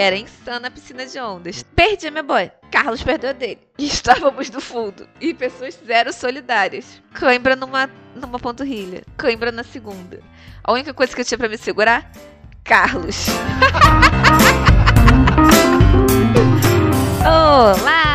Era 0.00 0.16
insana 0.16 0.68
a 0.68 0.70
piscina 0.70 1.04
de 1.04 1.20
ondas. 1.20 1.62
Perdi 1.76 2.10
meu 2.10 2.22
boy. 2.22 2.50
Carlos 2.72 3.02
perdeu 3.02 3.28
a 3.28 3.32
dele. 3.34 3.60
E 3.76 3.84
estávamos 3.86 4.48
no 4.48 4.58
fundo. 4.58 5.06
E 5.20 5.34
pessoas 5.34 5.78
zero 5.86 6.10
solidárias. 6.10 7.02
Cãibra 7.12 7.54
numa, 7.54 7.90
numa 8.14 8.38
panturrilha. 8.38 9.02
Cãibra 9.18 9.52
na 9.52 9.62
segunda. 9.62 10.18
A 10.64 10.72
única 10.72 10.94
coisa 10.94 11.14
que 11.14 11.20
eu 11.20 11.24
tinha 11.26 11.36
pra 11.36 11.50
me 11.50 11.58
segurar? 11.58 12.10
Carlos. 12.64 13.26
Olá! 17.22 18.09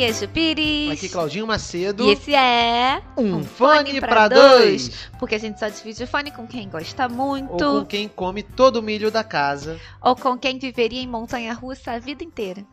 Aqui 0.00 0.08
é 0.08 0.12
Jupiri. 0.14 0.90
Aqui 0.90 1.08
Claudinho 1.10 1.46
Macedo. 1.46 2.04
E 2.04 2.12
esse 2.12 2.34
é 2.34 3.02
um 3.18 3.44
fone 3.44 4.00
pra 4.00 4.28
dois. 4.28 5.10
Porque 5.18 5.34
a 5.34 5.38
gente 5.38 5.60
só 5.60 5.68
divide 5.68 6.04
o 6.04 6.06
fone 6.06 6.30
com 6.30 6.46
quem 6.46 6.70
gosta 6.70 7.06
muito. 7.06 7.62
Ou 7.62 7.80
com 7.80 7.86
quem 7.86 8.08
come 8.08 8.42
todo 8.42 8.76
o 8.76 8.82
milho 8.82 9.10
da 9.10 9.22
casa. 9.22 9.78
ou 10.02 10.16
com 10.16 10.38
quem 10.38 10.58
viveria 10.58 11.02
em 11.02 11.06
montanha 11.06 11.52
russa 11.52 11.92
a 11.92 11.98
vida 11.98 12.24
inteira. 12.24 12.64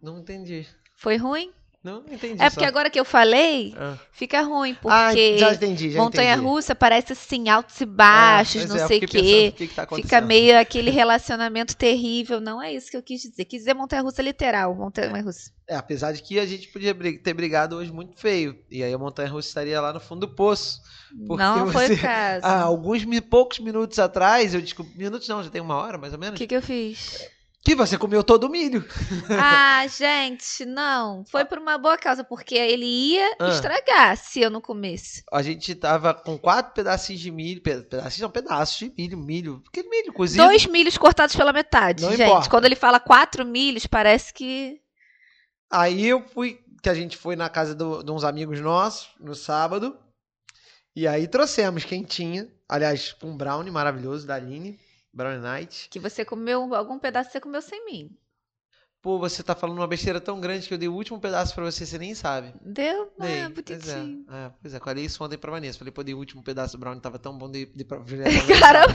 Não 0.00 0.20
entendi. 0.20 0.66
Foi 0.96 1.18
ruim? 1.18 1.52
Não, 1.82 2.02
não 2.02 2.12
entendi. 2.12 2.42
É 2.42 2.50
porque 2.50 2.64
só. 2.64 2.68
agora 2.68 2.90
que 2.90 2.98
eu 2.98 3.04
falei, 3.04 3.72
Ah. 3.78 3.96
fica 4.10 4.42
ruim, 4.42 4.72
Ah, 4.72 5.10
porque 5.10 5.38
já 5.38 5.54
entendi, 5.54 5.90
já 5.92 6.02
montanha 6.02 6.32
entendi. 6.34 6.46
russa 6.48 6.74
parece 6.74 7.12
assim, 7.12 7.48
altos 7.48 7.80
e 7.80 7.86
baixos, 7.86 8.64
Ah, 8.64 8.66
não 8.66 8.76
é, 8.76 8.86
sei 8.88 8.98
o 8.98 9.00
quê. 9.06 9.52
o 9.54 9.56
que 9.56 9.68
que 9.68 9.74
tá 9.74 9.86
Fica 9.86 10.20
meio 10.20 10.58
aquele 10.58 10.90
relacionamento 10.90 11.76
terrível. 11.76 12.40
Não 12.40 12.60
é 12.60 12.72
isso 12.74 12.90
que 12.90 12.96
eu 12.96 13.02
quis 13.02 13.22
dizer. 13.22 13.44
Quis 13.44 13.60
dizer 13.60 13.74
montanha 13.74 14.02
russa 14.02 14.20
literal, 14.20 14.74
montanha 14.74 15.22
russa. 15.22 15.52
É, 15.68 15.76
apesar 15.76 16.12
de 16.12 16.20
que 16.22 16.38
a 16.40 16.46
gente 16.46 16.66
podia 16.68 16.92
ter 17.22 17.32
brigado 17.34 17.76
hoje 17.76 17.92
muito 17.92 18.18
feio. 18.18 18.58
E 18.70 18.82
aí 18.82 18.92
a 18.92 18.98
montanha 18.98 19.28
russa 19.30 19.48
estaria 19.48 19.80
lá 19.80 19.92
no 19.92 20.00
fundo 20.00 20.26
do 20.26 20.34
poço. 20.34 20.80
Não 21.14 21.70
foi 21.70 21.86
você- 21.86 21.94
o 21.94 22.00
caso. 22.00 22.44
Ah, 22.44 22.62
alguns 22.62 23.04
poucos 23.30 23.60
minutos 23.60 23.98
atrás, 23.98 24.52
eu 24.52 24.60
desculpe, 24.60 24.96
minutos 24.98 25.28
não, 25.28 25.42
já 25.42 25.48
tem 25.50 25.60
uma 25.60 25.76
hora 25.76 25.96
mais 25.96 26.12
ou 26.12 26.18
O 26.18 26.20
menos, 26.20 26.38
que, 26.38 26.46
que 26.46 26.56
eu 26.56 26.62
fiz? 26.62 27.24
Que 27.62 27.74
você 27.74 27.98
comeu 27.98 28.22
todo 28.24 28.44
o 28.44 28.48
milho. 28.50 28.84
Ah, 29.30 29.86
gente, 29.86 30.64
não. 30.64 31.24
Foi 31.30 31.44
por 31.44 31.58
uma 31.58 31.76
boa 31.78 31.96
causa, 31.98 32.24
porque 32.24 32.54
ele 32.54 32.86
ia 32.86 33.36
Ah. 33.38 33.48
estragar 33.48 34.16
se 34.16 34.40
eu 34.40 34.50
não 34.50 34.60
comesse. 34.60 35.22
A 35.32 35.42
gente 35.42 35.74
tava 35.74 36.14
com 36.14 36.38
quatro 36.38 36.72
pedacinhos 36.72 37.20
de 37.20 37.30
milho, 37.30 37.60
pe- 37.62 37.82
pedacinhos 37.82 38.20
não, 38.20 38.30
pedaços 38.30 38.78
de 38.78 38.92
milho, 38.96 39.18
milho, 39.18 39.62
aquele 39.68 39.88
milho 39.88 40.12
cozido. 40.12 40.42
Dois 40.44 40.66
milhos 40.66 40.96
cortados 40.96 41.36
pela 41.36 41.52
metade, 41.52 42.02
Não 42.02 42.10
gente. 42.12 42.22
importa. 42.22 42.48
Quando 42.50 42.64
ele 42.64 42.76
fala 42.76 42.98
quatro 42.98 43.44
milhos, 43.44 43.86
parece 43.86 44.32
que. 44.32 44.80
Aí 45.70 46.06
eu 46.06 46.24
fui, 46.28 46.58
que 46.82 46.88
a 46.88 46.94
gente 46.94 47.16
foi 47.16 47.36
na 47.36 47.48
casa 47.50 47.74
do- 47.74 48.02
de 48.02 48.10
uns 48.10 48.24
amigos 48.24 48.60
nossos 48.60 49.10
no 49.20 49.34
sábado. 49.34 49.96
E 50.96 51.06
aí 51.06 51.28
trouxemos 51.28 51.84
quentinha. 51.84 52.48
Aliás, 52.68 53.14
um 53.22 53.36
brownie 53.36 53.70
maravilhoso 53.70 54.26
da 54.26 54.34
Aline. 54.34 54.78
Brownie 55.18 55.40
Night. 55.42 55.88
Que 55.90 55.98
você 55.98 56.24
comeu 56.24 56.74
algum 56.74 56.98
pedaço 56.98 57.30
você 57.30 57.40
comeu 57.40 57.60
sem 57.60 57.84
mim. 57.84 58.10
Pô, 59.00 59.16
você 59.16 59.44
tá 59.44 59.54
falando 59.54 59.78
uma 59.78 59.86
besteira 59.86 60.20
tão 60.20 60.40
grande 60.40 60.66
que 60.66 60.74
eu 60.74 60.78
dei 60.78 60.88
o 60.88 60.92
último 60.92 61.20
pedaço 61.20 61.54
pra 61.54 61.62
você, 61.64 61.86
você 61.86 61.96
nem 61.98 62.16
sabe. 62.16 62.52
Deu? 62.60 63.12
Dei, 63.16 63.42
Ah, 63.42 63.50
pois 63.54 63.88
é. 63.88 63.94
bonitinho. 63.94 64.24
é. 64.28 64.50
Pois 64.60 64.74
é, 64.74 64.80
falei 64.80 65.04
isso 65.04 65.22
ontem 65.22 65.38
pra 65.38 65.52
Vanessa. 65.52 65.78
Falei, 65.78 65.92
pô, 65.92 66.02
dei 66.02 66.14
o 66.14 66.18
último 66.18 66.42
pedaço 66.42 66.76
do 66.76 66.80
brownie, 66.80 67.00
tava 67.00 67.16
tão 67.16 67.38
bom, 67.38 67.48
dei, 67.48 67.66
dei 67.66 67.84
pra 67.86 67.98
Juliana. 68.04 68.28
Caramba, 68.60 68.94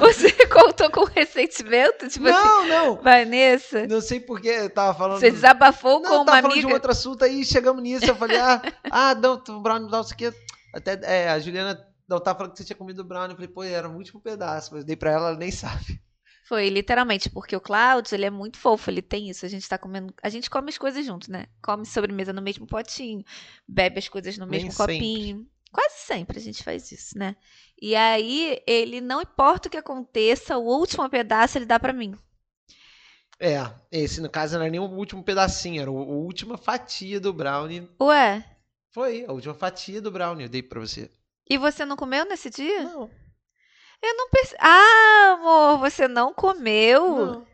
você 0.00 0.32
contou 0.48 0.90
com 0.90 1.04
ressentimento? 1.04 2.08
Tipo 2.08 2.26
assim, 2.26 2.36
Não, 2.48 2.66
não. 2.66 2.96
Vanessa, 3.00 3.86
Não 3.86 4.00
sei 4.00 4.18
porque 4.18 4.48
eu 4.48 4.70
tava 4.70 4.98
falando. 4.98 5.20
você 5.20 5.30
desabafou 5.30 6.00
Não, 6.00 6.08
com 6.08 6.14
eu 6.14 6.18
uma 6.18 6.24
tava 6.26 6.36
falando 6.42 6.54
de 6.54 6.58
amiga. 6.58 6.70
um 6.70 6.74
outro 6.74 6.90
assunto 6.90 7.24
aí, 7.24 7.44
chegamos 7.44 7.80
nisso, 7.80 8.06
eu 8.06 8.16
falei, 8.16 8.38
ah, 8.38 8.60
ah, 8.90 9.14
não, 9.14 9.34
o 9.50 9.60
brownie, 9.60 9.88
não, 9.88 10.00
isso 10.00 10.14
aqui. 10.14 10.32
Até, 10.74 10.98
é, 11.04 11.30
a 11.30 11.38
Juliana 11.38 11.76
não 12.08 12.20
tava 12.20 12.38
falando 12.38 12.52
que 12.52 12.58
você 12.58 12.64
tinha 12.64 12.76
comido 12.76 13.00
o 13.00 13.04
brownie, 13.04 13.30
eu 13.32 13.36
falei, 13.36 13.48
pô, 13.48 13.62
era 13.62 13.88
o 13.88 13.94
último 13.96 14.20
pedaço, 14.20 14.74
mas 14.74 14.84
dei 14.84 14.96
pra 14.96 15.10
ela, 15.12 15.28
ela 15.30 15.38
nem 15.38 15.50
sabe. 15.52 16.00
Foi 16.42 16.68
literalmente, 16.70 17.28
porque 17.30 17.54
o 17.54 17.60
Cláudio, 17.60 18.14
ele 18.14 18.24
é 18.24 18.30
muito 18.30 18.56
fofo, 18.58 18.90
ele 18.90 19.02
tem 19.02 19.28
isso. 19.28 19.44
A 19.44 19.48
gente 19.48 19.68
tá 19.68 19.76
comendo. 19.78 20.12
A 20.22 20.28
gente 20.30 20.48
come 20.48 20.70
as 20.70 20.78
coisas 20.78 21.04
junto, 21.04 21.30
né? 21.30 21.46
Come 21.62 21.84
sobremesa 21.84 22.32
no 22.32 22.40
mesmo 22.42 22.66
potinho, 22.66 23.22
bebe 23.66 23.98
as 23.98 24.08
coisas 24.08 24.38
no 24.38 24.46
Nem 24.48 24.68
mesmo 24.68 24.72
sempre. 24.72 25.28
copinho. 25.28 25.46
Quase 25.70 25.96
sempre 26.06 26.38
a 26.38 26.42
gente 26.42 26.64
faz 26.64 26.90
isso, 26.90 27.18
né? 27.18 27.36
E 27.80 27.94
aí, 27.94 28.58
ele, 28.66 29.00
não 29.02 29.20
importa 29.20 29.68
o 29.68 29.70
que 29.70 29.76
aconteça, 29.76 30.56
o 30.56 30.64
último 30.64 31.08
pedaço 31.10 31.58
ele 31.58 31.66
dá 31.66 31.78
pra 31.78 31.92
mim. 31.92 32.14
É, 33.40 33.56
esse 33.90 34.20
no 34.20 34.30
caso 34.30 34.54
não 34.56 34.62
era 34.62 34.70
nem 34.70 34.80
o 34.80 34.84
último 34.84 35.22
pedacinho, 35.24 35.80
era 35.82 35.90
o- 35.90 35.98
a 36.02 36.04
última 36.06 36.56
fatia 36.56 37.20
do 37.20 37.32
brownie. 37.32 37.88
Ué, 38.00 38.42
Foi, 38.90 39.24
a 39.24 39.32
última 39.32 39.54
fatia 39.54 39.98
do 40.02 40.10
brownie 40.10 40.44
eu 40.44 40.48
dei 40.50 40.62
pra 40.62 40.78
você. 40.78 41.10
E 41.48 41.56
você 41.58 41.84
não 41.84 41.96
comeu 41.96 42.24
nesse 42.24 42.50
dia? 42.50 42.82
Não, 42.84 43.10
Eu 44.02 44.14
não 44.16 44.28
percebi. 44.30 44.58
Ah, 44.60 45.36
amor, 45.38 45.78
você 45.78 46.06
não 46.08 46.32
comeu? 46.32 47.16
não. 47.26 47.48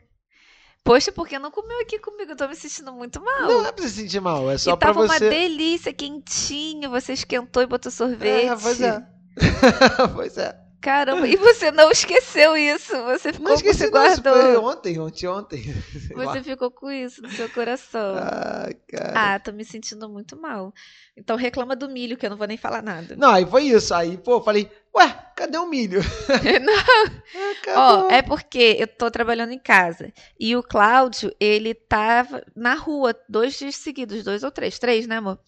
Poxa, 0.85 1.11
porque 1.11 1.39
não 1.39 1.51
comeu 1.51 1.81
aqui 1.81 1.99
comigo? 1.99 2.33
Eu 2.33 2.37
tô 2.37 2.47
me 2.47 2.55
sentindo 2.55 2.93
muito 2.93 3.19
mal. 3.19 3.49
Não 3.49 3.67
é 3.67 3.73
pra 3.73 3.85
se 3.85 3.91
sentir 3.95 4.21
mal, 4.21 4.51
é 4.51 4.59
só 4.59 4.73
e 4.73 4.77
pra 4.77 4.89
tava 4.89 5.01
uma 5.05 5.15
você. 5.19 5.31
delícia, 5.31 5.95
quentinho. 5.95 6.91
Você 6.91 7.15
esquentou 7.15 7.63
e 7.63 7.67
botou 7.67 7.91
sorvete. 7.91 8.49
É, 8.49 8.57
pois 8.57 8.81
é. 8.83 9.03
pois 10.15 10.37
é. 10.37 10.64
Caramba, 10.85 11.27
e 11.27 11.35
você 11.37 11.71
não 11.71 11.91
esqueceu 11.91 12.55
isso? 12.55 12.93
Você 13.05 13.33
ficou, 13.33 13.49
Não 13.49 13.55
esqueci 13.55 13.91
não, 13.91 14.07
isso 14.07 14.21
guardou. 14.23 14.43
foi 14.43 14.57
ontem, 14.59 14.99
ontem, 14.99 15.27
ontem. 15.27 15.63
Você 16.15 16.43
ficou 16.43 16.71
com 16.71 16.91
isso 16.91 17.23
no 17.23 17.31
seu 17.31 17.49
coração. 17.49 18.17
Ah, 18.19 18.69
cara. 18.87 19.13
Ah, 19.17 19.39
tô 19.41 19.51
me 19.51 19.65
sentindo 19.65 20.07
muito 20.11 20.37
mal. 20.37 20.75
Então 21.17 21.37
reclama 21.37 21.75
do 21.75 21.89
milho, 21.89 22.19
que 22.19 22.27
eu 22.27 22.31
não 22.31 22.37
vou 22.37 22.47
nem 22.47 22.59
falar 22.59 22.83
nada. 22.83 23.17
Não, 23.17 23.31
aí 23.31 23.47
foi 23.47 23.65
isso. 23.65 23.95
Aí, 23.95 24.19
pô, 24.19 24.43
falei, 24.43 24.71
ué, 24.95 25.09
cadê 25.35 25.57
o 25.57 25.67
milho? 25.67 26.01
Não, 26.63 26.75
Acabou. 27.53 28.07
Ó, 28.07 28.11
é 28.11 28.21
porque 28.21 28.77
eu 28.79 28.87
tô 28.87 29.11
trabalhando 29.11 29.53
em 29.53 29.59
casa. 29.59 30.13
E 30.39 30.55
o 30.55 30.63
Cláudio, 30.63 31.35
ele 31.41 31.73
tava 31.73 32.45
na 32.55 32.75
rua 32.75 33.19
dois 33.27 33.57
dias 33.59 33.77
seguidos, 33.77 34.23
dois 34.23 34.43
ou 34.45 34.51
três. 34.51 34.79
Três, 34.79 35.07
né, 35.07 35.17
amor? 35.17 35.39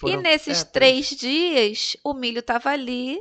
Foram- 0.00 0.14
e 0.14 0.22
nesses 0.22 0.62
é, 0.62 0.64
três 0.64 1.08
dias, 1.10 1.96
o 2.02 2.14
milho 2.14 2.40
tava 2.42 2.70
ali, 2.70 3.20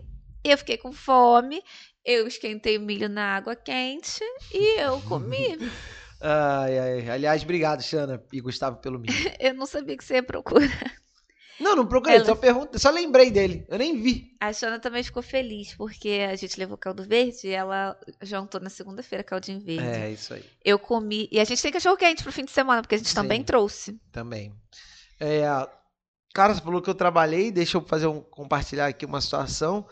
eu 0.51 0.57
fiquei 0.57 0.77
com 0.77 0.91
fome, 0.91 1.61
eu 2.03 2.27
esquentei 2.27 2.77
o 2.77 2.81
milho 2.81 3.09
na 3.09 3.35
água 3.35 3.55
quente 3.55 4.21
e 4.53 4.79
eu 4.81 5.01
comi. 5.01 5.57
Ai, 6.19 6.79
ai. 6.79 7.09
Aliás, 7.11 7.43
obrigado, 7.43 7.83
Xana 7.83 8.19
e 8.33 8.41
Gustavo, 8.41 8.77
pelo 8.77 8.97
milho. 8.97 9.13
eu 9.39 9.53
não 9.53 9.67
sabia 9.67 9.95
que 9.95 10.03
você 10.03 10.15
ia 10.15 10.23
procurar. 10.23 10.97
Não, 11.59 11.75
não 11.75 11.85
procurei, 11.87 12.17
Ela- 12.17 12.25
só 12.25 12.35
pergunta, 12.35 12.77
só 12.77 12.89
lembrei 12.89 13.31
dele. 13.31 13.65
Eu 13.67 13.77
nem 13.77 13.99
vi. 13.99 14.35
A 14.39 14.53
Xana 14.53 14.79
também 14.79 15.03
ficou 15.03 15.23
feliz, 15.23 15.73
porque 15.73 16.25
a 16.27 16.35
gente 16.35 16.57
levou 16.59 16.77
caldo 16.77 17.03
verde 17.03 17.47
e 17.47 17.51
ela 17.51 17.95
jantou 18.21 18.61
na 18.61 18.69
segunda-feira 18.69 19.23
caldinho 19.23 19.59
verde. 19.59 19.87
É, 19.87 20.11
isso 20.11 20.33
aí. 20.33 20.43
Eu 20.63 20.77
comi. 20.77 21.27
E 21.31 21.39
a 21.39 21.43
gente 21.43 21.61
tem 21.61 21.71
cachorro 21.71 21.97
quente 21.97 22.23
pro 22.23 22.31
fim 22.31 22.45
de 22.45 22.51
semana, 22.51 22.81
porque 22.81 22.95
a 22.95 22.97
gente 22.97 23.13
também 23.13 23.39
Sim. 23.39 23.45
trouxe. 23.45 23.99
Também. 24.11 24.53
É, 25.19 25.43
cara, 26.33 26.53
você 26.53 26.61
falou 26.61 26.81
que 26.81 26.89
eu 26.89 26.95
trabalhei, 26.95 27.51
deixa 27.51 27.77
eu 27.77 27.81
fazer 27.81 28.07
um 28.07 28.21
compartilhar 28.21 28.87
aqui 28.87 29.05
uma 29.05 29.21
situação. 29.21 29.87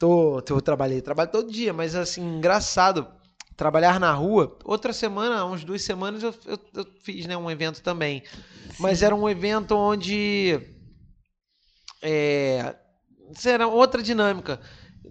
Tô, 0.00 0.42
eu 0.48 0.60
trabalhei, 0.62 1.02
trabalho 1.02 1.30
todo 1.30 1.52
dia, 1.52 1.74
mas 1.74 1.94
assim, 1.94 2.22
engraçado 2.22 3.06
trabalhar 3.54 4.00
na 4.00 4.10
rua. 4.14 4.58
Outra 4.64 4.94
semana, 4.94 5.44
uns 5.44 5.62
duas 5.62 5.82
semanas 5.82 6.22
eu, 6.22 6.34
eu, 6.46 6.58
eu 6.74 6.86
fiz, 7.02 7.26
né, 7.26 7.36
um 7.36 7.50
evento 7.50 7.82
também. 7.82 8.22
Mas 8.78 9.02
era 9.02 9.14
um 9.14 9.28
evento 9.28 9.76
onde 9.76 10.58
é, 12.00 12.74
era 13.44 13.68
outra 13.68 14.02
dinâmica. 14.02 14.58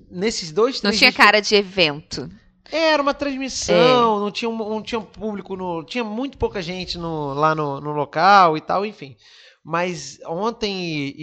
Nesses 0.10 0.52
dois, 0.52 0.82
Não 0.82 0.92
tinha 0.92 1.14
cara 1.14 1.40
de 1.40 1.54
evento. 1.54 2.28
era 2.72 3.00
uma 3.00 3.12
É. 3.12 3.14
transmissão, 3.14 4.20
não, 4.20 4.32
tinha, 4.32 4.50
um- 4.50 4.58
não 4.58 4.82
tinha 4.82 5.00
público, 5.02 5.56
no, 5.56 5.84
tinha 5.84 6.04
muito 6.04 6.36
pouca 6.36 6.64
gente 6.64 6.98
no- 6.98 7.36
lá 7.36 7.54
no, 7.54 7.80
no 7.80 7.92
local 7.92 8.58
e 8.58 8.62
tal, 8.62 8.84
enfim. 8.88 9.16
Mas 9.64 10.20
ontem 10.26 10.76
e, 10.76 11.14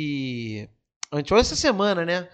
e 0.62 0.68
antes, 1.12 1.32
essa 1.32 1.56
semana, 1.56 2.04
né? 2.04 2.28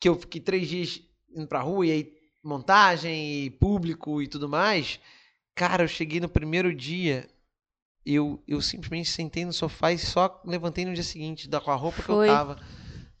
Que 0.00 0.08
eu 0.08 0.14
fiquei 0.18 0.40
três 0.40 0.68
dias 0.68 1.02
indo 1.34 1.46
pra 1.46 1.60
rua 1.60 1.86
e 1.86 1.92
aí 1.92 2.12
montagem 2.42 3.44
e 3.44 3.50
público 3.50 4.22
e 4.22 4.26
tudo 4.26 4.48
mais. 4.48 4.98
Cara, 5.54 5.84
eu 5.84 5.88
cheguei 5.88 6.20
no 6.20 6.28
primeiro 6.28 6.74
dia, 6.74 7.28
eu, 8.04 8.42
eu 8.48 8.60
simplesmente 8.62 9.10
sentei 9.10 9.44
no 9.44 9.52
sofá 9.52 9.92
e 9.92 9.98
só 9.98 10.40
levantei 10.44 10.84
no 10.84 10.94
dia 10.94 11.02
seguinte, 11.02 11.48
da, 11.48 11.60
com 11.60 11.70
a 11.70 11.76
roupa 11.76 12.02
Foi. 12.02 12.26
que 12.26 12.30
eu 12.30 12.34
tava. 12.34 12.58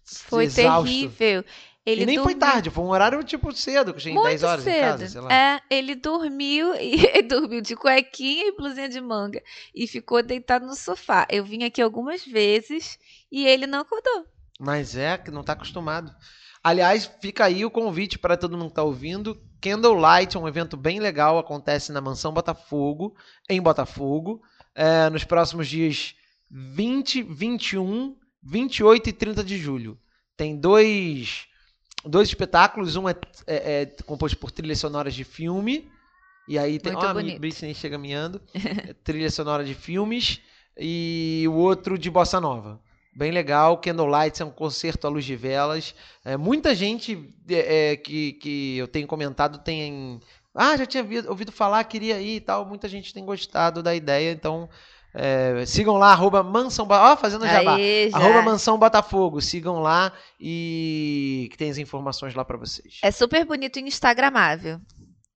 Foi 0.04 0.44
exausto. 0.44 0.88
terrível. 0.88 1.44
Ele 1.84 2.02
e 2.02 2.06
nem 2.06 2.16
foi 2.16 2.34
dormiu 2.34 2.52
tarde, 2.52 2.70
foi 2.70 2.84
um 2.84 2.88
horário 2.88 3.24
tipo 3.24 3.52
cedo, 3.52 3.94
que 3.94 4.10
Muito 4.10 4.26
10 4.26 4.42
horas 4.42 4.64
cedo. 4.64 4.76
em 4.76 4.80
casa, 4.80 5.08
sei 5.08 5.20
lá. 5.20 5.32
É, 5.32 5.60
ele 5.70 5.94
dormiu 5.94 6.74
e 6.76 7.22
dormiu 7.22 7.62
de 7.62 7.74
cuequinha 7.74 8.48
e 8.48 8.56
blusinha 8.56 8.88
de 8.88 9.00
manga 9.00 9.42
e 9.74 9.86
ficou 9.86 10.22
deitado 10.22 10.66
no 10.66 10.74
sofá. 10.74 11.26
Eu 11.30 11.44
vim 11.44 11.64
aqui 11.64 11.80
algumas 11.80 12.24
vezes 12.24 12.98
e 13.32 13.46
ele 13.46 13.66
não 13.66 13.80
acordou. 13.80 14.26
Mas 14.58 14.94
é 14.94 15.16
que 15.16 15.30
não 15.30 15.42
tá 15.42 15.54
acostumado. 15.54 16.14
Aliás, 16.62 17.10
fica 17.20 17.44
aí 17.44 17.64
o 17.64 17.70
convite 17.70 18.18
para 18.18 18.36
todo 18.36 18.56
mundo 18.56 18.68
que 18.68 18.74
tá 18.74 18.82
ouvindo. 18.82 19.40
Candlelight 19.60 20.36
é 20.36 20.40
um 20.40 20.48
evento 20.48 20.76
bem 20.76 21.00
legal, 21.00 21.38
acontece 21.38 21.92
na 21.92 22.00
Mansão 22.00 22.32
Botafogo, 22.32 23.14
em 23.48 23.60
Botafogo, 23.60 24.42
é, 24.74 25.08
nos 25.10 25.24
próximos 25.24 25.68
dias 25.68 26.14
20, 26.50 27.22
21, 27.22 28.16
28 28.42 29.08
e 29.08 29.12
30 29.12 29.44
de 29.44 29.58
julho. 29.58 29.98
Tem 30.36 30.56
dois, 30.56 31.46
dois 32.04 32.28
espetáculos, 32.28 32.96
um 32.96 33.08
é, 33.08 33.14
é- 33.46 33.82
é 33.82 33.86
composto 34.04 34.38
por 34.38 34.50
trilhas 34.50 34.78
sonoras 34.78 35.14
de 35.14 35.24
filme 35.24 35.90
E 36.48 36.58
aí 36.58 36.78
tem. 36.78 36.92
Muito 36.92 37.04
Ó, 37.06 37.10
a. 37.10 37.38
Britney 37.38 37.74
chega 37.74 37.96
miando. 37.98 38.40
é 38.54 38.92
trilha 39.04 39.30
sonora 39.30 39.64
de 39.64 39.74
filmes. 39.74 40.40
E 40.76 41.44
o 41.48 41.52
outro 41.52 41.98
de 41.98 42.10
Bossa 42.10 42.40
Nova. 42.40 42.80
Bem 43.14 43.32
legal. 43.32 43.78
Candlelights 43.78 44.40
é 44.40 44.44
um 44.44 44.50
concerto 44.50 45.06
à 45.06 45.10
luz 45.10 45.24
de 45.24 45.36
velas. 45.36 45.94
É, 46.24 46.36
muita 46.36 46.74
gente 46.74 47.28
é, 47.48 47.92
é, 47.92 47.96
que, 47.96 48.34
que 48.34 48.78
eu 48.78 48.86
tenho 48.86 49.06
comentado 49.06 49.58
tem. 49.58 50.20
Ah, 50.54 50.76
já 50.76 50.86
tinha 50.86 51.02
ouvido, 51.02 51.28
ouvido 51.28 51.52
falar, 51.52 51.82
queria 51.84 52.20
ir 52.20 52.36
e 52.36 52.40
tal. 52.40 52.64
Muita 52.64 52.88
gente 52.88 53.12
tem 53.12 53.24
gostado 53.24 53.82
da 53.82 53.94
ideia, 53.94 54.32
então. 54.32 54.68
é, 55.14 55.64
sigam 55.66 55.96
lá, 55.96 56.12
arroba 56.12 56.42
Mansão 56.42 56.86
Ó, 56.88 57.16
fazendo 57.16 57.46
jabá. 57.46 57.74
Aí, 57.74 58.10
já. 58.10 58.16
Arroba 58.16 58.42
Mansão 58.42 58.78
Botafogo. 58.78 59.40
Sigam 59.40 59.80
lá 59.80 60.12
e 60.38 61.48
que 61.50 61.58
tem 61.58 61.70
as 61.70 61.78
informações 61.78 62.34
lá 62.34 62.44
pra 62.44 62.56
vocês. 62.56 62.98
É 63.02 63.10
super 63.10 63.44
bonito 63.44 63.78
e 63.78 63.82
instagramável. 63.82 64.80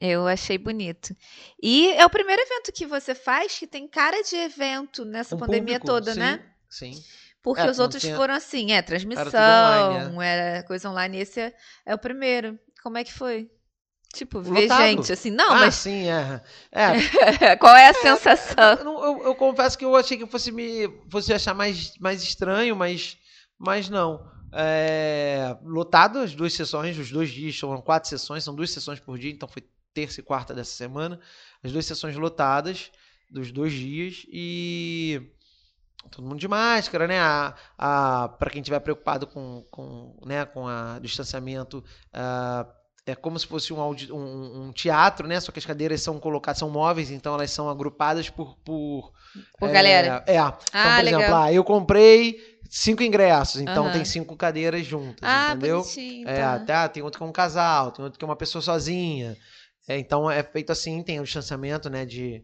Eu 0.01 0.27
achei 0.27 0.59
bonito. 0.59 1.17
E 1.63 1.91
é 1.93 2.05
o 2.05 2.11
primeiro 2.11 2.43
evento 2.43 2.73
que 2.73 2.87
você 2.87 3.15
faz 3.15 3.59
que 3.59 3.67
tem 3.67 3.89
cara 3.89 4.23
de 4.23 4.37
evento 4.37 5.05
nessa 5.05 5.35
Com 5.35 5.41
pandemia 5.41 5.81
público, 5.81 5.87
toda, 5.87 6.13
sim, 6.13 6.19
né? 6.19 6.45
Sim. 6.69 6.93
Porque 7.45 7.61
É, 7.61 7.71
os 7.71 7.79
outros 7.79 8.01
tinha- 8.03 8.17
foram 8.17 8.33
assim, 8.35 8.73
é, 8.73 8.81
transmissão, 8.81 9.27
online, 9.27 10.27
era 10.27 10.63
coisa 10.63 10.89
online. 10.89 11.19
Esse 11.19 11.41
é, 11.41 11.55
é 11.85 11.95
o 11.95 11.99
primeiro. 11.99 12.59
Como 12.83 12.97
é 12.97 13.05
que 13.05 13.13
foi? 13.13 13.51
Tipo, 14.15 14.41
ver 14.41 14.63
Lotado. 14.63 14.83
gente, 14.83 15.13
assim, 15.13 15.31
não, 15.31 15.51
ah, 15.53 15.61
mas 15.61 15.75
sim, 15.75 16.09
é. 16.09 16.41
É, 17.53 17.57
qual 17.57 17.77
é 17.77 17.89
a 17.89 17.95
sensação? 17.95 18.75
eu, 18.81 19.03
eu- 19.19 19.25
eu 19.27 19.35
confesso 19.35 19.77
que 19.77 19.85
eu 19.85 19.95
achei 19.95 20.17
que 20.17 20.27
fosse 20.27 20.51
me 20.51 20.89
fosse 21.11 21.35
achar 21.35 21.53
mais, 21.53 21.93
mais 21.99 22.23
estranho, 22.23 22.75
mas, 22.75 23.19
mas 23.59 23.91
não. 23.91 24.27
É, 24.53 25.55
lotado 25.65 26.21
as 26.21 26.35
duas 26.35 26.55
sessões, 26.55 26.97
os 26.99 27.11
dois 27.11 27.31
dias, 27.31 27.59
são 27.59 27.77
quatro 27.83 28.09
sessões, 28.09 28.43
são 28.43 28.55
duas 28.55 28.71
sessões 28.71 29.01
por 29.01 29.19
dia, 29.19 29.31
então 29.33 29.49
foi 29.49 29.63
terça 29.93 30.21
e 30.21 30.23
quarta 30.23 30.55
dessa 30.55 30.73
semana. 30.75 31.21
As 31.63 31.73
duas 31.73 31.85
sessões 31.85 32.17
lotadas 32.17 32.91
dos 33.31 33.53
dois 33.53 33.73
dias 33.73 34.25
e 34.29 35.21
todo 36.11 36.25
mundo 36.27 36.39
de 36.39 36.49
máscara, 36.49 37.07
né? 37.07 37.19
A, 37.19 37.55
a, 37.79 38.29
para 38.29 38.51
quem 38.51 38.61
estiver 38.61 38.81
preocupado 38.81 39.27
com, 39.27 39.65
com, 39.71 40.17
né, 40.25 40.45
com 40.45 40.67
a 40.67 40.99
distanciamento, 41.01 41.83
ah, 42.13 42.67
é 43.07 43.15
como 43.15 43.39
se 43.39 43.47
fosse 43.47 43.73
um, 43.73 43.81
um, 43.81 44.63
um 44.69 44.73
teatro, 44.73 45.27
né? 45.29 45.39
Só 45.41 45.53
que 45.53 45.59
as 45.59 45.67
cadeiras 45.67 46.01
são 46.03 46.19
colocadas, 46.19 46.59
são 46.59 46.71
móveis, 46.71 47.11
então 47.11 47.35
elas 47.35 47.51
são 47.51 47.69
agrupadas 47.69 48.31
por. 48.31 48.57
Por, 48.65 49.13
Por 49.59 49.69
é, 49.69 49.73
galera. 49.73 50.25
É. 50.27 50.37
Então, 50.37 50.59
Ah, 50.73 50.97
por 50.97 51.05
exemplo, 51.05 51.19
legal. 51.19 51.43
ah, 51.43 51.53
eu 51.53 51.65
comprei 51.65 52.39
cinco 52.71 53.03
ingressos, 53.03 53.61
então 53.61 53.85
Aham. 53.85 53.93
tem 53.93 54.05
cinco 54.05 54.37
cadeiras 54.37 54.87
juntas, 54.87 55.19
Ah, 55.23 55.51
entendeu? 55.51 55.81
bonitinho. 55.83 56.29
É, 56.29 56.37
tá. 56.41 56.55
até 56.55 56.75
ah, 56.75 56.89
tem 56.89 57.03
outro 57.03 57.19
que 57.19 57.25
é 57.25 57.29
um 57.29 57.33
casal, 57.33 57.91
tem 57.93 58.05
outro 58.05 58.19
que 58.19 58.25
é 58.25 58.29
uma 58.29 58.37
pessoa 58.37 58.63
sozinha. 58.63 59.37
É, 59.87 59.99
então 59.99 60.31
é 60.31 60.43
feito 60.43 60.73
assim, 60.73 61.03
tem 61.03 61.21
o 61.21 61.25
distanciamento, 61.25 61.91
né, 61.91 62.07
de, 62.07 62.43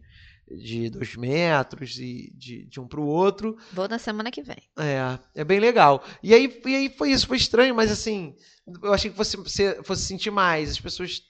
de 0.49 0.89
dois 0.89 1.15
metros 1.15 1.97
e 1.99 2.31
de, 2.35 2.65
de 2.65 2.79
um 2.79 2.87
para 2.87 2.99
o 2.99 3.05
outro. 3.05 3.57
Vou 3.71 3.87
na 3.87 3.97
semana 3.99 4.31
que 4.31 4.41
vem. 4.41 4.61
É, 4.77 5.19
é 5.35 5.43
bem 5.43 5.59
legal. 5.59 6.03
E 6.21 6.33
aí, 6.33 6.61
e 6.65 6.75
aí 6.75 6.89
foi 6.89 7.11
isso, 7.11 7.27
foi 7.27 7.37
estranho, 7.37 7.73
mas 7.75 7.91
assim, 7.91 8.35
eu 8.83 8.93
achei 8.93 9.09
que 9.09 9.17
fosse, 9.17 9.37
você 9.37 9.81
fosse 9.83 10.03
sentir 10.03 10.31
mais. 10.31 10.69
As 10.71 10.79
pessoas. 10.79 11.21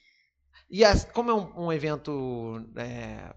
E 0.69 0.84
as- 0.86 1.06
como 1.06 1.30
é 1.31 1.34
um, 1.34 1.66
um 1.68 1.74
evento. 1.74 2.66
é, 2.75 3.34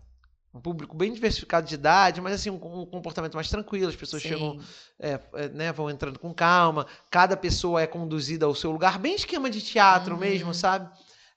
um 0.54 0.60
público 0.60 0.96
bem 0.96 1.12
diversificado 1.12 1.66
de 1.66 1.74
idade, 1.74 2.20
mas 2.20 2.34
assim, 2.34 2.48
um, 2.48 2.54
um 2.54 2.86
comportamento 2.86 3.34
mais 3.34 3.50
tranquilo, 3.50 3.88
as 3.88 3.96
pessoas 3.96 4.22
Sim. 4.22 4.28
chegam, 4.28 4.60
é, 5.00 5.18
é, 5.34 5.48
né, 5.48 5.72
vão 5.72 5.90
entrando 5.90 6.16
com 6.16 6.32
calma, 6.32 6.86
cada 7.10 7.36
pessoa 7.36 7.82
é 7.82 7.88
conduzida 7.88 8.46
ao 8.46 8.54
seu 8.54 8.70
lugar, 8.70 8.96
bem 9.00 9.16
esquema 9.16 9.50
de 9.50 9.60
teatro 9.60 10.14
Uhum. 10.14 10.20
mesmo, 10.20 10.54
sabe? 10.54 10.88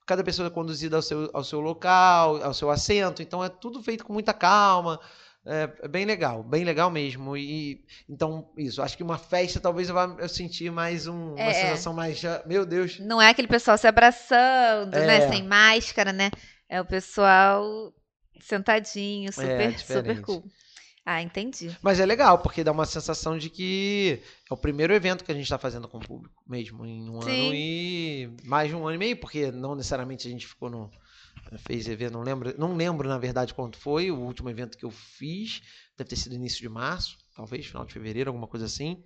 Cada 0.08 0.24
pessoa 0.24 0.48
é 0.48 0.50
conduzida 0.50 0.96
ao 0.96 1.02
seu, 1.02 1.28
ao 1.34 1.44
seu 1.44 1.60
local, 1.60 2.42
ao 2.42 2.54
seu 2.54 2.70
assento, 2.70 3.20
então 3.22 3.44
é 3.44 3.48
tudo 3.50 3.82
feito 3.82 4.06
com 4.06 4.12
muita 4.14 4.32
calma. 4.32 4.98
É, 5.44 5.70
é 5.82 5.88
bem 5.88 6.06
legal, 6.06 6.42
bem 6.42 6.64
legal 6.64 6.90
mesmo. 6.90 7.36
E 7.36 7.84
então, 8.08 8.50
isso, 8.56 8.80
acho 8.80 8.96
que 8.96 9.02
uma 9.02 9.18
festa 9.18 9.60
talvez 9.60 9.90
eu 9.90 9.94
vá 9.94 10.26
sentir 10.26 10.70
mais 10.72 11.06
um- 11.06 11.34
uma 11.34 11.40
É. 11.42 11.52
sensação 11.52 11.92
mais. 11.92 12.22
Meu 12.46 12.64
Deus. 12.64 12.98
Não 13.00 13.20
é 13.20 13.28
aquele 13.28 13.48
pessoal 13.48 13.76
se 13.76 13.86
abraçando, 13.86 14.94
É. 14.94 15.06
né? 15.06 15.28
Sem 15.30 15.42
máscara, 15.44 16.10
né? 16.10 16.30
É 16.70 16.80
o 16.80 16.86
pessoal 16.86 17.92
sentadinho, 18.40 19.30
super, 19.32 19.46
super 19.50 19.62
É, 19.62 19.70
diferente. 19.70 20.22
cool. 20.22 20.42
Ah, 21.10 21.22
entendi. 21.22 21.74
Mas 21.80 21.98
é 22.00 22.04
legal, 22.04 22.38
porque 22.40 22.62
dá 22.62 22.70
uma 22.70 22.84
sensação 22.84 23.38
de 23.38 23.48
que 23.48 24.20
é 24.50 24.52
o 24.52 24.56
primeiro 24.58 24.92
evento 24.92 25.24
que 25.24 25.32
a 25.32 25.34
gente 25.34 25.44
está 25.44 25.56
fazendo 25.56 25.88
com 25.88 25.96
o 25.96 26.00
público, 26.02 26.42
mesmo, 26.46 26.84
em 26.84 27.08
um 27.08 27.22
Sim. 27.22 27.46
ano 27.46 27.54
e 27.54 28.30
mais 28.44 28.68
de 28.68 28.76
um 28.76 28.86
ano 28.86 28.96
e 28.96 28.98
meio, 28.98 29.16
porque 29.16 29.50
não 29.50 29.74
necessariamente 29.74 30.28
a 30.28 30.30
gente 30.30 30.46
ficou 30.46 30.68
no. 30.68 30.90
Fez 31.66 31.88
evento, 31.88 32.12
não 32.12 32.20
lembro, 32.20 32.54
não 32.58 32.76
lembro 32.76 33.08
na 33.08 33.16
verdade 33.16 33.54
quanto 33.54 33.78
foi, 33.78 34.10
o 34.10 34.18
último 34.18 34.50
evento 34.50 34.76
que 34.76 34.84
eu 34.84 34.90
fiz, 34.90 35.62
deve 35.96 36.10
ter 36.10 36.16
sido 36.16 36.34
início 36.34 36.60
de 36.60 36.68
março, 36.68 37.16
talvez, 37.34 37.64
final 37.64 37.86
de 37.86 37.94
fevereiro, 37.94 38.28
alguma 38.28 38.46
coisa 38.46 38.66
assim. 38.66 39.02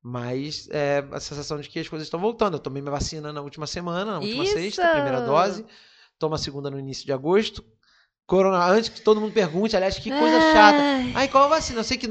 Mas 0.00 0.68
é 0.70 1.04
a 1.10 1.18
sensação 1.18 1.60
de 1.60 1.68
que 1.68 1.80
as 1.80 1.88
coisas 1.88 2.06
estão 2.06 2.20
voltando. 2.20 2.54
Eu 2.54 2.60
tomei 2.60 2.80
minha 2.80 2.92
vacina 2.92 3.32
na 3.32 3.40
última 3.40 3.66
semana, 3.66 4.12
na 4.12 4.20
última 4.20 4.44
Isso! 4.44 4.52
sexta, 4.52 4.92
primeira 4.92 5.22
dose. 5.22 5.66
Tomo 6.20 6.36
a 6.36 6.38
segunda 6.38 6.70
no 6.70 6.78
início 6.78 7.04
de 7.04 7.12
agosto. 7.12 7.64
Corona, 8.32 8.64
antes 8.64 8.88
que 8.88 9.02
todo 9.02 9.20
mundo 9.20 9.34
pergunte, 9.34 9.76
aliás, 9.76 9.98
que 9.98 10.08
coisa 10.08 10.38
chata. 10.54 10.78
Ai, 10.80 11.12
Ai, 11.14 11.28
qual 11.28 11.44
a 11.44 11.48
vacina? 11.48 11.80
Eu 11.80 11.84
sei 11.84 11.98
que. 11.98 12.08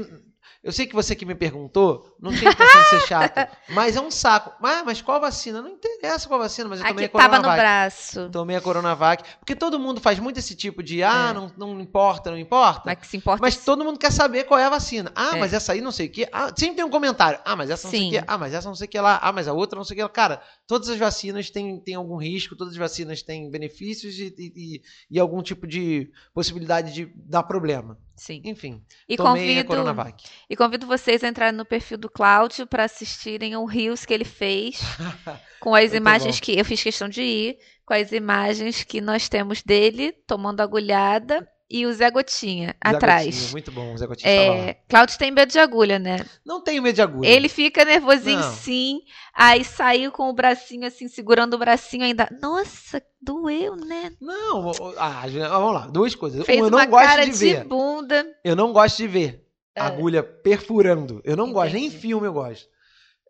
Eu 0.62 0.70
sei 0.70 0.86
que 0.86 0.94
você 0.94 1.16
que 1.16 1.26
me 1.26 1.34
perguntou, 1.34 2.14
não 2.20 2.30
tem 2.30 2.48
intenção 2.48 2.82
de 2.82 2.88
ser 2.90 3.00
chato, 3.08 3.32
mas 3.74 3.96
é 3.96 4.00
um 4.00 4.12
saco. 4.12 4.52
Ah, 4.64 4.84
mas 4.84 5.02
qual 5.02 5.20
vacina? 5.20 5.60
Não 5.60 5.70
interessa 5.70 6.28
qual 6.28 6.38
vacina, 6.38 6.68
mas 6.68 6.78
eu 6.80 6.86
tomei 6.86 7.06
Aqui 7.06 7.16
a 7.16 7.20
tava 7.20 7.36
no 7.38 7.42
Coronavac. 7.42 7.60
braço. 7.60 8.30
Tomei 8.30 8.56
a 8.56 8.60
Coronavac. 8.60 9.24
Porque 9.40 9.56
todo 9.56 9.76
mundo 9.80 10.00
faz 10.00 10.20
muito 10.20 10.38
esse 10.38 10.54
tipo 10.54 10.80
de, 10.80 11.02
ah, 11.02 11.30
É. 11.30 11.32
não, 11.32 11.52
não 11.56 11.80
importa, 11.80 12.30
não 12.30 12.38
importa. 12.38 12.82
Mas 12.86 12.98
que 13.00 13.06
se 13.08 13.16
importa. 13.16 13.42
Mas 13.42 13.56
todo 13.56 13.84
mundo 13.84 13.98
quer 13.98 14.12
saber 14.12 14.44
qual 14.44 14.60
é 14.60 14.64
a 14.64 14.70
vacina. 14.70 15.10
Ah, 15.16 15.36
É. 15.36 15.40
mas 15.40 15.52
essa 15.52 15.72
aí 15.72 15.80
não 15.80 15.90
sei 15.90 16.06
o 16.06 16.10
que. 16.10 16.28
Ah, 16.32 16.52
sempre 16.56 16.76
tem 16.76 16.84
um 16.84 16.90
comentário. 16.90 17.40
Ah, 17.44 17.56
mas 17.56 17.68
essa 17.68 17.88
não 17.88 17.90
Sim. 17.90 18.10
sei 18.10 18.18
o 18.18 18.22
que. 18.22 18.24
Ah, 18.28 18.38
mas 18.38 18.54
essa 18.54 18.68
não 18.68 18.76
sei 18.76 18.86
o 18.86 18.90
que 18.90 19.00
lá. 19.00 19.18
Ah, 19.20 19.32
mas 19.32 19.48
a 19.48 19.52
outra 19.52 19.76
não 19.76 19.84
sei 19.84 19.94
o 19.94 19.96
que 19.96 20.02
lá. 20.04 20.08
Cara, 20.08 20.40
todas 20.68 20.88
as 20.88 20.96
vacinas 20.96 21.50
têm, 21.50 21.80
têm 21.80 21.96
algum 21.96 22.16
risco, 22.16 22.54
todas 22.54 22.74
as 22.74 22.78
vacinas 22.78 23.20
têm 23.20 23.50
benefícios 23.50 24.16
e, 24.16 24.32
e, 24.38 24.52
e- 24.76 24.82
e 25.10 25.18
algum 25.18 25.42
tipo 25.42 25.66
de 25.66 26.08
possibilidade 26.32 26.92
de 26.92 27.06
dar 27.16 27.42
problema. 27.42 27.98
Sim. 28.22 28.40
Enfim, 28.44 28.80
E 29.08 29.16
convido, 29.16 29.64
Coronavac. 29.64 30.22
e 30.48 30.54
convido 30.56 30.86
vocês 30.86 31.24
a 31.24 31.28
entrarem 31.28 31.56
no 31.56 31.64
perfil 31.64 31.98
do 31.98 32.08
Cláudio 32.08 32.68
para 32.68 32.84
assistirem 32.84 33.56
o 33.56 33.64
Rios 33.64 34.04
que 34.04 34.14
ele 34.14 34.24
fez 34.24 34.78
com 35.58 35.74
as 35.74 35.92
imagens 35.92 36.36
bom. 36.38 36.44
que 36.44 36.56
eu 36.56 36.64
fiz 36.64 36.80
questão 36.80 37.08
de 37.08 37.22
ir, 37.22 37.58
com 37.84 37.94
as 37.94 38.12
imagens 38.12 38.84
que 38.84 39.00
nós 39.00 39.28
temos 39.28 39.60
dele 39.62 40.12
tomando 40.26 40.60
agulhada 40.60 41.48
e 41.72 41.86
o 41.86 41.92
Zé 41.94 42.10
Gotinha 42.10 42.66
Zé 42.68 42.74
atrás. 42.96 43.24
Gotinha, 43.34 43.50
muito 43.52 43.72
bom, 43.72 43.94
o 43.94 43.96
Zé 43.98 44.06
Gotinha. 44.06 44.30
É, 44.30 44.74
Cláudio 44.88 45.16
tem 45.18 45.30
medo 45.30 45.50
de 45.50 45.58
agulha, 45.58 45.98
né? 45.98 46.18
Não 46.44 46.60
tenho 46.62 46.82
medo 46.82 46.94
de 46.94 47.00
agulha. 47.02 47.26
Ele 47.26 47.48
fica 47.48 47.82
nervosinho 47.84 48.38
Não. 48.38 48.52
sim, 48.52 49.00
aí 49.34 49.64
saiu 49.64 50.12
com 50.12 50.28
o 50.28 50.32
bracinho 50.34 50.86
assim, 50.86 51.08
segurando 51.08 51.54
o 51.54 51.58
bracinho 51.58 52.04
ainda. 52.04 52.28
Nossa, 52.42 53.02
doeu, 53.20 53.74
né? 53.74 54.12
Não, 54.20 54.70
ah, 54.98 55.24
vamos 55.48 55.72
lá, 55.74 55.86
duas 55.86 56.14
coisas. 56.14 56.44
Fez 56.44 56.60
um, 56.60 56.64
eu 56.64 56.68
uma 56.68 56.84
não 56.84 56.90
gosto 56.90 57.06
cara 57.06 57.24
de 57.24 57.30
de, 57.32 57.38
ver. 57.38 57.64
bunda. 57.64 58.26
Eu 58.44 58.54
não 58.54 58.72
gosto 58.72 58.98
de 58.98 59.08
ver 59.08 59.46
É. 59.74 59.80
agulha 59.80 60.22
perfurando. 60.22 61.22
Eu 61.24 61.36
não 61.36 61.52
gosto, 61.52 61.72
nem 61.72 61.84
em 61.84 61.86
Entendi. 61.86 62.02
filme 62.02 62.26
eu 62.26 62.32
gosto. 62.34 62.66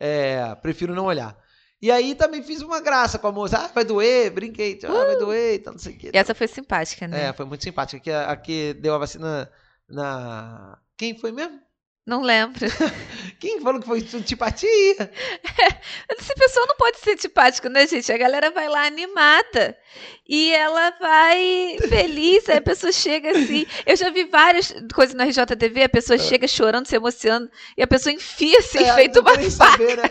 É, 0.00 0.52
prefiro 0.57 0.95
não 0.97 1.05
olhar. 1.05 1.37
E 1.83 1.91
aí 1.91 2.15
também 2.15 2.45
fiz 2.45 2.62
uma 2.62 2.81
graça 2.81 3.19
com 3.19 3.27
a 3.27 3.33
moça. 3.33 3.59
Ah, 3.59 3.67
vai 3.75 3.85
doer, 3.85 4.31
brinquei. 4.31 4.79
Ah, 4.85 5.05
vai 5.05 5.17
doer, 5.17 5.57
então 5.57 5.73
não 5.73 5.81
sei 5.81 5.95
o 5.95 5.99
quê. 5.99 6.11
E 6.15 6.17
essa 6.17 6.33
foi 6.33 6.47
simpática, 6.47 7.09
né? 7.09 7.25
É, 7.25 7.33
foi 7.33 7.45
muito 7.45 7.65
simpática. 7.65 7.99
Aqui, 7.99 8.11
a 8.12 8.37
que 8.37 8.75
deu 8.75 8.95
a 8.95 8.99
vacina 8.99 9.51
na. 9.89 10.79
Quem 10.97 11.19
foi 11.19 11.33
mesmo? 11.33 11.61
Não 12.07 12.21
lembro. 12.21 12.61
Quem 13.39 13.61
falou 13.61 13.81
que 13.81 13.87
foi 13.87 13.99
antipatia? 14.15 14.69
Esse 16.19 16.35
pessoal 16.35 16.67
não 16.69 16.77
pode 16.77 16.99
ser 16.99 17.12
antipático, 17.12 17.69
né, 17.69 17.87
gente? 17.87 18.12
A 18.12 18.19
galera 18.19 18.51
vai 18.51 18.69
lá 18.69 18.87
animada. 18.87 19.77
E 20.29 20.53
ela 20.53 20.91
vai 21.01 21.79
feliz, 21.89 22.49
aí 22.49 22.59
a 22.59 22.62
pessoa 22.62 22.93
chega 22.93 23.31
assim. 23.31 23.67
Eu 23.87 23.97
já 23.97 24.11
vi 24.11 24.25
várias 24.25 24.73
coisas 24.95 25.15
na 25.15 25.25
RJTV, 25.25 25.85
a 25.85 25.89
pessoa 25.89 26.19
chega 26.19 26.49
chorando, 26.49 26.87
se 26.87 26.97
emocionando, 26.97 27.51
e 27.77 27.83
a 27.83 27.87
pessoa 27.87 28.12
enfia 28.12 28.59
assim, 28.59 28.83
É, 28.83 28.95
feito 28.95 29.23
não 29.23 29.31
uma 29.31 29.37
nem 29.37 29.51
saber, 29.51 29.97
né? 29.97 30.11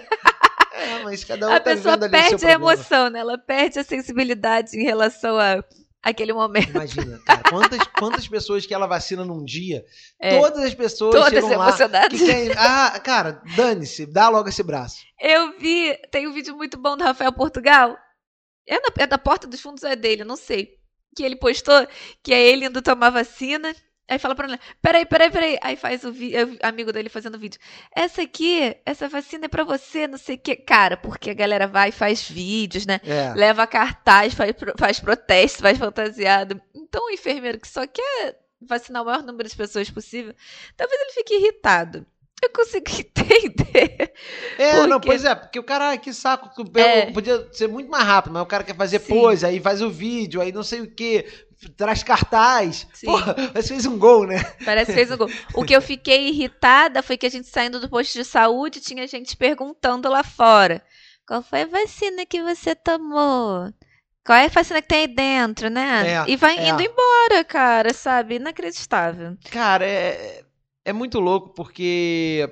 É, 0.82 1.04
mas 1.04 1.24
cada 1.24 1.48
um 1.48 1.52
A 1.52 1.60
tá 1.60 1.72
pessoa 1.72 1.98
perde 2.10 2.46
a 2.46 2.52
emoção, 2.52 3.10
né? 3.10 3.20
Ela 3.20 3.38
perde 3.38 3.80
a 3.80 3.84
sensibilidade 3.84 4.78
em 4.78 4.84
relação 4.84 5.38
a 5.40 5.64
aquele 6.04 6.34
momento. 6.34 6.70
Imagina, 6.72 7.20
cara, 7.26 7.44
quantas, 7.50 7.80
quantas 8.00 8.28
pessoas 8.28 8.66
que 8.66 8.74
ela 8.74 8.88
vacina 8.88 9.24
num 9.24 9.44
dia, 9.46 9.86
É. 10.20 10.40
todas 10.40 10.64
as 10.64 10.74
pessoas 10.74 11.14
Todas 11.14 11.30
chegam 11.32 11.50
lá 11.58 11.68
emocionadas. 11.68 12.20
que 12.20 12.26
querem, 12.26 12.52
ah, 12.58 13.00
cara, 13.04 13.42
dane-se, 13.56 14.06
dá 14.08 14.28
logo 14.30 14.50
esse 14.50 14.64
braço. 14.64 14.98
Eu 15.20 15.58
vi, 15.60 15.96
tem 16.12 16.28
um 16.28 16.34
vídeo 16.34 16.56
muito 16.56 16.76
bom 16.78 16.98
do 16.98 17.04
Rafael 17.04 17.32
Portugal. 17.32 17.96
É, 18.68 18.76
na- 18.80 18.90
é 18.98 19.06
da 19.08 19.18
porta 19.20 19.46
dos 19.48 19.62
fundos, 19.62 19.84
é 19.84 19.96
dele, 19.96 20.24
não 20.24 20.36
sei. 20.36 20.70
Que 21.16 21.24
ele 21.24 21.36
postou 21.36 21.88
que 22.24 22.34
é 22.34 22.42
ele 22.42 22.66
indo 22.66 22.82
tomar 22.82 23.10
vacina. 23.12 23.76
Aí 24.12 24.20
fala 24.20 24.36
pra 24.36 24.46
ela, 24.46 24.60
peraí, 24.82 25.06
peraí, 25.06 25.32
peraí. 25.32 25.58
Aí 25.62 25.78
faz 25.78 26.04
o 26.04 26.12
vi- 26.12 26.34
o 26.36 26.58
amigo 26.62 26.92
dele 26.92 27.08
fazendo 27.08 27.40
vídeo. 27.40 27.58
Essa 27.96 28.24
aqui, 28.24 28.76
essa 28.86 29.08
vacina 29.08 29.46
é 29.46 29.48
pra 29.48 29.64
você, 29.64 30.06
não 30.06 30.18
sei 30.18 30.36
o 30.36 30.40
que. 30.40 30.54
Cara, 30.58 30.98
porque 30.98 31.30
a 31.30 31.34
galera 31.34 31.66
vai 31.66 31.90
e 31.90 31.94
faz 31.94 32.30
vídeos, 32.30 32.86
né? 32.86 33.00
É. 33.06 33.34
Leva 33.34 33.66
cartaz, 33.66 34.34
faz, 34.34 34.54
faz 34.78 35.00
protesto, 35.00 35.62
faz 35.62 35.78
fantasiado. 35.78 36.62
Então 36.76 37.06
o 37.06 37.10
enfermeiro 37.12 37.58
que 37.58 37.70
só 37.70 37.88
quer 37.88 38.38
vacinar 38.62 39.02
o 39.02 39.06
maior 39.06 39.24
número 39.24 39.48
de 39.48 39.56
pessoas 39.56 39.90
possível, 39.90 40.36
talvez 40.76 41.00
ele 41.00 41.12
fique 41.14 41.34
irritado. 41.36 42.06
Eu 42.44 42.50
consigo 42.50 42.84
entender. 42.92 44.12
É, 44.58 44.76
Por 44.76 44.88
não, 44.90 45.00
quê? 45.00 45.08
pois 45.08 45.24
é, 45.24 45.34
porque 45.36 45.58
o 45.60 45.64
cara, 45.64 45.90
ai, 45.90 45.98
que 46.00 46.12
saco, 46.14 46.50
eu- 46.76 46.82
É. 46.84 47.12
podia 47.12 47.48
ser 47.54 47.68
muito 47.68 47.90
mais 47.90 48.04
rápido, 48.04 48.34
mas 48.34 48.44
o 48.44 48.46
cara 48.48 48.64
quer 48.66 48.76
fazer 48.76 49.00
Sim. 49.00 49.14
pose, 49.14 49.46
aí 49.46 49.60
faz 49.62 49.82
o 49.82 49.90
vídeo, 49.90 50.42
aí 50.42 50.52
não 50.52 50.64
sei 50.64 50.82
o 50.82 50.92
que, 50.94 51.26
traz 51.70 52.04
cartaz. 52.04 52.88
Sim. 52.94 53.08
Porra, 53.08 53.36
mas 53.54 53.68
fez 53.68 53.86
um 53.86 53.98
gol, 53.98 54.26
né? 54.26 54.44
Parece 54.66 54.92
que 54.92 54.98
fez 54.98 55.12
um 55.12 55.18
gol. 55.18 55.30
O 55.54 55.64
que 55.64 55.76
eu 55.76 55.82
fiquei 55.82 56.30
irritada 56.30 57.04
foi 57.04 57.18
que 57.18 57.26
a 57.26 57.30
gente 57.30 57.48
saindo 57.48 57.80
do 57.80 57.90
posto 57.90 58.14
de 58.14 58.26
saúde 58.26 58.80
tinha 58.80 59.08
gente 59.08 59.36
perguntando 59.38 60.10
lá 60.10 60.24
fora. 60.24 60.84
Qual 61.28 61.42
foi 61.42 61.62
a 61.62 61.68
vacina 61.68 62.26
que 62.26 62.42
você 62.42 62.76
tomou? 62.76 63.72
Qual 64.26 64.38
é 64.38 64.46
a 64.46 64.50
vacina 64.50 64.82
que 64.82 64.88
tem 64.88 65.00
aí 65.00 65.08
dentro, 65.08 65.70
né? 65.70 66.08
É, 66.08 66.26
e 66.28 66.36
vai 66.36 66.58
é. 66.58 66.70
indo 66.70 66.82
embora, 66.82 67.44
cara, 67.44 67.94
sabe? 67.94 68.36
Inacreditável. 68.36 69.38
Cara, 69.50 69.86
é, 69.86 70.44
é 70.86 70.94
muito 70.94 71.20
louco 71.20 71.54
porque. 71.54 72.48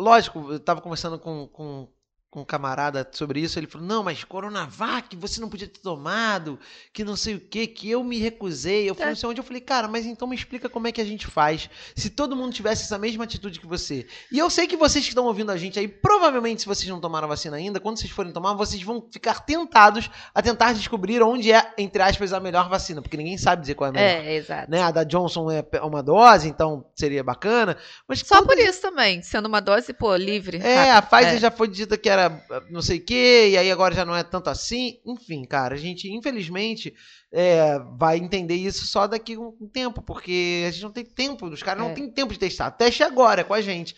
Lógico, 0.00 0.52
eu 0.52 0.58
tava 0.58 0.80
conversando 0.80 1.18
com, 1.18 1.46
com, 1.48 1.91
com 2.32 2.40
um 2.40 2.44
camarada 2.46 3.06
sobre 3.12 3.40
isso. 3.40 3.58
Ele 3.58 3.66
falou: 3.66 3.86
Não, 3.86 4.02
mas 4.02 4.24
Coronavac 4.24 5.14
você 5.16 5.38
não 5.38 5.50
podia 5.50 5.68
ter 5.68 5.80
tomado, 5.80 6.58
que 6.90 7.04
não 7.04 7.14
sei 7.14 7.34
o 7.34 7.40
que, 7.40 7.66
que 7.66 7.90
eu 7.90 8.02
me 8.02 8.16
recusei. 8.18 8.88
Eu 8.88 8.96
É. 8.98 9.06
não 9.06 9.14
sei 9.14 9.28
onde. 9.28 9.38
Eu 9.38 9.44
falei: 9.44 9.60
Cara, 9.60 9.86
mas 9.86 10.06
então 10.06 10.26
me 10.26 10.34
explica 10.34 10.66
como 10.66 10.88
é 10.88 10.92
que 10.92 11.00
a 11.00 11.04
gente 11.04 11.26
faz. 11.26 11.68
Se 11.94 12.08
todo 12.08 12.34
mundo 12.34 12.54
tivesse 12.54 12.84
essa 12.84 12.98
mesma 12.98 13.24
atitude 13.24 13.60
que 13.60 13.66
você. 13.66 14.06
E 14.32 14.38
eu 14.38 14.48
sei 14.48 14.66
que 14.66 14.78
vocês 14.78 15.04
que 15.04 15.10
estão 15.10 15.26
ouvindo 15.26 15.52
a 15.52 15.58
gente 15.58 15.78
aí, 15.78 15.86
provavelmente, 15.86 16.62
se 16.62 16.66
vocês 16.66 16.88
não 16.88 17.00
tomaram 17.00 17.26
a 17.26 17.28
vacina 17.28 17.58
ainda, 17.58 17.78
quando 17.78 17.98
vocês 17.98 18.10
forem 18.10 18.32
tomar, 18.32 18.54
vocês 18.54 18.82
vão 18.82 19.06
ficar 19.12 19.40
tentados 19.44 20.08
a 20.34 20.40
tentar 20.40 20.72
descobrir 20.72 21.22
onde 21.22 21.52
é, 21.52 21.74
entre 21.76 22.00
aspas, 22.02 22.32
a 22.32 22.40
melhor 22.40 22.66
vacina, 22.70 23.02
porque 23.02 23.16
ninguém 23.18 23.36
sabe 23.36 23.60
dizer 23.60 23.74
qual 23.74 23.88
é 23.88 23.90
a 23.90 23.92
melhor 23.92 24.24
É, 24.24 24.34
exato. 24.36 24.70
né? 24.70 24.80
A 24.82 24.90
da 24.90 25.04
Johnson 25.04 25.50
é 25.50 25.62
uma 25.82 26.02
dose, 26.02 26.48
então 26.48 26.86
seria 26.96 27.22
bacana. 27.22 27.76
Mas 28.08 28.20
Só 28.20 28.36
quando- 28.36 28.46
por 28.46 28.58
isso 28.58 28.80
também, 28.80 29.20
sendo 29.20 29.46
uma 29.46 29.60
dose, 29.60 29.92
pô, 29.92 30.16
livre. 30.16 30.56
É, 30.62 30.90
a 30.92 30.94
rápido. 30.94 31.10
Pfizer 31.10 31.34
É. 31.34 31.38
já 31.38 31.50
foi 31.50 31.68
dita 31.68 31.98
que 31.98 32.08
era 32.08 32.21
não 32.70 32.82
sei 32.82 32.98
o 32.98 33.04
que, 33.04 33.48
e 33.50 33.56
aí 33.58 33.70
agora 33.70 33.94
já 33.94 34.04
não 34.04 34.14
é 34.16 34.22
tanto 34.22 34.48
assim. 34.50 34.98
Enfim, 35.06 35.44
cara, 35.44 35.74
a 35.74 35.78
gente, 35.78 36.10
infelizmente, 36.12 36.94
é, 37.32 37.78
vai 37.98 38.18
entender 38.18 38.54
isso 38.56 38.86
só 38.86 39.06
daqui 39.06 39.34
a 39.34 39.40
um 39.40 39.68
tempo, 39.72 40.02
porque 40.02 40.64
a 40.66 40.70
gente 40.70 40.82
não 40.82 40.92
tem 40.92 41.04
tempo, 41.04 41.46
os 41.46 41.62
caras 41.62 41.82
É. 41.84 41.86
não 41.88 41.94
têm 41.94 42.10
tempo 42.10 42.32
de 42.32 42.38
testar. 42.38 42.70
Teste 42.72 43.02
agora 43.02 43.44
com 43.44 43.54
a 43.54 43.60
gente. 43.60 43.94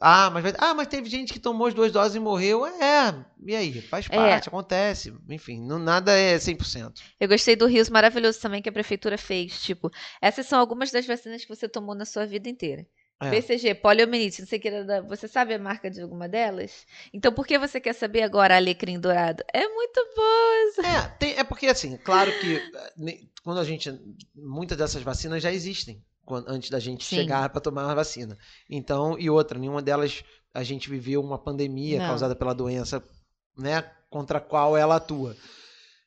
Ah, 0.00 0.30
mas, 0.30 0.44
vai- 0.44 0.54
ah, 0.58 0.74
mas 0.74 0.86
teve 0.86 1.10
gente 1.10 1.32
que 1.32 1.40
tomou 1.40 1.66
as 1.66 1.74
duas 1.74 1.90
doses 1.90 2.14
e 2.14 2.20
morreu. 2.20 2.64
É, 2.64 3.12
e 3.44 3.56
aí? 3.56 3.82
Faz 3.82 4.06
É. 4.08 4.14
parte, 4.16 4.46
acontece. 4.48 5.12
Enfim, 5.28 5.60
não, 5.60 5.76
nada 5.76 6.12
é 6.12 6.38
100%. 6.38 7.02
Eu 7.18 7.26
gostei 7.26 7.56
do 7.56 7.66
Rios 7.66 7.90
maravilhoso 7.90 8.40
também 8.40 8.62
que 8.62 8.68
a 8.68 8.72
prefeitura 8.72 9.18
fez. 9.18 9.60
Tipo, 9.60 9.90
essas 10.22 10.46
são 10.46 10.60
algumas 10.60 10.92
das 10.92 11.04
vacinas 11.04 11.42
que 11.44 11.48
você 11.48 11.68
tomou 11.68 11.96
na 11.96 12.04
sua 12.04 12.24
vida 12.26 12.48
inteira. 12.48 12.86
É. 13.20 13.30
BCG, 13.30 13.74
poliomielite, 13.74 14.40
não 14.42 14.48
sei 14.48 14.58
que 14.60 14.68
era. 14.68 15.02
Você 15.02 15.26
sabe 15.26 15.52
a 15.52 15.58
marca 15.58 15.90
de 15.90 16.00
alguma 16.00 16.28
delas? 16.28 16.86
Então 17.12 17.32
por 17.32 17.46
que 17.46 17.58
você 17.58 17.80
quer 17.80 17.92
saber 17.92 18.22
agora 18.22 18.54
alecrim 18.56 19.00
dourado? 19.00 19.42
É 19.52 19.66
muito 19.68 20.00
bom. 20.16 20.82
É, 20.84 21.08
tem- 21.18 21.34
é 21.36 21.42
porque 21.42 21.66
assim, 21.66 21.96
claro 21.96 22.30
que 22.38 22.56
eh, 23.08 23.20
quando 23.42 23.58
a 23.58 23.64
gente. 23.64 23.90
Muitas 24.36 24.78
dessas 24.78 25.02
vacinas 25.02 25.42
já 25.42 25.50
existem 25.52 26.00
quan- 26.24 26.44
antes 26.46 26.70
da 26.70 26.78
gente 26.78 27.04
Sim. 27.04 27.16
chegar 27.16 27.48
para 27.48 27.60
tomar 27.60 27.90
a 27.90 27.94
vacina. 27.94 28.38
Então, 28.70 29.18
e 29.18 29.28
outra, 29.28 29.58
nenhuma 29.58 29.82
delas 29.82 30.22
a 30.54 30.62
gente 30.62 30.88
viveu 30.88 31.20
uma 31.20 31.38
pandemia 31.38 31.98
Não. 31.98 32.06
causada 32.06 32.36
pela 32.36 32.54
doença, 32.54 33.02
né, 33.56 33.82
contra 34.08 34.38
a 34.38 34.40
qual 34.40 34.76
ela 34.76 34.96
atua. 34.96 35.36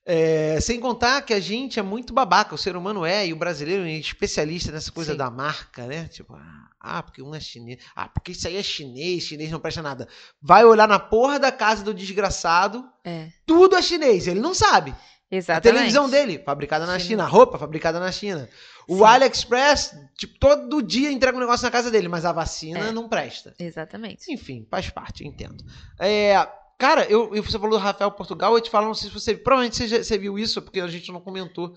É, 0.04 0.60
sem 0.60 0.80
contar 0.80 1.22
que 1.22 1.34
a 1.34 1.40
gente 1.40 1.80
é 1.80 1.84
muito 1.84 2.12
babaca, 2.12 2.56
o 2.56 2.58
ser 2.58 2.76
humano 2.76 3.06
é, 3.06 3.28
e 3.28 3.34
o 3.34 3.36
brasileiro 3.36 3.84
é 3.84 3.92
especialista 3.92 4.72
nessa 4.72 4.92
coisa 4.92 5.12
Sim. 5.12 5.18
da 5.18 5.30
marca, 5.30 5.86
né? 5.86 6.08
Tipo, 6.08 6.34
ah, 6.34 6.70
ah, 6.80 7.04
porque 7.04 7.22
um 7.22 7.36
é 7.36 7.40
chinês. 7.40 7.80
Ah, 7.96 8.10
porque 8.10 8.32
isso 8.32 8.48
aí 8.48 8.58
é 8.58 8.64
chinês, 8.64 9.24
chinês 9.24 9.52
não 9.52 9.60
presta 9.60 9.82
nada. 9.82 10.08
Vai 10.42 10.66
olhar 10.66 10.88
na 10.88 10.98
porra 10.98 11.38
da 11.40 11.52
casa 11.52 11.84
do 11.84 11.94
desgraçado, 11.94 12.84
É, 13.06 13.30
tudo 13.46 13.76
é 13.76 13.82
chinês, 13.82 14.28
ele 14.28 14.40
não 14.40 14.54
sabe. 14.56 14.92
A 14.92 15.36
exatamente. 15.36 15.74
televisão 15.76 16.10
dele, 16.10 16.40
fabricada 16.40 16.86
na 16.86 16.94
Chinês. 16.94 17.08
China. 17.08 17.24
A 17.24 17.28
roupa, 17.28 17.58
fabricada 17.58 18.00
na 18.02 18.12
China. 18.12 18.50
O 18.88 18.98
Sim. 18.98 19.04
AliExpress, 19.06 19.96
tipo, 20.18 20.38
todo 20.40 20.82
dia 20.82 21.10
entrega 21.10 21.38
um 21.38 21.40
negócio 21.40 21.64
na 21.64 21.72
casa 21.72 21.90
dele, 21.90 22.10
mas 22.10 22.26
a 22.26 22.34
vacina 22.34 22.80
É. 22.80 22.92
não 22.92 23.08
presta. 23.08 23.54
Exatamente. 23.58 24.30
Enfim, 24.34 24.68
faz 24.70 24.90
parte, 24.90 25.26
entendo. 25.26 25.64
É, 25.98 26.36
cara, 26.82 27.06
eu, 27.06 27.30
você 27.44 27.60
falou 27.60 27.78
do 27.78 27.84
Rafael 27.84 28.10
Portugal, 28.12 28.56
eu 28.56 28.62
te 28.62 28.70
falo, 28.72 28.88
não 28.88 28.94
sei 28.96 29.08
se 29.10 29.14
você. 29.14 29.36
Provavelmente 29.36 29.76
você, 29.78 29.88
já- 29.88 30.04
você 30.04 30.18
viu 30.18 30.38
isso, 30.40 30.62
porque 30.62 30.80
a 30.82 30.88
gente 30.88 31.12
não 31.12 31.22
comentou. 31.22 31.74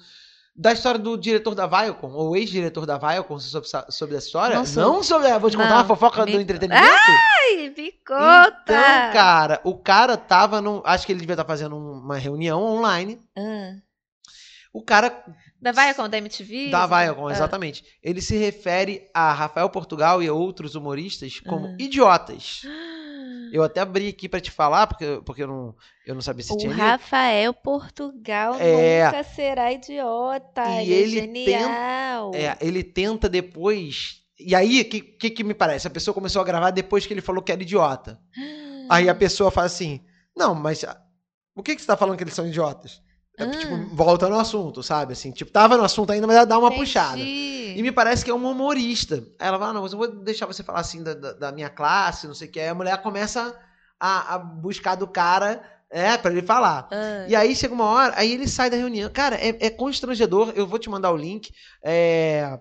Da 0.57 0.73
história 0.73 1.01
do 1.01 1.17
diretor 1.19 1.53
da 1.55 1.67
Viacom, 1.67 2.13
ou 2.13 2.37
ex-diretor 2.37 2.87
da 2.87 2.97
Viacom, 2.97 3.39
você 3.39 3.49
soube, 3.49 3.69
sa- 3.69 3.87
sobre 3.91 4.17
essa 4.17 4.27
história? 4.27 4.55
Não 4.57 5.03
soube. 5.03 5.27
Vou 5.41 5.51
te 5.51 5.57
contar 5.57 5.69
Não, 5.71 5.77
uma 5.79 5.85
fofoca 5.85 6.25
me- 6.25 6.31
do 6.33 6.41
entretenimento? 6.41 6.87
Ai, 6.87 7.75
me 7.77 7.93
conta! 8.07 8.63
Então, 8.63 9.13
cara, 9.13 9.61
o 9.65 9.77
cara 9.77 10.17
tava 10.17 10.61
num. 10.61 10.81
Acho 10.85 11.05
que 11.07 11.13
ele 11.13 11.21
devia 11.21 11.35
estar 11.35 11.45
fazendo 11.45 11.77
uma 11.77 12.17
reunião 12.17 12.63
online. 12.63 13.21
Ah. 13.37 13.73
O 14.73 14.81
cara 14.83 15.25
Da 15.61 15.73
Viacom, 15.73 16.09
da 16.09 16.19
MTV? 16.19 16.69
Da 16.71 16.87
Viacom, 16.87 17.27
Ah. 17.29 17.33
exatamente. 17.33 17.85
Ele 18.03 18.21
se 18.21 18.37
refere 18.37 19.09
a 19.15 19.33
Rafael 19.33 19.69
Portugal 19.71 20.23
e 20.23 20.29
a 20.29 20.33
outros 20.33 20.75
humoristas 20.77 21.41
como 21.41 21.67
Uhum. 21.67 21.77
idiotas. 21.81 22.63
Eu 23.55 23.63
até 23.63 23.81
abri 23.81 24.09
aqui 24.09 24.29
pra 24.29 24.41
te 24.41 24.51
falar, 24.51 24.89
porque, 24.89 25.21
porque 25.25 25.45
eu, 25.45 25.47
não, 25.47 25.77
eu 26.05 26.13
não 26.13 26.21
sabia 26.21 26.43
se 26.43 26.53
O 26.53 26.57
tinha 26.57 26.73
lido. 26.73 26.83
Rafael 26.83 27.55
Portugal 27.55 28.57
É. 28.59 29.05
nunca 29.05 29.23
será 29.23 29.73
idiota. 29.73 30.83
E 30.83 30.93
ele, 30.93 31.19
ele 31.19 31.19
é 31.53 31.59
genial. 31.61 32.33
É, 32.35 32.57
ele 32.61 32.83
tenta 32.83 33.29
depois. 33.29 34.23
E 34.37 34.57
aí, 34.57 34.81
o 34.81 34.85
que, 34.87 35.01
que, 35.01 35.31
que 35.31 35.45
me 35.45 35.55
parece? 35.55 35.87
A 35.87 35.91
pessoa 35.91 36.13
começou 36.13 36.43
a 36.43 36.45
gravar 36.45 36.73
depois 36.73 37.07
que 37.07 37.15
ele 37.15 37.21
falou 37.21 37.41
que 37.43 37.53
era 37.53 37.63
idiota. 37.63 38.19
Aí 38.91 39.09
a 39.09 39.15
pessoa 39.15 39.51
fala 39.53 39.69
assim: 39.69 40.01
Não, 40.37 40.53
mas 40.53 40.83
ah, 40.83 41.01
o 41.55 41.63
que, 41.63 41.77
que 41.77 41.81
você 41.81 41.87
tá 41.87 41.97
falando 41.97 42.17
que 42.19 42.25
eles 42.25 42.35
são 42.35 42.47
idiotas? 42.49 43.01
É, 43.39 43.45
Ah. 43.45 43.51
Tipo, 43.51 43.77
volta 43.95 44.29
no 44.29 44.39
assunto, 44.39 44.83
sabe? 44.83 45.13
Assim, 45.13 45.31
tipo, 45.31 45.51
tava 45.53 45.77
no 45.77 45.85
assunto 45.85 46.11
ainda, 46.13 46.27
mas 46.27 46.37
ela 46.37 46.45
dá 46.45 46.59
uma 46.59 46.69
Entendi. 46.69 46.81
puxada. 46.85 47.21
E 47.79 47.83
me 47.83 47.93
parece 47.93 48.25
que 48.25 48.31
é 48.31 48.35
uma 48.35 48.49
humorista. 48.49 49.17
Aí 49.39 49.49
ela 49.49 49.59
fala, 49.59 49.71
ah, 49.71 49.75
não, 49.75 49.83
mas 49.83 49.93
eu 49.93 49.99
vou 49.99 50.09
deixar 50.09 50.47
você 50.47 50.63
falar 50.63 50.81
assim 50.81 51.03
da, 51.03 51.15
da, 51.15 51.33
da 51.33 51.53
minha 51.53 51.71
classe, 51.71 52.27
não 52.27 52.35
sei 52.35 52.49
o 52.49 52.51
que. 52.51 52.61
Aí 52.61 52.69
a 52.69 52.75
mulher 52.75 53.01
começa 53.03 53.57
a, 53.99 54.35
a 54.35 54.39
buscar 54.39 54.95
do 54.95 55.07
cara, 55.07 55.63
é, 55.91 56.17
pra 56.19 56.33
ele 56.33 56.43
falar. 56.43 56.89
Ah. 56.91 57.27
E 57.29 57.37
aí 57.37 57.55
chega 57.55 57.73
uma 57.75 57.85
hora, 57.87 58.15
aí 58.17 58.33
ele 58.33 58.49
sai 58.49 58.69
da 58.71 58.77
reunião. 58.77 59.11
Cara, 59.13 59.37
é, 59.37 59.67
é 59.67 59.71
constrangedor. 59.71 60.53
Eu 60.57 60.67
vou 60.67 60.79
te 60.79 60.91
mandar 60.91 61.13
o 61.13 61.17
link. 61.17 61.53
É, 61.83 62.59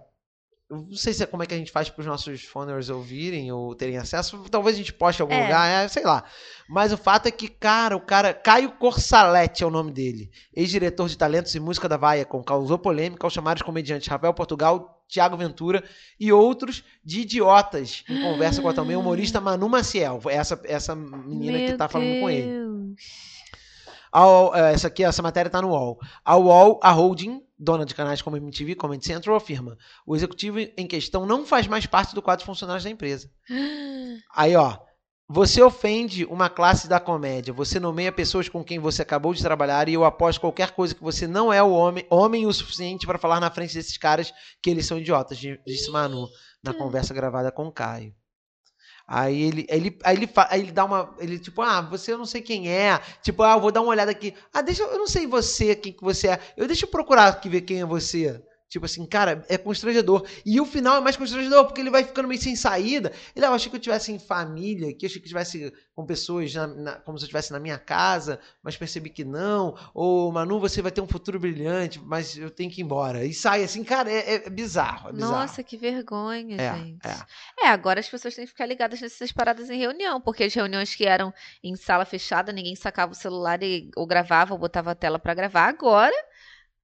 não 0.69 0.95
sei 0.95 1.13
se 1.13 1.23
é 1.23 1.25
como 1.25 1.43
é 1.43 1.45
que 1.45 1.53
a 1.53 1.57
gente 1.57 1.71
faz 1.71 1.89
para 1.89 2.01
os 2.01 2.05
nossos 2.07 2.43
phoners 2.43 2.89
ouvirem 2.89 3.51
ou 3.51 3.75
terem 3.75 3.97
acesso. 3.97 4.43
Talvez 4.49 4.75
a 4.75 4.79
gente 4.79 4.93
poste 4.93 5.21
em 5.21 5.23
algum 5.23 5.35
É. 5.35 5.43
lugar, 5.43 5.67
é, 5.67 5.87
sei 5.87 6.03
lá. 6.03 6.23
Mas 6.69 6.91
o 6.91 6.97
fato 6.97 7.27
é 7.27 7.31
que, 7.31 7.47
cara, 7.47 7.95
o 7.95 8.01
cara. 8.01 8.33
Caio 8.33 8.71
Corsalete 8.71 9.63
é 9.63 9.67
o 9.67 9.71
nome 9.71 9.91
dele. 9.91 10.29
Ex-diretor 10.55 11.07
de 11.09 11.17
talentos 11.17 11.53
e 11.53 11.59
música 11.59 11.87
da 11.89 11.97
Viacom. 11.97 12.43
Causou 12.43 12.79
polêmica 12.79 13.25
ao 13.25 13.29
chamar 13.29 13.55
os 13.57 13.61
comediantes 13.61 14.07
Rafael 14.07 14.33
Portugal, 14.33 14.92
Tiago 15.07 15.37
Ventura 15.37 15.83
e 16.19 16.31
outros 16.31 16.83
de 17.03 17.21
idiotas. 17.21 18.03
Em 18.09 18.21
conversa 18.21 18.61
com 18.61 18.69
a 18.69 18.73
também 18.73 18.95
humorista 18.95 19.41
Manu 19.41 19.69
Maciel. 19.69 20.21
Essa, 20.27 20.59
essa 20.65 20.95
menina 20.95 21.57
que 21.57 21.67
Meu 21.69 21.77
tá 21.77 21.87
falando 21.87 22.19
com 22.19 22.29
ele. 22.29 22.47
Deus. 22.47 23.33
A 24.13 24.27
UOL, 24.27 24.55
eh, 24.55 24.73
essa 24.73 24.87
aqui, 24.87 25.03
essa 25.03 25.23
matéria 25.23 25.49
tá 25.49 25.59
no 25.59 25.69
UOL. 25.69 25.99
A 26.23 26.37
UOL, 26.37 26.79
a 26.83 26.91
holding, 26.91 27.41
dona 27.57 27.83
de 27.83 27.95
canais 27.95 28.21
como 28.21 28.37
MTV, 28.37 28.75
Comedy 28.75 29.03
Central, 29.03 29.35
afirma: 29.35 29.75
o 30.05 30.15
executivo 30.15 30.59
em 30.59 30.85
questão 30.85 31.25
não 31.25 31.47
faz 31.47 31.65
mais 31.65 31.87
parte 31.87 32.13
do 32.13 32.21
quadro 32.21 32.43
de 32.43 32.45
funcionários 32.45 32.83
da 32.83 32.91
empresa. 32.91 33.31
Aí, 34.35 34.55
ó. 34.55 34.77
Você 35.29 35.61
ofende 35.63 36.25
uma 36.25 36.49
classe 36.49 36.87
da 36.87 36.99
comédia, 36.99 37.53
você 37.53 37.79
nomeia 37.79 38.11
pessoas 38.11 38.49
com 38.49 38.63
quem 38.63 38.77
você 38.77 39.01
acabou 39.01 39.33
de 39.33 39.41
trabalhar 39.41 39.87
e 39.87 39.93
eu 39.93 40.03
aposto 40.03 40.41
qualquer 40.41 40.71
coisa 40.71 40.93
que 40.93 41.01
você 41.01 41.25
não 41.25 41.51
é 41.51 41.63
o 41.63 41.71
homem, 41.71 42.05
homem 42.09 42.45
o 42.45 42.51
suficiente 42.53 43.07
para 43.07 43.17
falar 43.17 43.39
na 43.39 43.49
frente 43.49 43.73
desses 43.73 43.97
caras 43.97 44.33
que 44.61 44.69
eles 44.69 44.85
são 44.85 44.99
idiotas, 44.99 45.37
di- 45.37 45.59
disse 45.65 45.89
Manu 45.89 46.27
na 46.61 46.73
conversa 46.73 47.13
gravada 47.13 47.51
com 47.51 47.65
o 47.67 47.71
Caio. 47.71 48.13
Aí 49.07 49.41
ele, 49.41 49.65
ele, 49.69 49.97
aí 50.03 50.15
ele, 50.15 50.29
aí 50.49 50.61
ele 50.61 50.71
dá 50.71 50.85
uma. 50.85 51.13
Ele, 51.19 51.37
tipo, 51.37 51.61
ah, 51.61 51.81
você 51.81 52.13
eu 52.13 52.17
não 52.17 52.25
sei 52.25 52.41
quem 52.41 52.69
é. 52.69 52.97
Tipo, 53.21 53.43
ah, 53.43 53.53
eu 53.53 53.59
vou 53.59 53.69
dar 53.71 53.81
uma 53.81 53.89
olhada 53.89 54.11
aqui. 54.11 54.33
Ah, 54.53 54.61
deixa 54.61 54.81
eu. 54.83 54.91
Eu 54.91 54.97
não 54.97 55.07
sei 55.07 55.27
você, 55.27 55.75
quem 55.75 55.91
que 55.91 56.01
você 56.01 56.29
é. 56.29 56.39
Eu 56.55 56.67
deixa 56.67 56.85
eu 56.85 56.89
procurar 56.89 57.27
aqui 57.27 57.49
ver 57.49 57.61
quem 57.61 57.81
é 57.81 57.85
você. 57.85 58.41
Tipo 58.73 58.87
assim, 58.87 59.05
cara, 59.05 59.45
é 59.49 59.55
constrangedor. 59.55 60.25
E 60.43 60.59
o 60.59 60.65
final 60.65 60.97
é 60.97 60.99
mais 60.99 61.15
constrangedor, 61.15 61.65
porque 61.65 61.79
ele 61.79 61.91
vai 61.91 62.03
ficando 62.03 62.27
meio 62.27 62.41
sem 62.41 62.55
saída. 62.55 63.11
Ele, 63.35 63.45
ah, 63.45 63.49
eu 63.49 63.53
achei 63.53 63.69
que 63.69 63.75
eu 63.75 63.79
tivesse 63.79 64.11
em 64.11 64.17
família, 64.17 64.91
que 64.91 65.05
eu 65.05 65.07
achei 65.07 65.21
que 65.21 65.27
eu 65.27 65.29
tivesse 65.29 65.71
com 65.93 66.03
pessoas 66.07 66.51
na, 66.55 66.65
na, 66.65 66.93
como 66.93 67.15
se 67.19 67.23
eu 67.23 67.27
estivesse 67.27 67.51
na 67.51 67.59
minha 67.59 67.77
casa, 67.77 68.39
mas 68.63 68.75
percebi 68.75 69.11
que 69.11 69.23
não. 69.23 69.77
Ou, 69.93 70.31
Manu, 70.31 70.59
você 70.59 70.81
vai 70.81 70.91
ter 70.91 71.01
um 71.01 71.07
futuro 71.07 71.39
brilhante, 71.39 72.01
mas 72.03 72.35
eu 72.35 72.49
tenho 72.49 72.71
que 72.71 72.81
ir 72.81 72.83
embora. 72.83 73.23
E 73.23 73.31
sai 73.31 73.63
assim, 73.63 73.83
cara, 73.83 74.11
é, 74.11 74.33
é 74.43 74.49
bizarro, 74.49 75.09
é 75.09 75.13
bizarro. 75.13 75.33
Nossa, 75.33 75.61
que 75.61 75.77
vergonha, 75.77 76.59
É, 76.59 76.75
gente. 76.75 77.07
é. 77.07 77.65
É, 77.65 77.67
agora 77.67 77.99
as 77.99 78.09
pessoas 78.09 78.33
têm 78.33 78.43
que 78.45 78.51
ficar 78.51 78.65
ligadas 78.65 78.99
nessas 78.99 79.31
paradas 79.31 79.69
em 79.69 79.77
reunião, 79.77 80.19
porque 80.19 80.45
as 80.45 80.53
reuniões 80.55 80.95
que 80.95 81.05
eram 81.05 81.31
em 81.63 81.75
sala 81.75 82.05
fechada, 82.05 82.51
ninguém 82.51 82.75
sacava 82.75 83.11
o 83.11 83.15
celular 83.15 83.61
e, 83.61 83.91
ou 83.95 84.07
gravava 84.07 84.55
ou 84.55 84.59
botava 84.59 84.89
a 84.89 84.95
tela 84.95 85.19
pra 85.19 85.35
gravar. 85.35 85.67
Agora 85.67 86.15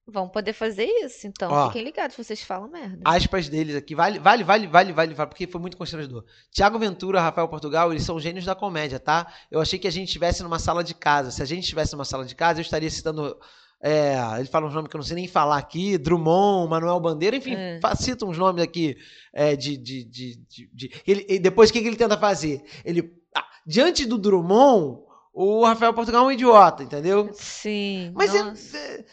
vão 0.10 0.28
poder 0.30 0.54
fazer 0.54 0.86
isso. 0.86 1.28
Então 1.28 1.52
Ó. 1.52 1.68
fiquem 1.68 1.84
ligados, 1.84 2.16
vocês 2.16 2.42
falam 2.42 2.70
merda. 2.70 3.00
aspas 3.06 3.48
deles 3.50 3.76
aqui. 3.76 3.96
Vale, 3.96 4.20
vale, 4.20 4.44
vale, 4.44 4.68
vale, 4.68 4.92
vale, 4.94 5.14
vale, 5.14 5.30
porque 5.30 5.48
foi 5.48 5.60
muito 5.62 5.78
constrangedor. 5.78 6.24
Tiago 6.52 6.78
Ventura, 6.80 7.22
Rafael 7.22 7.48
Portugal, 7.48 7.92
eles 7.92 8.04
são 8.04 8.20
gênios 8.20 8.46
da 8.46 8.56
comédia, 8.56 9.00
tá? 9.00 9.28
Eu 9.50 9.60
achei 9.62 9.78
que 9.80 9.88
a 9.88 9.92
gente 9.92 10.08
estivesse 10.08 10.42
numa 10.44 10.60
sala 10.60 10.84
de 10.84 10.94
casa. 10.94 11.32
Se 11.32 11.42
a 11.42 11.46
gente 11.46 11.64
estivesse 11.64 11.94
numa 11.94 12.06
sala 12.06 12.26
de 12.26 12.36
casa, 12.36 12.60
eu 12.60 12.64
estaria 12.64 12.90
citando. 12.90 13.38
É, 13.82 14.18
ele 14.38 14.48
fala 14.50 14.68
uns 14.68 14.74
nomes 14.74 14.90
que 14.90 14.96
eu 14.98 15.00
não 15.00 15.06
sei 15.06 15.16
nem 15.16 15.26
falar 15.28 15.58
aqui, 15.58 15.98
Drummond, 15.98 16.70
Manuel 16.70 17.00
Bandeira, 17.00 17.38
enfim, 17.38 17.56
É. 17.56 17.80
cita 17.96 18.26
uns 18.26 18.38
nomes 18.38 18.62
aqui 18.62 18.98
é, 19.32 19.56
de. 19.56 19.78
de, 19.78 20.04
de, 20.04 20.36
de- 20.50 20.70
de- 20.74 20.92
ele, 21.08 21.26
e 21.30 21.40
depois 21.40 21.70
o 21.70 21.74
que, 21.74 21.82
que 21.82 21.88
ele 21.88 21.96
tenta 21.96 22.18
fazer? 22.18 22.62
Ele. 22.84 23.10
ah, 23.34 23.46
diante 23.66 24.06
do 24.06 24.18
Drummond, 24.18 25.00
o 25.34 25.64
Rafael 25.64 25.94
Portugal 25.94 26.26
é 26.26 26.28
um 26.28 26.32
idiota, 26.34 26.84
entendeu? 26.84 27.30
Sim. 27.34 28.12
Mas 28.14 28.34
nossa. 28.34 28.78
é, 28.78 29.06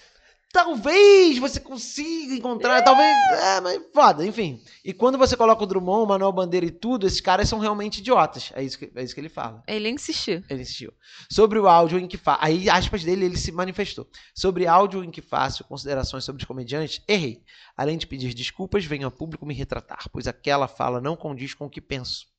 talvez 0.52 1.38
você 1.38 1.60
consiga 1.60 2.34
encontrar, 2.34 2.82
talvez. 2.82 3.14
É, 3.42 3.60
mas 3.60 3.82
foda, 3.92 4.24
enfim. 4.26 4.62
E 4.84 4.92
quando 4.92 5.18
você 5.18 5.36
coloca 5.36 5.62
o 5.62 5.66
Drummond, 5.66 6.04
o 6.04 6.06
Manuel 6.06 6.32
Bandeira 6.32 6.66
e 6.66 6.70
tudo, 6.70 7.06
esses 7.06 7.20
caras 7.20 7.48
são 7.48 7.58
realmente 7.58 7.98
idiotas. 7.98 8.52
É 8.54 8.62
isso 8.62 8.78
que, 8.78 8.90
é 8.94 9.02
isso 9.02 9.14
que 9.14 9.20
ele 9.20 9.28
fala. 9.28 9.62
Ele 9.66 9.88
insistiu. 9.88 10.42
Ele 10.48 10.62
insistiu. 10.62 10.92
Sobre 11.30 11.58
o 11.58 11.68
áudio 11.68 11.98
em 11.98 12.06
que 12.06 12.16
faço. 12.16 12.40
Aí, 12.42 12.70
aspas 12.70 13.04
dele, 13.04 13.26
ele 13.26 13.36
se 13.36 13.52
manifestou. 13.52 14.08
Sobre 14.34 14.66
áudio 14.66 15.04
em 15.04 15.10
que 15.10 15.20
faço 15.20 15.64
considerações 15.64 16.24
sobre 16.24 16.42
os 16.42 16.46
comediantes, 16.46 17.02
errei. 17.06 17.42
Além 17.76 17.98
de 17.98 18.06
pedir 18.06 18.32
desculpas, 18.32 18.84
venho 18.84 19.06
a 19.06 19.10
público 19.10 19.46
me 19.46 19.54
retratar, 19.54 20.08
pois 20.12 20.26
aquela 20.26 20.68
fala 20.68 21.00
não 21.00 21.16
condiz 21.16 21.54
com 21.54 21.66
o 21.66 21.70
que 21.70 21.80
penso. 21.80 22.35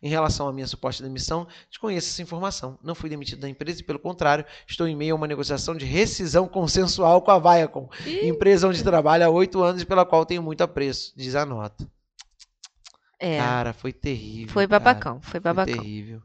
Em 0.00 0.08
relação 0.08 0.46
à 0.48 0.52
minha 0.52 0.66
suposta 0.66 1.02
demissão, 1.02 1.46
desconheço 1.68 2.08
essa 2.08 2.22
informação. 2.22 2.78
Não 2.82 2.94
fui 2.94 3.10
demitido 3.10 3.40
da 3.40 3.48
empresa 3.48 3.80
e, 3.80 3.84
pelo 3.84 3.98
contrário, 3.98 4.44
estou 4.66 4.86
em 4.86 4.94
meio 4.94 5.14
a 5.14 5.16
uma 5.16 5.26
negociação 5.26 5.74
de 5.74 5.84
rescisão 5.84 6.46
consensual 6.46 7.20
com 7.22 7.30
a 7.32 7.38
Viacom, 7.38 7.88
Ih, 8.06 8.28
empresa 8.28 8.68
onde 8.68 8.82
trabalho 8.84 9.24
há 9.26 9.28
oito 9.28 9.60
anos 9.62 9.82
e 9.82 9.86
pela 9.86 10.06
qual 10.06 10.24
tenho 10.24 10.42
muito 10.42 10.60
apreço, 10.62 11.12
diz 11.16 11.34
a 11.34 11.44
nota. 11.44 11.84
é. 13.18 13.38
Cara, 13.38 13.72
foi 13.72 13.92
terrível. 13.92 14.52
foi 14.52 14.68
cara. 14.68 14.78
babacão, 14.80 15.20
foi 15.20 15.30
Foi 15.32 15.40
babacão. 15.40 15.74
terrível. 15.74 16.22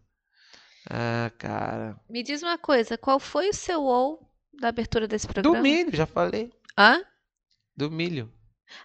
Ah, 0.89 1.31
cara. 1.37 1.99
Me 2.09 2.21
diz 2.21 2.43
uma 2.43 2.57
coisa, 2.57 2.97
qual 2.97 3.19
foi 3.19 3.49
o 3.49 3.53
seu 3.53 3.81
ou 3.83 4.19
da 4.59 4.67
abertura 4.67 5.07
desse 5.07 5.25
programa? 5.27 5.57
Do 5.57 5.63
milho, 5.63 5.95
já 5.95 6.05
falei. 6.05 6.51
Hã? 6.77 7.01
Do 7.75 7.89
milho. 7.89 8.31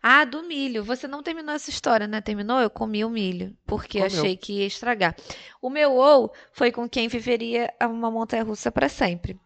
Ah, 0.02 0.24
do 0.24 0.42
milho. 0.42 0.84
Você 0.84 1.06
não 1.08 1.22
terminou 1.22 1.54
essa 1.54 1.70
história, 1.70 2.06
né? 2.06 2.20
Terminou? 2.20 2.60
Eu 2.60 2.70
comi 2.70 3.04
o 3.04 3.10
milho, 3.10 3.56
porque 3.66 3.98
Comeu. 4.00 4.06
achei 4.06 4.36
que 4.36 4.54
ia 4.54 4.66
estragar. 4.66 5.16
O 5.60 5.70
meu 5.70 5.92
ou 5.94 6.32
foi 6.52 6.70
com 6.72 6.88
quem 6.88 7.08
viveria 7.08 7.72
uma 7.82 8.10
montanha 8.10 8.44
russa 8.44 8.70
para 8.70 8.88
sempre. 8.88 9.38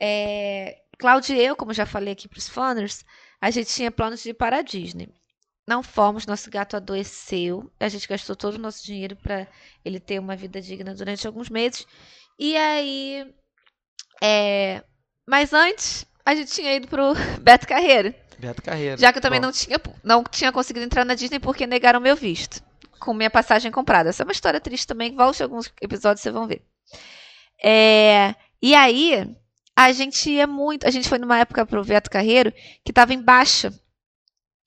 É... 0.00 0.78
Cláudia 0.98 1.34
e 1.34 1.44
eu, 1.44 1.56
como 1.56 1.72
já 1.72 1.86
falei 1.86 2.12
aqui 2.12 2.28
para 2.28 2.38
os 2.38 2.48
funners, 2.48 3.04
a 3.40 3.50
gente 3.50 3.72
tinha 3.72 3.90
planos 3.90 4.22
de 4.22 4.30
ir 4.30 4.34
para 4.34 4.58
a 4.58 4.62
Disney. 4.62 5.08
Não 5.66 5.82
fomos, 5.82 6.26
nosso 6.26 6.50
gato 6.50 6.76
adoeceu. 6.76 7.70
A 7.78 7.88
gente 7.88 8.08
gastou 8.08 8.34
todo 8.36 8.54
o 8.56 8.58
nosso 8.58 8.84
dinheiro 8.84 9.16
para 9.16 9.46
ele 9.84 10.00
ter 10.00 10.18
uma 10.18 10.36
vida 10.36 10.60
digna 10.60 10.94
durante 10.94 11.26
alguns 11.26 11.48
meses. 11.48 11.86
E 12.38 12.56
aí. 12.56 13.32
é, 14.22 14.82
Mas 15.26 15.52
antes, 15.52 16.06
a 16.24 16.34
gente 16.34 16.52
tinha 16.52 16.74
ido 16.74 16.88
pro 16.88 17.14
Beto 17.40 17.66
Carreiro. 17.68 18.14
Beto 18.40 18.62
Carreira. 18.62 18.96
Já 18.96 19.12
que 19.12 19.18
eu 19.18 19.22
também 19.22 19.40
Bom, 19.40 19.46
não 19.46 19.52
tinha, 19.52 19.80
não 20.02 20.24
tinha 20.24 20.52
conseguido 20.52 20.84
entrar 20.84 21.04
na 21.04 21.14
Disney 21.14 21.38
porque 21.38 21.66
negaram 21.66 22.00
meu 22.00 22.16
visto. 22.16 22.62
Com 22.98 23.14
minha 23.14 23.30
passagem 23.30 23.70
comprada. 23.70 24.10
Essa 24.10 24.22
é 24.22 24.24
uma 24.24 24.32
história 24.32 24.60
triste 24.60 24.86
também. 24.86 25.14
Volte 25.14 25.42
alguns 25.42 25.72
episódios, 25.80 26.22
vocês 26.22 26.34
vão 26.34 26.46
ver. 26.46 26.62
É, 27.62 28.34
e 28.60 28.74
aí, 28.74 29.26
a 29.76 29.92
gente 29.92 30.30
ia 30.30 30.46
muito. 30.46 30.86
A 30.86 30.90
gente 30.90 31.08
foi 31.08 31.18
numa 31.18 31.38
época 31.38 31.64
pro 31.64 31.84
Beto 31.84 32.10
Carreiro 32.10 32.52
que 32.84 32.92
tava 32.92 33.14
em 33.14 33.22
baixa. 33.22 33.72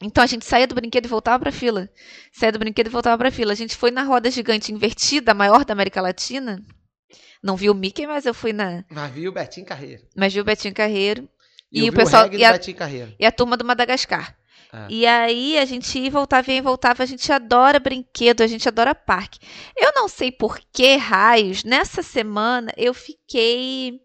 Então 0.02 0.24
a 0.24 0.28
gente 0.28 0.46
saía 0.46 0.68
do 0.68 0.76
brinquedo 0.76 1.06
e 1.06 1.10
voltava 1.10 1.40
pra 1.40 1.52
fila. 1.52 1.90
Saía 2.32 2.52
do 2.52 2.60
brinquedo 2.60 2.88
e 2.88 2.90
voltava 2.90 3.18
pra 3.18 3.32
fila. 3.32 3.54
A 3.54 3.56
gente 3.56 3.76
foi 3.76 3.92
na 3.92 4.04
roda 4.04 4.30
gigante 4.30 4.72
invertida, 4.72 5.32
a 5.32 5.36
maior 5.36 5.64
da 5.64 5.74
América 5.74 6.02
Latina. 6.02 6.62
Não 7.44 7.56
vi 7.56 7.70
o 7.70 7.74
Mickey, 7.74 8.08
mas 8.08 8.26
eu 8.26 8.34
fui 8.34 8.54
na. 8.54 8.84
Mas 8.90 9.12
viu 9.12 9.30
o 9.30 9.34
Betinho 9.34 9.66
Carreira. 9.66 10.02
Mas 10.16 10.34
vi 10.34 10.40
o 10.40 10.44
Betinho 10.46 10.74
Carreiro. 10.74 11.30
E 11.74 11.88
eu 11.88 11.92
o 11.92 11.96
pessoal- 11.96 12.32
e 12.32 12.46
a-. 12.46 12.52
E 13.20 13.26
a 13.26 13.32
turma 13.32 13.58
do 13.58 13.66
Madagascar. 13.66 14.38
Ah. 14.72 14.88
E 14.90 15.06
aí 15.06 15.58
a 15.58 15.66
gente 15.66 16.00
ia 16.00 16.08
e 16.08 16.10
voltava, 16.10 16.52
ia 16.52 16.58
e 16.58 16.62
voltava. 16.62 17.04
A 17.04 17.06
gente 17.06 17.32
adora 17.32 17.80
brinquedo, 17.80 18.42
a 18.42 18.48
gente 18.48 18.68
adora 18.68 18.96
parque. 18.96 19.40
Eu 19.76 19.92
não 19.94 20.08
sei 20.08 20.32
por 20.32 20.60
que 20.72 20.96
raios, 20.96 21.64
nessa 21.64 22.02
semana 22.02 22.72
eu 22.78 22.94
fiquei 22.94 24.00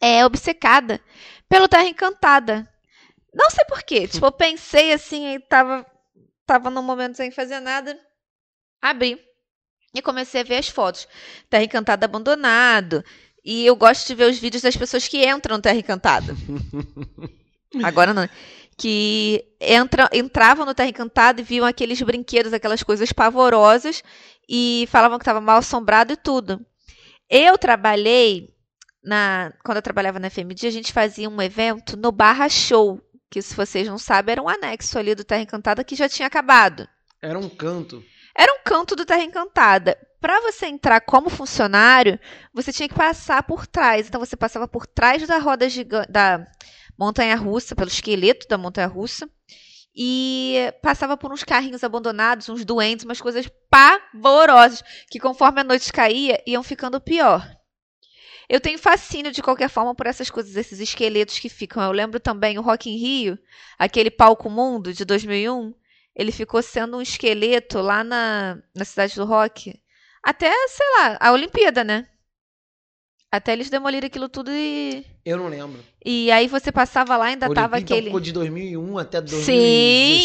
é, 0.00 0.24
obcecada 0.24 1.00
pelo 1.48 1.68
Terra 1.68 1.86
Encantada. 1.86 2.68
Não 3.34 3.50
sei 3.50 3.64
por 3.64 3.82
quê. 3.82 4.06
Tipo, 4.08 4.26
eu 4.26 4.32
pensei 4.32 4.92
assim, 4.92 5.26
aí 5.26 5.40
tava, 5.40 5.86
tava 6.46 6.70
num 6.70 6.82
momento 6.82 7.16
sem 7.16 7.30
fazer 7.30 7.60
nada. 7.60 7.98
Abri 8.80 9.20
e 9.94 10.00
comecei 10.00 10.40
a 10.40 10.44
ver 10.44 10.56
as 10.56 10.68
fotos. 10.68 11.08
Terra 11.48 11.64
Encantada 11.64 12.06
abandonado. 12.06 13.04
E 13.44 13.64
eu 13.66 13.74
gosto 13.74 14.06
de 14.06 14.14
ver 14.14 14.30
os 14.30 14.38
vídeos 14.38 14.62
das 14.62 14.76
pessoas 14.76 15.08
que 15.08 15.26
entram 15.26 15.56
no 15.56 15.62
Terra 15.62 15.78
Encantada. 15.78 16.36
Agora 17.82 18.12
não. 18.12 18.28
Que 18.76 19.44
entra, 19.60 20.08
entravam 20.12 20.66
no 20.66 20.74
Terra 20.74 20.88
Encantada 20.88 21.40
e 21.40 21.44
viam 21.44 21.66
aqueles 21.66 22.00
brinquedos, 22.02 22.52
aquelas 22.52 22.82
coisas 22.82 23.12
pavorosas 23.12 24.02
e 24.48 24.88
falavam 24.90 25.18
que 25.18 25.22
estava 25.22 25.40
mal 25.40 25.58
assombrado 25.58 26.12
e 26.12 26.16
tudo. 26.16 26.64
Eu 27.28 27.56
trabalhei 27.56 28.48
na 29.02 29.52
quando 29.64 29.76
eu 29.76 29.82
trabalhava 29.82 30.18
na 30.18 30.28
FMD, 30.28 30.66
a 30.66 30.72
gente 30.72 30.92
fazia 30.92 31.28
um 31.28 31.40
evento 31.40 31.96
no 31.96 32.10
Barra 32.10 32.48
Show, 32.48 33.00
que 33.30 33.40
se 33.40 33.54
vocês 33.54 33.86
não 33.86 33.98
sabem, 33.98 34.32
era 34.32 34.42
um 34.42 34.48
anexo 34.48 34.98
ali 34.98 35.14
do 35.14 35.24
Terra 35.24 35.42
Encantada 35.42 35.84
que 35.84 35.94
já 35.94 36.08
tinha 36.08 36.26
acabado. 36.26 36.88
Era 37.22 37.38
um 37.38 37.48
canto. 37.48 38.02
Era 38.36 38.52
um 38.52 38.62
canto 38.64 38.96
do 38.96 39.04
Terra 39.04 39.22
Encantada. 39.22 39.96
Para 40.20 40.40
você 40.40 40.66
entrar 40.66 41.00
como 41.00 41.30
funcionário, 41.30 42.20
você 42.52 42.72
tinha 42.72 42.88
que 42.88 42.94
passar 42.94 43.42
por 43.42 43.66
trás. 43.66 44.06
Então 44.06 44.20
você 44.20 44.36
passava 44.36 44.68
por 44.68 44.86
trás 44.86 45.26
da 45.26 45.38
roda 45.38 45.68
gigante 45.68 46.10
da 46.10 46.46
montanha 46.98 47.34
russa, 47.36 47.74
pelo 47.74 47.88
esqueleto 47.88 48.46
da 48.46 48.58
montanha 48.58 48.86
russa, 48.86 49.28
e 49.96 50.72
passava 50.82 51.16
por 51.16 51.32
uns 51.32 51.42
carrinhos 51.42 51.82
abandonados, 51.82 52.50
uns 52.50 52.64
doentes, 52.64 53.06
umas 53.06 53.20
coisas 53.20 53.50
pavorosas, 53.70 54.84
que 55.10 55.18
conforme 55.18 55.62
a 55.62 55.64
noite 55.64 55.90
caía, 55.90 56.42
iam 56.46 56.62
ficando 56.62 57.00
pior. 57.00 57.48
Eu 58.46 58.60
tenho 58.60 58.78
fascínio 58.78 59.32
de 59.32 59.42
qualquer 59.42 59.70
forma 59.70 59.94
por 59.94 60.06
essas 60.06 60.28
coisas, 60.28 60.56
esses 60.56 60.80
esqueletos 60.80 61.38
que 61.38 61.48
ficam. 61.48 61.82
Eu 61.82 61.92
lembro 61.92 62.20
também 62.20 62.58
o 62.58 62.62
Rock 62.62 62.90
in 62.90 62.96
Rio, 62.98 63.38
aquele 63.78 64.10
palco 64.10 64.50
mundo 64.50 64.92
de 64.92 65.04
2001, 65.04 65.72
ele 66.14 66.32
ficou 66.32 66.60
sendo 66.60 66.98
um 66.98 67.00
esqueleto 67.00 67.80
lá 67.80 68.04
na, 68.04 68.58
na 68.74 68.84
cidade 68.84 69.14
do 69.14 69.24
rock. 69.24 69.80
Até, 70.22 70.50
sei 70.68 70.86
lá, 70.98 71.16
a 71.20 71.32
Olimpíada, 71.32 71.82
né? 71.84 72.06
Até 73.32 73.52
eles 73.52 73.70
demoliram 73.70 74.06
aquilo 74.06 74.28
tudo 74.28 74.50
e. 74.50 75.06
Eu 75.24 75.36
não 75.36 75.48
lembro. 75.48 75.82
E 76.04 76.30
aí 76.32 76.48
você 76.48 76.72
passava 76.72 77.16
lá, 77.16 77.26
ainda 77.26 77.46
A 77.46 77.54
tava 77.54 77.76
Olimpíada 77.76 77.84
aquele. 77.94 78.06
ficou 78.06 78.20
de 78.20 78.32
2001 78.32 78.98
até 78.98 79.18
Sim. 79.20 79.26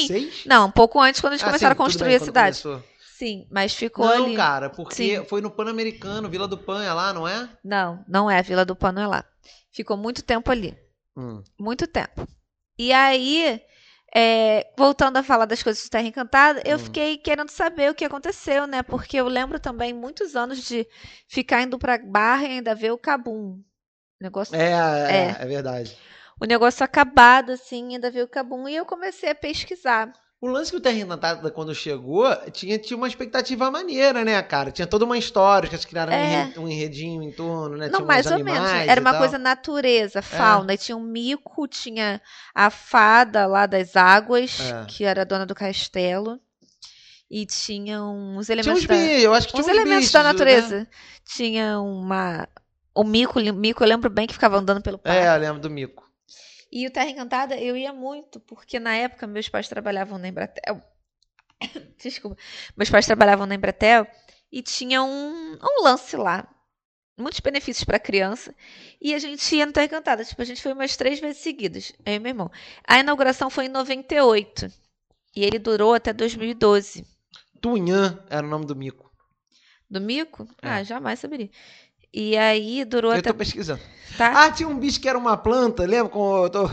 2016? 0.07 0.45
Não, 0.45 0.67
um 0.67 0.71
pouco 0.71 0.99
antes, 0.99 1.21
quando 1.21 1.33
eles 1.33 1.43
Ah, 1.43 1.47
começaram 1.47 1.75
sim, 1.75 1.81
a 1.81 1.85
construir 1.85 2.07
bem, 2.07 2.15
a 2.15 2.19
cidade. 2.19 2.61
começou. 2.61 2.83
Sim, 3.17 3.47
mas 3.51 3.73
ficou 3.73 4.05
Não, 4.05 4.25
ali. 4.25 4.35
cara, 4.35 4.69
porque 4.69 5.19
Sim. 5.19 5.25
foi 5.25 5.39
no 5.39 5.49
Pan-Americano, 5.51 6.27
Vila 6.29 6.47
do 6.47 6.57
Pan, 6.57 6.83
é 6.83 6.91
lá, 6.91 7.13
não 7.13 7.27
é? 7.27 7.47
Não, 7.63 8.03
não 8.07 8.29
é. 8.29 8.41
Vila 8.41 8.65
do 8.65 8.75
Pano 8.75 8.99
é 8.99 9.07
lá. 9.07 9.23
Ficou 9.71 9.95
muito 9.95 10.21
tempo 10.23 10.51
ali. 10.51 10.75
Hum. 11.15 11.41
Muito 11.59 11.87
tempo. 11.87 12.27
E 12.77 12.91
aí, 12.91 13.61
é, 14.15 14.71
voltando 14.77 15.17
a 15.17 15.23
falar 15.23 15.45
das 15.45 15.61
coisas 15.63 15.83
do 15.83 15.89
Terra 15.91 16.07
Encantada, 16.07 16.63
eu 16.65 16.77
Hum. 16.77 16.79
fiquei 16.79 17.17
querendo 17.17 17.49
saber 17.51 17.91
o 17.91 17.95
que 17.95 18.05
aconteceu, 18.05 18.65
né? 18.67 18.81
Porque 18.83 19.17
eu 19.17 19.27
lembro 19.27 19.59
também 19.59 19.93
muitos 19.93 20.35
anos 20.37 20.63
de 20.65 20.87
ficar 21.27 21.61
indo 21.63 21.77
pra 21.79 21.97
Barra 21.99 22.45
e 22.45 22.51
ainda 22.53 22.73
ver 22.75 22.91
o 22.91 22.97
Cabum. 22.97 23.61
Negócio, 24.21 24.55
É, 24.55 24.71
é, 25.11 25.31
É. 25.31 25.43
é 25.43 25.45
verdade. 25.45 25.97
O 26.39 26.45
negócio 26.45 26.83
acabado, 26.83 27.51
assim, 27.51 27.93
ainda 27.95 28.09
ver 28.11 28.23
o 28.23 28.27
Cabum. 28.27 28.67
E 28.69 28.75
eu 28.75 28.85
comecei 28.85 29.29
a 29.31 29.35
pesquisar. 29.35 30.13
O 30.45 30.51
lance 30.51 30.69
que 30.69 30.77
o 30.77 30.79
Terra 30.79 30.99
Encantada, 30.99 31.49
quando 31.49 31.73
chegou, 31.73 32.27
tinha, 32.51 32.77
tinha 32.77 32.95
uma 32.95 33.07
expectativa 33.07 33.71
maneira, 33.71 34.23
né, 34.23 34.39
cara? 34.43 34.69
Tinha 34.69 34.85
toda 34.85 35.03
uma 35.03 35.17
história, 35.17 35.67
que 35.67 35.73
eles 35.73 35.85
criaram 35.85 36.13
um 36.13 36.15
É. 36.15 36.53
um 36.57 36.67
enredinho 36.67 37.23
em 37.23 37.31
torno, 37.31 37.75
né? 37.75 37.87
Não, 37.87 37.95
tinha 38.01 38.05
mais 38.05 38.27
ou 38.27 38.37
menos. 38.43 38.69
Era 38.87 39.01
uma 39.01 39.09
tal. 39.09 39.15
É. 39.15 39.23
coisa 39.23 39.39
natureza, 39.39 40.21
fauna. 40.21 40.75
E 40.75 40.77
tinha 40.77 40.95
um 40.95 41.01
mico, 41.01 41.67
tinha 41.67 42.21
a 42.53 42.69
fada 42.69 43.47
lá 43.47 43.65
das 43.65 43.95
águas, 43.95 44.59
É. 44.59 44.85
que 44.87 45.03
era 45.03 45.23
a 45.23 45.25
dona 45.25 45.47
do 45.47 45.55
castelo. 45.55 46.39
E 47.27 47.47
tinha 47.47 48.03
uns 48.03 48.47
elementos 48.47 48.83
Tinha 48.83 48.95
uns 48.95 49.03
bichos, 49.03 49.23
eu 49.23 49.33
acho 49.33 49.47
que 49.47 49.53
tinha 49.53 49.63
Uns 49.63 49.67
uns 49.67 49.73
elementos 49.73 49.97
bichos, 49.97 50.11
da 50.11 50.23
né? 50.23 50.31
natureza. 50.31 50.87
Tinha 51.25 51.79
uma. 51.79 52.47
O 52.93 53.03
mico, 53.03 53.39
o 53.39 53.53
mico, 53.53 53.83
eu 53.83 53.87
lembro 53.87 54.11
bem 54.11 54.27
que 54.27 54.33
ficava 54.33 54.57
andando 54.59 54.79
pelo 54.83 54.99
parque. 54.99 55.17
É, 55.17 55.35
eu 55.35 55.39
lembro 55.39 55.59
do 55.59 55.71
mico. 55.71 56.04
E 56.75 56.85
o 56.85 56.91
Terra 56.91 57.09
Encantada 57.09 57.57
eu 57.57 57.77
ia 57.77 57.93
muito, 57.93 58.37
porque 58.41 58.81
na 58.81 58.93
época 58.93 59.25
meus 59.25 59.47
pais 59.47 59.69
trabalhavam 59.69 60.17
na 60.17 60.27
Embratel. 60.27 60.83
Desculpa. 61.97 62.35
Meus 62.75 62.89
pais 62.89 63.05
trabalhavam 63.05 63.45
na 63.45 63.55
Embratel 63.55 64.05
e 64.51 64.61
tinha 64.61 65.01
um, 65.01 65.53
um 65.53 65.83
lance 65.83 66.17
lá. 66.17 66.45
Muitos 67.17 67.39
benefícios 67.39 67.85
para 67.85 67.97
criança. 67.97 68.53
E 68.99 69.15
a 69.15 69.19
gente 69.19 69.55
ia 69.55 69.65
no 69.65 69.71
Terra 69.71 69.85
Encantada. 69.85 70.25
Tipo, 70.25 70.41
a 70.41 70.45
gente 70.45 70.61
foi 70.61 70.73
umas 70.73 70.97
três 70.97 71.17
vezes 71.21 71.41
seguidas. 71.41 71.93
Eu 72.05 72.15
e 72.15 72.19
meu 72.19 72.31
irmão. 72.31 72.51
A 72.85 72.99
inauguração 72.99 73.49
foi 73.49 73.67
em 73.67 73.69
98. 73.69 74.69
E 75.33 75.45
ele 75.45 75.57
durou 75.57 75.93
até 75.93 76.11
2012. 76.11 77.07
Tunhã 77.61 78.21
era 78.29 78.45
o 78.45 78.49
nome 78.49 78.65
do 78.65 78.75
mico. 78.75 79.09
Do 79.89 80.01
mico? 80.01 80.45
É. 80.61 80.67
Ah, 80.67 80.83
jamais 80.83 81.21
saberia. 81.21 81.49
E 82.17 82.37
aí 82.37 82.85
durou 82.85 83.11
Eu 83.11 83.19
até. 83.19 83.29
tô 83.31 83.37
pesquisando. 83.37 83.81
Tá? 84.17 84.45
Ah, 84.45 84.49
tinha 84.49 84.69
um 84.69 84.79
bicho 84.79 85.01
que 85.01 85.09
era 85.09 85.17
uma 85.17 85.35
planta, 85.35 85.83
lembra? 85.85 86.07
Com, 86.07 86.47
tô, 86.47 86.69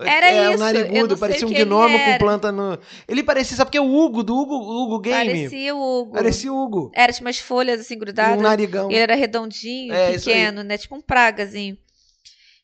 Era 0.00 0.30
é, 0.30 0.32
isso, 0.32 0.48
Um 0.48 0.52
eu 0.52 0.58
narigudo, 0.58 1.18
parecia 1.18 1.46
um 1.46 1.50
gnomo 1.50 1.98
com 1.98 2.16
planta 2.16 2.50
no. 2.50 2.78
Ele 3.06 3.22
parecia, 3.22 3.54
sabe 3.54 3.68
porque 3.68 3.76
é 3.76 3.82
o 3.82 3.94
Hugo, 3.94 4.22
do 4.22 4.34
Hugo, 4.34 4.54
Hugo 4.54 5.00
Game? 5.00 5.26
Parecia 5.26 5.76
o 5.76 6.00
Hugo. 6.00 6.12
Parecia 6.12 6.50
o 6.50 6.56
Hugo. 6.56 6.90
Era, 6.94 7.12
tinha 7.12 7.26
umas 7.26 7.38
folhas 7.38 7.80
assim 7.80 7.92
E 7.92 7.98
grudadas. 7.98 8.38
um 8.38 8.40
narigão. 8.42 8.90
Ele 8.90 8.98
era 8.98 9.14
redondinho, 9.14 9.92
É, 9.92 10.12
pequeno, 10.12 10.62
né? 10.62 10.78
Tipo 10.78 10.96
um 10.96 11.02
pragazinho. 11.02 11.76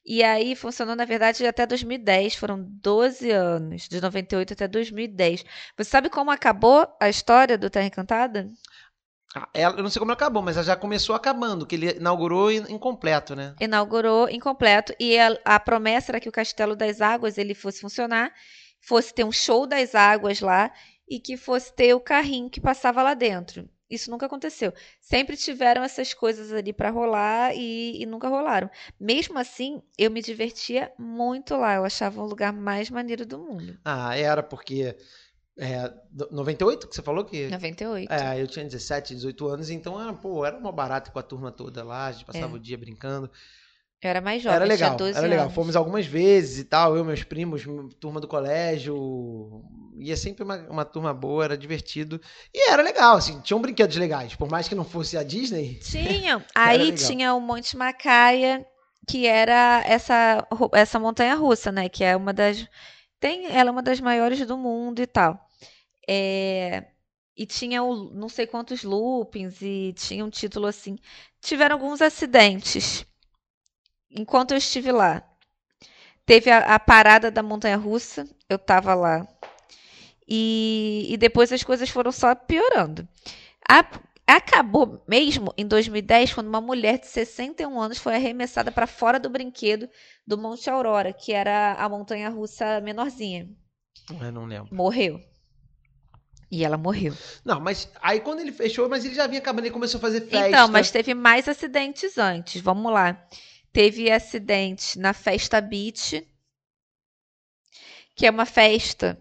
E 0.05 0.23
aí 0.25 0.57
funcionou, 0.57 0.97
na 0.97 1.05
verdade, 1.05 1.47
até 1.47 1.67
2010. 1.67 2.35
Foram 2.35 2.65
12 2.83 3.31
anos, 3.31 3.87
de 3.87 4.01
98 4.01 4.55
até 4.55 4.67
2010. 4.67 5.45
Você 5.77 5.91
sabe 5.91 6.09
como 6.09 6.31
acabou 6.31 6.89
a 6.99 7.09
história 7.11 7.59
do 7.59 7.69
Terra 7.69 7.87
Encantada? 7.87 8.49
Ela- 9.55 9.77
eu 9.77 9.83
não 9.83 9.91
sei 9.91 9.99
como 10.01 10.13
acabou, 10.13 10.43
mas 10.43 10.57
ela 10.57 10.65
já 10.65 10.77
começou 10.77 11.15
acabando, 11.15 11.67
que 11.67 11.75
ele 11.75 11.91
inaugurou 11.97 12.51
in- 12.53 12.65
incompleto, 12.71 13.35
né? 13.35 13.55
Inaugurou 13.61 14.29
incompleto. 14.29 14.95
E 15.01 15.19
a, 15.19 15.37
a 15.45 15.61
promessa 15.61 16.13
era 16.13 16.21
que 16.21 16.29
o 16.29 16.33
Castelo 16.33 16.77
das 16.77 17.01
Águas 17.01 17.39
ele 17.39 17.55
fosse 17.55 17.81
funcionar, 17.81 18.33
fosse 18.81 19.15
ter 19.15 19.25
um 19.25 19.33
show 19.33 19.67
das 19.67 19.95
águas 19.95 20.41
lá 20.41 20.71
e 21.09 21.19
que 21.19 21.37
fosse 21.37 21.73
ter 21.75 21.95
o 21.95 22.01
carrinho 22.01 22.51
que 22.51 22.61
passava 22.61 23.03
lá 23.03 23.15
dentro. 23.15 23.69
Isso 23.91 24.11
nunca 24.11 24.25
aconteceu. 24.25 24.73
Sempre 25.01 25.37
tiveram 25.37 25.83
essas 25.83 26.15
coisas 26.15 26.51
ali 26.51 26.73
para 26.73 26.89
rolar 26.89 27.55
e, 27.55 28.03
e 28.03 28.07
nunca 28.07 28.27
rolaram. 28.27 28.71
Mesmo 28.99 29.39
assim, 29.39 29.83
eu 29.99 30.11
me 30.11 30.23
divertia 30.23 30.91
muito 30.99 31.55
lá. 31.57 31.75
Eu 31.75 31.85
achava 31.85 32.23
o 32.23 32.27
lugar 32.27 32.55
mais 32.55 32.89
maneiro 32.89 33.27
do 33.27 33.39
mundo. 33.39 33.79
Ah, 33.85 34.17
era 34.17 34.43
porque. 34.43 34.97
É, 35.59 35.93
do- 36.11 36.29
98 36.31 36.89
que 36.89 36.95
você 36.95 37.03
falou 37.03 37.25
que. 37.25 37.49
98. 37.49 38.11
É, 38.11 38.41
eu 38.41 38.47
tinha 38.47 38.65
17, 38.65 39.15
18 39.15 39.49
anos, 39.49 39.69
então 39.71 40.01
era, 40.01 40.13
pô, 40.13 40.45
era 40.47 40.57
uma 40.57 40.73
barata 40.73 41.11
com 41.11 41.19
a 41.19 41.23
turma 41.23 41.53
toda 41.53 41.85
lá, 41.85 42.07
a 42.07 42.13
gente 42.13 42.25
passava 42.25 42.53
É. 42.55 42.57
o 42.57 42.59
dia 42.59 42.79
brincando. 42.79 43.31
Eu 44.03 44.11
era 44.11 44.21
mais 44.21 44.43
jovem, 44.43 44.57
era 44.57 44.65
legal, 44.65 44.89
tinha 44.97 44.99
12 44.99 45.19
era 45.19 45.27
legal. 45.29 45.45
anos. 45.45 45.55
Fomos 45.55 45.77
algumas 45.77 46.07
vezes 46.07 46.59
e 46.59 46.65
tal, 46.65 46.97
eu, 46.97 47.05
meus 47.05 47.23
primos, 47.23 47.63
turma 48.01 48.19
do 48.21 48.27
colégio. 48.27 49.63
Ia 49.97 50.17
sempre 50.17 50.43
uma, 50.43 50.57
uma 50.69 50.85
turma 50.85 51.15
boa, 51.15 51.45
era 51.45 51.57
divertido. 51.57 52.21
E 52.53 52.69
era 52.71 52.83
legal, 52.83 53.17
assim, 53.17 53.39
tinham 53.43 53.61
brinquedos 53.61 53.97
legais. 53.97 54.35
Por 54.35 54.51
mais 54.51 54.67
que 54.69 54.75
não 54.75 54.85
fosse 54.85 55.17
a 55.17 55.23
Disney. 55.23 55.75
Tinha. 55.83 56.45
Aí 56.55 56.91
tinha 56.93 57.33
o 57.35 57.41
Monte 57.41 57.77
Macaia, 57.77 58.67
que 59.09 59.25
era 59.27 59.83
essa, 59.87 60.49
essa 60.73 60.99
montanha 60.99 61.37
russa, 61.37 61.71
né? 61.71 61.89
Que 61.89 62.03
é 62.03 62.17
uma 62.17 62.33
das. 62.33 62.67
Tem, 63.23 63.47
ela 63.47 63.71
é 63.71 63.73
uma 63.73 63.83
das 63.83 64.01
maiores 64.03 64.47
do 64.47 64.59
mundo 64.59 65.01
e 65.01 65.07
tal. 65.07 65.33
É, 66.09 66.87
e 67.37 67.47
tinha 67.47 67.83
o, 67.83 68.11
não 68.15 68.29
sei 68.29 68.47
quantos 68.47 68.83
loopings 68.85 69.63
e 69.63 69.95
tinha 69.95 70.25
um 70.25 70.31
título 70.31 70.67
assim. 70.69 70.99
Tiveram 71.43 71.77
alguns 71.77 72.03
acidentes 72.03 73.07
enquanto 74.11 74.53
eu 74.53 74.59
estive 74.59 74.93
lá. 74.93 75.23
Teve 76.27 76.51
a, 76.51 76.75
a 76.75 76.79
parada 76.81 77.31
da 77.31 77.43
montanha 77.43 77.77
russa, 77.77 78.27
eu 78.49 78.59
tava 78.59 78.95
lá. 78.95 79.27
E, 80.29 81.07
e 81.11 81.17
depois 81.17 81.53
as 81.53 81.63
coisas 81.63 81.91
foram 81.91 82.13
só 82.13 82.35
piorando. 82.35 83.07
A- 83.69 83.87
acabou 84.27 85.03
mesmo 85.07 85.53
em 85.57 85.67
2010, 85.67 86.35
quando 86.35 86.49
uma 86.49 86.61
mulher 86.61 86.99
de 86.99 87.07
61 87.07 87.81
anos 87.81 87.99
foi 87.99 88.15
arremessada 88.15 88.71
para 88.71 88.87
fora 88.87 89.19
do 89.19 89.31
brinquedo 89.31 89.89
do 90.27 90.39
Monte 90.39 90.71
Aurora, 90.71 91.13
que 91.13 91.33
era 91.33 91.75
a 91.75 91.89
montanha 91.89 92.29
russa 92.29 92.81
menorzinha. 92.81 93.49
Eu 94.21 94.33
não 94.33 94.45
lembro. 94.47 94.75
Morreu. 94.75 95.21
E 96.51 96.65
ela 96.65 96.77
morreu. 96.77 97.17
Não, 97.45 97.59
mas 97.59 97.91
aí 98.01 98.21
quando 98.21 98.41
ele 98.41 98.53
fechou, 98.53 98.89
mas 98.89 99.05
ele 99.05 99.15
já 99.15 99.27
vinha 99.27 99.41
acabando, 99.41 99.65
ele 99.65 99.73
começou 99.73 99.99
a 99.99 100.03
fazer 100.03 100.21
festa. 100.21 100.49
Então, 100.49 100.69
mas 100.69 100.91
teve 100.91 101.15
mais 101.15 101.49
acidentes 101.49 102.19
antes. 102.19 102.61
Vamos 102.61 102.93
lá. 102.93 103.27
Teve 103.73 104.11
acidente 104.11 104.99
na 104.99 105.15
Festa 105.15 105.63
Beach, 105.63 106.27
que 108.15 108.27
é 108.27 108.31
uma 108.31 108.45
festa 108.45 109.19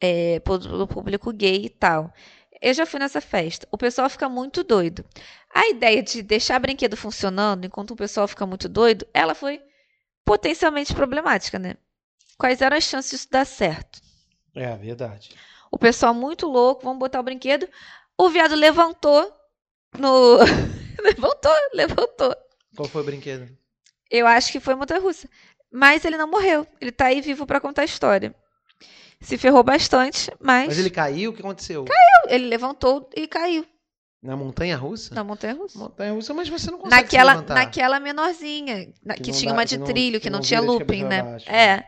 é, 0.00 0.40
público 0.40 1.32
gay 1.32 1.66
e 1.66 1.68
tal. 1.68 2.12
Eu 2.60 2.74
já 2.74 2.84
fui 2.84 2.98
nessa 2.98 3.20
festa. 3.20 3.66
O 3.70 3.78
pessoal 3.78 4.08
fica 4.10 4.28
muito 4.28 4.64
doido. 4.64 5.04
A 5.54 5.68
ideia 5.68 6.02
de 6.02 6.22
deixar 6.22 6.58
brinquedo 6.58 6.96
funcionando 6.96 7.64
enquanto 7.64 7.92
o 7.92 7.96
pessoal 7.96 8.26
fica 8.26 8.46
muito 8.46 8.68
doido, 8.68 9.06
ela 9.14 9.34
foi 9.34 9.60
potencialmente 10.24 10.94
problemática, 10.94 11.58
né? 11.58 11.76
Quais 12.36 12.60
eram 12.60 12.76
as 12.76 12.84
chances 12.84 13.10
disso 13.10 13.28
dar 13.30 13.44
certo? 13.44 14.00
É, 14.54 14.76
verdade. 14.76 15.30
O 15.70 15.78
pessoal 15.78 16.14
muito 16.14 16.46
louco, 16.46 16.82
vamos 16.84 16.98
botar 16.98 17.20
o 17.20 17.22
brinquedo. 17.22 17.68
O 18.16 18.28
viado 18.28 18.54
levantou 18.54 19.32
no. 19.98 20.38
levantou, 21.02 21.52
levantou. 21.72 22.36
Qual 22.76 22.88
foi 22.88 23.02
o 23.02 23.04
brinquedo? 23.04 23.48
Eu 24.10 24.26
acho 24.26 24.50
que 24.52 24.60
foi 24.60 24.74
montanha 24.74 25.00
russa. 25.00 25.28
Mas 25.70 26.04
ele 26.04 26.16
não 26.16 26.28
morreu. 26.28 26.66
Ele 26.80 26.90
tá 26.90 27.06
aí 27.06 27.20
vivo 27.20 27.46
pra 27.46 27.60
contar 27.60 27.82
a 27.82 27.84
história. 27.86 28.34
Se 29.20 29.36
ferrou 29.36 29.62
bastante, 29.62 30.30
mas, 30.40 30.68
Mas 30.68 30.78
ele 30.78 30.90
caiu, 30.90 31.30
o 31.30 31.34
que 31.34 31.40
aconteceu? 31.40 31.84
ele 32.28 32.46
levantou 32.46 33.08
e 33.16 33.26
caiu 33.26 33.66
Na 34.22 34.36
montanha 34.36 34.76
russa? 34.76 35.14
na 35.14 35.24
montanha 35.24 35.54
russa. 35.54 35.78
Montanha 35.78 36.12
russa, 36.12 36.32
mas 36.34 36.48
você 36.48 36.70
não 36.70 36.78
consegue 36.78 37.02
Naquela, 37.02 37.32
levantar. 37.32 37.54
naquela 37.54 38.00
menorzinha, 38.00 38.92
na- 39.04 39.14
Que 39.14 39.22
que, 39.22 39.30
não 39.32 39.38
tinha 39.38 39.50
dá- 39.52 39.56
uma 39.58 39.62
que 39.64 39.68
de 39.70 39.78
não- 39.78 39.86
trilho, 39.86 40.18
que, 40.20 40.24
que 40.24 40.30
não, 40.30 40.38
não 40.38 40.44
tinha 40.44 40.60
looping, 40.60 41.04
né? 41.04 41.22
baixo, 41.22 41.50
É. 41.50 41.84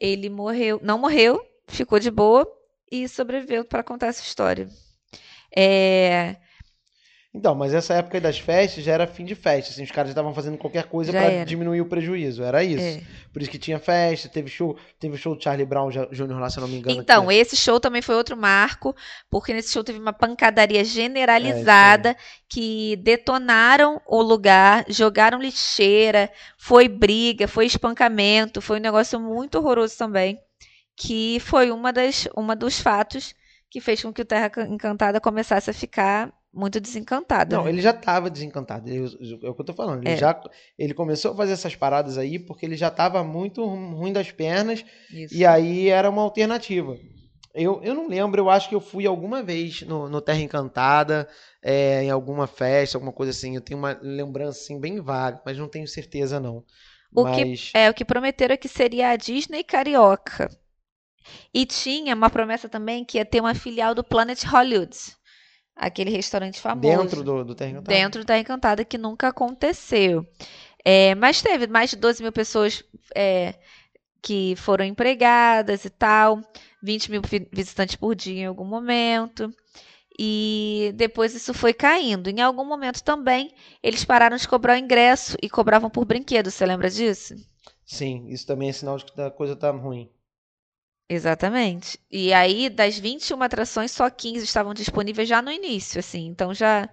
Ele 0.00 0.28
morreu, 0.28 0.78
não 0.82 0.98
morreu, 0.98 1.40
ficou 1.68 1.98
de 1.98 2.10
boa 2.10 2.46
e 2.90 3.08
sobreviveu 3.08 3.64
pra 3.64 3.82
contar 3.82 4.08
essa 4.08 4.22
história. 4.22 4.68
É, 5.56 6.36
Então, 7.36 7.54
mas 7.54 7.74
essa 7.74 7.92
época 7.94 8.18
das 8.20 8.38
festas 8.38 8.82
já 8.82 8.92
era 8.92 9.06
fim 9.06 9.24
de 9.24 9.34
festa, 9.34 9.70
assim, 9.70 9.82
os 9.82 9.90
caras 9.90 10.08
estavam 10.10 10.32
fazendo 10.32 10.56
qualquer 10.56 10.84
coisa 10.84 11.12
Já 11.12 11.20
pra 11.20 11.30
era. 11.30 11.44
diminuir 11.44 11.82
o 11.82 11.86
prejuízo, 11.86 12.42
era 12.42 12.64
isso. 12.64 12.82
é. 12.82 13.02
Por 13.32 13.42
isso 13.42 13.50
que 13.50 13.58
tinha 13.58 13.78
festa, 13.78 14.28
teve 14.30 14.48
show, 14.48 14.74
teve 14.98 15.14
o 15.14 15.18
show 15.18 15.34
do 15.36 15.42
Charlie 15.42 15.66
Brown 15.66 15.90
Jr. 15.90 16.38
lá, 16.40 16.48
se 16.48 16.58
eu 16.58 16.62
não 16.62 16.68
me 16.68 16.78
engano. 16.78 16.98
Então, 16.98 17.26
que- 17.26 17.34
esse 17.34 17.54
show 17.56 17.78
também 17.78 18.00
foi 18.00 18.14
outro 18.14 18.34
marco, 18.36 18.96
porque 19.30 19.52
nesse 19.52 19.70
show 19.72 19.84
teve 19.84 19.98
uma 19.98 20.14
pancadaria 20.14 20.82
generalizada 20.82 22.16
que 22.48 22.96
detonaram 22.96 24.00
o 24.06 24.22
lugar, 24.22 24.84
jogaram 24.88 25.38
lixeira, 25.40 26.30
foi 26.56 26.88
briga, 26.88 27.46
foi 27.46 27.66
espancamento, 27.66 28.60
foi 28.62 28.78
um 28.78 28.82
negócio 28.82 29.20
muito 29.20 29.58
horroroso 29.58 29.96
também, 29.98 30.38
que 30.96 31.38
foi 31.40 31.70
uma 31.70 31.92
das 31.92 32.26
uma 32.34 32.56
dos 32.56 32.80
fatos 32.80 33.34
que 33.68 33.80
fez 33.80 34.00
com 34.02 34.12
que 34.12 34.22
o 34.22 34.24
Terra 34.24 34.50
Encantada 34.68 35.20
começasse 35.20 35.68
a 35.70 35.74
ficar 35.74 36.32
muito 36.56 36.80
desencantado. 36.80 37.54
Não, 37.54 37.64
né? 37.64 37.70
ele 37.70 37.82
já 37.82 37.92
tava 37.92 38.30
desencantado. 38.30 38.88
eu- 38.88 39.06
É 39.42 39.48
o 39.50 39.54
que 39.54 39.60
eu 39.60 39.64
tô 39.64 39.74
falando. 39.74 40.02
Ele, 40.02 40.14
É. 40.14 40.16
já, 40.16 40.40
ele 40.78 40.94
começou 40.94 41.32
a 41.32 41.36
fazer 41.36 41.52
essas 41.52 41.76
paradas 41.76 42.16
aí 42.16 42.38
porque 42.38 42.64
ele 42.64 42.76
já 42.76 42.90
tava 42.90 43.22
muito 43.22 43.64
ruim 43.64 44.12
das 44.12 44.30
pernas 44.32 44.84
Isso. 45.12 45.34
e 45.34 45.44
aí 45.44 45.88
era 45.88 46.08
uma 46.08 46.22
alternativa. 46.22 46.96
Eu, 47.54 47.80
eu 47.82 47.94
não 47.94 48.06
lembro, 48.08 48.40
eu 48.42 48.50
acho 48.50 48.68
que 48.68 48.74
eu 48.74 48.80
fui 48.80 49.06
alguma 49.06 49.42
vez 49.42 49.80
no, 49.82 50.08
no 50.08 50.20
Terra 50.20 50.40
Encantada, 50.40 51.26
é, 51.62 52.02
em 52.04 52.10
alguma 52.10 52.46
festa, 52.46 52.96
alguma 52.98 53.12
coisa 53.12 53.30
assim. 53.30 53.54
Eu 53.54 53.62
tenho 53.62 53.78
uma 53.78 53.98
lembrança 54.02 54.60
assim, 54.60 54.78
bem 54.78 55.00
vaga, 55.00 55.40
mas 55.44 55.56
não 55.56 55.68
tenho 55.68 55.86
certeza 55.88 56.38
não. 56.40 56.64
O 57.14 57.24
que 57.24 57.44
mas 57.44 57.70
É, 57.74 57.88
o 57.88 57.94
que 57.94 58.04
prometeram 58.04 58.52
é 58.54 58.58
que 58.58 58.68
seria 58.68 59.10
a 59.10 59.16
Disney 59.16 59.64
Carioca. 59.64 60.50
E 61.52 61.64
tinha 61.64 62.14
uma 62.14 62.28
promessa 62.30 62.68
também 62.68 63.04
que 63.04 63.18
ia 63.18 63.24
ter 63.24 63.40
uma 63.40 63.54
filial 63.54 63.94
do 63.94 64.04
Planet 64.04 64.42
Hollywood. 64.44 64.96
Aquele 65.76 66.10
restaurante 66.10 66.60
famoso. 66.60 67.02
dentro 67.02 67.22
do, 67.22 67.44
do 67.44 67.54
Terra 67.54 67.70
Encantada. 67.70 67.88
Dentro 67.98 68.24
da 68.24 68.38
Encantada, 68.38 68.84
que 68.84 68.98
nunca 68.98 69.28
aconteceu. 69.28 70.26
É, 70.84 71.14
mas 71.16 71.42
teve 71.42 71.66
mais 71.66 71.90
de 71.90 71.96
12 71.96 72.22
mil 72.22 72.32
pessoas 72.32 72.82
é, 73.14 73.54
que 74.22 74.54
foram 74.56 74.84
empregadas 74.84 75.84
e 75.84 75.90
tal. 75.90 76.40
20 76.82 77.10
mil 77.10 77.22
vi- 77.22 77.48
visitantes 77.52 77.96
por 77.96 78.14
dia 78.14 78.42
em 78.42 78.46
algum 78.46 78.64
momento. 78.64 79.52
E 80.18 80.92
depois 80.96 81.34
isso 81.34 81.54
foi 81.54 81.74
caindo. 81.74 82.28
Em 82.30 82.40
algum 82.40 82.64
momento 82.64 83.02
também, 83.04 83.54
eles 83.82 84.04
pararam 84.04 84.36
de 84.36 84.48
cobrar 84.48 84.74
o 84.74 84.78
ingresso 84.78 85.36
e 85.42 85.50
cobravam 85.50 85.90
por 85.90 86.04
brinquedo. 86.04 86.50
Você 86.50 86.66
lembra 86.66 86.90
disso? 86.90 87.34
Sim, 87.86 88.26
isso 88.28 88.46
também 88.46 88.68
é 88.68 88.72
sinal 88.72 88.98
de 88.98 89.06
que 89.06 89.18
a 89.20 89.30
coisa 89.30 89.56
tá 89.56 89.70
ruim. 89.70 90.10
Exatamente. 91.08 91.98
E 92.10 92.32
aí, 92.32 92.68
das 92.68 92.98
21 92.98 93.42
atrações, 93.42 93.92
só 93.92 94.10
15 94.10 94.44
estavam 94.44 94.74
disponíveis 94.74 95.28
já 95.28 95.40
no 95.40 95.50
início, 95.52 96.00
assim. 96.00 96.26
Então 96.26 96.52
já 96.52 96.88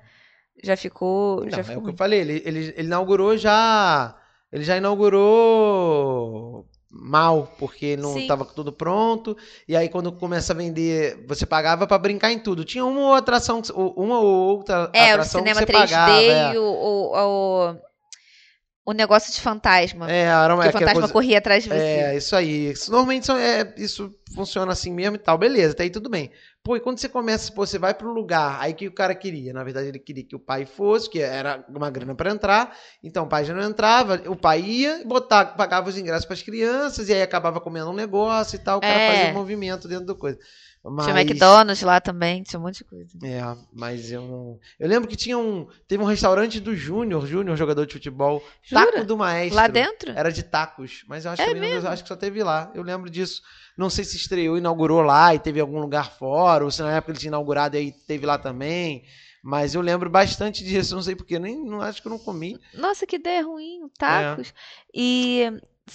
já 0.63 0.77
ficou, 0.77 1.41
Não, 1.41 1.49
já 1.49 1.59
é 1.59 1.63
ficou 1.63 1.81
o 1.81 1.85
que 1.85 1.91
eu 1.91 1.97
falei, 1.97 2.19
ele, 2.21 2.41
ele, 2.45 2.59
ele 2.77 2.87
inaugurou 2.87 3.35
já. 3.37 4.15
Ele 4.51 4.63
já 4.63 4.77
inaugurou 4.77 6.67
mal, 6.91 7.47
porque 7.57 7.97
não 7.97 8.17
estava 8.19 8.45
tudo 8.45 8.71
pronto. 8.71 9.35
E 9.67 9.75
aí, 9.75 9.89
quando 9.89 10.11
começa 10.11 10.53
a 10.53 10.55
vender, 10.55 11.25
você 11.27 11.45
pagava 11.45 11.87
pra 11.87 11.97
brincar 11.97 12.31
em 12.31 12.37
tudo. 12.39 12.63
Tinha 12.63 12.85
uma 12.85 12.99
ou 12.99 13.07
outra 13.07 13.37
atração, 13.37 13.61
uma 13.97 14.19
ou 14.19 14.25
outra 14.57 14.91
É, 14.93 15.15
o 15.17 15.21
atração 15.21 15.41
cinema 15.41 15.63
que 15.63 15.65
você 15.65 15.65
3D 15.65 15.71
pagava. 15.73 16.21
é. 16.29 16.53
e 16.53 16.57
o, 16.57 16.63
o, 16.63 17.71
o, 17.71 17.75
o 18.85 18.91
negócio 18.91 19.31
de 19.33 19.39
fantasma. 19.39 20.11
É, 20.11 20.23
era 20.23 20.53
uma, 20.53 20.63
que 20.63 20.67
o 20.67 20.69
aquela 20.69 20.79
fantasma 20.81 21.01
coisa- 21.01 21.13
corria 21.13 21.37
atrás 21.37 21.63
de 21.63 21.69
você. 21.69 21.75
É, 21.75 22.17
isso 22.17 22.35
aí. 22.35 22.71
Isso, 22.71 22.91
normalmente 22.91 23.25
são- 23.25 23.37
é, 23.37 23.73
isso 23.77 24.13
funciona 24.35 24.71
assim 24.71 24.91
mesmo 24.91 25.15
e 25.15 25.19
tal. 25.19 25.37
Beleza, 25.37 25.73
até 25.73 25.83
aí 25.83 25.89
tudo 25.89 26.09
bem. 26.09 26.31
Pô, 26.63 26.77
e 26.77 26.79
quando 26.79 26.97
você 26.97 27.09
começa, 27.09 27.51
pô, 27.51 27.65
você 27.65 27.77
vai 27.77 27.93
pro 27.93 28.13
lugar, 28.13 28.57
aí 28.61 28.73
que 28.73 28.87
o 28.87 28.91
cara 28.93 29.13
queria? 29.13 29.51
Na 29.51 29.63
verdade, 29.65 29.87
ele 29.89 29.99
queria 29.99 30.23
que 30.23 30.35
o 30.35 30.39
pai 30.39 30.65
fosse, 30.65 31.09
que 31.09 31.19
era 31.19 31.63
uma 31.67 31.89
grana 31.89 32.15
pra 32.15 32.31
entrar. 32.31 32.73
Então 33.03 33.25
o 33.25 33.27
pai 33.27 33.43
já 33.43 33.53
não 33.53 33.63
entrava, 33.69 34.21
o 34.27 34.35
pai 34.35 34.61
ia, 34.61 35.01
botava, 35.05 35.51
pagava 35.51 35.89
os 35.89 35.97
ingressos 35.97 36.25
pras 36.25 36.41
crianças, 36.41 37.09
e 37.09 37.13
aí 37.13 37.21
acabava 37.21 37.59
comendo 37.59 37.89
um 37.89 37.93
negócio 37.93 38.55
e 38.55 38.59
tal. 38.59 38.77
O 38.77 38.81
cara 38.81 38.93
É. 38.97 39.11
fazia 39.17 39.33
movimento 39.33 39.87
dentro 39.89 40.05
do 40.05 40.15
coisa. 40.15 40.37
Mas, 40.85 41.05
Tinha 41.05 41.21
McDonald's 41.21 41.81
lá 41.81 42.01
também, 42.01 42.43
tinha 42.43 42.59
um 42.59 42.63
monte 42.63 42.79
de 42.79 42.83
coisa. 42.83 43.17
É, 43.23 43.41
mas 43.71 44.11
eu 44.11 44.21
não. 44.21 44.59
Eu 44.77 44.89
lembro 44.89 45.07
que 45.07 45.15
tinha 45.15 45.37
um. 45.37 45.65
Teve 45.87 46.03
um 46.03 46.05
restaurante 46.05 46.59
do 46.59 46.75
Júnior, 46.75 47.25
Júnior, 47.25 47.55
jogador 47.55 47.85
de 47.85 47.93
futebol. 47.93 48.43
Jura? 48.61 48.91
Taco 48.91 49.05
do 49.05 49.17
Maestro. 49.17 49.55
Lá 49.55 49.67
dentro? 49.67 50.11
Era 50.11 50.29
de 50.29 50.43
tacos, 50.43 51.05
mas 51.07 51.23
eu 51.23 51.31
acho, 51.31 51.41
É 51.41 51.53
que, 51.53 51.59
mesmo? 51.59 51.87
eu 51.87 51.91
acho 51.91 52.03
que 52.03 52.09
só 52.09 52.17
teve 52.17 52.43
lá. 52.43 52.69
Eu 52.75 52.83
lembro 52.83 53.09
disso. 53.09 53.41
Não 53.77 53.89
sei 53.89 54.03
se 54.03 54.17
estreou, 54.17 54.57
inaugurou 54.57 55.01
lá 55.01 55.33
e 55.33 55.39
teve 55.39 55.59
algum 55.59 55.79
lugar 55.79 56.11
fora, 56.11 56.65
ou 56.65 56.69
se 56.69 56.81
na 56.81 56.91
época 56.91 57.13
ele 57.13 57.19
tinha 57.19 57.29
inaugurado 57.29 57.75
e 57.75 57.79
aí 57.79 57.91
teve 58.05 58.25
lá 58.25 58.37
também. 58.37 59.03
Mas 59.41 59.75
eu 59.75 59.81
lembro 59.81 60.09
bastante 60.09 60.63
disso, 60.63 60.95
não 60.95 61.01
sei 61.01 61.15
porquê, 61.15 61.39
nem 61.39 61.65
não 61.65 61.81
acho 61.81 62.01
que 62.01 62.07
eu 62.07 62.11
não 62.11 62.19
comi. 62.19 62.59
Nossa, 62.73 63.05
que 63.07 63.15
ideia 63.15 63.43
ruim, 63.43 63.89
tacos. 63.97 64.53
E 64.93 65.49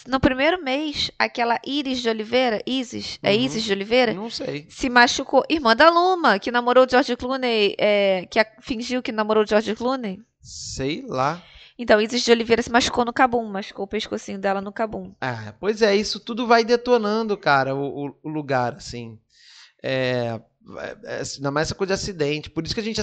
no 0.07 0.21
primeiro 0.21 0.63
mês, 0.63 1.11
aquela 1.19 1.59
Iris 1.67 2.01
de 2.01 2.09
Oliveira, 2.09 2.63
Isis, 2.67 3.19
é 3.23 3.33
Uhum. 3.33 3.39
Isis 3.41 3.63
de 3.65 3.73
Oliveira, 3.73 4.13
Não 4.15 4.29
sei. 4.31 4.67
se 4.69 4.89
machucou. 4.91 5.43
Irmã 5.49 5.75
da 5.75 5.89
Luma, 5.91 6.39
que 6.39 6.51
namorou 6.51 6.85
o 6.85 6.89
George 6.91 7.17
Clooney, 7.17 7.75
é, 7.79 8.27
que 8.31 8.39
a- 8.39 8.47
fingiu 8.61 9.03
que 9.03 9.13
namorou 9.13 9.45
o 9.45 9.47
George 9.47 9.75
Clooney. 9.75 10.21
Sei 10.43 11.05
lá. 11.07 11.43
Então, 11.79 12.01
Isis 12.01 12.23
de 12.23 12.31
Oliveira 12.33 12.61
se 12.63 12.71
machucou 12.71 13.05
no 13.05 13.13
cabum, 13.13 13.45
machucou 13.45 13.85
o 13.85 13.89
pescocinho 13.89 14.39
dela 14.39 14.61
no 14.61 14.73
cabum. 14.73 15.15
Ah, 15.21 15.55
pois 15.61 15.81
é, 15.81 15.95
isso 15.95 16.19
tudo 16.21 16.47
vai 16.47 16.65
detonando, 16.65 17.37
cara, 17.37 17.75
o, 17.75 18.15
o- 18.23 18.29
lugar, 18.29 18.75
assim. 18.75 19.19
É, 19.83 20.41
é, 21.05 21.23
ainda 21.37 21.51
mais 21.51 21.69
essa 21.69 21.75
coisa 21.75 21.95
de 21.95 22.01
acidente. 22.03 22.51
Por 22.51 22.65
isso 22.65 22.75
que 22.75 22.81
a 22.81 22.85
gente 22.85 23.01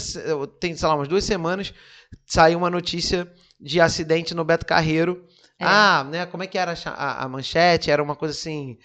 tem, 0.59 0.75
sei 0.75 0.87
lá, 0.87 0.95
umas 0.95 1.07
duas 1.07 1.23
semanas, 1.23 1.73
saiu 2.25 2.57
uma 2.57 2.69
notícia 2.69 3.31
de 3.59 3.79
acidente 3.79 4.35
no 4.35 4.43
Beto 4.43 4.65
Carreiro. 4.65 5.25
É. 5.59 5.65
Ah, 5.65 6.05
né? 6.09 6.25
Como 6.25 6.43
é 6.43 6.47
que 6.47 6.57
era 6.57 6.73
a 6.73 6.89
a, 6.89 7.23
a 7.23 7.29
manchete? 7.29 7.89
Era 7.91 8.03
uma 8.03 8.15
coisa 8.15 8.33
assim. 8.33 8.77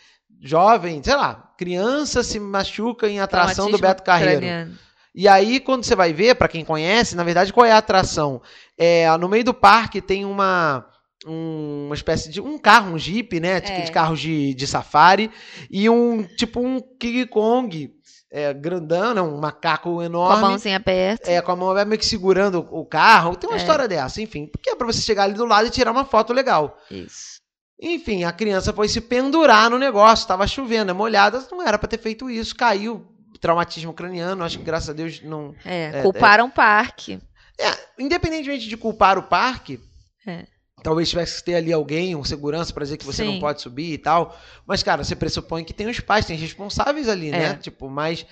Jovem, 0.42 1.02
sei 1.02 1.14
lá, 1.16 1.52
criança 1.58 2.22
se 2.22 2.40
machuca 2.40 3.08
em 3.08 3.20
atração 3.20 3.70
do 3.70 3.78
Beto 3.78 4.02
Carreiro. 4.02 4.40
craniano. 4.40 4.78
E 5.14 5.26
aí, 5.28 5.58
quando 5.60 5.84
você 5.84 5.94
vai 5.96 6.12
ver, 6.12 6.36
pra 6.36 6.48
quem 6.48 6.64
conhece, 6.64 7.16
na 7.16 7.24
verdade, 7.24 7.52
qual 7.52 7.66
é 7.66 7.72
a 7.72 7.78
atração? 7.78 8.40
É, 8.78 9.14
no 9.18 9.28
meio 9.28 9.44
do 9.44 9.52
parque 9.52 10.00
tem 10.00 10.24
uma 10.24 10.86
um- 11.26 11.84
uma 11.86 11.94
espécie 11.94 12.30
de 12.30 12.40
um 12.40 12.56
carro, 12.56 12.94
um 12.94 12.98
jeep, 12.98 13.38
né? 13.40 13.56
Aqueles 13.56 13.90
É. 13.90 13.92
carros 13.92 14.18
de, 14.20 14.54
de 14.54 14.66
safari 14.66 15.30
e 15.70 15.90
um 15.90 16.22
tipo 16.22 16.60
um 16.60 16.80
King 16.98 17.26
Kong 17.26 17.92
é, 18.30 18.52
grandão, 18.54 19.12
né, 19.14 19.20
um 19.20 19.38
macaco 19.38 19.90
Com 19.94 20.00
a 20.00 20.04
enorme. 20.04 20.40
mãozinha 20.42 20.76
aberta. 20.76 21.30
É, 21.30 21.40
com 21.42 21.50
a 21.52 21.56
mão 21.56 21.74
meio 21.84 21.98
que 21.98 22.06
segurando 22.06 22.66
o 22.70 22.84
carro. 22.84 23.34
Tem 23.36 23.48
uma 23.50 23.56
É. 23.56 23.60
história 23.60 23.88
dessa, 23.88 24.22
enfim. 24.22 24.46
Porque 24.46 24.70
é 24.70 24.76
pra 24.76 24.86
você 24.86 25.00
chegar 25.02 25.24
ali 25.24 25.34
do 25.34 25.44
lado 25.44 25.66
e 25.66 25.70
tirar 25.70 25.90
uma 25.90 26.04
foto 26.04 26.32
legal. 26.32 26.78
Isso. 26.90 27.40
Enfim, 27.82 28.24
a 28.24 28.32
criança 28.32 28.72
foi 28.72 28.88
se 28.88 29.00
pendurar 29.00 29.70
no 29.70 29.78
negócio, 29.78 30.28
tava 30.28 30.46
chovendo, 30.46 30.90
é 30.90 30.94
molhada, 30.94 31.42
não 31.50 31.62
era 31.66 31.78
pra 31.78 31.88
ter 31.88 31.98
feito 31.98 32.28
isso, 32.28 32.54
caiu, 32.54 33.06
traumatismo 33.40 33.94
craniano, 33.94 34.44
acho 34.44 34.58
que 34.58 34.64
graças 34.64 34.90
a 34.90 34.92
Deus 34.92 35.22
não. 35.22 35.54
É, 35.64 35.98
É, 36.00 36.02
culparam 36.02 36.46
o 36.46 36.50
parque. 36.50 37.18
Independentemente 37.98 38.68
de 38.68 38.76
culpar 38.76 39.18
o 39.18 39.22
parque, 39.22 39.80
É. 40.26 40.44
talvez 40.82 41.08
tivesse 41.08 41.38
que 41.38 41.44
ter 41.44 41.54
ali 41.54 41.72
alguém, 41.72 42.16
um 42.16 42.24
segurança 42.24 42.72
pra 42.72 42.84
dizer 42.84 42.96
que 42.96 43.04
você 43.04 43.22
não 43.22 43.34
Sim. 43.34 43.40
pode 43.40 43.60
subir 43.60 43.92
e 43.92 43.98
tal, 43.98 44.38
mas 44.66 44.82
cara, 44.82 45.04
você 45.04 45.14
pressupõe 45.14 45.64
que 45.64 45.72
tem 45.72 45.88
os 45.88 46.00
pais, 46.00 46.26
tem 46.26 46.36
responsáveis 46.36 47.08
ali, 47.08 47.30
né? 47.30 47.50
É. 47.50 47.54
Tipo, 47.54 47.88
mas 47.88 48.26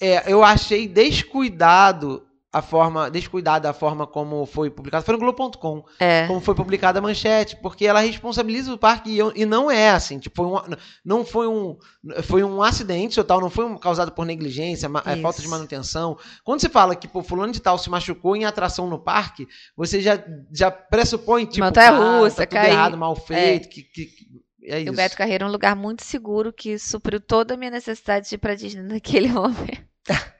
é, 0.00 0.32
eu 0.32 0.42
achei 0.42 0.88
descuidado 0.88 2.26
a 2.52 2.60
forma, 2.60 3.10
descuidada 3.10 3.70
a 3.70 3.72
forma 3.72 4.06
como 4.06 4.44
foi 4.44 4.68
publicado, 4.68 5.04
foi 5.04 5.14
no 5.14 5.20
Globo.com. 5.20 5.84
É. 5.98 6.26
como 6.26 6.38
foi 6.40 6.54
publicada 6.54 6.98
a 6.98 7.02
manchete, 7.02 7.56
porque 7.56 7.86
ela 7.86 8.00
responsabiliza 8.00 8.72
o 8.74 8.76
parque 8.76 9.10
e, 9.10 9.40
e 9.42 9.46
não 9.46 9.70
é 9.70 9.88
assim, 9.90 10.18
tipo, 10.18 10.36
foi 10.36 10.46
um, 10.46 10.76
não 11.04 11.24
foi 11.24 11.48
um 11.48 11.78
foi 12.24 12.44
um 12.44 12.62
acidente 12.62 13.18
ou 13.18 13.24
tal, 13.24 13.40
não 13.40 13.48
foi 13.48 13.64
um- 13.64 13.78
causado 13.78 14.12
por 14.12 14.26
negligência, 14.26 14.86
é, 15.06 15.12
Isso. 15.14 15.22
falta 15.22 15.40
de 15.40 15.48
manutenção. 15.48 16.18
Quando 16.44 16.60
você 16.60 16.68
fala 16.68 16.94
que 16.94 17.08
pô, 17.08 17.22
fulano 17.22 17.52
de 17.52 17.60
tal 17.60 17.78
se 17.78 17.88
machucou 17.88 18.36
em 18.36 18.44
atração 18.44 18.86
no 18.86 18.98
parque, 18.98 19.48
você 19.76 20.00
já 20.02 20.22
já 20.52 20.70
pressupõe 20.70 21.46
tipo, 21.46 21.64
Montanha-russa, 21.64 22.36
tá 22.36 22.46
tudo 22.46 22.58
caiu. 22.58 22.72
errado, 22.72 22.98
mal 22.98 23.16
feito, 23.16 23.68
que, 23.70 23.82
que, 23.82 24.04
que- 24.06 24.26
é 24.64 24.80
isso. 24.80 24.92
o 24.92 24.94
Beto 24.94 25.16
Carreiro 25.16 25.44
é 25.44 25.48
um 25.48 25.50
lugar 25.50 25.74
muito 25.74 26.04
seguro 26.04 26.52
que 26.52 26.78
supriu 26.78 27.18
toda 27.20 27.54
a 27.54 27.56
minha 27.56 27.70
necessidade 27.70 28.28
de 28.28 28.34
ir 28.34 28.38
pra 28.38 28.54
Disney 28.54 28.82
naquele 28.82 29.26
momento. 29.32 29.82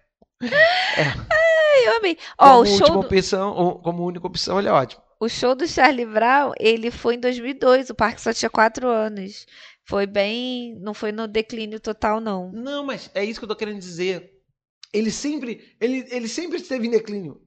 Ai, 0.42 1.86
eu 1.88 1.96
amei. 1.98 2.18
Ó, 2.38 2.48
como 2.48 2.60
o 2.62 2.66
show, 2.66 2.98
opção, 3.00 3.80
como 3.82 4.04
única 4.06 4.26
opção, 4.26 4.58
ele 4.58 4.68
é 4.68 4.72
ótimo. 4.72 5.02
o 5.20 5.28
show 5.28 5.54
do 5.54 5.66
Charlie 5.66 6.06
Brown, 6.06 6.52
ele 6.58 6.90
foi 6.90 7.14
em 7.14 7.20
2002, 7.20 7.90
o 7.90 7.94
parque 7.94 8.20
só 8.20 8.32
tinha 8.32 8.50
quatro 8.50 8.88
anos. 8.88 9.46
Foi 9.84 10.06
bem. 10.06 10.76
Não 10.80 10.94
foi 10.94 11.12
no 11.12 11.26
declínio 11.26 11.80
total, 11.80 12.20
não. 12.20 12.50
Não, 12.52 12.84
mas 12.84 13.10
é 13.14 13.24
isso 13.24 13.40
que 13.40 13.44
eu 13.44 13.48
tô 13.48 13.56
querendo 13.56 13.78
dizer. 13.80 14.30
Ele 14.92 15.10
sempre, 15.10 15.74
ele, 15.80 16.06
ele 16.10 16.28
sempre 16.28 16.58
esteve 16.58 16.86
em 16.86 16.90
declínio. 16.90 17.40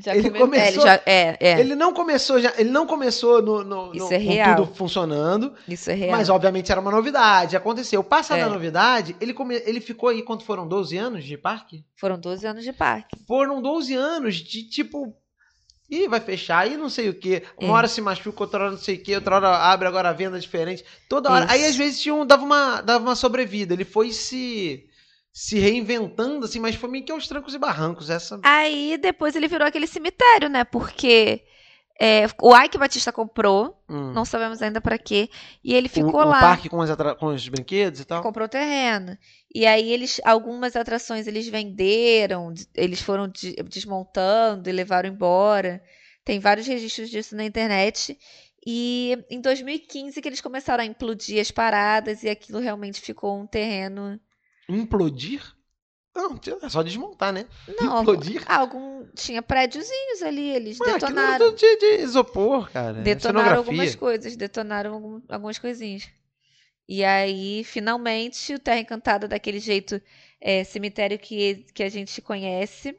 Já 0.00 0.14
Ele 0.16 0.30
come- 0.30 0.38
começou- 0.38 0.64
É, 0.64 0.68
ele 0.68 0.80
já- 0.80 1.02
é, 1.04 1.36
é, 1.38 1.60
Ele 1.60 1.74
não 1.74 1.92
começou 1.92 2.40
já, 2.40 2.52
ele 2.56 2.70
não 2.70 2.86
começou 2.86 3.42
no, 3.42 3.62
no, 3.62 3.94
Isso 3.94 4.06
no- 4.08 4.12
é 4.14 4.18
com 4.18 4.30
real. 4.30 4.56
tudo 4.56 4.74
funcionando, 4.74 5.52
isso 5.68 5.90
é 5.90 5.94
real. 5.94 6.12
mas 6.12 6.28
obviamente 6.30 6.72
era 6.72 6.80
uma 6.80 6.90
novidade, 6.90 7.56
aconteceu. 7.56 8.02
Passada 8.02 8.40
É. 8.40 8.44
a 8.44 8.48
novidade, 8.48 9.14
ele 9.20 9.34
come, 9.34 9.56
ele 9.66 9.80
ficou 9.80 10.08
aí 10.08 10.22
quanto 10.22 10.44
foram 10.44 10.66
12 10.66 10.96
anos 10.96 11.24
de 11.24 11.36
parque? 11.36 11.84
Foram 11.96 12.18
12 12.18 12.46
anos 12.46 12.64
de 12.64 12.72
parque. 12.72 13.16
Foram 13.26 13.60
12 13.60 13.94
anos 13.94 14.36
de 14.36 14.62
tipo 14.68 15.14
Ih, 15.90 16.08
vai 16.08 16.20
fechar, 16.20 16.66
e 16.70 16.74
não 16.74 16.88
sei 16.88 17.10
o 17.10 17.14
quê. 17.14 17.42
Uma 17.60 17.68
É. 17.68 17.72
hora 17.72 17.88
se 17.88 18.00
machuca, 18.00 18.44
outra 18.44 18.62
hora 18.62 18.70
não 18.70 18.78
sei 18.78 18.94
o 18.94 19.02
quê, 19.02 19.14
outra 19.14 19.36
hora 19.36 19.48
abre 19.58 19.86
agora 19.86 20.08
a 20.08 20.12
venda 20.14 20.40
diferente. 20.40 20.82
Toda 21.06 21.30
hora. 21.30 21.44
Isso. 21.44 21.52
Aí 21.52 21.66
às 21.66 21.76
vezes 21.76 22.00
tinha 22.00 22.14
um, 22.14 22.24
dava, 22.24 22.42
uma, 22.42 22.80
dava 22.80 23.04
uma 23.04 23.14
sobrevida. 23.14 23.74
Ele 23.74 23.84
foi 23.84 24.10
se, 24.10 24.86
se 25.32 25.58
reinventando, 25.58 26.44
assim, 26.44 26.60
mas 26.60 26.74
foi 26.74 26.90
meio 26.90 27.04
que 27.04 27.12
aos 27.12 27.26
trancos 27.26 27.54
e 27.54 27.58
barrancos. 27.58 28.10
Essa. 28.10 28.38
Aí 28.42 28.98
depois 28.98 29.34
ele 29.34 29.48
virou 29.48 29.66
aquele 29.66 29.86
cemitério, 29.86 30.48
né? 30.50 30.62
Porque 30.64 31.42
é, 32.00 32.26
o 32.40 32.56
Ike 32.56 32.76
Batista 32.78 33.12
comprou, 33.12 33.82
Hum. 33.88 34.12
não 34.12 34.24
sabemos 34.24 34.60
ainda 34.60 34.80
pra 34.80 34.98
quê, 34.98 35.30
e 35.62 35.72
ele 35.74 35.86
O- 35.86 35.90
ficou 35.90 36.20
o, 36.20 36.24
lá. 36.24 36.40
parque 36.40 36.68
com, 36.68 36.80
as 36.80 36.90
atra- 36.90 37.14
com 37.14 37.26
os 37.26 37.48
brinquedos 37.48 38.00
e 38.00 38.04
tal. 38.04 38.22
comprou 38.22 38.48
terreno. 38.48 39.16
E 39.54 39.64
aí 39.66 39.90
eles, 39.92 40.20
algumas 40.24 40.74
atrações 40.76 41.26
eles 41.26 41.46
venderam, 41.48 42.52
eles 42.74 43.00
foram 43.00 43.28
de- 43.28 43.54
desmontando 43.68 44.68
e 44.68 44.72
levaram 44.72 45.08
embora. 45.08 45.82
Tem 46.24 46.38
vários 46.40 46.66
registros 46.66 47.08
disso 47.10 47.34
na 47.36 47.44
internet. 47.44 48.18
E 48.66 49.16
em 49.30 49.40
2015 49.40 50.20
que 50.22 50.28
eles 50.28 50.40
começaram 50.40 50.82
a 50.82 50.86
implodir 50.86 51.40
as 51.40 51.50
paradas 51.50 52.22
e 52.22 52.28
aquilo 52.28 52.58
realmente 52.60 53.00
ficou 53.00 53.38
um 53.38 53.46
terreno. 53.46 54.20
Implodir? 54.68 55.42
Não, 56.14 56.38
é 56.62 56.68
só 56.68 56.82
desmontar, 56.82 57.32
né? 57.32 57.46
Não, 57.80 58.02
Implodir? 58.02 58.42
algum 58.46 59.06
tinha 59.14 59.40
prédiozinhos 59.40 60.22
ali, 60.22 60.50
eles 60.50 60.78
Ué, 60.78 60.90
aquilo 60.90 61.08
detonaram. 61.08 61.46
é 61.46 61.50
de, 61.52 61.76
de 61.76 62.02
isopor, 62.02 62.70
cara. 62.70 62.92
Detonaram 63.00 63.48
Cenografia. 63.48 63.56
algumas 63.72 63.94
coisas, 63.94 64.36
detonaram 64.36 64.92
algum- 64.94 65.20
algumas 65.28 65.58
coisinhas. 65.58 66.06
E 66.86 67.02
aí, 67.02 67.64
finalmente, 67.64 68.52
o 68.54 68.58
Terra 68.58 68.80
Encantada, 68.80 69.26
daquele 69.26 69.58
jeito 69.58 70.02
é, 70.38 70.62
cemitério 70.64 71.18
que, 71.18 71.64
que 71.74 71.82
a 71.82 71.88
gente 71.88 72.20
conhece, 72.20 72.94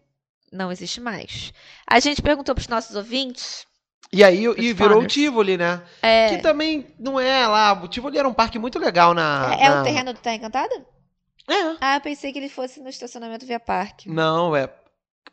não 0.52 0.72
existe 0.72 1.00
mais. 1.00 1.54
A 1.86 2.00
gente 2.00 2.20
perguntou 2.22 2.56
para 2.56 2.62
os 2.62 2.68
nossos 2.68 2.96
ouvintes 2.96 3.68
E 4.12 4.24
aí 4.24 4.46
e 4.58 4.74
virou 4.74 5.04
o. 5.04 5.08
Tivoli, 5.08 5.56
né? 5.58 5.84
É, 6.02 6.30
Que 6.30 6.42
também 6.42 6.88
não 6.98 7.20
é 7.20 7.46
lá. 7.46 7.74
O 7.74 7.88
Tivoli 7.88 8.18
era 8.18 8.28
um 8.28 8.34
parque 8.34 8.58
muito 8.58 8.80
legal 8.80 9.14
na. 9.14 9.56
é 9.60 9.70
na- 9.70 9.82
o 9.82 9.84
terreno 9.84 10.14
do 10.14 10.20
Terra 10.20 10.36
Encantada? 10.38 10.86
É. 11.50 11.76
Ah, 11.82 11.96
eu 11.96 12.02
pensei 12.02 12.32
que 12.32 12.40
ele 12.40 12.50
fosse 12.50 12.80
no 12.82 12.90
estacionamento 12.90 13.46
via 13.46 13.60
parque. 13.60 14.10
Não, 14.10 14.56
é. 14.56 14.70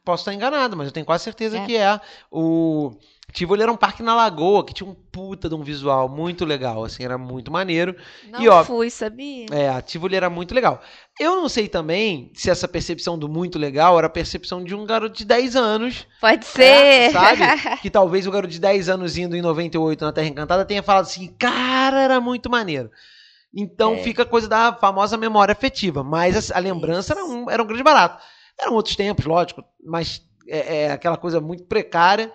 Posso 0.05 0.23
estar 0.23 0.33
enganado, 0.35 0.77
mas 0.77 0.87
eu 0.87 0.93
tenho 0.93 1.05
quase 1.07 1.25
certeza 1.25 1.59
É. 1.59 1.67
que 1.67 1.77
é. 1.77 2.01
O 2.31 2.93
Tivoli 3.33 3.63
era 3.63 3.71
um 3.71 3.77
parque 3.77 4.03
na 4.03 4.15
Lagoa, 4.17 4.65
que 4.65 4.73
tinha 4.73 4.89
um 4.89 4.95
puta 4.95 5.49
de 5.49 5.55
um 5.55 5.63
visual 5.63 6.09
muito 6.09 6.45
legal, 6.45 6.83
assim, 6.85 7.05
era 7.05 7.19
muito 7.19 7.51
maneiro. 7.53 7.95
Não 8.29 8.41
E, 8.41 8.49
ó, 8.49 8.65
fui, 8.65 8.89
sabia? 8.91 9.47
É, 9.53 9.69
a 9.69 9.81
Tivoli 9.83 10.17
era 10.17 10.31
muito 10.31 10.55
legal. 10.55 10.81
Eu 11.19 11.37
não 11.37 11.49
sei 11.49 11.69
também 11.69 12.33
se 12.35 12.51
essa 12.51 12.67
percepção 12.67 13.19
do 13.19 13.29
muito 13.29 13.59
legal 13.59 13.97
era 13.99 14.07
a 14.07 14.11
percepção 14.11 14.65
de 14.65 14.75
um 14.75 14.87
garoto 14.87 15.17
de 15.17 15.25
10 15.25 15.55
anos, 15.55 16.07
Pode 16.21 16.45
É, 16.61 17.11
ser. 17.11 17.13
sabe? 17.13 17.41
que 17.83 17.91
talvez 17.91 18.27
o 18.27 18.31
garoto 18.33 18.53
de 18.53 18.61
10 18.61 18.89
anos 18.89 19.19
indo 19.19 19.37
em 19.37 19.43
98 19.43 20.03
na 20.05 20.13
Terra 20.13 20.29
Encantada 20.29 20.65
tenha 20.65 20.83
falado 20.83 21.03
assim, 21.05 21.29
cara, 21.39 22.01
era 22.01 22.21
muito 22.21 22.49
maneiro. 22.51 22.91
Então 23.55 23.95
É. 23.95 24.03
fica 24.03 24.23
a 24.23 24.27
coisa 24.27 24.49
da 24.49 24.73
famosa 24.73 25.17
memória 25.17 25.53
afetiva, 25.53 26.05
mas 26.05 26.51
a, 26.51 26.57
a 26.57 26.61
lembrança 26.61 27.13
era 27.13 27.25
um, 27.25 27.51
era 27.51 27.63
um 27.63 27.67
grande 27.67 27.83
barato. 27.83 28.23
Eram 28.61 28.75
outros 28.75 28.95
tempos, 28.97 29.25
lógico, 29.25 29.65
mas 29.85 30.23
é, 30.49 30.83
é 30.85 30.93
aquela 30.93 31.17
coisa 31.17 31.41
muito 31.41 31.65
precária, 31.65 32.33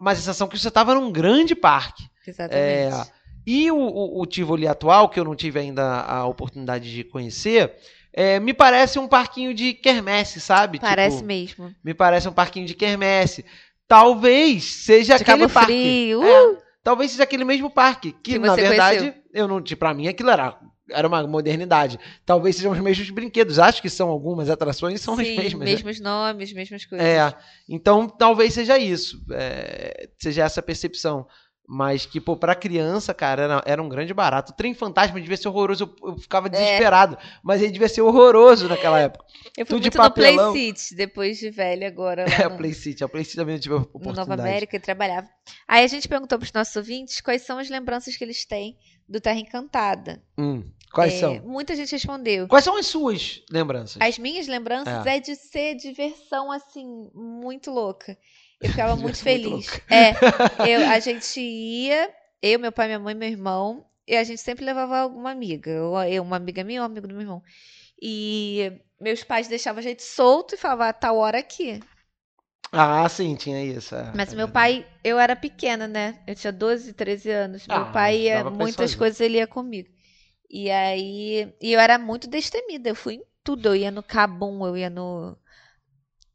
mas 0.00 0.18
a 0.18 0.20
sensação 0.22 0.48
que 0.48 0.58
você 0.58 0.68
estava 0.68 0.94
num 0.94 1.12
grande 1.12 1.54
parque. 1.54 2.04
Exatamente. 2.26 3.12
E 3.46 3.70
o, 3.70 3.76
o, 3.76 4.22
o 4.22 4.26
Tivoli 4.26 4.66
atual, 4.66 5.08
que 5.08 5.20
eu 5.20 5.24
não 5.24 5.36
tive 5.36 5.60
ainda 5.60 6.00
a 6.00 6.26
oportunidade 6.26 6.92
de 6.92 7.04
conhecer, 7.04 7.76
é, 8.12 8.40
me 8.40 8.52
parece 8.52 8.98
um 8.98 9.06
parquinho 9.06 9.54
de 9.54 9.72
quermesse, 9.72 10.40
sabe? 10.40 10.80
Parece 10.80 11.18
Tipo, 11.18 11.26
mesmo. 11.28 11.74
Me 11.84 11.94
parece 11.94 12.28
um 12.28 12.32
parquinho 12.32 12.66
de 12.66 12.74
quermesse. 12.74 13.44
Talvez 13.86 14.64
seja 14.64 15.16
De 15.16 15.22
aquele 15.22 15.42
Cabo 15.42 15.52
parque. 15.52 15.72
Frio. 15.72 16.24
É, 16.24 16.46
uh! 16.48 16.58
Talvez 16.86 17.10
seja 17.10 17.24
aquele 17.24 17.44
mesmo 17.44 17.68
parque. 17.68 18.12
Que, 18.12 18.34
Que 18.34 18.38
na 18.38 18.54
verdade, 18.54 18.98
conheceu. 18.98 19.22
eu 19.34 19.48
não. 19.48 19.60
Para 19.60 19.92
mim, 19.92 20.06
aquilo 20.06 20.30
era, 20.30 20.56
era 20.88 21.08
uma 21.08 21.26
modernidade. 21.26 21.98
Talvez 22.24 22.54
sejam 22.54 22.70
os 22.70 22.78
mesmos 22.78 23.10
brinquedos. 23.10 23.58
Acho 23.58 23.82
que 23.82 23.90
são 23.90 24.08
algumas 24.08 24.48
atrações, 24.48 25.00
são 25.00 25.16
Sim, 25.16 25.22
as 25.22 25.28
mesmas. 25.36 25.58
né? 25.58 25.64
mesmos 25.66 25.98
nomes, 26.00 26.52
mesmas 26.52 26.84
coisas. 26.84 27.04
É, 27.04 27.34
então 27.68 28.08
talvez 28.08 28.54
seja 28.54 28.78
isso, 28.78 29.20
é, 29.32 30.08
seja 30.16 30.44
essa 30.44 30.62
percepção. 30.62 31.26
Mas 31.68 32.06
que, 32.06 32.20
pô, 32.20 32.36
pra 32.36 32.54
criança, 32.54 33.12
cara, 33.12 33.42
era, 33.42 33.62
era 33.66 33.82
um 33.82 33.88
grande 33.88 34.14
barato. 34.14 34.52
O 34.52 34.54
trem 34.54 34.72
fantasma 34.72 35.20
devia 35.20 35.36
ser 35.36 35.48
horroroso, 35.48 35.84
eu, 36.00 36.08
eu 36.10 36.14
É. 36.16 36.18
ficava 36.20 36.48
desesperado. 36.48 37.18
Mas 37.42 37.60
ele 37.60 37.72
devia 37.72 37.88
ser 37.88 38.02
horroroso 38.02 38.68
naquela 38.68 39.00
época. 39.00 39.24
Eu 39.56 39.66
fui 39.66 39.76
tudo 39.76 39.82
de 39.82 39.96
muito 39.96 40.08
no 40.08 40.14
Play 40.14 40.36
papelão. 40.36 40.52
City, 40.54 40.94
depois 40.94 41.38
de 41.38 41.50
velha 41.50 41.88
agora. 41.88 42.24
É, 42.40 42.44
a 42.44 42.48
no, 42.48 42.56
Play 42.56 42.72
City, 42.72 43.02
a 43.02 43.08
Play 43.08 43.24
City 43.24 43.36
também 43.36 43.56
eu 43.56 43.60
tive 43.60 43.74
a 43.74 43.78
no 43.78 43.84
oportunidade. 43.84 44.28
Nova 44.28 44.40
América 44.42 44.76
e 44.76 44.80
trabalhava. 44.80 45.28
Aí 45.66 45.84
a 45.84 45.88
gente 45.88 46.06
perguntou 46.08 46.38
pros 46.38 46.52
nossos 46.52 46.76
ouvintes 46.76 47.20
quais 47.20 47.42
são 47.42 47.58
as 47.58 47.68
lembranças 47.68 48.16
que 48.16 48.22
eles 48.22 48.44
têm 48.44 48.76
do 49.08 49.20
Terra 49.20 49.38
Encantada. 49.40 50.22
Hum, 50.38 50.62
quais 50.92 51.14
É, 51.14 51.18
são? 51.18 51.40
Muita 51.44 51.74
gente 51.74 51.90
respondeu. 51.92 52.46
Quais 52.46 52.64
são 52.64 52.76
as 52.76 52.86
suas 52.86 53.42
lembranças? 53.50 53.96
As 54.00 54.18
minhas 54.18 54.46
lembranças 54.46 55.04
é. 55.06 55.18
de 55.20 55.34
ser 55.34 55.74
diversão, 55.74 56.52
assim, 56.52 57.10
muito 57.14 57.70
louca. 57.72 58.16
Eu 58.62 58.70
ficava 58.70 58.96
muito 58.96 59.18
Diversão 59.18 59.52
muito 59.52 59.62
feliz. 59.62 59.80
É, 59.90 60.22
eu, 60.62 60.84
a 60.86 60.98
gente 61.00 61.40
ia, 61.40 62.12
eu, 62.42 62.58
meu 62.58 62.72
pai, 62.72 62.86
minha 62.86 62.98
mãe, 62.98 63.14
meu 63.14 63.28
irmão, 63.28 63.86
e 64.06 64.16
a 64.16 64.24
gente 64.24 64.40
sempre 64.40 64.64
levava 64.64 64.98
alguma 64.98 65.30
amiga. 65.30 65.82
Ou 65.84 66.02
eu, 66.04 66.22
uma 66.22 66.36
amiga 66.36 66.64
minha, 66.64 66.82
ou 66.82 66.88
um 66.88 66.90
amigo 66.92 67.06
do 67.08 67.14
meu 67.14 67.22
irmão. 67.22 67.42
E 68.02 68.72
meus 69.00 69.24
pais 69.24 69.48
deixavam 69.48 69.80
a 69.80 69.82
gente 69.82 70.02
solto 70.02 70.54
e 70.54 70.58
falavam, 70.58 70.86
ah, 70.88 70.92
tal 70.92 71.16
hora 71.18 71.38
aqui. 71.38 71.84
Ah, 72.72 73.08
sim, 73.08 73.34
tinha 73.36 73.62
isso. 73.64 73.94
é, 73.96 74.02
Mas 74.12 74.32
é 74.32 74.34
meu 74.34 74.48
verdade. 74.48 74.48
pai, 74.48 74.86
eu 75.04 75.18
era 75.18 75.36
pequena, 75.36 75.86
né? 75.86 76.22
Eu 76.26 76.34
tinha 76.34 76.52
12, 76.52 76.92
13 76.92 77.30
anos. 77.30 77.68
Meu 77.68 77.84
Ah, 77.84 77.86
pai 77.86 78.22
ia, 78.22 78.44
muitas 78.44 78.94
coisas 78.94 79.20
ele 79.20 79.38
ia 79.38 79.46
comigo. 79.46 79.88
E 80.50 80.70
aí, 80.70 81.54
e 81.60 81.72
eu 81.72 81.80
era 81.80 81.98
muito 81.98 82.28
destemida, 82.28 82.88
eu 82.90 82.94
fui 82.96 83.14
em 83.16 83.24
tudo. 83.44 83.68
Eu 83.70 83.76
ia 83.76 83.90
no 83.90 84.02
Cabum, 84.02 84.66
eu 84.66 84.76
ia 84.76 84.90
no 84.90 85.36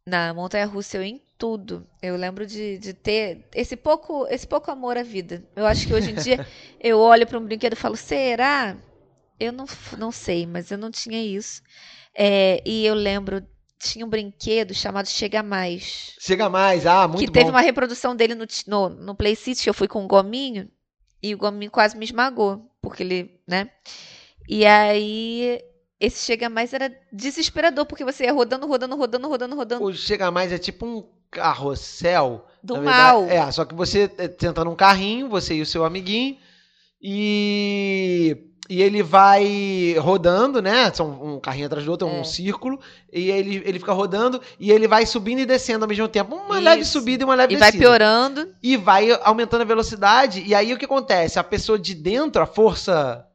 na 0.05 0.31
Montanha 0.33 0.65
Russa, 0.65 0.97
eu 0.97 1.03
ia 1.03 1.09
em 1.15 1.21
tudo. 1.41 1.87
Eu 1.99 2.15
lembro 2.15 2.45
de, 2.45 2.77
de 2.77 2.93
ter 2.93 3.47
esse 3.55 3.75
pouco, 3.75 4.27
esse 4.29 4.45
pouco 4.45 4.69
amor 4.69 4.95
à 4.95 5.01
vida. 5.01 5.43
Eu 5.55 5.65
acho 5.65 5.87
que 5.87 5.93
hoje 5.93 6.11
em 6.11 6.13
dia 6.13 6.45
eu 6.79 6.99
olho 6.99 7.25
para 7.25 7.39
um 7.39 7.43
brinquedo 7.43 7.73
e 7.73 7.75
falo, 7.75 7.97
será? 7.97 8.77
Eu 9.39 9.51
não, 9.51 9.65
não 9.97 10.11
sei, 10.11 10.45
mas 10.45 10.69
eu 10.69 10.77
não 10.77 10.91
tinha 10.91 11.19
isso. 11.19 11.63
É, 12.15 12.61
e 12.63 12.85
eu 12.85 12.93
lembro, 12.93 13.43
tinha 13.79 14.05
um 14.05 14.09
brinquedo 14.09 14.71
chamado 14.75 15.07
Chega 15.07 15.41
Mais 15.41 16.15
Chega 16.19 16.47
mais, 16.47 16.85
ah, 16.85 17.07
muito 17.07 17.25
que 17.25 17.31
teve 17.31 17.45
bom. 17.45 17.51
uma 17.53 17.61
reprodução 17.61 18.15
dele 18.15 18.35
no, 18.35 18.45
no, 18.67 18.89
no 18.89 19.15
Play 19.15 19.35
City, 19.35 19.67
eu 19.67 19.73
fui 19.73 19.87
com 19.87 20.03
um 20.03 20.07
gominho 20.07 20.69
e 21.23 21.33
o 21.33 21.39
gominho 21.39 21.71
quase 21.71 21.97
me 21.97 22.05
esmagou, 22.05 22.69
porque 22.79 23.01
ele, 23.01 23.39
né? 23.47 23.71
E 24.47 24.63
aí 24.63 25.59
esse 25.99 26.23
chega 26.23 26.49
mais 26.49 26.71
era 26.71 26.95
desesperador, 27.11 27.87
porque 27.87 28.05
você 28.05 28.25
ia 28.25 28.31
rodando, 28.31 28.67
rodando, 28.67 28.95
rodando, 28.95 29.27
rodando, 29.27 29.55
rodando 29.55 29.83
O 29.83 29.91
Chega 29.91 30.29
Mais 30.29 30.51
é 30.51 30.59
tipo 30.59 30.85
um 30.85 31.20
carrossel. 31.31 32.45
do 32.63 32.81
mal. 32.81 33.23
É, 33.25 33.51
só 33.51 33.65
que 33.65 33.73
você 33.73 34.11
é, 34.17 34.29
senta 34.39 34.63
num 34.63 34.75
carrinho, 34.75 35.27
você 35.29 35.55
e 35.55 35.61
o 35.61 35.65
seu 35.65 35.83
amiguinho, 35.83 36.37
e, 37.01 38.37
e 38.69 38.81
ele 38.83 39.01
vai 39.01 39.95
rodando, 39.99 40.61
né? 40.61 40.91
São 40.93 41.09
um 41.35 41.39
carrinho 41.39 41.65
atrás 41.65 41.83
do 41.83 41.89
outro, 41.91 42.07
é 42.07 42.11
um 42.11 42.19
É. 42.19 42.23
círculo, 42.23 42.79
e 43.11 43.31
ele, 43.31 43.63
ele 43.65 43.79
fica 43.79 43.93
rodando 43.93 44.39
e 44.59 44.71
ele 44.71 44.87
vai 44.87 45.05
subindo 45.07 45.39
e 45.39 45.45
descendo 45.45 45.85
ao 45.85 45.89
mesmo 45.89 46.07
tempo. 46.07 46.35
Uma 46.35 46.59
leve 46.59 46.83
Isso. 46.83 46.91
subida 46.91 47.23
e 47.23 47.25
uma 47.25 47.33
leve 47.33 47.55
E 47.55 47.57
vai 47.57 47.71
descida. 47.71 47.83
piorando. 47.89 48.53
E 48.61 48.77
vai 48.77 49.09
aumentando 49.23 49.61
a 49.61 49.65
velocidade, 49.65 50.43
e 50.45 50.53
aí 50.53 50.71
o 50.73 50.77
que 50.77 50.85
acontece? 50.85 51.39
A 51.39 51.43
pessoa 51.43 51.79
de 51.79 51.95
dentro, 51.95 52.41
a 52.43 52.45
força 52.45 53.25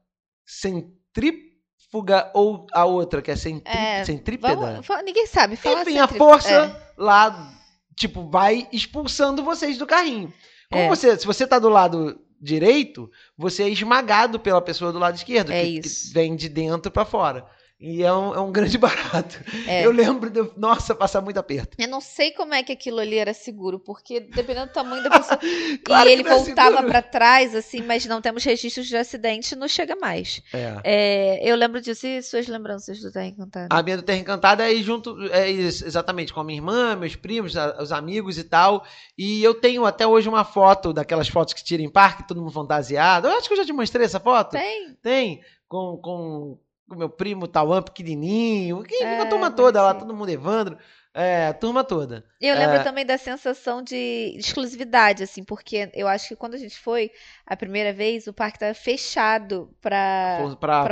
centrífuga 0.44 2.30
ou 2.32 2.66
a 2.72 2.84
outra, 2.84 3.20
que 3.20 3.30
é, 3.32 3.36
centrí... 3.36 3.72
É, 3.76 4.04
centrípeda? 4.04 4.54
Vamos, 4.86 5.04
ninguém 5.04 5.26
sabe. 5.26 5.56
Fala 5.56 5.82
Enfim, 5.82 5.98
a 5.98 6.06
força 6.06 6.50
É. 6.50 6.76
lá, 6.96 7.52
tipo, 7.96 8.28
vai 8.28 8.68
expulsando 8.70 9.42
vocês 9.42 9.78
do 9.78 9.86
carrinho. 9.86 10.32
Como 10.70 10.84
É. 10.84 10.88
você, 10.88 11.18
se 11.18 11.26
você 11.26 11.46
tá 11.46 11.58
do 11.58 11.68
lado 11.68 12.20
direito, 12.40 13.10
você 13.36 13.62
é 13.64 13.68
esmagado 13.70 14.38
pela 14.38 14.60
pessoa 14.60 14.92
do 14.92 14.98
lado 14.98 15.16
esquerdo, 15.16 15.50
É 15.50 15.64
que, 15.64 15.80
que 15.80 15.88
vem 16.12 16.36
de 16.36 16.48
dentro 16.48 16.90
pra 16.92 17.04
fora. 17.04 17.46
E 17.78 18.02
é 18.02 18.10
um, 18.12 18.34
é 18.34 18.40
um 18.40 18.50
grande 18.50 18.78
barato. 18.78 19.38
É. 19.66 19.84
Eu 19.84 19.90
lembro 19.92 20.30
de, 20.30 20.50
nossa, 20.56 20.94
passar 20.94 21.20
muito 21.20 21.38
aperto. 21.38 21.76
Eu 21.78 21.88
não 21.88 22.00
sei 22.00 22.30
como 22.32 22.54
é 22.54 22.62
que 22.62 22.72
aquilo 22.72 22.98
ali 22.98 23.16
era 23.18 23.34
seguro, 23.34 23.78
porque 23.78 24.18
dependendo 24.20 24.66
do 24.68 24.72
tamanho 24.72 25.02
da 25.02 25.10
pessoa. 25.10 25.38
Claro 25.84 26.08
e 26.08 26.12
ele 26.12 26.22
é 26.26 26.34
voltava 26.34 26.82
pra 26.84 27.02
trás, 27.02 27.54
assim, 27.54 27.82
mas 27.82 28.04
não 28.06 28.20
temos 28.20 28.42
registros 28.44 28.86
de 28.86 28.96
acidente, 28.96 29.54
não 29.54 29.68
chega 29.68 29.94
mais. 29.94 30.40
É. 30.52 30.80
É, 30.84 31.50
eu 31.50 31.54
lembro 31.54 31.80
disso 31.80 32.06
e 32.06 32.22
suas 32.22 32.48
lembranças 32.48 32.98
do 33.00 33.12
Terra 33.12 33.26
Encantada. 33.26 33.68
A 33.70 33.82
minha 33.82 33.96
do 33.98 34.02
Terra 34.02 34.18
Encantada 34.18 34.72
é 34.72 34.74
junto, 34.76 35.16
é 35.30 35.50
isso, 35.50 35.84
exatamente, 35.86 36.32
com 36.32 36.40
a 36.40 36.44
minha 36.44 36.58
irmã, 36.58 36.96
meus 36.96 37.14
primos, 37.14 37.56
a- 37.56 37.76
os 37.80 37.92
amigos 37.92 38.38
e 38.38 38.44
tal. 38.44 38.84
E 39.18 39.42
eu 39.44 39.54
tenho 39.54 39.84
até 39.84 40.06
hoje 40.06 40.28
uma 40.28 40.44
foto, 40.44 40.92
daquelas 40.92 41.28
fotos 41.28 41.52
que 41.54 41.62
tiram 41.62 41.84
em 41.84 41.90
parque, 41.90 42.26
todo 42.26 42.40
mundo 42.40 42.52
fantasiado. 42.52 43.28
Eu 43.28 43.36
acho 43.36 43.46
que 43.48 43.52
eu 43.54 43.58
já 43.58 43.64
te 43.66 43.72
mostrei 43.72 44.06
essa 44.06 44.18
foto. 44.18 44.52
Tem? 44.52 44.94
Tem, 45.02 45.40
com, 45.68 45.98
com 46.02 46.58
o 46.88 46.94
meu 46.94 47.08
primo 47.08 47.48
Tauan 47.48 47.82
pequenininho, 47.82 48.82
que 48.82 49.02
É, 49.02 49.20
a 49.22 49.26
turma 49.26 49.50
toda 49.50 49.82
lá, 49.82 49.94
todo 49.94 50.14
mundo 50.14 50.30
Evandro, 50.30 50.78
é, 51.12 51.46
a 51.48 51.54
turma 51.54 51.82
toda. 51.82 52.24
Eu 52.38 52.54
lembro 52.54 52.76
É. 52.76 52.82
também 52.82 53.04
da 53.04 53.16
sensação 53.16 53.82
de 53.82 54.34
exclusividade, 54.36 55.22
assim, 55.22 55.42
porque 55.42 55.90
eu 55.94 56.06
acho 56.06 56.28
que 56.28 56.36
quando 56.36 56.54
a 56.54 56.58
gente 56.58 56.78
foi 56.78 57.10
a 57.46 57.56
primeira 57.56 57.90
vez, 57.92 58.26
o 58.26 58.34
parque 58.34 58.56
estava 58.56 58.74
fechado 58.74 59.70
para 59.80 60.38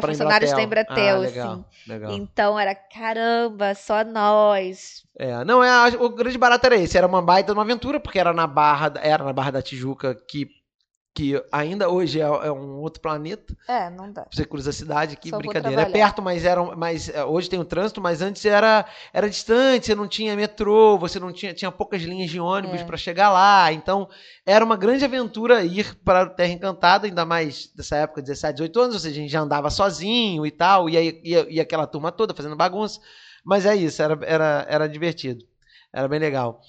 funcionários 0.01 0.51
da 0.53 0.63
Embratel. 0.63 0.63
Embratel, 0.63 1.17
ah, 1.17 1.19
legal, 1.19 1.53
assim. 1.53 1.65
legal. 1.87 2.13
Então 2.13 2.59
era 2.59 2.75
caramba, 2.75 3.75
só 3.75 4.03
nós. 4.03 5.05
É, 5.19 5.45
não, 5.45 5.63
é, 5.63 5.89
o 5.99 6.09
grande 6.09 6.39
barato 6.39 6.67
era 6.67 6.77
esse, 6.77 6.97
era 6.97 7.07
uma 7.07 7.23
baita 7.23 7.53
de 7.53 7.59
uma 7.59 7.63
aventura, 7.63 8.01
porque 8.01 8.19
era 8.19 8.33
na 8.33 8.47
Barra, 8.47 8.95
era 9.03 9.23
na 9.23 9.33
Barra 9.33 9.53
da 9.53 9.63
Tijuca, 9.63 10.15
que, 10.15 10.49
que 11.15 11.41
ainda 11.53 11.89
hoje 11.89 12.21
é, 12.21 12.25
é 12.25 12.51
um 12.51 12.81
outro 12.81 13.01
planeta. 13.01 13.57
É, 13.69 13.89
não 13.89 14.13
dá. 14.13 14.27
Você 14.33 14.45
cruza 14.45 14.71
a 14.71 14.73
cidade, 14.73 15.17
que 15.17 15.31
Só 15.31 15.39
brincadeira. 15.39 15.83
É 15.83 15.85
perto, 15.85 16.21
mas 16.21 16.45
era, 16.45 16.61
mas 16.77 17.09
é, 17.09 17.25
hoje 17.25 17.49
tem 17.49 17.61
o 17.61 17.65
trânsito, 17.65 18.01
mas 18.01 18.21
antes 18.21 18.45
era, 18.45 18.85
era 19.13 19.31
distante, 19.31 19.87
você 19.87 19.95
não 19.95 20.09
tinha 20.09 20.35
metrô, 20.35 20.99
você 20.99 21.21
não 21.21 21.33
tinha, 21.33 21.55
tinha 21.55 21.71
poucas 21.71 22.03
linhas 22.03 22.31
de 22.31 22.41
ônibus 22.41 22.81
É. 22.81 22.85
para 22.85 22.97
chegar 22.97 23.31
lá. 23.31 23.73
Então, 23.73 24.09
era 24.45 24.65
uma 24.65 24.77
grande 24.77 25.05
aventura 25.05 25.63
ir 25.63 25.95
para 26.05 26.25
o 26.25 26.31
Terra 26.31 26.53
Encantada, 26.53 27.07
ainda 27.07 27.25
mais 27.25 27.69
dessa 27.69 27.97
época, 27.97 28.21
17, 28.21 28.55
18 28.55 28.81
anos, 28.81 28.95
ou 28.95 29.01
seja, 29.01 29.15
a 29.15 29.23
gente 29.23 29.31
já 29.31 29.41
andava 29.41 29.71
sozinho 29.71 30.45
e 30.45 30.51
tal, 30.51 30.91
e 30.91 30.97
aí 30.97 31.21
ia, 31.23 31.47
ia 31.49 31.63
aquela 31.63 31.87
turma 31.87 32.11
toda 32.11 32.35
fazendo 32.35 32.57
bagunça. 32.57 32.99
Mas 33.45 33.65
é 33.67 33.77
isso, 33.77 34.03
era, 34.03 34.19
era, 34.25 34.67
era 34.69 34.89
divertido. 34.89 35.45
Era 35.93 36.09
bem 36.09 36.19
legal. 36.19 36.61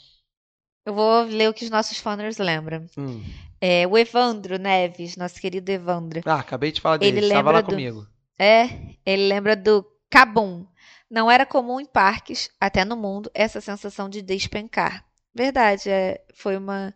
Eu 0.86 0.94
vou 0.94 1.24
ler 1.24 1.50
o 1.50 1.54
que 1.54 1.66
os 1.66 1.72
nossos 1.72 1.98
fãs 1.98 2.38
lembram. 2.38 2.86
Hum. 2.96 3.24
É, 3.68 3.88
o 3.88 3.98
Evandro 3.98 4.60
Neves, 4.60 5.18
nosso 5.18 5.42
querido 5.42 5.72
Evandro. 5.72 6.22
Ah, 6.24 6.36
acabei 6.40 6.72
de 6.72 6.80
falar 6.80 6.98
dele, 6.98 7.18
Ele 7.18 7.26
estava 7.28 7.52
lá 7.52 7.58
lembra 7.58 7.64
do- 7.64 7.76
comigo. 7.76 8.08
É, 8.38 8.70
ele 9.04 9.28
lembra 9.28 9.56
do 9.56 9.84
Cabum. 10.08 10.68
Não 11.10 11.32
era 11.32 11.46
comum 11.48 11.80
em 11.80 11.86
parques, 11.86 12.50
até 12.60 12.86
no 12.86 12.96
mundo, 12.96 13.32
essa 13.34 13.60
sensação 13.62 14.08
de 14.08 14.22
despencar. 14.22 15.04
Verdade, 15.34 15.90
é, 15.90 16.22
foi 16.36 16.56
uma, 16.58 16.94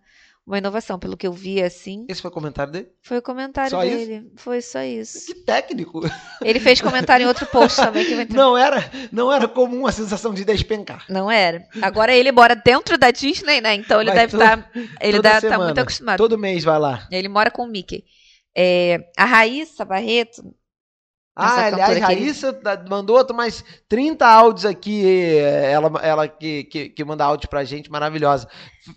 uma 0.50 0.58
inovação, 0.58 0.98
pelo 0.98 1.16
que 1.16 1.28
eu 1.28 1.32
vi 1.32 1.62
assim. 1.62 2.06
Esse 2.10 2.24
foi 2.24 2.30
o 2.32 2.34
comentário 2.34 2.73
dele? 2.73 2.90
Foi 3.04 3.19
o 3.19 3.21
comentário 3.21 3.69
Só 3.69 3.82
dele. 3.82 4.32
Foi 4.36 4.62
só 4.63 4.82
isso. 4.82 5.28
Que 5.28 5.36
técnico. 5.36 6.02
Ele 6.44 6.60
fez 6.60 6.82
comentário 6.82 7.23
em 7.23 7.28
outro 7.28 7.46
post 7.46 7.78
também 7.78 8.04
que 8.04 8.15
vai 8.15 8.26
ter. 8.26 8.34
Não 8.34 8.58
era, 8.58 8.84
não 9.12 9.32
era 9.32 9.48
comum 9.48 9.86
a 9.86 9.92
sensação 9.92 10.34
de 10.34 10.44
despencar. 10.44 11.06
Não 11.08 11.30
era. 11.30 11.63
Agora 11.84 12.12
ele 12.12 12.32
mora 12.32 12.56
dentro 12.56 12.98
da 12.98 13.12
Disney, 13.12 13.62
né? 13.62 13.76
Então 13.76 14.02
ele 14.02 14.10
Vai 14.10 14.26
deve 14.26 14.38
estar. 14.38 14.71
ele 15.00 15.17
toda 15.17 15.21
deve 15.30 15.36
estar 15.38 15.50
semana. 15.50 15.65
muito 15.65 15.80
acostumado. 15.82 16.17
Todo 16.17 16.36
mês 16.38 16.63
vai 16.63 16.80
lá. 16.80 17.08
Ele 17.12 17.28
mora 17.28 17.52
com 17.52 17.63
o 17.63 17.67
Mickey. 17.67 18.04
É, 18.58 18.98
a 19.15 19.26
Raíssa 19.26 19.86
Barreto. 19.86 20.42
Ah, 21.42 21.65
aliás, 21.65 21.85
que 21.90 21.92
ele- 21.92 22.00
Raíssa 22.06 22.54
tá- 22.54 22.83
mandou 22.90 23.17
outro 23.17 23.35
mais 23.35 23.63
30 23.87 24.27
áudios 24.27 24.65
aqui. 24.65 25.06
eh, 25.37 25.71
Ela, 25.71 25.92
ela 26.04 26.27
que, 26.27 26.63
que, 26.65 26.90
que 26.90 27.04
manda 27.06 27.23
áudio 27.25 27.48
pra 27.50 27.63
gente, 27.63 27.90
maravilhosa. 27.92 28.48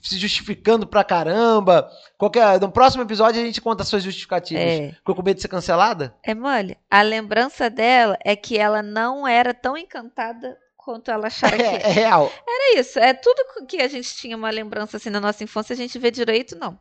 Se 0.02 0.16
justificando 0.18 0.86
pra 0.86 1.04
caramba. 1.04 1.88
Qualquer, 2.18 2.60
no 2.60 2.70
próximo 2.70 3.02
episódio 3.02 3.40
a 3.40 3.44
gente 3.44 3.60
conta 3.60 3.82
as 3.82 3.88
suas 3.88 4.02
justificativas. 4.02 4.62
É, 4.62 4.92
Ficou 4.92 5.14
com 5.14 5.22
medo 5.22 5.36
de 5.36 5.42
ser 5.42 5.48
cancelada? 5.48 6.14
é 6.22 6.34
mole. 6.34 6.76
A 6.90 7.02
lembrança 7.02 7.68
dela 7.68 8.16
é 8.24 8.34
que 8.36 8.56
ela 8.58 8.82
não 8.82 9.26
era 9.26 9.52
tão 9.52 9.76
encantada 9.76 10.56
quanto 10.76 11.10
ela 11.10 11.28
achava 11.28 11.54
que 11.56 11.62
É, 11.62 11.74
era. 11.74 11.84
é 11.88 11.90
real. 11.92 12.32
É 12.48 12.78
isso. 12.78 12.98
É 12.98 13.12
tudo 13.14 13.66
que 13.68 13.80
a 13.80 13.88
gente 13.88 14.14
tinha 14.16 14.36
uma 14.36 14.50
lembrança 14.50 14.96
assim 14.96 15.10
na 15.10 15.20
nossa 15.20 15.44
infância, 15.44 15.74
a 15.74 15.76
gente 15.76 15.98
vê 15.98 16.10
direito, 16.10 16.56
não. 16.58 16.78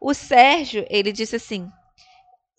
O 0.00 0.12
Sérgio, 0.12 0.84
ele 0.90 1.12
disse 1.12 1.36
assim. 1.36 1.68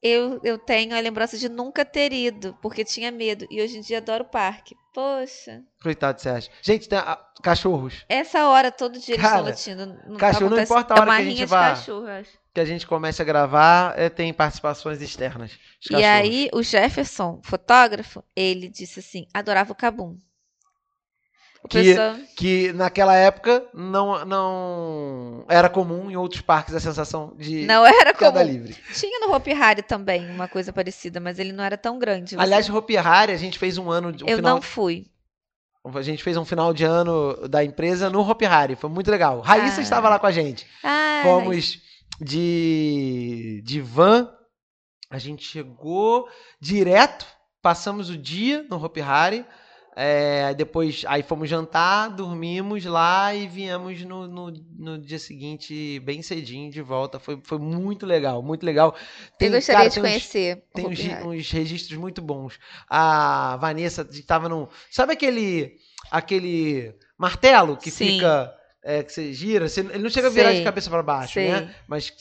Eu, 0.07 0.39
eu 0.43 0.59
tenho 0.59 0.95
a 0.95 0.99
lembrança 0.99 1.35
de 1.35 1.49
nunca 1.49 1.83
ter 1.83 2.13
ido, 2.13 2.55
porque 2.61 2.85
tinha 2.85 3.11
medo. 3.11 3.47
E 3.49 3.59
hoje 3.59 3.79
em 3.79 3.81
dia 3.81 3.97
adoro 3.97 4.23
o 4.23 4.27
parque. 4.27 4.75
Poxa. 4.93 5.63
Coitado, 5.81 6.21
Sérgio. 6.21 6.51
Gente, 6.61 6.87
tem 6.87 6.99
ah, 6.99 7.19
cachorros. 7.41 8.05
Essa 8.07 8.47
hora, 8.47 8.71
todo 8.71 8.99
dia 8.99 9.15
eles 9.15 9.25
Cara, 9.25 9.49
estão 9.49 9.73
latindo. 9.75 9.99
Não 10.07 10.17
cachorro 10.17 10.51
não 10.51 10.61
importa 10.61 10.93
a 10.93 10.97
é 10.97 11.01
hora 11.01 11.11
que 11.15 11.17
a 11.17 11.23
gente 11.23 11.45
vá. 11.47 11.69
cachorro. 11.71 12.05
Que 12.53 12.59
a 12.59 12.65
gente 12.65 12.85
comece 12.85 13.19
a 13.19 13.25
gravar, 13.25 13.97
eh, 13.97 14.07
tem 14.07 14.31
participações 14.31 15.01
externas. 15.01 15.57
E 15.89 16.03
aí, 16.03 16.51
o 16.53 16.61
Jefferson, 16.61 17.41
fotógrafo, 17.43 18.23
ele 18.35 18.69
disse 18.69 18.99
assim: 18.99 19.25
adorava 19.33 19.71
o 19.71 19.75
Cabum. 19.75 20.19
Que- 21.67 21.95
que 22.35 22.73
naquela 22.73 23.15
época 23.15 23.65
não, 23.73 24.23
não 24.25 25.45
era 25.49 25.67
comum 25.69 26.09
em 26.11 26.15
outros 26.15 26.41
parques 26.41 26.73
a 26.75 26.79
sensação 26.79 27.33
de 27.37 27.65
não 27.65 27.85
era 27.85 28.13
queda 28.13 28.39
comum. 28.39 28.51
livre. 28.51 28.75
Tinha 28.93 29.19
no 29.25 29.33
Hopi 29.33 29.51
Hari 29.51 29.81
também 29.81 30.29
uma 30.29 30.47
coisa 30.47 30.71
parecida, 30.71 31.19
mas 31.19 31.39
ele 31.39 31.51
não 31.51 31.63
era 31.63 31.77
tão 31.77 31.97
grande. 31.97 32.35
Você- 32.35 32.41
Aliás, 32.41 32.69
Hopi 32.69 32.97
Hari, 32.97 33.31
a 33.31 33.37
gente 33.37 33.57
fez 33.57 33.77
um 33.77 33.89
ano, 33.89 34.09
um 34.09 34.27
eu 34.27 34.37
final, 34.37 34.55
não 34.55 34.61
fui. 34.61 35.07
a 35.93 36.01
gente 36.01 36.23
fez 36.23 36.35
um 36.37 36.45
final 36.45 36.73
de 36.73 36.83
ano 36.83 37.47
da 37.47 37.63
empresa 37.63 38.09
no 38.09 38.21
Hopi 38.27 38.45
Hari, 38.45 38.75
foi 38.75 38.89
muito 38.89 39.09
legal. 39.09 39.39
Raíssa 39.41 39.79
Ah. 39.79 39.83
estava 39.83 40.09
lá 40.09 40.19
com 40.19 40.27
a 40.27 40.31
gente. 40.31 40.65
Ah, 40.83 41.21
Fomos 41.23 41.79
de 42.19 43.61
de 43.63 43.81
van, 43.81 44.29
a 45.09 45.17
gente 45.17 45.43
chegou 45.45 46.27
direto, 46.59 47.25
passamos 47.61 48.09
o 48.09 48.17
dia 48.17 48.65
no 48.69 48.83
Hopi 48.83 49.01
Hari. 49.01 49.45
É, 49.97 50.53
depois 50.53 51.05
aí 51.07 51.23
fomos 51.23 51.49
jantar, 51.49 52.09
dormimos 52.09 52.83
lá 52.83 53.33
e 53.33 53.47
viemos 53.47 54.01
no, 54.01 54.27
no, 54.27 54.51
no 54.77 54.97
dia 54.99 55.17
seguinte 55.17 56.01
bem 56.01 56.21
cedinho 56.21 56.69
de 56.69 56.81
volta. 56.81 57.17
Foi, 57.17 57.39
foi 57.43 57.57
muito 57.57 58.05
legal, 58.05 58.43
muito 58.43 58.65
legal. 58.65 58.93
eu 59.39 59.51
gostaria 59.51 59.77
cara, 59.77 59.89
de 59.89 59.95
tem 59.95 60.03
uns- 60.03 60.09
conhecer. 60.09 60.57
o 60.57 60.75
tem 60.75 60.87
uns, 60.87 60.99
uns 61.25 61.49
registros 61.51 61.97
muito 61.97 62.21
bons. 62.21 62.59
A 62.89 63.57
Vanessa 63.61 64.05
estava 64.11 64.49
num. 64.49 64.67
Sabe 64.91 65.13
aquele 65.13 65.77
aquele 66.11 66.93
martelo 67.17 67.77
que 67.77 67.89
Sim. 67.89 68.15
fica. 68.15 68.53
é, 68.83 69.01
que 69.01 69.11
você 69.13 69.33
gira? 69.33 69.69
Você- 69.69 69.79
ele 69.79 69.99
não 70.03 70.09
chega 70.09 70.27
a 70.27 70.31
virar 70.31 70.49
Sei. 70.49 70.57
de 70.59 70.63
cabeça 70.65 70.89
para 70.89 71.01
baixo, 71.01 71.33
Sei. 71.35 71.49
né? 71.49 71.73
Mas 71.87 72.11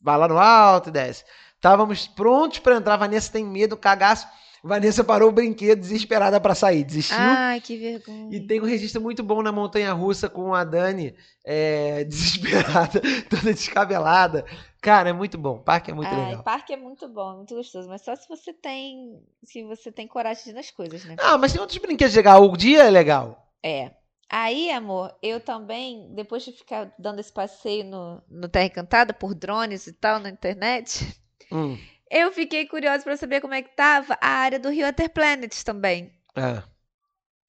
vai 0.00 0.18
lá 0.18 0.26
no 0.26 0.38
alto 0.38 0.88
e 0.88 0.92
desce. 0.92 1.24
Estávamos 1.54 2.06
prontos 2.08 2.58
para 2.58 2.76
entrar. 2.76 2.96
Vanessa 2.96 3.30
tem 3.32 3.44
medo, 3.44 3.76
cagaço. 3.76 4.26
Vanessa 4.64 5.04
parou 5.04 5.28
o 5.28 5.32
brinquedo 5.32 5.78
desesperada 5.80 6.40
para 6.40 6.54
sair. 6.54 6.84
Desistiu. 6.84 7.18
Ai, 7.18 7.60
que 7.60 7.76
vergonha. 7.76 8.34
E 8.34 8.40
tem 8.40 8.62
um 8.62 8.64
registro 8.64 8.98
muito 8.98 9.22
bom 9.22 9.42
na 9.42 9.52
montanha 9.52 9.92
russa 9.92 10.26
com 10.26 10.54
a 10.54 10.64
Dani 10.64 11.14
é, 11.44 12.02
desesperada, 12.08 13.02
toda 13.28 13.52
descabelada. 13.52 14.46
Cara, 14.80 15.10
é 15.10 15.12
muito 15.12 15.36
bom. 15.36 15.56
O 15.56 15.62
parque 15.62 15.90
é 15.90 15.94
muito 15.94 16.08
Ai, 16.08 16.28
legal. 16.28 16.42
parque 16.42 16.72
é 16.72 16.78
muito 16.78 17.06
bom, 17.08 17.34
é 17.34 17.36
muito 17.36 17.54
gostoso, 17.54 17.86
mas 17.90 18.02
só 18.02 18.16
se 18.16 18.26
você 18.26 18.54
tem, 18.54 19.22
se 19.42 19.62
você 19.64 19.92
tem 19.92 20.08
coragem 20.08 20.44
de 20.44 20.50
ir 20.50 20.54
nas 20.54 20.70
coisas, 20.70 21.04
né? 21.04 21.16
Ah, 21.18 21.36
mas 21.36 21.52
tem 21.52 21.60
outros 21.60 21.78
brinquedos 21.78 22.16
legais. 22.16 22.40
O 22.40 22.56
dia 22.56 22.84
é 22.84 22.90
legal. 22.90 23.52
É. 23.62 23.90
Aí, 24.30 24.70
amor, 24.70 25.14
eu 25.22 25.40
também, 25.40 26.10
depois 26.14 26.42
de 26.42 26.52
ficar 26.52 26.90
dando 26.98 27.20
esse 27.20 27.30
passeio 27.30 27.84
no, 27.84 28.22
no 28.30 28.48
Terra 28.48 28.64
Encantada 28.64 29.12
por 29.12 29.34
drones 29.34 29.86
e 29.86 29.92
tal 29.92 30.18
na 30.18 30.30
internet, 30.30 31.06
Hum, 31.52 31.78
eu 32.10 32.32
fiquei 32.32 32.66
curiosa 32.66 33.02
pra 33.04 33.16
saber 33.16 33.40
como 33.40 33.54
é 33.54 33.62
que 33.62 33.74
tava 33.76 34.16
a 34.20 34.28
área 34.28 34.58
do 34.58 34.70
Rio 34.70 34.86
Planet 35.12 35.62
também. 35.62 36.12
é. 36.36 36.62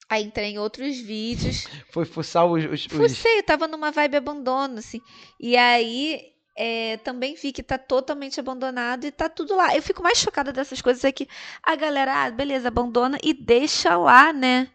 Aí 0.08 0.22
entrei 0.22 0.50
em 0.52 0.58
outros 0.58 0.96
vídeos. 0.98 1.66
Foi 1.90 2.04
fuçar 2.04 2.46
os. 2.46 2.64
os, 2.64 2.84
Fucei, 2.86 3.38
eu 3.38 3.42
tava 3.42 3.66
numa 3.66 3.90
vibe 3.90 4.16
abandono, 4.18 4.78
assim. 4.78 5.00
E 5.40 5.56
aí 5.56 6.32
é, 6.56 6.96
também 6.98 7.34
vi 7.34 7.50
que 7.50 7.60
tá 7.62 7.76
totalmente 7.76 8.38
abandonado 8.38 9.04
e 9.04 9.10
tá 9.10 9.28
tudo 9.28 9.56
lá. 9.56 9.74
Eu 9.74 9.82
fico 9.82 10.04
mais 10.04 10.18
chocada 10.18 10.52
dessas 10.52 10.80
coisas 10.80 11.02
é 11.04 11.10
que 11.10 11.26
a 11.60 11.74
galera, 11.74 12.22
ah, 12.24 12.30
beleza, 12.30 12.68
abandona 12.68 13.18
e 13.20 13.34
deixa 13.34 13.96
lá, 13.96 14.32
né? 14.32 14.68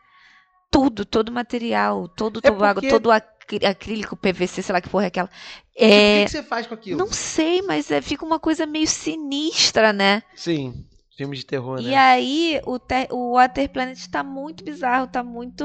Tudo, 0.70 1.06
todo 1.06 1.30
o 1.30 1.34
material, 1.34 2.10
todo 2.10 2.38
o 2.38 2.40
É 2.44 2.50
tobago, 2.50 2.82
todo 2.82 3.06
o 3.08 3.12
acrí- 3.12 3.32
acrílico, 3.66 4.16
PVC, 4.18 4.62
sei 4.62 4.74
lá 4.74 4.82
que 4.82 4.90
porra 4.90 5.06
é 5.06 5.08
aquela. 5.08 5.30
O 5.30 5.32
É, 5.76 5.90
que, 6.04 6.24
que 6.24 6.30
você 6.30 6.44
faz 6.44 6.68
com 6.68 6.74
aquilo? 6.74 7.06
não 7.06 7.12
sei, 7.12 7.62
mas 7.64 7.92
é, 7.92 8.02
fica 8.02 8.26
uma 8.26 8.40
coisa 8.40 8.66
meio 8.66 8.88
sinistra, 8.88 9.94
né? 9.94 10.24
Sim, 10.36 10.90
filme 11.16 11.38
de 11.38 11.46
terror, 11.46 11.82
E 11.86 11.94
né? 11.94 11.96
aí 11.96 12.62
o, 12.66 12.78
te- 12.80 13.08
o 13.12 13.34
Water 13.36 13.70
Planet 13.70 14.08
tá 14.10 14.24
muito 14.24 14.64
bizarro, 14.64 15.08
tá 15.08 15.24
muito 15.24 15.64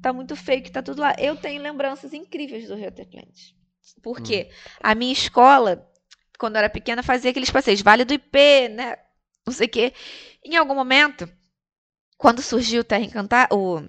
tá 0.00 0.12
muito 0.12 0.34
que 0.36 0.70
tá 0.70 0.82
tudo 0.82 1.00
lá. 1.02 1.14
Eu 1.18 1.36
tenho 1.36 1.62
lembranças 1.62 2.12
incríveis 2.12 2.68
do 2.68 2.76
Water 2.78 3.06
Planet. 3.08 3.52
Por 4.02 4.20
quê? 4.20 4.48
A 4.82 4.94
minha 4.94 5.12
escola, 5.12 5.86
quando 6.38 6.54
eu 6.56 6.60
era 6.60 6.70
pequena, 6.70 7.02
fazia 7.02 7.30
aqueles 7.30 7.50
passeios, 7.50 7.82
Vale 7.82 8.04
do 8.04 8.14
IP, 8.14 8.68
né? 8.68 8.96
Não 9.46 9.52
sei 9.52 9.66
o 9.66 9.70
quê. 9.70 9.92
Em 10.44 10.56
algum 10.56 10.74
momento, 10.74 11.28
quando 12.18 12.42
surgiu 12.42 12.82
o 12.82 12.84
Terra 12.84 13.04
Encantada, 13.04 13.54
o 13.54 13.82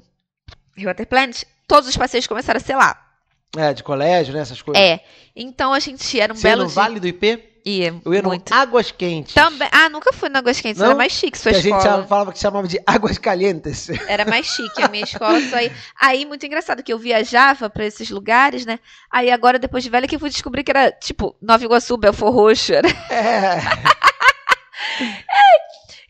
Water 0.77 1.07
Planet, 1.07 1.43
todos 1.67 1.89
os 1.89 1.97
passeios 1.97 2.27
começaram 2.27 2.59
a 2.59 2.61
ser 2.63 2.75
lá. 2.75 3.08
É, 3.57 3.73
de 3.73 3.83
colégio, 3.83 4.33
né? 4.33 4.41
Essas 4.41 4.61
coisas. 4.61 4.81
É. 4.81 5.01
Então 5.35 5.73
a 5.73 5.79
gente 5.79 6.19
era 6.19 6.31
um 6.31 6.35
Você 6.35 6.47
ia 6.47 6.51
belo 6.51 6.63
no 6.63 6.67
dia. 6.69 6.75
Vale 6.75 6.99
do 6.99 7.07
IP? 7.07 7.45
Ia, 7.65 7.93
Eu 8.05 8.13
ia 8.13 8.21
no 8.21 8.29
muito. 8.29 8.51
Águas 8.53 8.89
Quentes. 8.89 9.33
Também. 9.33 9.67
Ah, 9.71 9.89
nunca 9.89 10.13
fui 10.13 10.29
na 10.29 10.39
Águas 10.39 10.61
Quentes, 10.61 10.79
Não? 10.79 10.87
era 10.87 10.95
mais 10.95 11.11
chique 11.11 11.37
sua 11.37 11.51
que 11.51 11.57
a 11.57 11.61
gente 11.61 11.75
escola. 11.77 12.07
falava 12.07 12.31
que 12.31 12.39
chamava 12.39 12.67
de 12.67 12.79
Águas 12.87 13.17
Calientes. 13.17 13.89
Era 14.07 14.23
mais 14.23 14.45
chique 14.45 14.81
a 14.81 14.87
minha 14.87 15.03
escola 15.03 15.39
só 15.41 15.57
aí. 15.57 15.71
Aí, 15.99 16.25
muito 16.25 16.45
engraçado, 16.45 16.81
que 16.81 16.91
eu 16.93 16.97
viajava 16.97 17.69
pra 17.69 17.85
esses 17.85 18.09
lugares, 18.09 18.65
né? 18.65 18.79
Aí 19.11 19.29
agora, 19.29 19.59
depois 19.59 19.83
de 19.83 19.89
velha, 19.89 20.07
que 20.07 20.15
eu 20.15 20.19
fui 20.19 20.29
descobrir 20.29 20.63
que 20.63 20.71
era, 20.71 20.89
tipo, 20.91 21.35
Nova 21.41 21.63
Iguaçu, 21.63 21.97
Belfor 21.97 22.31
Roxo. 22.33 22.73
Era- 22.73 22.89
É. 23.11 23.59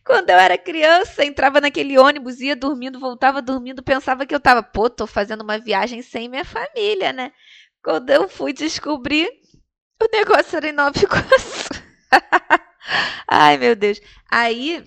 Quando 0.09 0.29
eu 0.31 0.37
era 0.37 0.57
criança, 0.57 1.23
entrava 1.23 1.61
naquele 1.61 1.97
ônibus, 1.97 2.39
ia 2.41 2.55
dormindo, 2.55 2.99
voltava 2.99 3.41
dormindo, 3.43 3.83
pensava 3.83 4.25
que 4.25 4.33
eu 4.33 4.39
tava, 4.39 4.63
pô, 4.63 4.89
tô 4.89 5.05
fazendo 5.05 5.41
uma 5.41 5.59
viagem 5.59 6.01
sem 6.01 6.27
minha 6.27 6.43
família, 6.45 7.13
né? 7.13 7.31
Quando 7.83 8.09
eu 8.09 8.27
fui 8.27 8.51
descobrir, 8.51 9.29
o 10.01 10.07
negócio 10.11 10.57
era 10.57 10.69
em 10.69 10.73
Nova 10.73 10.97
Iguaçu. 10.97 11.69
Ai, 13.27 13.57
meu 13.57 13.75
Deus. 13.75 14.01
Aí, 14.31 14.83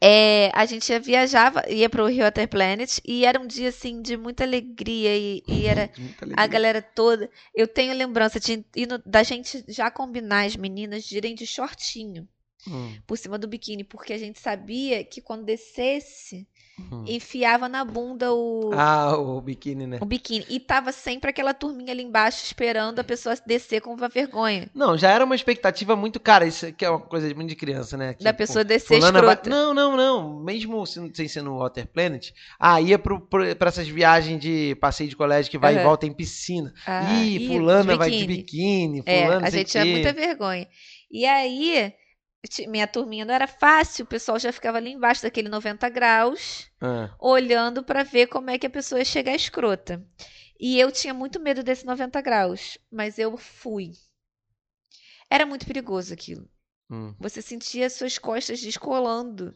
é, 0.00 0.50
a 0.54 0.66
gente 0.66 0.90
ia 0.90 1.00
viajava, 1.00 1.64
ia 1.70 1.90
pro 1.90 2.06
Rio 2.06 2.24
Water 2.24 2.48
Planet, 2.48 2.98
e 3.04 3.24
era 3.26 3.40
um 3.40 3.46
dia, 3.46 3.70
assim, 3.70 4.02
de 4.02 4.16
muita 4.16 4.44
alegria, 4.44 5.16
e, 5.16 5.42
e 5.48 5.66
era 5.66 5.90
Muita 5.98 6.24
a 6.34 6.46
alegria. 6.46 6.46
galera 6.46 6.82
toda. 6.82 7.30
Eu 7.54 7.68
tenho 7.68 7.94
lembrança 7.94 8.40
de, 8.40 8.64
no- 8.88 9.02
da 9.06 9.22
gente 9.22 9.64
já 9.68 9.90
combinar 9.90 10.46
as 10.46 10.56
meninas 10.56 11.04
de 11.04 11.16
irem 11.18 11.34
de 11.34 11.46
shortinho 11.46 12.28
Hum, 12.68 12.92
por 13.06 13.16
cima 13.16 13.38
do 13.38 13.46
biquíni, 13.46 13.84
porque 13.84 14.12
a 14.12 14.18
gente 14.18 14.40
sabia 14.40 15.04
que 15.04 15.20
quando 15.20 15.44
descesse, 15.44 16.46
hum. 16.92 17.04
enfiava 17.06 17.68
na 17.68 17.84
bunda 17.84 18.32
o, 18.34 18.70
Ah, 18.72 19.16
o 19.16 19.40
biquíni, 19.40 19.86
né? 19.86 19.98
o 20.00 20.04
biquíni. 20.04 20.44
E 20.48 20.58
tava 20.58 20.90
sempre 20.92 21.30
aquela 21.30 21.54
turminha 21.54 21.92
ali 21.92 22.02
embaixo 22.02 22.44
esperando 22.44 22.98
a 22.98 23.04
pessoa 23.04 23.36
descer 23.46 23.80
com 23.80 23.94
uma 23.94 24.08
vergonha. 24.08 24.68
Não, 24.74 24.96
já 24.98 25.10
era 25.10 25.24
uma 25.24 25.34
expectativa 25.36 25.94
muito. 25.94 26.18
Cara, 26.18 26.44
isso 26.46 26.66
aqui 26.66 26.84
é 26.84 26.90
uma 26.90 27.00
coisa 27.00 27.32
muito 27.34 27.50
de 27.50 27.56
criança, 27.56 27.96
né? 27.96 28.14
Que, 28.14 28.24
da 28.24 28.32
pô, 28.32 28.38
pessoa 28.38 28.64
descer 28.64 28.96
fulana 28.96 29.22
vai- 29.22 29.34
escrota. 29.34 29.50
Não, 29.50 29.72
não, 29.72 29.96
não. 29.96 30.40
Mesmo 30.42 30.84
sem 30.86 31.28
ser 31.28 31.42
no 31.42 31.58
Water 31.58 31.86
Planet, 31.86 32.30
ah, 32.58 32.80
ia 32.80 32.98
pro, 32.98 33.20
pro, 33.20 33.54
pra 33.56 33.68
essas 33.68 33.86
viagens 33.88 34.40
de 34.40 34.74
passeio 34.80 35.08
de 35.08 35.16
colégio 35.16 35.50
que 35.50 35.58
vai 35.58 35.74
e 35.74 35.76
Aham. 35.76 35.84
volta 35.84 36.04
em 36.06 36.12
piscina. 36.12 36.72
Ah, 36.86 37.14
Ih, 37.14 37.46
fulana 37.46 37.96
vai 37.96 38.10
de 38.10 38.26
biquíni. 38.26 39.02
É, 39.06 39.20
fulana 39.22 39.36
a 39.36 39.40
não 39.42 39.50
sei 39.50 39.58
gente 39.60 39.70
tinha 39.70 39.86
muita 39.86 40.12
vergonha. 40.12 40.66
E 41.10 41.24
aí, 41.24 41.92
minha 42.68 42.86
turminha 42.86 43.24
não 43.24 43.34
era 43.34 43.46
fácil, 43.46 44.04
o 44.04 44.08
pessoal 44.08 44.38
já 44.38 44.52
ficava 44.52 44.78
ali 44.78 44.92
embaixo 44.92 45.22
daquele 45.22 45.48
90 45.48 45.88
graus, 45.88 46.70
Ah, 46.80 47.14
olhando 47.18 47.82
pra 47.82 48.02
ver 48.02 48.26
como 48.26 48.50
é 48.50 48.58
que 48.58 48.66
a 48.66 48.70
pessoa 48.70 48.98
ia 48.98 49.04
chegar 49.04 49.34
escrota. 49.34 50.04
E 50.58 50.78
eu 50.78 50.90
tinha 50.90 51.12
muito 51.12 51.38
medo 51.38 51.62
desse 51.62 51.84
90 51.84 52.20
graus, 52.20 52.78
mas 52.90 53.18
eu 53.18 53.36
fui. 53.36 53.92
Era 55.30 55.44
muito 55.44 55.66
perigoso 55.66 56.14
aquilo. 56.14 56.48
Hum. 56.90 57.14
Você 57.18 57.42
sentia 57.42 57.90
suas 57.90 58.16
costas 58.16 58.60
descolando 58.60 59.54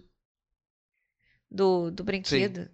do, 1.51 1.91
do 1.91 2.05
brinquedo. 2.05 2.71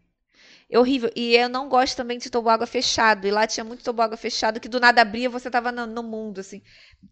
É 0.68 0.78
horrível. 0.78 1.10
E 1.14 1.36
eu 1.36 1.48
não 1.48 1.68
gosto 1.68 1.96
também 1.96 2.18
de 2.18 2.28
toboágua 2.28 2.66
fechado. 2.66 3.26
E 3.26 3.30
lá 3.30 3.46
tinha 3.46 3.62
muito 3.62 3.84
toboágua 3.84 4.16
fechado 4.16 4.58
que 4.58 4.68
do 4.68 4.80
nada 4.80 5.00
abria 5.00 5.30
você 5.30 5.48
tava 5.50 5.70
no, 5.70 5.86
no 5.86 6.02
mundo, 6.02 6.40
assim. 6.40 6.60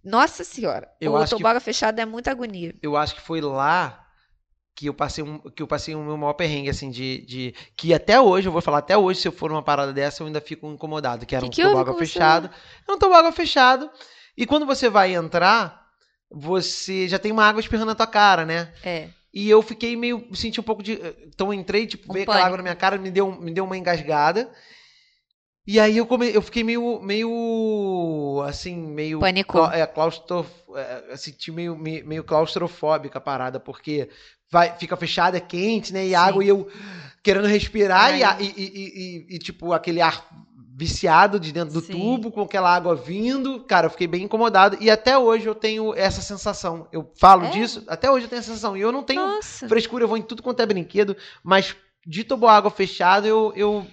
Nossa 0.05 0.42
senhora. 0.42 0.88
Eu 1.00 1.12
o 1.12 1.16
acho 1.16 1.26
que- 1.30 1.36
toboágua 1.36 1.61
fechado 1.61 1.98
é 2.00 2.05
muita 2.05 2.30
agonia. 2.32 2.74
Eu 2.82 2.96
acho 2.96 3.14
que 3.14 3.20
foi 3.20 3.40
lá 3.40 4.00
que 4.76 4.88
eu 4.88 4.94
passei 4.94 5.22
um, 5.22 5.38
que 5.38 5.62
eu 5.62 5.68
passei 5.68 5.94
o 5.94 6.02
meu 6.02 6.16
maior 6.16 6.32
perrengue, 6.32 6.68
assim, 6.68 6.90
de, 6.90 7.24
de. 7.26 7.55
Que 7.76 7.94
até 7.94 8.20
hoje, 8.20 8.48
eu 8.48 8.52
vou 8.52 8.61
falar, 8.61 8.78
até 8.78 8.98
hoje, 8.98 9.20
se 9.20 9.28
eu 9.28 9.32
for 9.32 9.48
numa 9.48 9.62
parada 9.62 9.92
dessa, 9.92 10.20
eu 10.22 10.26
ainda 10.26 10.40
fico 10.40 10.66
incomodado. 10.66 11.24
Que 11.24 11.36
era 11.36 11.42
Que 11.44 11.48
um 11.48 11.50
que 11.50 11.62
toboágua 11.62 11.96
fechado. 11.96 12.50
É 12.88 12.92
um 12.92 12.98
toboágua 12.98 13.30
fechado. 13.30 13.88
E 14.36 14.44
quando 14.46 14.66
você 14.66 14.90
vai 14.90 15.14
entrar, 15.14 15.80
você 16.28 17.07
já 17.09 17.20
tem 17.20 17.30
uma 17.30 17.44
água 17.46 17.61
espirrando 17.61 17.86
na 17.90 17.94
tua 17.94 18.09
cara, 18.09 18.44
né? 18.44 18.72
É. 18.82 19.11
E 19.35 19.51
eu 19.51 19.61
fiquei 19.61 19.97
meio. 19.97 20.24
Senti 20.32 20.61
um 20.61 20.64
pouco 20.64 20.82
de. 20.82 20.93
Então 21.26 21.53
entrei, 21.53 21.87
tipo, 21.89 22.09
Um 22.09 22.14
veio 22.14 22.22
aquela 22.22 22.47
água 22.47 22.57
na 22.59 22.62
minha 22.62 22.76
cara, 22.76 22.97
me 22.97 23.11
deu, 23.11 23.32
me 23.32 23.53
deu 23.53 23.64
uma 23.64 23.76
engasgada. 23.76 24.49
E 25.66 25.80
aí 25.80 25.97
eu, 25.97 26.07
come, 26.07 26.32
eu 26.32 26.41
fiquei 26.41 26.62
meio. 26.62 27.01
meio. 27.03 28.43
assim, 28.47 28.76
meio. 28.76 29.18
Panicou. 29.18 29.66
É, 29.72 29.85
claustro, 29.87 30.47
é, 30.76 31.16
senti 31.16 31.51
meio, 31.51 31.76
meio, 31.76 32.07
meio 32.07 32.22
claustrofóbica 32.22 33.18
a 33.18 33.20
parada, 33.20 33.59
porque 33.59 34.09
vai, 34.51 34.76
fica 34.78 34.97
fechada, 34.97 35.37
é 35.37 35.41
quente, 35.41 35.93
né? 35.93 36.05
E 36.05 36.11
Sim. 36.11 36.14
água 36.14 36.45
e 36.45 36.49
eu 36.49 36.70
querendo 37.22 37.47
respirar 37.49 38.14
e, 38.14 38.45
e, 38.45 38.55
e- 38.57 39.26
e, 39.35 39.39
tipo, 39.39 39.72
aquele 39.72 40.01
ar 40.01 40.24
viciado 40.77 41.39
de 41.39 41.53
dentro 41.53 41.72
do 41.72 41.81
Sim. 41.81 41.93
tubo, 41.93 42.33
com 42.33 42.43
aquela 42.43 42.75
água 42.75 42.97
vindo. 42.97 43.61
Cara, 43.61 43.87
eu 43.87 43.91
fiquei 43.91 44.09
bem 44.09 44.25
incomodado. 44.25 44.77
E 44.81 44.91
até 44.91 45.16
hoje 45.16 45.47
eu 45.47 45.55
tenho 45.55 45.95
essa 45.95 46.20
sensação. 46.20 46.89
Eu 46.91 47.11
falo 47.16 47.45
É? 47.45 47.51
disso, 47.51 47.85
até 47.87 48.11
hoje 48.11 48.27
eu 48.27 48.29
tenho 48.29 48.41
essa 48.41 48.49
sensação. 48.49 48.77
E 48.77 48.81
eu 48.81 48.91
não 48.91 49.05
tenho 49.05 49.20
Nossa. 49.25 49.68
frescura, 49.68 50.03
eu 50.05 50.09
vou 50.09 50.16
em 50.16 50.22
tudo 50.22 50.43
quanto 50.43 50.61
é 50.61 50.66
brinquedo, 50.66 51.16
mas 51.45 51.77
de 52.05 52.25
toboágua 52.25 52.70
fechado 52.70 53.27
eu, 53.27 53.53
eu 53.55 53.87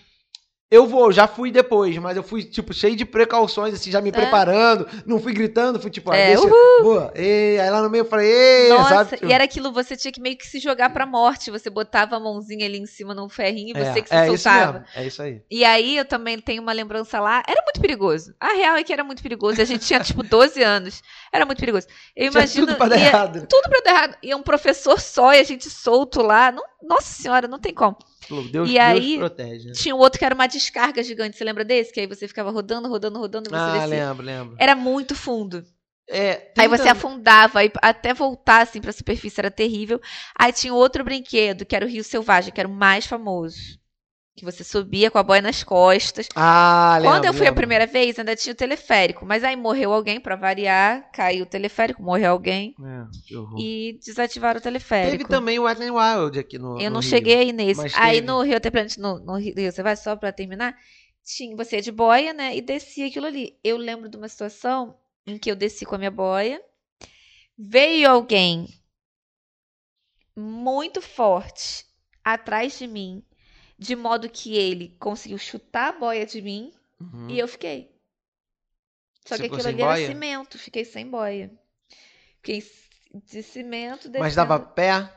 eu 0.71 0.87
vou, 0.87 1.11
já 1.11 1.27
fui 1.27 1.51
depois, 1.51 1.95
mas 1.97 2.15
eu 2.15 2.23
fui 2.23 2.43
tipo 2.43 2.73
cheio 2.73 2.95
de 2.95 3.03
precauções 3.05 3.73
assim, 3.73 3.91
já 3.91 3.99
me 3.99 4.09
preparando, 4.11 4.87
não 5.05 5.19
fui 5.19 5.33
gritando, 5.33 5.79
fui 5.81 5.91
tipo, 5.91 6.09
ah, 6.11 6.15
É, 6.15 6.27
deixa, 6.27 6.43
uhul. 6.47 6.83
boa. 6.83 7.13
E 7.15 7.59
aí 7.59 7.69
lá 7.69 7.81
no 7.81 7.89
meio 7.89 8.03
eu 8.03 8.05
falei, 8.05 8.31
ei, 8.31 8.69
Nossa, 8.69 8.89
sabe? 8.89 9.09
Tipo, 9.17 9.25
e 9.27 9.33
era 9.33 9.43
aquilo, 9.43 9.71
você 9.73 9.97
tinha 9.97 10.11
que 10.11 10.21
meio 10.21 10.37
que 10.37 10.47
se 10.47 10.59
jogar 10.59 10.89
pra 10.91 11.05
morte. 11.05 11.51
Você 11.51 11.69
botava 11.69 12.15
a 12.15 12.19
mãozinha 12.19 12.65
ali 12.65 12.77
em 12.79 12.85
cima 12.85 13.13
num 13.13 13.27
ferrinho 13.27 13.77
e 13.77 13.81
é, 13.81 13.91
você 13.93 14.01
que 14.01 14.07
se 14.09 14.15
é 14.15 14.27
isso 14.29 14.37
soltava. 14.43 14.71
mesmo, 14.79 14.85
é 14.95 15.05
isso 15.07 15.21
aí. 15.21 15.41
E 15.51 15.65
aí 15.65 15.97
eu 15.97 16.05
também 16.05 16.39
tenho 16.39 16.61
uma 16.61 16.71
lembrança 16.71 17.19
lá. 17.19 17.43
Era 17.45 17.61
muito 17.63 17.81
perigoso. 17.81 18.33
A 18.39 18.53
real 18.53 18.77
é 18.77 18.83
que 18.83 18.93
era 18.93 19.03
muito 19.03 19.21
perigoso. 19.21 19.61
A 19.61 19.65
gente 19.65 19.85
tinha, 19.85 19.99
tipo, 19.99 20.23
12 20.23 20.63
anos. 20.63 21.01
Era 21.33 21.45
muito 21.45 21.59
perigoso. 21.59 21.87
Eu 22.15 22.31
Tinha 22.31 22.41
imagino. 22.43 22.67
tudo 22.67 22.77
pra 22.77 22.87
dar 22.87 22.97
ia- 22.97 23.07
errado. 23.07 23.45
tudo 23.49 23.69
pra 23.69 23.81
dar 23.83 23.91
errado. 23.91 24.15
E 24.23 24.33
um 24.33 24.41
professor 24.41 24.99
só 25.01 25.33
e 25.33 25.39
a 25.39 25.43
gente 25.43 25.69
solto 25.69 26.21
lá. 26.21 26.49
Não- 26.51 26.63
nossa 26.83 27.21
senhora, 27.21 27.47
não 27.47 27.59
tem 27.59 27.73
como. 27.73 27.97
Deus, 28.29 28.47
E 28.47 28.51
Deus 28.51 28.69
aí- 28.79 29.17
protege. 29.17 29.67
Né? 29.67 29.73
Tinha 29.73 29.95
o 29.95 29.99
outro 29.99 30.17
que 30.19 30.25
era 30.25 30.35
uma 30.35 30.47
descarga 30.47 31.03
gigante. 31.03 31.37
Você 31.37 31.43
lembra 31.43 31.63
desse? 31.65 31.91
Que 31.93 31.99
aí 32.01 32.07
você 32.07 32.27
ficava 32.27 32.49
rodando, 32.51 32.87
rodando, 32.87 33.19
rodando 33.19 33.49
e 33.49 33.51
você 33.51 33.55
Ah, 33.55 33.71
descia. 33.73 33.87
lembro, 33.87 34.25
lembro. 34.25 34.55
Era 34.59 34.75
muito 34.75 35.15
fundo. 35.15 35.63
É, 36.09 36.51
Aí 36.57 36.67
você 36.67 36.89
afundava, 36.89 37.59
aí 37.59 37.71
até 37.81 38.13
voltar 38.13 38.63
assim 38.63 38.81
pra 38.81 38.91
superfície 38.91 39.39
era 39.39 39.49
terrível. 39.49 40.01
Aí 40.37 40.51
tinha 40.51 40.73
outro 40.73 41.03
brinquedo, 41.05 41.65
que 41.65 41.73
era 41.75 41.85
o 41.85 41.87
Rio 41.89 42.03
Selvagem, 42.03 42.51
que 42.53 42.59
era 42.59 42.67
o 42.67 42.71
mais 42.73 43.05
famoso. 43.05 43.79
Que 44.33 44.45
você 44.45 44.63
subia 44.63 45.11
com 45.11 45.17
a 45.17 45.23
boia 45.23 45.41
nas 45.41 45.61
costas. 45.61 46.27
Ah, 46.35 46.97
lembro. 46.99 47.11
Quando 47.11 47.25
eu 47.25 47.33
fui 47.33 47.41
a 47.41 47.49
lembro. 47.49 47.55
primeira 47.61 47.85
vez, 47.85 48.17
ainda 48.17 48.33
tinha 48.35 48.53
o 48.53 48.55
teleférico. 48.55 49.25
Mas 49.25 49.43
aí 49.43 49.57
morreu 49.57 49.91
alguém, 49.91 50.21
pra 50.21 50.37
variar, 50.37 51.11
caiu 51.11 51.43
o 51.43 51.45
teleférico, 51.45 52.01
morreu 52.01 52.31
alguém 52.31 52.73
É, 52.81 53.05
e 53.59 53.99
desativaram 54.03 54.59
o 54.59 54.63
teleférico. 54.63 55.17
Teve 55.17 55.29
também 55.29 55.59
o 55.59 55.63
Wet 55.63 55.81
n 55.81 55.91
Wild 55.91 56.39
aqui 56.39 56.57
no 56.57 56.79
Eu 56.79 56.89
no 56.89 56.95
não 56.95 56.99
Rio. 57.01 57.09
cheguei 57.09 57.35
aí 57.39 57.51
nesse. 57.51 57.81
Aí 57.97 58.15
teve. 58.15 58.27
no 58.27 58.41
Rio 58.41 58.61
Planet, 58.61 58.97
no, 58.97 59.19
no 59.19 59.35
Rio, 59.37 59.53
você 59.71 59.83
vai 59.83 59.97
só 59.97 60.15
pra 60.15 60.31
terminar, 60.31 60.77
tinha, 61.25 61.53
você 61.55 61.75
ia 61.75 61.81
de 61.81 61.91
boia, 61.91 62.31
né? 62.33 62.55
E 62.55 62.61
descia 62.61 63.07
aquilo 63.07 63.25
ali. 63.27 63.59
Eu 63.61 63.75
lembro 63.75 64.07
de 64.07 64.15
uma 64.15 64.29
situação 64.29 64.97
em 65.27 65.37
que 65.37 65.51
eu 65.51 65.55
desci 65.57 65.85
com 65.85 65.95
a 65.95 65.97
minha 65.97 66.09
boia, 66.09 66.61
veio 67.57 68.09
alguém 68.09 68.65
muito 70.35 71.01
forte 71.01 71.85
atrás 72.23 72.79
de 72.79 72.87
mim, 72.87 73.21
de 73.81 73.95
modo 73.95 74.29
que 74.29 74.55
ele 74.55 74.95
conseguiu 74.99 75.39
chutar 75.39 75.89
a 75.89 75.99
boia 75.99 76.25
de 76.25 76.39
mim 76.41 76.71
Uhum. 76.99 77.29
e 77.31 77.39
eu 77.39 77.47
fiquei. 77.47 77.89
Só 79.27 79.35
Você 79.35 79.43
que 79.43 79.47
aquilo 79.47 79.67
ali 79.67 79.77
boia? 79.77 80.03
era 80.03 80.05
cimento, 80.13 80.59
fiquei 80.59 80.85
sem 80.85 81.09
boia. 81.09 81.51
Fiquei 82.37 82.63
de 83.25 83.41
cimento, 83.43 84.07
Mas 84.07 84.35
descendo. 84.35 84.35
dava 84.35 84.59
pé? 84.59 85.09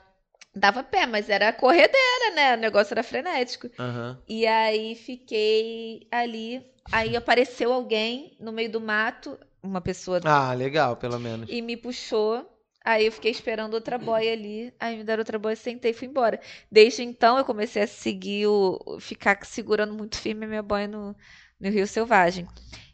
Dava 0.57 0.83
pé, 0.83 1.05
mas 1.07 1.29
era 1.29 1.53
corredeira, 1.53 2.35
né? 2.35 2.55
O 2.55 2.59
negócio 2.59 2.95
era 2.95 3.03
frenético. 3.03 3.69
Aham. 3.79 4.19
E 4.27 4.47
aí 4.47 4.95
fiquei 4.95 6.07
ali. 6.11 6.65
Aí 6.93 7.17
apareceu 7.17 7.73
alguém 7.73 8.37
no 8.41 8.53
meio 8.53 8.71
do 8.71 8.81
mato, 8.81 9.39
uma 9.62 9.81
pessoa, 9.81 10.21
Ah, 10.25 10.53
legal, 10.55 10.97
pelo 10.97 11.19
menos. 11.19 11.51
e 11.51 11.61
me 11.61 11.77
puxou. 11.77 12.51
Aí 12.85 13.07
eu 13.07 13.12
fiquei 13.12 13.30
esperando 13.30 13.74
outra 13.74 13.97
boia 13.97 14.32
ali. 14.32 14.72
Aí 14.78 14.97
me 14.97 15.05
deram 15.05 15.22
outra 15.22 15.39
boia, 15.39 15.57
sentei 15.57 15.93
e 15.93 15.95
fui 15.95 16.07
embora. 16.07 16.39
Desde 16.70 17.03
então 17.03 17.39
eu 17.39 17.45
comecei 17.45 17.82
a 17.82 17.87
seguir 17.87 18.47
o. 18.47 18.99
ficar 19.01 19.43
segurando 19.45 19.95
muito 19.95 20.18
firme 20.18 20.45
a 20.45 20.49
minha 20.49 20.62
boia 20.62 20.87
no, 20.87 21.16
no 21.59 21.70
Rio 21.70 21.87
Selvagem. 21.87 22.47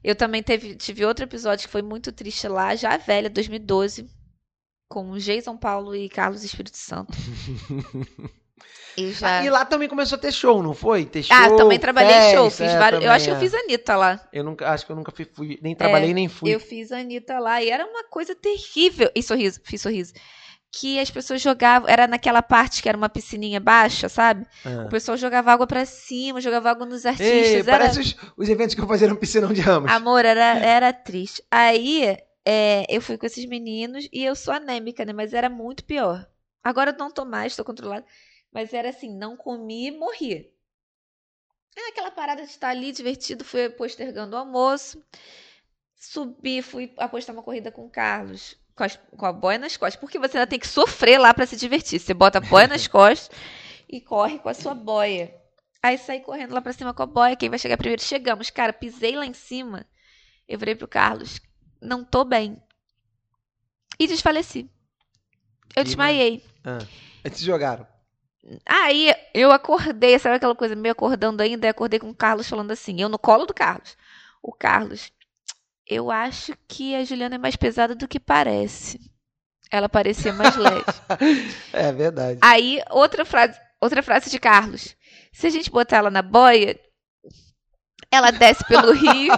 Eu 0.03 0.15
também 0.15 0.43
teve, 0.43 0.77
tive 0.77 1.05
outro 1.05 1.25
episódio 1.25 1.67
que 1.67 1.73
foi 1.73 1.83
muito 1.83 2.13
triste 2.13 2.47
lá, 2.49 2.75
já 2.77 2.97
velha, 2.97 3.29
2012, 3.29 4.09
com 4.89 5.19
Jason 5.19 5.57
Paulo 5.57 5.95
e 5.95 6.09
Carlos 6.09 6.45
Espírito 6.45 6.77
Santo. 6.77 7.13
E 8.97 9.13
já. 9.13 9.39
Ah, 9.39 9.45
e 9.45 9.51
lá 9.51 9.65
também 9.65 9.89
começou 9.89 10.17
a 10.17 10.21
ter 10.21 10.33
show, 10.33 10.63
não 10.63 10.75
foi? 10.75 11.05
Ter 11.05 11.23
show, 11.23 11.37
Ah, 11.37 11.51
também 11.57 11.79
trabalhei 11.79 12.15
em 12.15 12.35
show, 12.35 12.51
fiz 12.51 12.71
é, 12.73 12.79
vários. 12.79 13.03
Eu 13.05 13.11
acho 13.11 13.25
que 13.27 13.31
eu 13.31 13.37
é. 13.37 13.41
fiz 13.41 13.55
Anitta 13.55 13.97
lá. 13.97 14.29
Eu 14.33 14.45
nunca, 14.45 14.69
acho 14.71 14.85
que 14.87 14.93
eu 14.93 14.97
nunca 14.97 15.13
fui, 15.13 15.25
fui- 15.33 15.59
nem 15.63 15.75
trabalhei, 15.75 16.13
nem 16.13 16.29
fui. 16.29 16.51
É, 16.51 16.55
Eu 16.55 16.61
fiz 16.61 16.91
Anitta 16.93 17.39
lá 17.39 17.63
e 17.63 17.71
era 17.71 17.87
uma 17.87 18.05
coisa 18.05 18.35
terrível. 18.35 19.11
E 19.15 19.23
sorriso, 19.23 19.61
fiz 19.65 19.81
sorriso. 19.81 20.13
Que 20.73 21.01
as 21.01 21.11
pessoas 21.11 21.43
jogavam, 21.43 21.89
era 21.89 22.07
naquela 22.07 22.41
parte 22.43 22.81
que 22.81 22.89
era 22.89 22.97
uma 22.97 23.09
piscininha 23.09 23.59
baixa, 23.59 24.09
sabe? 24.09 24.47
Ah. 24.65 24.85
O 24.87 24.89
pessoal 24.89 25.17
jogava 25.17 25.53
água 25.53 25.67
pra 25.67 25.85
cima, 25.85 26.41
jogava 26.41 26.71
água 26.71 26.87
nos 26.87 27.05
Ei, 27.05 27.11
artistas. 27.11 27.67
era... 27.69 27.79
parece 27.79 28.01
os, 28.01 28.17
os 28.37 28.49
eventos 28.49 28.75
que 28.77 28.81
eu 28.81 28.87
fazia 28.87 29.09
no 29.09 29.17
piscinão 29.17 29.53
de 29.53 29.61
Ramos. 29.61 29.91
Amor, 29.91 30.25
era, 30.25 30.59
era 30.65 30.93
triste. 30.93 31.43
Aí 31.51 32.17
é, 32.47 32.87
eu 32.89 33.01
fui 33.03 33.19
com 33.19 33.27
esses 33.27 33.45
meninos 33.47 34.09
e 34.13 34.25
eu 34.25 34.37
sou 34.37 34.55
anêmica, 34.55 35.05
né? 35.05 35.13
Mas 35.13 35.33
era 35.35 35.49
muito 35.49 35.85
pior. 35.85 36.25
Agora 36.63 36.91
eu 36.93 36.97
não 36.99 37.11
tô 37.11 37.25
mais, 37.25 37.57
tô 37.57 37.65
controlada. 37.65 38.05
Mas 38.53 38.73
era 38.75 38.89
assim, 38.91 39.15
não 39.17 39.37
comi 39.37 39.87
e 39.89 39.91
morri. 39.91 40.53
É 41.77 41.89
aquela 41.89 42.11
parada 42.11 42.43
de 42.43 42.51
estar 42.51 42.69
ali 42.71 42.91
divertido, 42.93 43.45
fui 43.45 43.69
postergando 43.71 44.35
o 44.35 44.39
almoço. 44.39 45.03
Subi, 45.95 46.63
fui 46.63 46.93
apostar 46.97 47.35
uma 47.35 47.43
corrida 47.43 47.71
com 47.71 47.87
o 47.87 47.91
Carlos, 47.91 48.57
com, 48.75 48.83
as- 48.85 48.97
com 49.17 49.27
a 49.27 49.33
boia 49.33 49.59
nas 49.59 49.77
costas. 49.77 50.01
Porque 50.01 50.19
você 50.19 50.37
ainda 50.39 50.47
tem 50.49 50.59
que 50.59 50.67
sofrer 50.67 51.19
lá 51.19 51.33
pra 51.33 51.47
se 51.47 51.57
divertir. 51.57 52.01
Você 52.01 52.13
bota 52.15 52.39
a 52.39 52.41
boia 52.41 52.67
nas 52.67 52.87
costas 52.89 53.31
e 53.89 54.01
corre 54.01 54.39
com 54.39 54.49
a 54.49 54.55
sua 54.55 54.75
boia. 54.75 55.35
Aí 55.83 55.97
saí 55.97 56.21
correndo 56.21 56.53
lá 56.55 56.61
pra 56.61 56.73
cima 56.73 56.93
com 56.93 57.03
a 57.03 57.07
boia. 57.07 57.37
Quem 57.37 57.49
vai 57.49 57.59
chegar 57.59 57.77
primeiro? 57.77 58.03
Chegamos. 58.03 58.51
Cara, 58.51 58.73
pisei 58.73 59.15
lá 59.17 59.25
em 59.27 59.33
cima. 59.35 59.87
Eu 60.49 60.59
virei 60.59 60.75
pro 60.75 60.89
Carlos. 60.89 61.41
Não 61.81 62.05
tô 62.05 62.25
bem. 62.25 62.61
E 63.99 64.07
desfaleci. 64.07 64.69
Eu 65.77 65.83
Ih, 65.83 65.85
desmaiei. 65.85 66.45
Ah. 66.65 66.79
Eles 67.25 67.41
jogaram. 67.41 67.87
Aí 68.67 69.15
eu 69.35 69.53
acordei, 69.53 70.19
sabe 70.19 70.37
aquela 70.37 70.55
coisa, 70.55 70.75
meio 70.75 70.93
acordando 70.93 71.43
ainda, 71.43 71.67
e 71.67 71.71
acordei 71.71 71.99
com 72.01 72.11
o 72.11 72.15
Carlos 72.15 72.49
falando 72.49 72.71
assim, 72.71 73.01
eu 73.01 73.09
no 73.09 73.19
colo 73.19 73.47
do 73.47 73.55
Carlos. 73.55 73.97
O 74.43 74.53
Carlos, 74.53 75.13
eu 75.87 76.11
acho 76.11 76.55
que 76.67 76.95
a 76.95 77.05
Juliana 77.05 77.35
é 77.35 77.39
mais 77.39 77.57
pesada 77.57 77.95
do 77.95 78.09
que 78.09 78.19
parece. 78.19 78.99
Ela 79.71 79.89
parecia 79.89 80.33
mais 80.33 80.57
leve. 80.57 80.85
É 81.73 81.93
verdade. 81.93 82.41
Aí, 82.43 82.83
outra 82.91 83.25
frase, 83.25 83.59
outra 83.81 84.03
frase 84.03 84.31
de 84.31 84.39
Carlos. 84.39 84.97
Se 85.33 85.47
a 85.47 85.51
gente 85.51 85.71
botar 85.71 85.99
ela 85.99 86.11
na 86.11 86.23
boia, 86.23 86.79
ela 88.11 88.31
desce 88.33 88.65
pelo 88.67 88.93
rio 88.93 89.33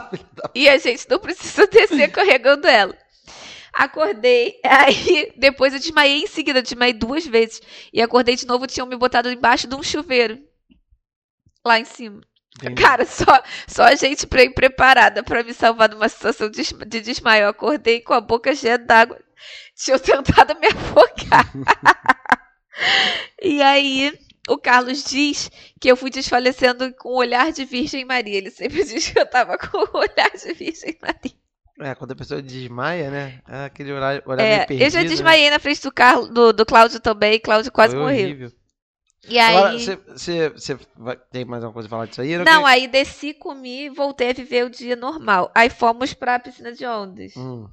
e 0.55 0.69
a 0.69 0.79
gente 0.79 1.09
não 1.09 1.19
precisa 1.19 1.67
descer 1.69 2.11
carregando 2.11 2.67
ela. 2.67 2.97
Acordei, 3.73 4.61
aí 4.65 5.33
depois 5.37 5.73
eu 5.73 5.81
desmaiei 5.81 6.23
em 6.23 6.27
seguida, 6.27 6.63
desmaiei 6.63 6.93
duas 6.93 7.27
vezes. 7.27 7.61
E 7.93 8.03
acordei 8.03 8.37
de 8.37 8.47
novo, 8.47 8.67
tinham 8.67 8.87
me 8.87 8.97
botado 8.97 9.31
embaixo 9.31 9.67
de 9.67 9.75
um 9.75 9.83
chuveiro. 9.83 10.39
Lá 11.65 11.79
em 11.79 11.85
cima. 11.85 12.21
Entendi. 12.59 12.83
Cara, 12.83 13.07
só, 13.07 13.43
só 13.67 13.85
a 13.85 13.95
gente 13.95 14.27
pre 14.27 14.51
preparada 14.51 15.23
pra 15.23 15.43
me 15.43 15.55
salvar 15.55 15.89
numa 15.89 16.09
situação 16.09 16.51
de, 16.51 16.63
de 16.63 17.01
desmaio. 17.01 17.45
Eu 17.45 17.49
acordei 17.49 18.01
com 18.01 18.13
a 18.13 18.21
boca 18.21 18.55
cheia 18.55 18.79
d'água. 18.79 19.19
Tinham 19.75 19.99
tentado 19.99 20.59
me 20.61 20.67
afogar. 20.67 21.51
e 23.41 23.63
aí, 23.63 24.13
o 24.49 24.59
Carlos 24.59 25.05
diz 25.05 25.51
que 25.81 25.91
eu 25.91 25.97
fui 25.97 26.11
desfalecendo 26.11 26.93
com 26.95 27.11
o 27.11 27.17
olhar 27.17 27.53
de 27.53 27.65
Virgem 27.65 28.05
Maria. 28.05 28.37
Ele 28.37 28.51
sempre 28.51 28.85
diz 28.85 29.09
que 29.09 29.19
eu 29.19 29.27
tava 29.27 29.57
com 29.57 29.79
o 29.79 29.99
olhar 29.99 30.31
de 30.31 30.53
Virgem 30.53 30.99
Maria. 31.01 31.42
É, 31.81 31.95
quando 31.95 32.13
a 32.13 32.17
pessoa 32.17 32.43
desmaia, 32.43 33.11
né? 33.11 33.41
É 33.49 33.65
aquele 33.65 33.93
olhar, 33.93 34.23
olhar 34.27 34.45
É, 34.45 34.67
perdido. 34.67 34.87
eu 34.87 34.91
já 34.91 35.03
né? 35.03 35.09
desmaiei 35.09 35.51
na 35.51 35.59
frente 35.59 35.83
do, 35.83 35.91
Carlos, 35.93 36.29
do, 36.29 36.53
do 36.53 36.67
Cláudio 36.67 37.01
também. 37.01 37.41
Cláudio 37.41 37.73
quase 37.73 37.95
Foi 37.95 38.03
morreu. 38.03 38.25
horrível. 38.27 38.53
E 39.29 39.39
aí. 39.39 39.57
Agora, 39.57 39.79
você- 40.17 40.49
você 40.51 40.79
tem 41.31 41.45
mais 41.45 41.63
alguma 41.63 41.73
coisa 41.75 41.89
pra 41.89 41.97
falar 41.97 42.07
disso 42.09 42.21
aí? 42.21 42.37
Não, 42.39 42.45
queria- 42.45 42.67
aí 42.67 42.89
desci, 42.89 43.33
comi 43.33 43.85
e 43.85 43.89
voltei 43.91 44.31
a 44.31 44.33
viver 44.35 44.65
o 44.67 44.71
dia 44.71 44.97
normal. 44.97 45.51
Aí 45.55 45.71
fomos 45.71 46.13
pra 46.13 46.39
piscina 46.39 46.73
de 46.73 46.85
ondas. 46.85 47.33
Hum, 47.37 47.69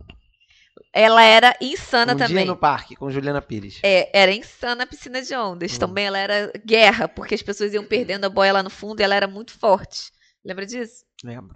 Ela 0.94 1.24
era 1.24 1.56
insana 1.62 2.14
um 2.14 2.18
também. 2.18 2.38
dia 2.38 2.46
no 2.46 2.56
parque 2.56 2.96
com 2.96 3.12
Juliana 3.12 3.42
Pires. 3.42 3.80
É, 3.84 4.10
era 4.18 4.32
insana 4.32 4.84
a 4.84 4.88
piscina 4.88 5.22
de 5.22 5.36
ondas. 5.36 5.76
Hum. 5.76 5.80
Também 5.80 6.06
ela 6.06 6.18
era 6.18 6.52
guerra, 6.66 7.08
porque 7.08 7.36
as 7.36 7.42
pessoas 7.44 7.74
iam 7.74 7.84
perdendo 7.84 8.26
a 8.26 8.30
boia 8.30 8.54
lá 8.54 8.64
no 8.64 8.70
fundo 8.70 9.00
e 9.00 9.04
ela 9.04 9.14
era 9.16 9.28
muito 9.28 9.52
forte. 9.60 10.12
Lembra 10.46 10.66
disso? 10.66 11.04
Lembro. 11.24 11.56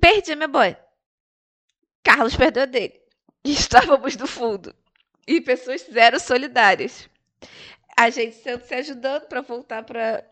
Perdi 0.00 0.34
minha 0.36 0.46
boia. 0.48 0.78
Carlos 2.08 2.34
perdeu 2.34 2.62
a 2.62 2.66
dele. 2.66 2.98
Estávamos 3.44 4.16
no 4.16 4.26
fundo. 4.26 4.74
E 5.26 5.42
pessoas 5.42 5.86
zero 5.92 6.18
solidárias. 6.18 7.06
A 7.94 8.08
gente 8.08 8.34
sendo 8.36 8.64
se 8.64 8.74
ajudando 8.74 9.26
pra 9.26 9.42
voltar 9.42 9.84
pra, 9.84 10.24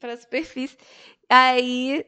pra 0.00 0.16
superfície. 0.16 0.76
Aí, 1.30 2.04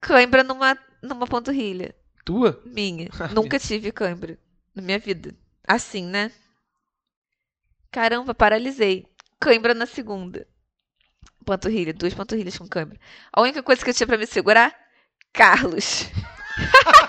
cãibra 0.00 0.42
numa, 0.42 0.78
numa 1.02 1.26
panturrilha. 1.26 1.94
Tua? 2.24 2.62
Minha. 2.64 3.10
Ah, 3.20 3.28
Nunca 3.34 3.58
tive 3.58 3.92
cãibra 3.92 4.38
na 4.74 4.80
minha 4.80 4.98
vida. 4.98 5.36
Assim, 5.68 6.06
né? 6.06 6.32
Caramba, 7.90 8.34
paralisei. 8.34 9.06
Cãibra 9.38 9.74
na 9.74 9.84
segunda. 9.84 10.48
Panturrilha, 11.44 11.92
duas 11.92 12.14
panturrilhas 12.14 12.56
com 12.56 12.66
cãibra. 12.66 12.98
A 13.30 13.42
única 13.42 13.62
coisa 13.62 13.84
que 13.84 13.90
eu 13.90 13.94
tinha 13.94 14.06
pra 14.06 14.16
me 14.16 14.26
segurar, 14.26 14.74
Carlos. 15.30 16.04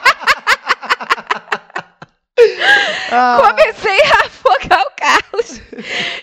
Ah, 3.11 3.41
Comecei 3.49 3.99
a 4.01 4.25
afogar 4.25 4.81
o 4.85 4.91
Carlos. 4.95 5.61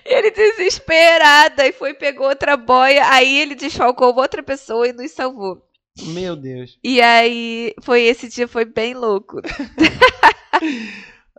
Ele 0.04 0.30
desesperada 0.30 1.66
e 1.66 1.72
foi 1.72 1.94
pegou 1.94 2.28
outra 2.28 2.56
boia. 2.56 3.04
Aí 3.10 3.40
ele 3.40 3.54
desfalcou 3.54 4.14
outra 4.14 4.42
pessoa 4.42 4.86
e 4.88 4.92
nos 4.92 5.10
salvou. 5.12 5.62
meu 6.06 6.36
Deus. 6.36 6.78
E 6.82 7.00
aí 7.00 7.74
foi 7.82 8.02
esse 8.02 8.28
dia 8.28 8.46
foi 8.48 8.64
bem 8.64 8.94
louco. 8.94 9.40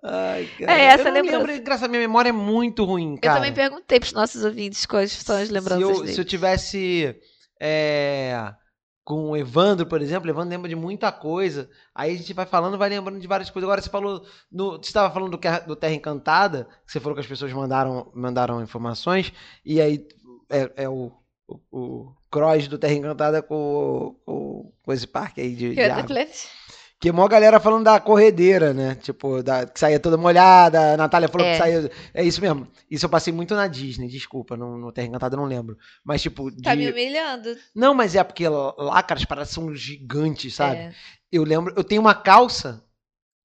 Ai, 0.07 0.47
cara. 0.59 0.71
É 0.71 0.81
essa 0.85 1.01
eu 1.01 1.05
não 1.05 1.13
lembrança. 1.13 1.37
lembro, 1.37 1.55
engraçado, 1.55 1.89
minha 1.89 2.01
memória 2.01 2.29
é 2.29 2.33
muito 2.33 2.83
ruim, 2.85 3.13
Eu 3.15 3.21
cara. 3.21 3.35
também 3.35 3.53
perguntei 3.53 3.99
pros 3.99 4.13
nossos 4.13 4.43
ouvintes 4.43 4.85
quais 4.85 5.11
são 5.11 5.35
as 5.37 5.49
lembranças 5.49 5.85
se 5.87 5.93
eu, 5.93 6.01
dele. 6.01 6.13
se 6.13 6.21
eu 6.21 6.25
tivesse 6.25 7.15
é, 7.59 8.53
com 9.05 9.29
o 9.29 9.37
Evandro, 9.37 9.85
por 9.85 10.01
exemplo, 10.01 10.27
o 10.27 10.33
Evandro 10.33 10.49
lembra 10.49 10.67
de 10.67 10.75
muita 10.75 11.11
coisa. 11.11 11.69
Aí 11.93 12.15
a 12.15 12.17
gente 12.17 12.33
vai 12.33 12.47
falando, 12.47 12.75
vai 12.75 12.89
lembrando 12.89 13.19
de 13.19 13.27
várias 13.27 13.51
coisas. 13.51 13.67
Agora 13.67 13.79
você 13.79 13.89
falou, 13.89 14.25
no, 14.51 14.71
você 14.71 14.87
estava 14.87 15.13
falando 15.13 15.37
do, 15.37 15.67
do 15.67 15.75
Terra 15.75 15.93
Encantada, 15.93 16.67
que 16.83 16.91
você 16.91 16.99
falou 16.99 17.13
que 17.13 17.21
as 17.21 17.27
pessoas 17.27 17.53
mandaram, 17.53 18.11
mandaram 18.15 18.63
informações, 18.63 19.31
e 19.63 19.79
aí 19.79 20.07
é, 20.49 20.71
é 20.75 20.89
o, 20.89 21.11
o, 21.47 21.59
o 21.71 22.15
cross 22.31 22.67
do 22.67 22.79
Terra 22.79 22.95
Encantada 22.95 23.43
com, 23.43 24.15
com, 24.25 24.73
com 24.81 24.91
esse 24.91 25.05
parque 25.05 25.39
aí 25.39 25.51
de, 25.51 25.75
de 25.75 25.81
Rio 25.97 26.64
Que 26.99 27.11
mó 27.11 27.27
galera 27.27 27.59
falando 27.59 27.83
da 27.83 27.99
corredeira, 27.99 28.73
né? 28.73 28.95
Tipo, 28.95 29.43
da, 29.43 29.65
que 29.65 29.79
saía 29.79 29.99
toda 29.99 30.15
molhada, 30.17 30.93
a 30.93 30.97
Natália 30.97 31.27
falou 31.27 31.45
É. 31.45 31.51
que 31.51 31.57
saía. 31.57 31.91
É 32.13 32.23
isso 32.23 32.39
mesmo. 32.41 32.67
Isso 32.89 33.05
eu 33.05 33.09
passei 33.09 33.33
muito 33.33 33.53
na 33.53 33.67
Disney, 33.67 34.07
desculpa, 34.07 34.55
no, 34.55 34.77
no 34.77 34.91
Terra 34.91 35.07
Encantada 35.07 35.35
eu 35.35 35.39
não 35.39 35.45
lembro. 35.47 35.77
Mas, 36.03 36.21
tipo, 36.21 36.49
de. 36.49 36.61
Tá 36.63 36.75
me 36.75 36.89
humilhando. 36.89 37.55
Não, 37.75 37.93
mas 37.93 38.15
é 38.15 38.23
porque 38.23 38.47
lá, 38.47 39.03
cara, 39.03 39.19
as 39.19 39.25
paradas 39.25 39.49
são 39.49 39.75
gigantes, 39.75 40.55
sabe? 40.55 40.77
É. 40.77 40.93
Eu 41.31 41.43
lembro, 41.43 41.73
eu 41.75 41.83
tenho 41.83 41.99
uma 41.99 42.15
calça 42.15 42.84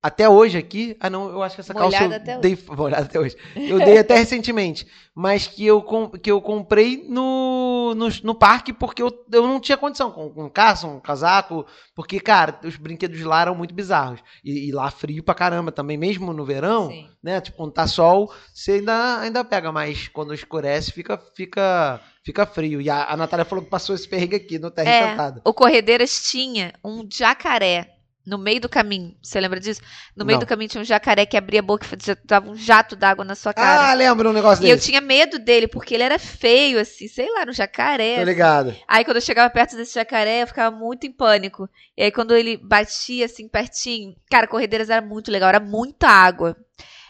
até 0.03 0.29
hoje 0.29 0.57
aqui. 0.57 0.97
Ah, 0.99 1.11
não, 1.11 1.29
eu 1.31 1.43
acho 1.43 1.55
que 1.55 1.61
essa 1.61 1.75
calça 1.75 1.97
Molhada 2.01 2.15
eu 2.15 2.21
até 2.21 2.39
dei 2.39 2.59
molhada 2.75 3.05
até 3.05 3.21
hoje. 3.21 3.37
Eu 3.55 3.79
dei 3.79 3.99
até 3.99 4.17
recentemente, 4.17 4.87
mas 5.15 5.47
que 5.47 5.67
eu, 5.67 5.83
que 6.23 6.31
eu 6.31 6.41
comprei 6.41 7.05
no, 7.09 7.95
no, 7.95 8.09
no 8.23 8.35
parque 8.35 8.73
porque 8.73 9.03
eu, 9.03 9.13
eu 9.31 9.47
não 9.47 9.61
tinha 9.61 9.77
condição 9.77 10.11
com, 10.11 10.31
com 10.31 10.49
calça, 10.49 10.87
um 10.87 11.01
casaco, 11.01 11.67
porque 11.95 12.19
cara, 12.19 12.59
os 12.65 12.77
brinquedos 12.77 13.21
lá 13.21 13.43
eram 13.43 13.55
muito 13.55 13.75
bizarros. 13.75 14.21
E, 14.43 14.69
e 14.69 14.73
lá 14.73 14.91
frio 14.91 15.23
pra 15.23 15.35
caramba 15.35 15.71
também, 15.71 15.99
mesmo 15.99 16.33
no 16.33 16.45
verão, 16.45 16.89
Sim. 16.89 17.09
né? 17.23 17.41
Tipo, 17.41 17.59
quando 17.59 17.73
tá 17.73 17.87
sol, 17.87 18.33
você 18.55 18.73
ainda, 18.73 19.21
ainda 19.21 19.45
pega, 19.45 19.71
mas 19.71 20.09
quando 20.09 20.33
escurece 20.33 20.93
fica 20.93 21.19
fica 21.35 22.01
fica 22.25 22.47
frio. 22.47 22.81
E 22.81 22.89
a, 22.89 23.05
a 23.05 23.17
Natália 23.17 23.45
falou 23.45 23.65
que 23.65 23.71
passou 23.71 23.95
esse 23.95 24.09
perrengue 24.09 24.37
aqui 24.37 24.59
no 24.59 24.71
Terra 24.71 24.91
É. 24.91 25.05
Encantada. 25.05 25.43
O 25.45 25.53
Corredeiras 25.53 26.23
tinha 26.31 26.73
um 26.83 27.07
jacaré 27.11 28.00
no 28.27 28.39
meio 28.39 28.61
do 28.61 28.68
caminho. 28.68 29.16
Você 29.23 29.41
lembra 29.41 29.59
disso? 29.59 29.81
No 30.14 30.25
meio 30.25 30.39
Não. 30.39 30.41
do 30.41 30.47
caminho 30.47 30.68
tinha 30.68 30.81
um 30.81 30.85
jacaré 30.85 31.25
que 31.27 31.37
abria 31.37 31.61
a 31.61 31.62
boca 31.62 31.87
e 31.87 32.27
dava 32.27 32.51
um 32.51 32.55
jato 32.57 32.95
d'água 32.95 33.25
na 33.25 33.35
sua 33.35 33.53
cara. 33.55 33.91
Ah, 33.91 33.95
lembro 33.95 34.31
um 34.31 34.33
negócio 34.33 34.64
e 34.64 34.68
eu 34.71 34.77
desse. 34.77 34.87
tinha 34.87 35.01
medo 35.01 35.39
dele, 35.39 35.66
porque 35.66 35.95
ele 35.95 36.03
era 36.03 36.18
feio, 36.18 36.79
assim, 36.79 37.09
sei 37.09 37.31
lá, 37.33 37.41
no 37.41 37.53
Tô 37.53 37.53
jacaré. 37.53 38.25
ligado. 38.25 38.75
Aí 38.87 39.05
quando 39.05 39.16
eu 39.16 39.23
chegava 39.23 39.49
perto 39.51 39.77
desse 39.77 39.95
jacaré, 39.95 40.43
eu 40.43 40.47
ficava 40.47 40.75
muito 40.75 41.07
em 41.07 41.12
pânico. 41.12 41.68
E 41.97 42.03
aí 42.05 42.12
quando 42.12 42.35
ele 42.37 42.57
batia 42.57 43.25
assim 43.27 43.49
pertinho, 43.49 44.14
cara, 44.31 44.47
Corredeiras 44.47 44.91
era 44.91 45.03
muito 45.03 45.31
legal, 45.31 45.49
era 45.49 45.61
muita 45.61 46.09
água. 46.09 46.57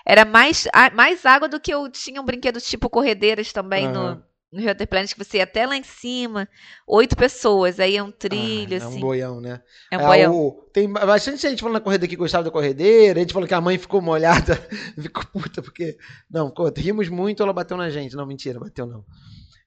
Era 0.06 0.24
mais, 0.24 0.66
mais 0.94 1.26
água 1.26 1.48
do 1.48 1.60
que 1.60 1.72
eu 1.72 1.88
tinha 1.90 2.20
um 2.20 2.24
brinquedo 2.24 2.60
tipo 2.60 2.88
Corredeiras 2.88 3.52
também 3.52 3.86
Aham. 3.86 4.14
no, 4.16 4.24
no 4.52 4.60
Rio 4.60 4.74
Planet, 4.88 5.12
que 5.12 5.18
você 5.24 5.36
ia 5.38 5.44
até 5.44 5.64
lá 5.66 5.76
em 5.76 5.82
cima, 5.82 6.48
oito 6.86 7.16
pessoas, 7.16 7.78
aí 7.78 7.96
é 7.96 8.02
um 8.02 8.10
trilho, 8.10 8.72
Ah, 8.72 8.74
é 8.74 8.86
assim. 8.86 8.96
um 8.98 9.00
boião, 9.00 9.40
né? 9.40 9.60
É 9.90 9.96
um 9.96 10.00
boião. 10.06 10.34
o- 10.34 10.52
tem 10.72 10.92
bastante 10.92 11.42
gente 11.42 11.60
falando 11.60 11.74
na 11.74 11.80
corrida 11.80 12.08
que 12.08 12.16
gostava 12.16 12.44
da 12.44 12.50
corredeira. 12.50 13.18
A 13.18 13.22
gente 13.22 13.32
falou 13.32 13.46
que 13.48 13.54
a 13.54 13.60
mãe 13.60 13.78
ficou 13.78 14.00
molhada, 14.02 14.56
ficou 15.00 15.24
puta, 15.26 15.62
porque. 15.62 15.96
Não, 16.30 16.52
rimos 16.76 17.08
muito, 17.08 17.42
ela 17.42 17.52
bateu 17.52 17.76
na 17.76 17.90
gente. 17.90 18.16
Não, 18.16 18.26
mentira, 18.26 18.58
bateu 18.58 18.86
não. 18.86 19.04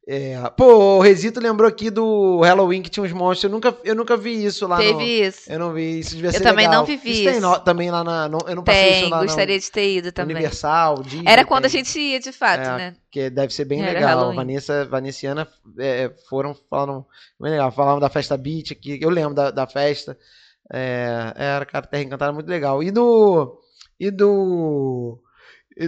É, 0.05 0.37
pô, 0.57 0.97
o 0.97 1.01
Resito 1.01 1.39
lembrou 1.39 1.65
aqui 1.65 1.89
do 1.89 2.41
Halloween 2.41 2.81
que 2.81 2.89
tinha 2.89 3.05
uns 3.05 3.13
monstros. 3.13 3.45
Eu 3.45 3.49
nunca, 3.49 3.73
eu 3.85 3.95
nunca 3.95 4.17
vi 4.17 4.43
isso 4.43 4.67
lá 4.67 4.75
Teve 4.75 4.93
no. 4.95 5.01
isso. 5.01 5.49
Eu 5.49 5.57
não 5.57 5.71
vi, 5.71 5.99
isso 5.99 6.15
devia 6.17 6.29
Eu 6.29 6.41
também 6.43 6.67
legal. 6.67 6.81
não 6.81 6.85
vivi 6.85 7.09
isso. 7.11 7.23
tem 7.23 7.31
isso. 7.31 7.41
no- 7.41 7.59
também 7.61 7.89
lá 7.89 8.03
na. 8.03 8.27
não- 8.27 8.41
eu 8.45 8.55
não 8.57 8.63
passei 8.65 8.83
Tem, 8.83 9.01
isso 9.03 9.09
lá 9.09 9.21
gostaria 9.21 9.57
de 9.57 9.71
ter 9.71 9.95
ido 9.95 10.11
também. 10.11 10.35
Universal, 10.35 11.01
Disney, 11.03 11.23
Era 11.31 11.45
quando 11.45 11.67
a 11.67 11.69
tem. 11.69 11.83
gente 11.85 11.97
ia, 11.97 12.19
de 12.19 12.33
fato, 12.33 12.59
É. 12.67 12.77
né? 12.77 12.95
que 13.09 13.29
deve 13.29 13.53
ser 13.53 13.63
bem 13.63 13.81
Era 13.81 13.93
legal. 13.93 14.09
Halloween. 14.09 14.35
Vanessa, 14.35 14.85
Vanessa 14.85 15.25
e 15.25 15.29
Ana 15.29 15.47
é, 15.79 16.11
foram, 16.27 16.53
falaram 16.69 17.05
bem 17.39 17.51
legal. 17.51 17.71
Falaram 17.71 17.99
da 18.01 18.09
festa 18.09 18.35
Beach 18.35 18.73
aqui, 18.73 18.99
eu 19.01 19.09
lembro 19.09 19.33
da, 19.33 19.51
da 19.51 19.65
festa. 19.67 20.17
É, 20.73 21.31
era, 21.37 21.65
cara, 21.65 21.85
Terra 21.87 22.03
Encantada 22.03 22.33
muito 22.33 22.49
legal. 22.49 22.83
E 22.83 22.91
do. 22.91 23.57
E 23.97 24.11
do. 24.11 25.17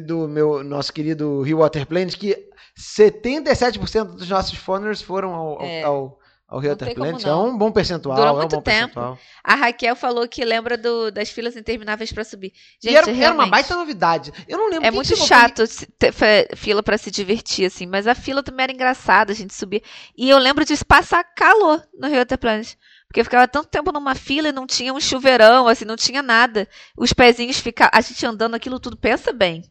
Do 0.04 0.28
meu 0.28 0.64
nosso 0.64 0.92
querido 0.92 1.42
Rio 1.42 1.60
Water 1.60 1.86
Planet, 1.86 2.16
que 2.18 2.36
77% 2.78 4.16
dos 4.16 4.30
nossos 4.30 4.58
followers 4.58 5.02
foram 5.02 5.34
ao, 5.34 5.62
É. 5.62 5.84
ao, 5.84 6.18
ao 6.48 6.60
Rio 6.60 6.72
Water 6.72 6.94
Planet. 6.96 7.24
É 7.26 7.34
um 7.36 7.58
bom 7.58 7.72
percentual. 7.72 8.16
Durou 8.16 8.30
é 8.30 8.34
um 8.34 8.38
muito 8.38 8.56
bom 8.56 8.62
tempo. 8.62 8.78
percentual. 8.94 9.20
A 9.44 9.56
Raquel 9.56 9.96
falou 9.96 10.28
que 10.28 10.44
lembra 10.44 10.78
do- 10.78 11.12
das 11.12 11.30
filas 11.30 11.56
intermináveis 11.56 12.12
pra 12.12 12.24
subir. 12.24 12.52
Gente, 12.82 12.94
e 12.94 12.96
era, 12.96 13.06
era 13.06 13.12
uma 13.12 13.18
realmente, 13.20 13.50
baita 13.52 13.76
novidade. 13.76 14.34
Eu 14.48 14.58
não 14.58 14.70
lembro 14.70 14.88
É 14.88 14.92
muito 14.92 15.16
chato 15.16 15.64
ter 16.00 16.14
fila 16.56 16.82
pra 16.84 16.98
se 16.98 17.12
divertir, 17.12 17.66
assim, 17.66 17.86
mas 17.86 18.08
a 18.08 18.16
fila 18.16 18.42
também 18.44 18.64
era 18.66 18.74
engraçada, 18.74 19.32
a 19.32 19.36
gente 19.36 19.54
subia. 19.54 19.82
E 20.18 20.30
eu 20.30 20.38
lembro 20.38 20.66
de 20.66 20.76
passar 20.86 21.24
calor 21.24 21.84
no 21.98 22.08
Rio 22.08 22.18
Water 22.20 22.38
Planet. 22.38 22.74
Porque 23.08 23.20
eu 23.22 23.24
ficava 23.26 23.48
tanto 23.48 23.70
tempo 23.70 23.92
numa 23.94 24.14
fila 24.16 24.50
e 24.50 24.52
não 24.52 24.68
tinha 24.68 24.92
um 24.94 25.00
chuveirão, 25.00 25.68
assim, 25.70 25.86
não 25.86 25.96
tinha 25.96 26.22
nada. 26.22 26.68
Os 26.98 27.14
pezinhos 27.14 27.58
ficavam. 27.60 27.92
A 27.94 28.02
gente 28.02 28.26
andando 28.26 28.56
aquilo 28.56 28.80
tudo, 28.80 28.98
pensa 28.98 29.32
bem. 29.32 29.64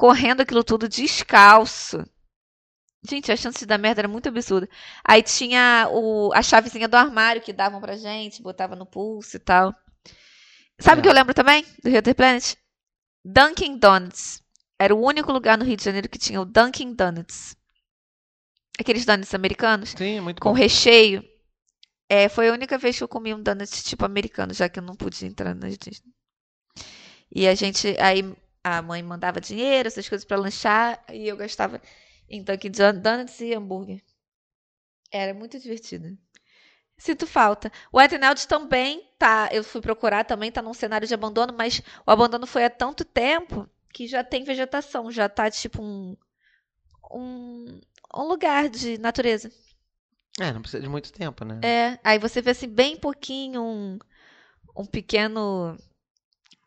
Correndo 0.00 0.40
aquilo 0.40 0.64
tudo 0.64 0.88
descalço. 0.88 1.98
Gente, 3.08 3.32
a 3.32 3.36
chance 3.36 3.58
de 3.60 3.66
dar 3.66 3.78
merda 3.78 4.00
era 4.02 4.08
muito 4.08 4.28
absurda. 4.28 4.68
Aí 5.04 5.22
tinha 5.22 5.88
o, 5.90 6.32
a 6.34 6.42
chavezinha 6.42 6.88
do 6.88 6.96
armário 6.96 7.42
que 7.42 7.52
davam 7.52 7.80
pra 7.80 7.96
gente, 7.96 8.42
botava 8.42 8.76
no 8.76 8.86
pulso 8.86 9.36
e 9.36 9.40
tal. 9.40 9.74
Sabe 10.80 11.00
o 11.00 11.02
É. 11.02 11.02
que 11.02 11.08
eu 11.08 11.12
lembro 11.12 11.34
também 11.34 11.62
do 11.82 11.88
Rio 11.88 11.96
Water 11.96 12.14
Planet? 12.14 12.56
Dunkin' 13.24 13.78
Donuts. 13.78 14.42
Era 14.78 14.94
o 14.94 15.04
único 15.04 15.32
lugar 15.32 15.58
no 15.58 15.64
Rio 15.64 15.76
de 15.76 15.84
Janeiro 15.84 16.08
que 16.08 16.18
tinha 16.18 16.40
o 16.40 16.44
Dunkin' 16.46 16.94
Donuts. 16.94 17.56
Aqueles 18.80 19.04
donuts 19.04 19.34
americanos 19.34 19.94
Sim, 19.96 20.16
é 20.16 20.20
muito 20.20 20.40
com 20.40 20.52
bom. 20.52 20.54
recheio. 20.54 21.22
É, 22.08 22.28
foi 22.28 22.48
a 22.48 22.52
única 22.52 22.78
vez 22.78 22.98
que 22.98 23.04
eu 23.04 23.08
comi 23.08 23.34
um 23.34 23.42
donut 23.42 23.84
tipo 23.84 24.04
americano, 24.04 24.52
já 24.54 24.68
que 24.68 24.78
eu 24.78 24.82
não 24.82 24.96
pude 24.96 25.24
entrar 25.26 25.54
na 25.54 25.68
Disney. 25.68 26.12
E 27.34 27.46
a 27.46 27.54
gente, 27.54 27.96
aí 28.00 28.22
a 28.64 28.82
mãe 28.82 29.02
mandava 29.02 29.40
dinheiro, 29.40 29.86
essas 29.88 30.08
coisas 30.08 30.24
pra 30.24 30.36
lanchar, 30.36 31.02
e 31.12 31.26
eu 31.28 31.36
gastava 31.36 31.80
em 32.28 32.42
Dunkin' 32.42 32.70
Don- 32.70 33.00
Donuts 33.00 33.40
e 33.40 33.54
hambúrguer. 33.54 34.02
Era 35.10 35.34
muito 35.34 35.58
divertido. 35.58 36.16
Sinto 36.96 37.26
falta. 37.26 37.72
O 37.90 38.00
Eternauts 38.00 38.44
também 38.46 39.08
tá, 39.18 39.48
eu 39.52 39.64
fui 39.64 39.80
procurar, 39.80 40.24
também 40.24 40.52
tá 40.52 40.60
num 40.60 40.74
cenário 40.74 41.08
de 41.08 41.14
abandono, 41.14 41.54
mas 41.56 41.80
o 42.06 42.10
abandono 42.10 42.46
foi 42.46 42.64
há 42.64 42.70
tanto 42.70 43.04
tempo 43.04 43.68
que 43.92 44.06
já 44.06 44.22
tem 44.22 44.44
vegetação, 44.44 45.10
já 45.10 45.28
tá 45.28 45.50
tipo 45.50 45.82
um 45.82 46.16
um, 47.10 47.80
um 48.14 48.22
lugar 48.22 48.68
de 48.68 48.98
natureza. 48.98 49.50
É, 50.38 50.52
não 50.52 50.62
precisa 50.62 50.82
de 50.82 50.88
muito 50.88 51.12
tempo, 51.12 51.44
né? 51.44 51.60
É, 51.62 51.98
aí 52.04 52.18
você 52.18 52.40
vê 52.40 52.50
assim 52.52 52.68
bem 52.68 52.96
pouquinho 52.96 53.62
um, 53.62 53.98
um 54.76 54.86
pequeno 54.86 55.76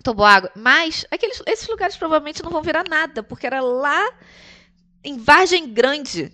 toboágua. 0.03 0.51
Mas 0.55 1.05
aqueles, 1.09 1.41
esses 1.47 1.67
lugares 1.67 1.97
provavelmente 1.97 2.43
não 2.43 2.51
vão 2.51 2.61
virar 2.61 2.83
nada, 2.87 3.23
porque 3.23 3.47
era 3.47 3.61
lá 3.61 4.11
em 5.03 5.17
Vargem 5.17 5.73
Grande. 5.73 6.31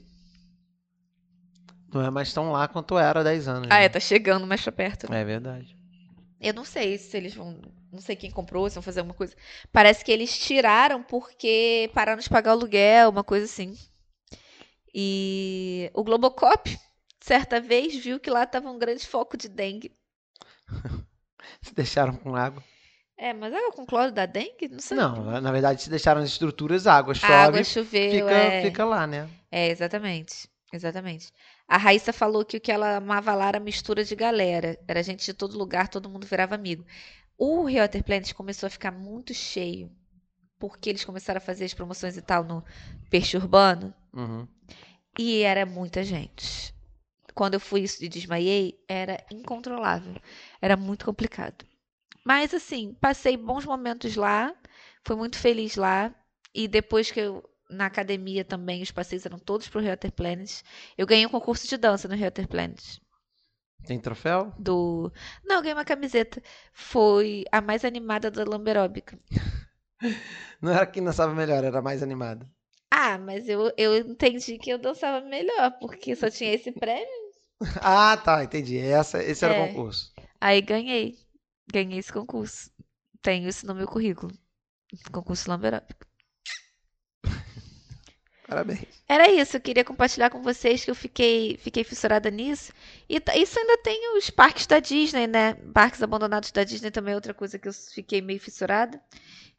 Não 1.93 2.01
é 2.01 2.09
mais 2.09 2.33
tão 2.33 2.51
lá 2.51 2.67
quanto 2.67 2.97
era 2.97 3.21
há 3.21 3.23
10 3.23 3.47
anos. 3.47 3.67
Ah, 3.71 3.79
né? 3.79 3.85
é, 3.85 3.89
tá 3.89 3.99
chegando 3.99 4.45
mais 4.45 4.61
pra 4.61 4.71
perto. 4.71 5.11
É 5.11 5.23
verdade. 5.23 5.75
Eu 6.39 6.53
não 6.53 6.63
sei 6.63 6.97
se 6.97 7.15
eles 7.17 7.33
vão. 7.33 7.59
Não 7.91 7.99
sei 7.99 8.15
quem 8.15 8.29
comprou, 8.29 8.69
se 8.69 8.75
vão 8.75 8.83
fazer 8.83 8.99
alguma 8.99 9.15
coisa. 9.15 9.35
Parece 9.71 10.05
que 10.05 10.11
eles 10.11 10.37
tiraram 10.37 11.01
porque 11.01 11.89
pararam 11.93 12.21
de 12.21 12.29
pagar 12.29 12.51
aluguel, 12.51 13.09
uma 13.09 13.23
coisa 13.23 13.45
assim. 13.45 13.75
E 14.93 15.89
o 15.93 16.03
Globocop, 16.03 16.77
certa 17.19 17.59
vez, 17.59 17.95
viu 17.95 18.19
que 18.19 18.29
lá 18.29 18.45
tava 18.45 18.69
um 18.69 18.77
grande 18.77 19.07
foco 19.07 19.35
de 19.35 19.49
dengue. 19.49 19.91
Se 21.61 21.73
deixaram 21.73 22.15
com 22.15 22.35
água. 22.35 22.63
É, 23.21 23.33
mas 23.33 23.53
água 23.53 23.73
com 23.73 23.85
cloro 23.85 24.13
da 24.13 24.25
dengue? 24.25 24.69
Não 24.71 24.79
sei. 24.79 24.95
Não, 24.95 25.41
na 25.41 25.51
verdade, 25.51 25.81
se 25.81 25.89
deixaram 25.89 26.21
as 26.21 26.29
estruturas, 26.29 26.87
água 26.87 27.13
chove, 27.13 27.33
A 27.33 27.43
água 27.43 27.63
choveu, 27.65 28.11
fica, 28.11 28.31
é. 28.31 28.61
fica 28.61 28.85
lá, 28.85 29.05
né? 29.05 29.29
É, 29.51 29.67
exatamente. 29.67 30.49
Exatamente. 30.71 31.33
A 31.67 31.77
Raíssa 31.77 32.13
falou 32.13 32.45
que 32.45 32.55
o 32.55 32.61
que 32.61 32.71
ela 32.71 32.95
amava 32.95 33.35
lá 33.35 33.49
era 33.49 33.59
mistura 33.59 34.05
de 34.05 34.15
galera. 34.15 34.79
Era 34.87 35.03
gente 35.03 35.25
de 35.25 35.33
todo 35.33 35.57
lugar, 35.57 35.89
todo 35.89 36.09
mundo 36.09 36.25
virava 36.25 36.55
amigo. 36.55 36.85
O 37.37 37.65
Rio 37.65 37.81
Planet 38.05 38.33
começou 38.33 38.67
a 38.67 38.69
ficar 38.69 38.91
muito 38.91 39.33
cheio. 39.33 39.91
Porque 40.57 40.89
eles 40.89 41.03
começaram 41.03 41.39
a 41.39 41.41
fazer 41.41 41.65
as 41.65 41.73
promoções 41.73 42.15
e 42.15 42.21
tal 42.21 42.43
no 42.43 42.63
peixe 43.09 43.35
urbano. 43.35 43.93
Uhum. 44.13 44.47
E 45.17 45.41
era 45.41 45.65
muita 45.65 46.03
gente. 46.03 46.73
Quando 47.33 47.55
eu 47.55 47.59
fui 47.59 47.85
e 47.99 48.07
desmaiei, 48.07 48.79
era 48.87 49.21
incontrolável. 49.29 50.15
Era 50.61 50.77
muito 50.77 51.05
complicado. 51.05 51.65
Mas 52.29 52.53
assim, 52.53 52.93
passei 53.01 53.35
bons 53.35 53.65
momentos 53.65 54.15
lá. 54.15 54.53
Fui 55.03 55.15
muito 55.15 55.37
feliz 55.39 55.75
lá. 55.75 56.13
E 56.53 56.67
depois 56.67 57.09
que 57.09 57.19
eu 57.21 57.43
na 57.67 57.87
academia 57.87 58.45
também, 58.45 58.83
os 58.83 58.91
passeios 58.91 59.25
eram 59.25 59.39
todos 59.39 59.67
pro 59.67 59.83
Water 59.83 60.11
Planet. 60.11 60.61
Eu 60.95 61.07
ganhei 61.07 61.25
um 61.25 61.29
concurso 61.29 61.67
de 61.67 61.75
dança 61.75 62.07
no 62.07 62.13
Rio 62.13 62.25
Water 62.25 62.47
Planet. 62.47 62.79
Tem 63.83 63.99
troféu? 63.99 64.53
Do. 64.59 65.11
Não, 65.43 65.55
eu 65.55 65.61
ganhei 65.63 65.73
uma 65.73 65.85
camiseta. 65.85 66.39
Foi 66.71 67.45
a 67.51 67.61
mais 67.61 67.83
animada 67.83 68.29
da 68.29 68.43
Lamberóbica. 68.43 69.17
Não 70.61 70.71
era 70.71 70.85
quem 70.85 71.03
dançava 71.03 71.33
melhor, 71.33 71.63
era 71.63 71.81
mais 71.81 72.03
animada. 72.03 72.47
Ah, 72.91 73.17
mas 73.17 73.49
eu, 73.49 73.71
eu 73.75 73.97
entendi 73.97 74.59
que 74.59 74.69
eu 74.69 74.77
dançava 74.77 75.25
melhor, 75.25 75.71
porque 75.79 76.15
só 76.15 76.29
tinha 76.29 76.53
esse 76.53 76.71
prêmio. 76.71 77.07
Ah, 77.81 78.15
tá, 78.15 78.43
entendi. 78.43 78.77
Essa, 78.77 79.21
esse 79.23 79.43
era 79.43 79.53
É. 79.55 79.63
o 79.63 79.67
concurso. 79.67 80.13
Aí 80.39 80.61
ganhei. 80.61 81.17
Ganhei 81.71 81.99
esse 81.99 82.11
concurso. 82.11 82.71
Tenho 83.21 83.47
isso 83.47 83.65
no 83.65 83.75
meu 83.75 83.87
currículo. 83.87 84.31
Concurso 85.11 85.49
Lamberóbica. 85.49 86.07
Parabéns. 88.47 89.03
Era 89.07 89.29
isso, 89.29 89.57
eu 89.57 89.61
queria 89.61 89.83
compartilhar 89.83 90.31
com 90.31 90.41
vocês 90.41 90.83
que 90.83 90.89
eu 90.89 90.95
fiquei, 90.95 91.57
fiquei 91.57 91.83
fissurada 91.83 92.31
nisso. 92.31 92.73
E 93.07 93.21
isso 93.35 93.59
ainda 93.59 93.77
tem 93.77 94.17
os 94.17 94.29
parques 94.29 94.65
da 94.65 94.79
Disney, 94.79 95.27
né? 95.27 95.53
Parques 95.73 96.01
abandonados 96.01 96.51
da 96.51 96.63
Disney 96.63 96.89
também 96.89 97.11
é 97.13 97.15
outra 97.15 97.33
coisa 97.33 97.59
que 97.59 97.67
eu 97.67 97.73
fiquei 97.73 98.21
meio 98.21 98.39
fissurada. 98.39 98.99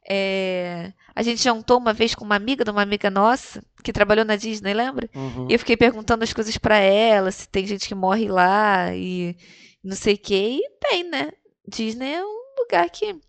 É, 0.09 0.91
A 1.15 1.21
gente 1.21 1.43
jantou 1.43 1.77
uma 1.77 1.93
vez 1.93 2.15
com 2.15 2.25
uma 2.25 2.35
amiga 2.35 2.65
de 2.65 2.71
uma 2.71 2.81
amiga 2.81 3.09
nossa 3.09 3.63
que 3.83 3.93
trabalhou 3.93 4.25
na 4.25 4.35
Disney, 4.35 4.73
lembra? 4.73 5.09
Uhum. 5.15 5.47
E 5.49 5.53
eu 5.53 5.59
fiquei 5.59 5.77
perguntando 5.77 6.23
as 6.23 6.33
coisas 6.33 6.57
pra 6.57 6.77
ela, 6.77 7.31
se 7.31 7.47
tem 7.47 7.65
gente 7.65 7.87
que 7.87 7.95
morre 7.95 8.27
lá 8.27 8.93
e 8.95 9.37
não 9.83 9.95
sei 9.95 10.15
o 10.15 10.17
que. 10.17 10.57
E 10.57 10.69
tem, 10.79 11.03
né? 11.09 11.31
Disney 11.71 12.13
é 12.13 12.23
um 12.25 12.55
lugar 12.59 12.89
que. 12.89 13.19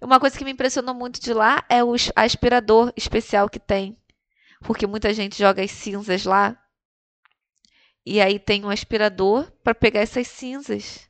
Uma 0.00 0.20
coisa 0.20 0.36
que 0.36 0.44
me 0.44 0.50
impressionou 0.50 0.94
muito 0.94 1.20
de 1.20 1.32
lá 1.32 1.64
é 1.68 1.82
o 1.82 1.94
aspirador 2.14 2.92
especial 2.96 3.48
que 3.48 3.58
tem. 3.58 3.96
Porque 4.60 4.86
muita 4.86 5.14
gente 5.14 5.38
joga 5.38 5.62
as 5.62 5.70
cinzas 5.70 6.24
lá. 6.24 6.58
E 8.04 8.20
aí 8.20 8.38
tem 8.38 8.64
um 8.64 8.70
aspirador 8.70 9.50
pra 9.62 9.74
pegar 9.74 10.00
essas 10.00 10.26
cinzas. 10.26 11.08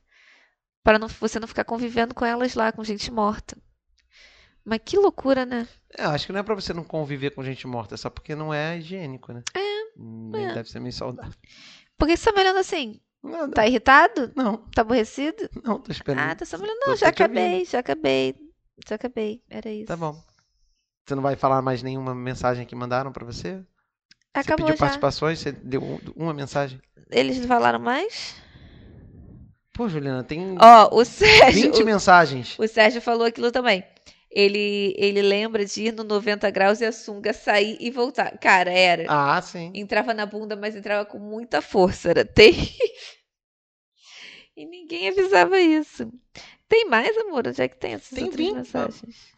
Para 0.81 0.97
não, 0.99 1.07
você 1.07 1.39
não 1.39 1.47
ficar 1.47 1.65
convivendo 1.65 2.13
com 2.13 2.23
elas 2.23 2.53
lá, 2.53 2.71
com 2.71 2.83
gente 2.83 3.11
morta. 3.11 3.57
Mas 4.63 4.79
que 4.83 4.97
loucura, 4.97 5.45
né? 5.45 5.67
É, 5.97 6.05
eu 6.05 6.09
acho 6.11 6.25
que 6.25 6.31
não 6.31 6.39
é 6.39 6.43
pra 6.43 6.55
você 6.55 6.73
não 6.73 6.83
conviver 6.83 7.31
com 7.31 7.43
gente 7.43 7.67
morta, 7.67 7.95
é 7.95 7.97
só 7.97 8.09
porque 8.09 8.33
não 8.33 8.53
é 8.53 8.77
higiênico, 8.77 9.33
né? 9.33 9.43
É. 9.53 9.75
Nem 9.97 10.45
é. 10.45 10.53
deve 10.53 10.69
ser 10.69 10.79
meio 10.79 10.93
saudável. 10.93 11.33
Por 11.97 12.07
que 12.07 12.17
você 12.17 12.25
tá 12.25 12.31
me 12.31 12.41
olhando 12.41 12.59
assim? 12.59 12.99
Nada. 13.25 13.51
Tá 13.53 13.67
irritado? 13.67 14.31
Não, 14.35 14.57
Tá 14.73 14.81
aborrecido? 14.81 15.49
não, 15.63 15.79
tô 15.79 15.91
esperando. 15.91 16.29
Ah, 16.31 16.35
tá 16.35 16.45
só. 16.45 16.57
Tô- 16.57 16.65
Não, 16.65 16.75
tô 16.85 16.95
já 16.95 17.07
acabei, 17.09 17.65
já 17.65 17.79
acabei. 17.79 18.35
Já 18.87 18.95
acabei. 18.95 19.41
Era 19.49 19.69
isso. 19.69 19.87
Tá 19.87 19.95
bom. 19.97 20.15
Você 21.07 21.15
não 21.15 21.21
vai 21.23 21.35
falar 21.35 21.61
mais 21.61 21.83
nenhuma 21.83 22.13
mensagem 22.15 22.65
que 22.65 22.75
mandaram 22.75 23.11
pra 23.11 23.25
você? 23.25 23.61
Acabou 24.33 24.57
você 24.57 24.63
pediu 24.63 24.75
já. 24.75 24.77
participações, 24.79 25.39
você 25.39 25.51
deu 25.51 25.81
um- 25.81 25.99
uma 26.15 26.33
mensagem? 26.33 26.81
Eles 27.11 27.39
não 27.39 27.47
falaram 27.47 27.79
mais? 27.79 28.35
Pô, 29.73 29.87
Juliana, 29.89 30.23
tem 30.23 30.57
Ó, 30.59 30.89
o 30.99 31.03
Sérgio. 31.05 31.71
20 31.71 31.83
mensagens. 31.83 32.57
O, 32.57 32.63
o 32.63 32.67
Sérgio 32.67 33.01
falou 33.01 33.25
aquilo 33.25 33.51
também. 33.51 33.83
Ele, 34.35 34.93
ele 34.97 35.21
lembra 35.23 35.65
de 35.65 35.83
ir 35.85 35.93
no 35.93 36.03
90 36.03 36.49
graus 36.51 36.81
e 36.81 36.85
a 36.85 36.91
sunga 36.93 37.33
sair 37.33 37.77
e 37.81 37.91
voltar. 37.91 38.37
Cara, 38.39 38.71
era. 38.71 39.07
Ah, 39.07 39.41
sim. 39.41 39.71
Entrava 39.73 40.13
na 40.13 40.25
bunda, 40.25 40.55
mas 40.57 40.75
entrava 40.75 41.05
com 41.05 41.19
muita 41.19 41.61
força. 41.61 42.09
Era 42.11 42.25
terrível. 42.27 42.89
E 44.55 44.65
ninguém 44.65 45.07
avisava 45.09 45.59
isso. 45.61 46.11
Tem 46.67 46.85
mais, 46.89 47.17
amor? 47.17 47.47
Onde 47.47 47.61
é 47.61 47.67
que 47.69 47.77
tem 47.77 47.93
essas 47.93 48.09
Tem 48.13 48.23
outras 48.23 48.49
20, 48.49 48.51
mensagens? 48.51 49.35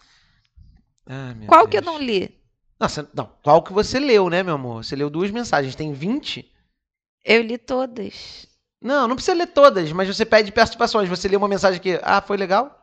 Ah, 1.08 1.34
meu 1.36 1.50
Qual 1.50 1.68
que 1.68 1.78
eu 1.78 1.82
Deus. 1.82 1.86
não 1.86 1.98
li? 1.98 2.30
Nossa, 2.80 3.08
não. 3.14 3.28
Qual 3.44 3.62
que 3.64 3.72
você 3.74 4.00
leu, 4.00 4.30
né, 4.30 4.42
meu 4.44 4.56
amor? 4.56 4.84
Você 4.84 4.96
leu 4.96 5.10
duas 5.12 5.30
mensagens. 5.32 5.76
Tem 5.76 5.94
20? 5.94 6.52
Eu 7.24 7.44
li 7.44 7.60
todas. 7.60 8.48
Não, 8.82 9.08
não 9.08 9.16
precisa 9.16 9.36
ler 9.38 9.48
todas, 9.48 9.92
mas 9.92 10.08
você 10.08 10.26
pede 10.26 10.52
participações. 10.52 11.10
Você 11.10 11.28
lê 11.28 11.36
uma 11.36 11.48
mensagem 11.48 11.82
que, 11.82 12.00
ah, 12.04 12.22
foi 12.22 12.38
legal? 12.38 12.77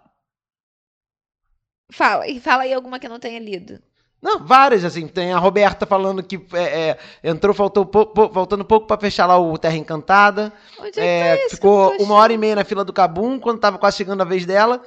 Fala, 1.90 2.26
e 2.28 2.40
fala 2.40 2.62
aí 2.64 2.72
alguma 2.72 2.98
que 2.98 3.06
eu 3.06 3.10
não 3.10 3.18
tenha 3.20 3.38
lido. 3.38 3.78
Não, 4.22 4.38
várias, 4.42 4.84
assim. 4.84 5.06
Tem 5.06 5.32
a 5.34 5.38
Roberta 5.38 5.84
falando 5.84 6.22
que 6.22 6.36
é, 6.54 6.62
é, 6.62 6.98
entrou 7.22 7.54
faltou 7.54 7.84
pou- 7.84 8.06
pou- 8.06 8.32
faltando 8.32 8.64
pouco 8.64 8.86
pra 8.86 8.96
fechar 8.96 9.26
lá 9.26 9.38
o 9.38 9.58
Terra 9.58 9.76
Encantada. 9.76 10.50
Onde 10.80 10.98
é, 10.98 11.04
É, 11.04 11.36
que 11.36 11.42
tá 11.50 11.56
ficou 11.56 11.94
uma 11.98 12.14
hora 12.14 12.32
e 12.32 12.38
meia 12.38 12.56
na 12.56 12.64
fila 12.64 12.82
do 12.84 12.92
Cabum, 12.92 13.38
quando 13.38 13.60
tava 13.60 13.76
quase 13.76 13.98
chegando 13.98 14.22
a 14.22 14.24
vez 14.24 14.46
dela. 14.46 14.82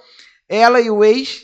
Ela 0.49 0.81
e 0.81 0.89
o 0.89 1.03
ex. 1.03 1.43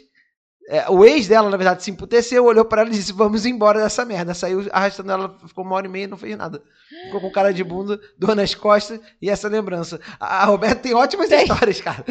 é, 0.67 0.89
o 0.89 1.05
ex 1.05 1.27
dela, 1.27 1.51
na 1.51 1.57
verdade, 1.57 1.83
se 1.83 1.91
emputeceu, 1.91 2.45
olhou 2.45 2.65
pra 2.65 2.81
ela 2.81 2.89
e 2.89 2.93
disse: 2.93 3.13
Vamos 3.13 3.45
embora 3.45 3.79
dessa 3.79 4.03
merda. 4.03 4.33
Saiu 4.33 4.67
arrastando 4.71 5.11
ela, 5.11 5.37
ficou 5.47 5.63
uma 5.63 5.75
hora 5.75 5.85
e 5.85 5.89
meia 5.89 6.05
e 6.05 6.07
não 6.07 6.17
fez 6.17 6.35
nada. 6.35 6.63
Ficou 7.05 7.21
com 7.21 7.31
cara 7.31 7.53
de 7.53 7.63
bunda, 7.63 7.99
dor 8.17 8.35
nas 8.35 8.55
costas 8.55 8.99
e 9.21 9.29
essa 9.29 9.47
lembrança. 9.47 9.99
A 10.19 10.41
a 10.41 10.45
Roberta 10.45 10.81
tem 10.81 10.95
ótimas 10.95 11.29
Tem. 11.29 11.43
histórias, 11.43 11.79
cara. 11.79 12.03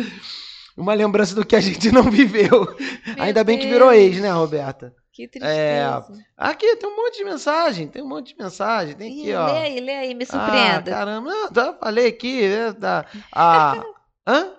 Uma 0.77 0.95
lembrança 0.95 1.35
do 1.35 1.45
que 1.45 1.55
a 1.57 1.61
gente 1.61 1.91
não 1.93 2.05
viveu. 2.11 2.49
Meu 2.51 2.77
Ainda 3.19 3.45
bem 3.45 3.59
que 3.59 3.65
Deus, 3.65 3.75
virou 3.75 3.93
ex, 3.93 4.21
né, 4.21 4.31
Roberta? 4.31 4.95
Que 5.13 5.29
tristeza. 5.29 6.07
Aqui 6.37 6.77
tem 6.77 6.89
um 6.89 6.97
monte 6.97 7.19
de 7.19 7.25
mensagem, 7.25 7.87
tem 7.89 8.03
um 8.03 8.09
monte 8.09 8.35
de 8.35 8.43
mensagem. 8.43 8.95
Tem 8.95 9.09
aqui, 9.11 9.29
Ih, 9.29 9.35
ó. 9.35 9.47
lê 9.47 9.59
aí, 9.59 9.81
lê 9.81 9.93
aí, 9.93 10.15
me 10.15 10.25
Ah, 10.25 10.27
surpreenda. 10.27 10.91
caramba, 10.91 11.31
não, 11.31 11.49
já 11.55 11.73
falei 11.75 12.07
aqui, 12.07 12.49
né, 12.49 12.73
da, 12.73 13.05
a, 13.31 13.75
hã? 14.27 14.51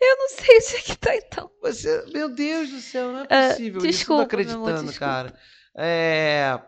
eu 0.00 0.16
não 0.16 0.28
sei 0.28 0.56
onde 0.58 0.76
é 0.76 0.80
que 0.82 0.96
tá, 0.96 1.16
então. 1.16 1.50
Você, 1.60 2.04
meu 2.12 2.28
Deus 2.28 2.70
do 2.70 2.78
céu, 2.80 3.10
não 3.10 3.20
é 3.22 3.26
Ah, 3.28 3.48
possível. 3.48 3.78
isso, 3.78 3.86
desculpa, 3.88 4.22
não 4.22 4.28
tô 4.28 4.36
meu 4.36 4.44
amor, 4.54 4.68
acreditando, 4.68 4.86
desculpa. 4.90 5.12
cara. 5.12 5.34
É, 5.76 6.60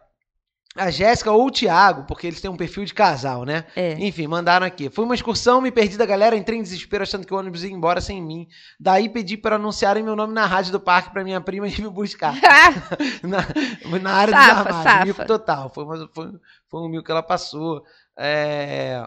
a 0.78 0.90
Jéssica 0.90 1.30
ou 1.32 1.46
o 1.46 1.50
Thiago, 1.50 2.04
porque 2.06 2.26
eles 2.26 2.40
têm 2.40 2.50
um 2.50 2.56
perfil 2.56 2.84
de 2.84 2.94
casal, 2.94 3.44
né? 3.44 3.64
É. 3.76 3.92
Enfim, 3.94 4.26
mandaram 4.26 4.66
aqui. 4.66 4.88
Foi 4.88 5.04
uma 5.04 5.14
excursão, 5.14 5.60
me 5.60 5.70
perdi 5.70 5.96
da 5.98 6.06
galera, 6.06 6.36
entrei 6.36 6.58
em 6.58 6.62
desespero 6.62 7.02
achando 7.02 7.26
que 7.26 7.34
o 7.34 7.36
ônibus 7.36 7.64
ia 7.64 7.70
embora 7.72 8.00
sem 8.00 8.22
mim. 8.22 8.46
Daí 8.78 9.08
pedi 9.08 9.36
para 9.36 9.56
anunciarem 9.56 10.02
meu 10.02 10.16
nome 10.16 10.32
na 10.32 10.46
rádio 10.46 10.72
do 10.72 10.80
parque 10.80 11.10
para 11.12 11.24
minha 11.24 11.40
prima 11.40 11.66
ir 11.68 11.80
me 11.80 11.88
buscar. 11.90 12.34
na, 13.22 13.98
na 13.98 14.12
área 14.14 14.32
Safa, 14.34 14.54
dos 14.54 14.66
armários. 14.66 14.82
safa. 14.84 15.04
Mico 15.06 15.24
total. 15.26 15.70
Foi, 15.70 15.84
uma- 15.84 16.08
foi, 16.14 16.30
foi 16.68 16.80
um 16.80 16.88
mil 16.88 17.02
que 17.02 17.10
ela 17.10 17.22
passou. 17.22 17.82
É, 18.16 19.06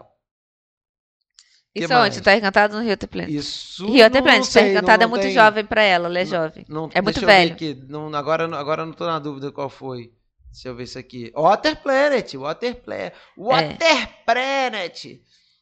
Que 1.73 1.81
Isso 1.85 1.93
mais? 1.93 2.13
onde? 2.15 2.21
Tá 2.21 2.35
encantado 2.35 2.75
no 2.77 2.83
Rio 2.83 2.97
Teplane. 2.97 3.33
isso. 3.33 3.85
Rio 3.87 4.09
Teplane, 4.09 4.39
não 4.39 4.47
tá 4.51 4.61
encantado 4.61 4.99
não- 4.99 5.05
é 5.05 5.09
muito 5.09 5.21
não 5.23 5.27
tem- 5.29 5.33
jovem 5.33 5.65
pra 5.65 5.81
ela, 5.81 6.07
ela 6.07 6.19
é 6.19 6.25
jovem. 6.25 6.65
Não, 6.67 6.89
É 6.93 7.01
muito 7.01 7.15
deixa 7.15 7.19
eu 7.21 7.27
ver 7.27 7.33
velho. 7.33 7.53
aqui. 7.53 7.85
Não, 7.87 8.13
agora, 8.13 8.43
agora 8.57 8.81
eu 8.81 8.85
não 8.87 8.93
tô 8.93 9.05
na 9.05 9.19
dúvida 9.19 9.51
qual 9.51 9.69
foi. 9.69 10.11
Deixa 10.51 10.67
eu 10.67 10.75
ver 10.75 10.83
isso 10.83 10.99
aqui. 10.99 11.31
Water 11.35 11.81
Planet, 11.81 12.33
Water 12.35 12.75
Planet. 12.81 13.13
Water 13.37 14.09
Planet. 14.25 15.05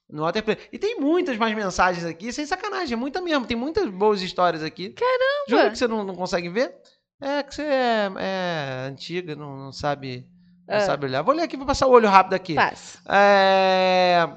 No 0.09 0.23
Water 0.23 0.43
Planet. 0.43 0.67
E 0.73 0.79
tem 0.79 0.99
muitas 0.99 1.37
mais 1.37 1.55
mensagens 1.55 2.03
aqui, 2.05 2.33
sem 2.33 2.45
sacanagem. 2.45 2.93
É 2.93 2.97
muita 2.97 3.21
mesmo. 3.21 3.45
Tem 3.45 3.55
muitas 3.55 3.87
boas 3.89 4.21
histórias 4.21 4.63
aqui. 4.63 4.89
Caramba! 4.89 5.45
Jura 5.47 5.69
que 5.69 5.77
você 5.77 5.87
não, 5.87 6.03
não 6.03 6.15
consegue 6.15 6.49
ver? 6.49 6.73
É 7.21 7.43
que 7.43 7.53
você 7.53 7.63
é, 7.63 8.09
é 8.17 8.87
antiga, 8.89 9.35
não, 9.35 9.55
não 9.55 9.71
sabe. 9.71 10.25
Não 10.67 10.77
Ah. 10.77 10.81
sabe 10.81 11.05
olhar. 11.05 11.21
Vou 11.21 11.35
ler 11.35 11.43
aqui, 11.43 11.57
vou 11.57 11.65
passar 11.65 11.85
o 11.87 11.91
olho 11.91 12.07
rápido 12.09 12.33
aqui. 12.33 12.55
Passa. 12.55 12.99
É... 13.07 14.27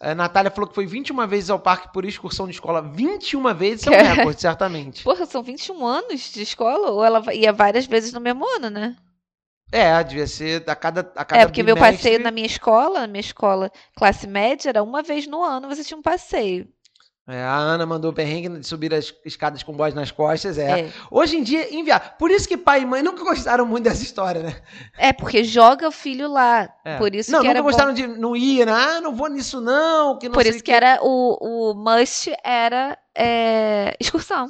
A 0.00 0.14
Natália 0.14 0.50
falou 0.50 0.68
que 0.68 0.74
foi 0.74 0.84
21 0.86 1.26
vezes 1.26 1.48
ao 1.48 1.58
parque 1.58 1.92
por 1.92 2.04
excursão 2.04 2.46
de 2.46 2.52
escola. 2.52 2.82
21 2.82 3.54
vezes 3.54 3.86
é 3.86 3.90
um 3.90 4.14
recorde, 4.14 4.40
certamente. 4.40 5.02
Porra, 5.02 5.24
são 5.24 5.42
21 5.42 5.84
anos 5.86 6.30
de 6.32 6.42
escola? 6.42 6.90
Ou 6.90 7.02
ela 7.04 7.22
ia 7.34 7.52
várias 7.52 7.86
vezes 7.86 8.12
no 8.12 8.20
mesmo 8.20 8.44
ano, 8.56 8.68
né? 8.68 8.96
É, 9.72 10.02
devia 10.04 10.26
ser 10.26 10.62
a 10.68 10.76
cada, 10.76 11.00
a 11.16 11.24
cada 11.24 11.40
É, 11.42 11.46
porque 11.46 11.62
meu 11.62 11.74
bimestre- 11.74 11.96
passeio 11.98 12.20
na 12.22 12.30
minha 12.30 12.46
escola, 12.46 13.00
na 13.00 13.06
minha 13.06 13.20
escola 13.20 13.70
classe 13.96 14.26
média, 14.26 14.68
era 14.68 14.82
uma 14.82 15.02
vez 15.02 15.26
no 15.26 15.42
ano 15.42 15.68
você 15.68 15.82
tinha 15.82 15.98
um 15.98 16.02
passeio. 16.02 16.68
É, 17.26 17.42
a 17.42 17.56
Ana 17.56 17.86
mandou 17.86 18.10
o 18.10 18.14
perrengue 18.14 18.50
de 18.60 18.66
subir 18.66 18.92
as 18.92 19.10
escadas 19.24 19.62
com 19.62 19.72
boys 19.72 19.94
nas 19.94 20.10
costas. 20.10 20.58
É. 20.58 20.80
É. 20.80 20.92
Hoje 21.10 21.38
em 21.38 21.42
dia, 21.42 21.74
inviável. 21.74 22.10
Por 22.18 22.30
isso 22.30 22.46
que 22.46 22.54
pai 22.54 22.82
e 22.82 22.84
mãe 22.84 23.02
nunca 23.02 23.24
gostaram 23.24 23.64
muito 23.64 23.84
dessa 23.84 24.02
história, 24.02 24.42
né? 24.42 24.56
É, 24.98 25.10
porque 25.10 25.42
joga 25.42 25.88
o 25.88 25.90
filho 25.90 26.28
lá. 26.30 26.68
É. 26.84 26.98
Por 26.98 27.14
isso 27.14 27.32
não, 27.32 27.38
que 27.40 27.46
nunca 27.46 27.56
era 27.56 27.62
bom. 27.62 27.68
gostaram 27.70 27.94
de 27.94 28.06
não 28.06 28.36
ir, 28.36 28.66
né? 28.66 28.72
Ah, 28.72 29.00
não 29.00 29.14
vou 29.16 29.30
nisso 29.30 29.58
não, 29.58 30.18
que 30.18 30.28
não 30.28 30.34
Por 30.34 30.44
isso 30.44 30.58
que 30.58 30.64
quê. 30.64 30.72
era 30.72 30.98
o, 31.02 31.70
o 31.70 31.74
must 31.74 32.30
era 32.44 32.98
é, 33.16 33.96
excursão. 33.98 34.48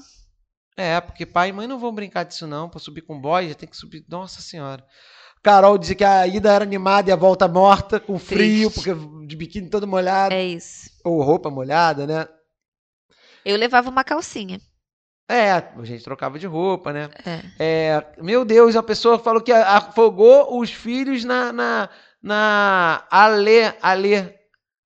É, 0.77 1.01
porque 1.01 1.25
pai 1.25 1.51
e 1.51 1.53
mãe 1.53 1.67
não 1.69 1.79
vão 1.79 1.95
brincar 1.95 2.25
disso 2.25 2.47
não, 2.47 2.69
pra 2.69 2.81
subir 2.81 3.03
com 3.03 3.21
boy 3.21 3.49
já 3.49 3.55
tem 3.55 3.69
que 3.69 3.77
subir, 3.77 4.05
nossa 4.09 4.41
senhora. 4.43 4.85
Carol 5.43 5.77
dizia 5.79 5.95
que 5.95 6.05
a 6.05 6.27
ida 6.27 6.53
era 6.53 6.65
animada 6.65 7.11
e 7.11 7.13
a 7.13 7.17
volta 7.17 7.47
morta, 7.47 8.01
com 8.01 8.19
frio, 8.19 8.71
Triste. 8.71 8.75
porque 8.93 9.27
de 9.27 9.37
biquíni 9.37 9.69
todo 9.69 9.87
molhado, 9.87 10.35
É 10.35 10.43
isso. 10.43 10.91
ou 11.05 11.23
roupa 11.23 11.51
molhada, 11.51 12.07
né? 12.07 12.27
Eu 13.45 13.57
levava 13.57 13.91
uma 13.91 14.03
calcinha. 14.03 14.59
É, 15.29 15.53
a 15.53 15.73
gente 15.83 16.03
trocava 16.03 16.39
de 16.39 16.47
roupa, 16.47 16.93
né? 16.93 17.09
É. 17.25 17.41
É, 17.59 18.23
meu 18.23 18.45
Deus, 18.45 18.75
a 18.75 18.83
pessoa 18.83 19.19
falou 19.19 19.41
que 19.43 19.53
afogou 19.53 20.59
os 20.59 20.71
filhos 20.71 21.25
na, 21.25 21.53
na, 21.53 21.89
na 22.23 23.07
Ale, 23.11 23.73
Ale, 23.81 24.35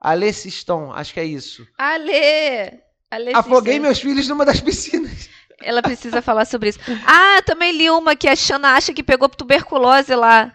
Ale 0.00 0.32
Siston, 0.32 0.92
acho 0.92 1.14
que 1.14 1.20
é 1.20 1.24
isso. 1.24 1.66
Ale! 1.78 2.82
Ale 3.10 3.32
Afoguei 3.34 3.78
meus 3.80 4.00
filhos 4.00 4.28
numa 4.28 4.44
das 4.44 4.60
piscinas. 4.60 5.28
Ela 5.62 5.82
precisa 5.82 6.22
falar 6.22 6.44
sobre 6.44 6.68
isso. 6.70 6.78
Ah, 7.06 7.42
também 7.44 7.72
li 7.72 7.90
uma 7.90 8.14
que 8.16 8.28
a 8.28 8.36
Xana 8.36 8.74
acha 8.76 8.92
que 8.92 9.02
pegou 9.02 9.28
tuberculose 9.28 10.14
lá. 10.14 10.54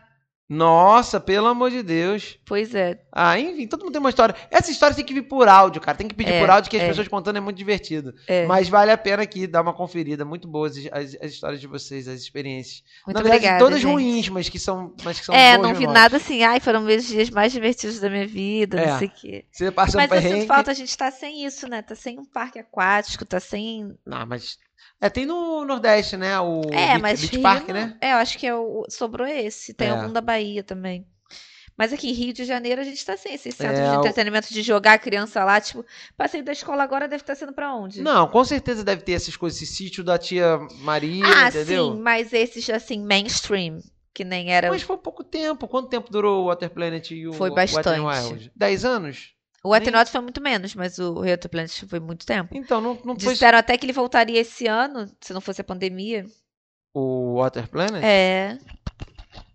Nossa, 0.49 1.19
pelo 1.19 1.47
amor 1.47 1.71
de 1.71 1.81
Deus. 1.81 2.37
Pois 2.45 2.75
é. 2.75 2.99
Ah, 3.11 3.39
enfim, 3.39 3.65
todo 3.65 3.79
mundo 3.81 3.93
tem 3.93 3.99
uma 3.99 4.09
história. 4.09 4.35
Essa 4.51 4.69
história 4.69 4.95
tem 4.95 5.03
que 5.03 5.13
vir 5.13 5.23
por 5.23 5.47
áudio, 5.47 5.81
cara. 5.81 5.97
Tem 5.97 6.07
que 6.07 6.13
pedir 6.13 6.33
É, 6.33 6.39
por 6.39 6.49
áudio, 6.49 6.69
que 6.69 6.77
as 6.77 6.83
é. 6.83 6.87
pessoas 6.89 7.07
contando 7.07 7.37
é 7.37 7.39
muito 7.39 7.57
divertido. 7.57 8.13
é. 8.27 8.45
Mas 8.45 8.67
vale 8.69 8.91
a 8.91 8.97
pena 8.97 9.23
aqui 9.23 9.47
dar 9.47 9.61
uma 9.61 9.73
conferida. 9.73 10.23
Muito 10.25 10.47
boas 10.47 10.77
as, 10.77 10.85
as- 10.91 11.17
as 11.21 11.31
histórias 11.31 11.59
de 11.61 11.65
vocês, 11.65 12.07
as 12.07 12.19
experiências. 12.19 12.83
Muito 13.07 13.15
Na 13.17 13.23
verdade, 13.23 13.45
obrigada. 13.45 13.59
todas 13.65 13.79
gente. 13.81 13.91
ruins, 13.91 14.29
mas 14.29 14.47
que 14.49 14.59
são, 14.59 14.93
mas 15.03 15.19
que 15.19 15.25
são 15.25 15.33
É, 15.33 15.57
não 15.57 15.69
vi 15.73 15.79
memórias. 15.79 15.93
nada 15.93 16.17
assim. 16.17 16.43
Ai, 16.43 16.59
foram 16.59 16.81
meus 16.81 17.05
dias 17.07 17.29
mais 17.31 17.51
divertidos 17.51 17.99
da 17.99 18.09
minha 18.09 18.27
vida, 18.27 18.79
É. 18.79 18.87
não 18.91 18.99
sei 18.99 19.07
o 19.07 19.11
quê. 19.11 19.45
Você 19.51 19.71
passa 19.71 19.97
um 19.97 20.01
Mas 20.01 20.11
eu 20.11 20.17
perrengue. 20.17 20.41
sinto 20.41 20.47
falta, 20.47 20.71
a 20.71 20.75
gente 20.75 20.95
tá 20.97 21.09
sem 21.09 21.45
isso, 21.45 21.67
né? 21.67 21.81
Tá 21.81 21.95
sem 21.95 22.19
um 22.19 22.25
parque 22.25 22.59
aquático, 22.59 23.25
tá 23.25 23.39
sem. 23.39 23.95
Não, 24.05 24.25
mas. 24.27 24.57
É, 25.01 25.09
tem 25.09 25.25
no 25.25 25.65
Nordeste, 25.65 26.15
né? 26.15 26.39
O 26.39 26.61
É, 26.71 26.87
Beach, 26.93 27.01
mas 27.01 27.19
Beach 27.21 27.33
Rio 27.33 27.41
Park, 27.41 27.69
né? 27.69 27.97
É, 27.99 28.13
eu 28.13 28.17
acho 28.17 28.37
que 28.37 28.47
é 28.47 28.55
o... 28.55 28.85
sobrou 28.89 29.27
esse. 29.27 29.73
Tem 29.73 29.87
É. 29.89 29.91
algum 29.91 30.11
da 30.11 30.21
Bahia 30.21 30.63
também. 30.63 31.05
Mas 31.75 31.91
aqui 31.91 32.09
em 32.09 32.13
Rio 32.13 32.33
de 32.33 32.45
Janeiro 32.45 32.79
a 32.81 32.83
gente 32.83 33.03
tá 33.03 33.17
sem 33.17 33.33
esses 33.33 33.55
centros 33.55 33.79
É, 33.79 33.89
de 33.89 33.97
entretenimento 33.97 34.53
de 34.53 34.61
jogar 34.61 34.93
a 34.93 34.97
criança 34.99 35.43
lá. 35.43 35.59
Tipo, 35.59 35.83
passeio 36.15 36.43
da 36.43 36.51
escola 36.51 36.83
agora 36.83 37.07
deve 37.07 37.23
estar 37.23 37.35
sendo 37.35 37.51
pra 37.51 37.73
onde? 37.73 38.01
Não, 38.01 38.27
com 38.27 38.43
certeza 38.43 38.83
deve 38.83 39.01
ter 39.01 39.13
essas 39.13 39.35
coisas. 39.35 39.59
Esse 39.61 39.73
sítio 39.73 40.03
da 40.03 40.17
tia 40.17 40.59
Maria, 40.81 41.25
ah, 41.25 41.49
entendeu? 41.49 41.93
sim, 41.93 41.99
mas 41.99 42.31
esses 42.31 42.69
assim, 42.69 43.03
mainstream, 43.03 43.79
que 44.13 44.23
nem 44.23 44.53
era. 44.53 44.69
Mas 44.69 44.83
foi 44.83 44.97
pouco 44.97 45.23
tempo. 45.23 45.67
Quanto 45.67 45.89
tempo 45.89 46.11
durou 46.11 46.43
o 46.43 46.47
Water 46.47 46.69
Planet 46.69 47.09
e 47.11 47.27
o 47.27 47.33
Foi 47.33 47.49
bastante. 47.49 48.51
Dez 48.55 48.85
anos? 48.85 49.32
O 49.63 49.73
Atenot 49.73 50.11
foi 50.11 50.19
muito 50.21 50.41
menos, 50.41 50.75
mas 50.75 50.99
o 50.99 51.21
Rio 51.21 51.37
Planet 51.49 51.85
foi 51.87 51.99
muito 51.99 52.25
tempo. 52.25 52.55
Então, 52.55 52.81
não, 52.81 52.95
não 53.05 53.17
foi 53.17 53.33
Disseram 53.33 53.57
até 53.57 53.77
que 53.77 53.85
ele 53.85 53.93
voltaria 53.93 54.39
esse 54.39 54.67
ano, 54.67 55.09
se 55.21 55.33
não 55.33 55.39
fosse 55.39 55.61
a 55.61 55.63
pandemia. 55.63 56.25
o 56.93 57.35
Water 57.35 57.69
Planet? 57.69 58.03
É, 58.03 58.57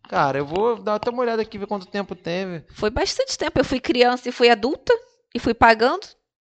Cara, 0.09 0.39
eu 0.39 0.47
vou 0.47 0.83
dar 0.83 0.95
até 0.95 1.11
uma 1.11 1.21
olhada 1.21 1.43
aqui, 1.43 1.59
ver 1.59 1.67
quanto 1.67 1.85
tempo 1.87 2.15
teve. 2.15 2.65
foi 2.73 2.89
bastante 2.89 3.37
tempo. 3.37 3.61
Eu 3.61 3.65
fui 3.65 3.79
criança 3.79 4.29
e 4.29 4.33
fui 4.33 4.49
adulta 4.49 4.93
e 5.35 5.39
fui 5.39 5.53
pagando. 5.53 6.07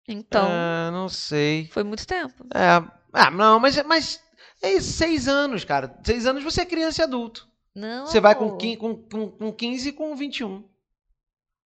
Então, 0.09 0.49
Ah, 0.51 0.91
não 0.91 1.09
sei. 1.09 1.69
foi 1.71 1.83
muito 1.85 2.07
tempo. 2.07 2.47
É, 2.55 2.83
ah, 3.13 3.31
não, 3.31 3.61
mas, 3.61 3.81
mas 3.85 4.21
é 4.63 4.73
isso, 4.73 4.93
seis 4.93 5.29
anos, 5.29 5.65
cara. 5.65 5.95
Seis 6.03 6.27
anos 6.27 6.43
você 6.43 6.63
é 6.63 6.67
criança 6.67 7.03
e 7.03 7.05
adulto. 7.05 7.47
Não. 7.75 8.07
Você 8.07 8.21
vai 8.21 8.35
com, 8.35 8.47
amor. 8.47 8.57
15, 8.57 8.77
com, 8.79 8.97
com, 8.97 9.31
com 9.31 9.53
15 9.53 9.89
e 9.91 9.93
com 9.93 10.17
21. 10.17 10.65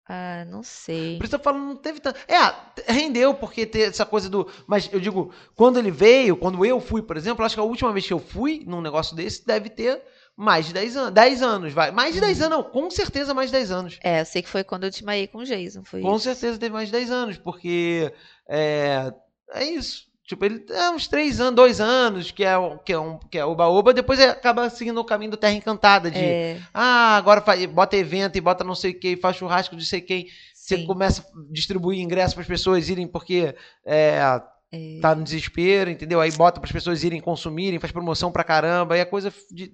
Ah, 0.06 0.44
não 0.46 0.62
sei. 0.62 1.16
Por 1.16 1.24
isso 1.24 1.34
eu 1.34 1.40
falando, 1.40 1.64
não 1.64 1.76
teve 1.76 1.98
tanto. 1.98 2.18
É, 2.28 2.92
rendeu, 2.92 3.34
porque 3.34 3.64
ter 3.64 3.88
essa 3.88 4.04
coisa 4.04 4.28
do. 4.28 4.46
Mas 4.66 4.88
eu 4.92 5.00
digo, 5.00 5.32
quando 5.54 5.78
ele 5.78 5.90
veio, 5.90 6.36
quando 6.36 6.64
eu 6.64 6.78
fui, 6.80 7.02
por 7.02 7.16
exemplo, 7.16 7.44
acho 7.44 7.54
que 7.54 7.60
a 7.60 7.64
última 7.64 7.92
vez 7.92 8.06
que 8.06 8.12
eu 8.12 8.18
fui 8.18 8.62
num 8.66 8.82
negócio 8.82 9.16
desse 9.16 9.46
deve 9.46 9.70
ter 9.70 10.02
mais 10.36 10.66
de 10.66 10.74
10 10.74 10.96
anos. 10.96 11.14
10 11.14 11.42
anos, 11.42 11.72
vai. 11.72 11.90
Mais 11.90 12.14
de 12.14 12.20
10 12.20 12.42
anos, 12.42 12.58
não, 12.58 12.64
com 12.64 12.90
certeza 12.90 13.32
mais 13.32 13.50
de 13.50 13.56
10 13.56 13.70
anos. 13.70 13.98
É, 14.02 14.20
eu 14.20 14.24
sei 14.26 14.42
que 14.42 14.48
foi 14.48 14.62
quando 14.62 14.84
eu 14.84 14.90
desmaiei 14.90 15.26
com 15.26 15.38
o 15.38 15.44
Jason. 15.44 15.84
Foi 15.84 16.00
Com 16.02 16.16
isso. 16.16 16.24
certeza 16.24 16.58
teve 16.58 16.72
mais 16.72 16.88
de 16.88 16.92
10 16.92 17.10
anos, 17.10 17.38
porque 17.38 18.12
é, 18.48 19.12
é 19.52 19.64
isso. 19.64 20.06
Tipo, 20.26 20.44
ele 20.46 20.64
é 20.70 20.90
uns 20.90 21.06
3 21.06 21.38
anos, 21.38 21.54
2 21.54 21.80
anos, 21.80 22.30
que 22.30 22.44
é, 22.44 22.54
que 22.82 22.92
é, 22.94 22.98
um, 22.98 23.18
que 23.18 23.38
é 23.38 23.44
oba-oba, 23.44 23.92
depois 23.92 24.18
acaba 24.18 24.70
seguindo 24.70 24.98
o 24.98 25.04
caminho 25.04 25.32
do 25.32 25.36
Terra 25.36 25.52
Encantada, 25.52 26.10
de 26.10 26.18
É, 26.18 26.60
ah, 26.72 27.16
agora 27.16 27.42
faz, 27.42 27.64
bota 27.66 27.94
evento 27.94 28.36
e 28.36 28.40
bota 28.40 28.64
não 28.64 28.74
sei 28.74 28.92
o 28.92 28.98
que, 28.98 29.18
faz 29.18 29.36
churrasco 29.36 29.76
de 29.76 29.84
sei 29.84 30.00
quem. 30.00 30.26
Você 30.54 30.78
sim. 30.78 30.86
começa 30.86 31.20
a 31.20 31.52
distribuir 31.52 32.00
ingressos 32.00 32.32
para 32.32 32.40
as 32.40 32.48
pessoas 32.48 32.88
irem 32.88 33.06
porque 33.06 33.54
é, 33.84 34.40
É. 34.72 34.98
tá 35.00 35.14
no 35.14 35.22
desespero, 35.22 35.88
entendeu? 35.88 36.20
Aí 36.20 36.32
bota 36.32 36.58
para 36.60 36.66
as 36.66 36.72
pessoas 36.72 37.04
irem 37.04 37.20
consumirem, 37.20 37.78
faz 37.78 37.92
promoção 37.92 38.32
pra 38.32 38.42
caramba, 38.42 38.94
aí 38.94 39.00
a 39.00 39.06
coisa 39.06 39.32
de- 39.52 39.72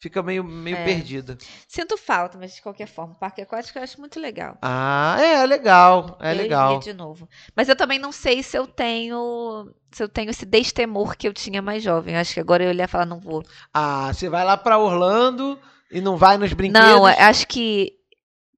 fica 0.00 0.22
meio, 0.22 0.42
meio 0.42 0.76
É. 0.76 0.84
perdida. 0.84 1.36
Sinto 1.66 1.98
falta, 1.98 2.38
mas 2.38 2.54
de 2.54 2.62
qualquer 2.62 2.86
forma, 2.88 3.12
o 3.12 3.18
parque 3.18 3.42
aquático 3.42 3.78
eu 3.78 3.82
acho 3.82 4.00
muito 4.00 4.18
legal. 4.18 4.56
Ah, 4.62 5.16
é, 5.20 5.42
é 5.42 5.46
legal, 5.46 6.16
é 6.20 6.32
eu 6.32 6.36
legal. 6.36 6.70
iria 6.76 6.92
de 6.92 6.96
novo. 6.96 7.28
Mas 7.54 7.68
eu 7.68 7.76
também 7.76 7.98
não 7.98 8.10
sei 8.10 8.42
se 8.42 8.56
eu 8.56 8.66
tenho 8.66 9.70
se 9.92 10.02
eu 10.02 10.08
tenho 10.08 10.30
esse 10.30 10.46
destemor 10.46 11.16
que 11.16 11.28
eu 11.28 11.32
tinha 11.34 11.60
mais 11.60 11.82
jovem. 11.82 12.16
Acho 12.16 12.34
que 12.34 12.40
agora 12.40 12.64
eu 12.64 12.72
e 12.72 12.86
falar 12.88 13.06
não 13.06 13.20
vou. 13.20 13.42
Ah, 13.72 14.10
você 14.12 14.28
vai 14.30 14.44
lá 14.44 14.56
pra 14.56 14.78
Orlando 14.78 15.58
e 15.90 16.00
não 16.00 16.16
vai 16.16 16.38
nos 16.38 16.52
brinquedos? 16.52 16.88
Não, 16.88 17.04
acho 17.06 17.46
que 17.46 17.92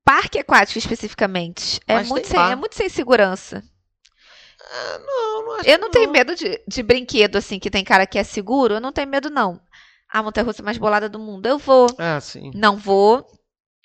parque 0.05 0.39
aquático 0.39 0.79
especificamente 0.79 1.81
é 1.87 1.95
Mas 1.95 2.09
muito 2.09 2.27
sem, 2.29 2.41
é 2.41 2.55
muito 2.57 2.75
sem 2.77 2.89
segurança. 2.89 3.63
Ah, 4.73 4.99
não, 5.05 5.45
não 5.47 5.53
acho 5.57 5.69
Eu 5.69 5.79
não 5.79 5.91
tenho 5.91 6.11
medo 6.13 6.35
de, 6.37 6.63
de 6.67 6.83
brinquedo 6.83 7.37
assim 7.37 7.59
que 7.59 7.71
tem 7.71 7.83
cara 7.85 8.07
que 8.07 8.19
é 8.19 8.23
seguro. 8.23 8.75
Eu 8.75 8.81
não 8.81 8.93
tenho 8.93 9.09
medo 9.09 9.29
não. 9.29 9.61
A 10.13 10.23
montanha-russa 10.23 10.63
mais 10.63 10.79
bolada 10.79 11.09
do 11.09 11.19
mundo, 11.19 11.47
eu 11.47 11.59
vou. 11.59 11.87
Ah, 11.99 12.21
sim, 12.21 12.51
Não 12.55 12.77
vou 12.77 13.27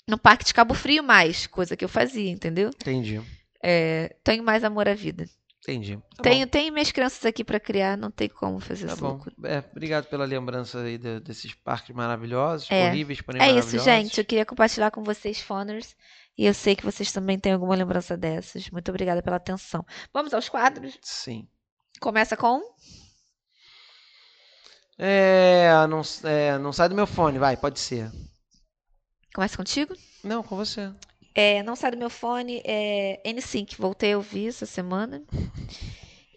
no 0.07 0.17
parque 0.17 0.45
de 0.45 0.53
Cabo 0.53 0.73
Frio 0.75 1.03
mais, 1.03 1.47
coisa 1.47 1.75
que 1.75 1.83
eu 1.83 1.89
fazia, 1.89 2.29
entendeu? 2.29 2.69
entendi. 2.69 3.21
É, 3.63 4.15
tenho 4.23 4.43
mais 4.43 4.63
amor 4.63 4.87
à 4.87 4.93
vida. 4.93 5.25
Entendi. 5.67 5.97
Tá 6.15 6.21
tenho, 6.21 6.45
tenho 6.45 6.71
minhas 6.71 6.91
crianças 6.91 7.25
aqui 7.25 7.43
pra 7.43 7.59
criar, 7.59 7.97
não 7.97 8.11
tem 8.11 8.29
como 8.29 8.59
fazer 8.59 8.85
Tá 8.85 8.93
essa 8.93 9.01
bom. 9.01 9.07
loucura. 9.13 9.35
É, 9.45 9.63
obrigado 9.71 10.05
pela 10.05 10.23
lembrança 10.23 10.79
aí 10.81 10.99
de- 10.99 11.19
desses 11.21 11.55
parques 11.55 11.95
maravilhosos, 11.95 12.69
É. 12.69 12.87
horríveis, 12.87 13.19
porém 13.21 13.41
É 13.41 13.49
isso, 13.51 13.79
gente. 13.79 14.19
Eu 14.19 14.25
queria 14.25 14.45
compartilhar 14.45 14.91
com 14.91 15.03
vocês, 15.03 15.41
Foners. 15.41 15.95
E 16.37 16.45
eu 16.45 16.53
sei 16.53 16.75
que 16.75 16.85
vocês 16.85 17.11
também 17.11 17.39
têm 17.39 17.53
alguma 17.53 17.75
lembrança 17.75 18.17
dessas. 18.17 18.69
Muito 18.69 18.89
obrigada 18.89 19.23
pela 19.23 19.37
atenção. 19.37 19.85
Vamos 20.13 20.33
aos 20.33 20.49
quadros? 20.49 20.97
Sim. 21.01 21.47
Começa 21.99 22.35
com. 22.35 22.61
É 24.97 25.85
não, 25.87 26.01
é, 26.23 26.57
não 26.57 26.71
sai 26.71 26.89
do 26.89 26.95
meu 26.95 27.07
fone, 27.07 27.37
vai, 27.37 27.57
pode 27.57 27.79
ser. 27.79 28.11
Começa 29.33 29.57
contigo? 29.57 29.93
Não, 30.23 30.41
com 30.41 30.55
você. 30.55 30.93
É, 31.33 31.61
não 31.63 31.75
sai 31.75 31.91
do 31.91 31.97
meu 31.97 32.09
fone. 32.09 32.61
É 32.63 33.21
N5. 33.25 33.75
Voltei 33.77 34.13
a 34.13 34.17
ouvir 34.17 34.47
essa 34.47 34.65
semana. 34.65 35.21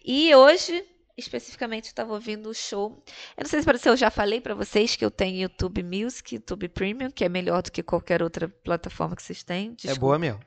E 0.05 0.35
hoje, 0.35 0.85
especificamente, 1.19 1.87
eu 1.87 1.91
estava 1.91 2.12
ouvindo 2.12 2.49
o 2.49 2.55
show. 2.55 3.03
Eu 3.37 3.43
não 3.43 3.49
sei 3.51 3.61
se 3.62 3.89
eu 3.89 3.97
já 3.97 4.11
falei 4.11 4.41
para 4.41 4.55
vocês 4.55 4.97
que 4.97 5.05
eu 5.05 5.11
tenho 5.11 5.43
YouTube 5.43 5.83
Music, 5.83 6.35
YouTube 6.37 6.69
Premium, 6.69 7.11
que 7.11 7.25
é 7.25 7.29
melhor 7.29 7.62
do 7.62 7.71
que 7.73 7.83
qualquer 7.83 8.23
outra 8.23 8.49
plataforma 8.49 9.16
que 9.16 9.23
vocês 9.23 9.43
têm. 9.43 9.71
É 9.71 9.75
Desculpa. 9.75 10.01
boa 10.01 10.19
mesmo. 10.19 10.41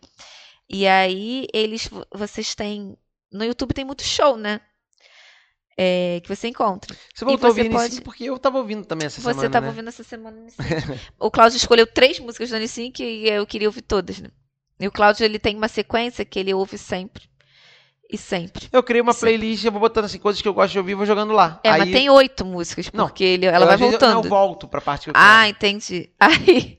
E 0.69 0.87
aí, 0.87 1.47
eles, 1.53 1.89
vocês 2.13 2.55
têm. 2.55 2.97
No 3.31 3.43
YouTube 3.43 3.73
tem 3.73 3.83
muito 3.85 4.03
show, 4.03 4.37
né? 4.37 4.61
É, 5.77 6.19
que 6.21 6.29
você 6.29 6.47
encontra. 6.49 6.95
Você 7.13 7.25
voltou 7.25 7.49
a 7.49 7.53
você 7.53 7.61
ouvir 7.61 7.71
pode- 7.71 7.95
N5 7.95 8.03
porque 8.03 8.23
eu 8.25 8.37
tava 8.37 8.57
ouvindo 8.57 8.85
também 8.85 9.07
essa 9.07 9.19
Você 9.21 9.29
semana, 9.29 9.47
estava 9.47 9.65
né? 9.65 9.69
ouvindo 9.71 9.87
essa 9.87 10.03
semana 10.03 10.37
no 10.37 10.47
N5. 10.47 10.99
O 11.17 11.31
Cláudio 11.31 11.57
escolheu 11.57 11.87
três 11.87 12.19
músicas 12.19 12.49
do 12.49 12.57
N5 12.57 12.99
e 12.99 13.29
eu 13.29 13.47
queria 13.47 13.67
ouvir 13.67 13.81
todas, 13.81 14.19
né? 14.19 14.29
E 14.79 14.87
o 14.87 14.91
Cláudio, 14.91 15.23
ele 15.23 15.39
tem 15.39 15.55
uma 15.55 15.67
sequência 15.67 16.25
que 16.25 16.37
ele 16.39 16.53
ouve 16.53 16.77
sempre. 16.77 17.23
E 18.11 18.17
sempre. 18.17 18.67
Eu 18.73 18.83
criei 18.83 19.01
uma 19.01 19.13
playlist, 19.13 19.63
eu 19.63 19.71
vou 19.71 19.79
botando 19.79 20.03
assim, 20.05 20.19
coisas 20.19 20.41
que 20.41 20.47
eu 20.47 20.53
gosto 20.53 20.73
de 20.73 20.79
ouvir 20.79 20.91
e 20.91 20.95
vou 20.95 21.05
jogando 21.05 21.31
lá. 21.31 21.61
É, 21.63 21.69
Aí, 21.71 21.79
mas 21.79 21.91
tem 21.91 22.09
oito 22.09 22.43
músicas, 22.43 22.91
Não, 22.93 23.07
porque 23.07 23.23
ele, 23.23 23.45
ela 23.45 23.63
eu, 23.63 23.67
vai 23.67 23.77
vezes, 23.77 23.93
eu- 23.93 23.99
voltando. 23.99 24.25
Eu 24.25 24.29
volto 24.29 24.67
pra 24.67 24.81
parte 24.81 25.05
que 25.05 25.09
eu 25.11 25.13
Ah, 25.15 25.43
quero. 25.45 25.49
entendi. 25.51 26.09
Aí, 26.19 26.77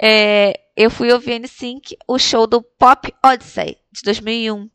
é, 0.00 0.58
eu 0.76 0.90
fui 0.90 1.12
ouvir 1.12 1.38
NSYNC, 1.38 1.96
o 2.08 2.18
show 2.18 2.46
do 2.46 2.60
Pop 2.60 3.12
Odyssey, 3.24 3.76
de 3.92 4.02
2001, 4.02 4.68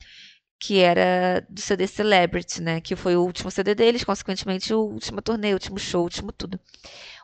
que 0.59 0.79
era 0.79 1.45
do 1.49 1.59
CD 1.61 1.85
Celebrity, 1.87 2.61
né? 2.61 2.79
Que 2.81 2.95
foi 2.95 3.15
o 3.17 3.23
último 3.23 3.51
CD 3.51 3.75
deles, 3.75 4.03
consequentemente, 4.03 4.73
o 4.73 4.79
último 4.79 5.21
turnê, 5.21 5.51
o 5.51 5.53
último 5.55 5.77
show, 5.77 6.01
o 6.01 6.03
último 6.05 6.31
tudo. 6.31 6.59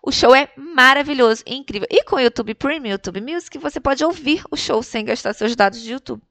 O 0.06 0.12
show 0.12 0.36
é 0.36 0.50
maravilhoso, 0.58 1.42
incrível. 1.48 1.88
E 1.90 2.04
com 2.04 2.18
o 2.18 2.20
YouTube 2.20 2.54
Premium, 2.54 2.92
YouTube 2.92 3.22
Music, 3.22 3.58
você 3.58 3.80
pode 3.80 4.04
ouvir 4.04 4.44
o 4.52 4.58
show 4.58 4.84
sem 4.84 5.06
gastar 5.06 5.34
seus 5.34 5.56
dados 5.56 5.82
de 5.82 5.94
YouTube. 5.94 6.22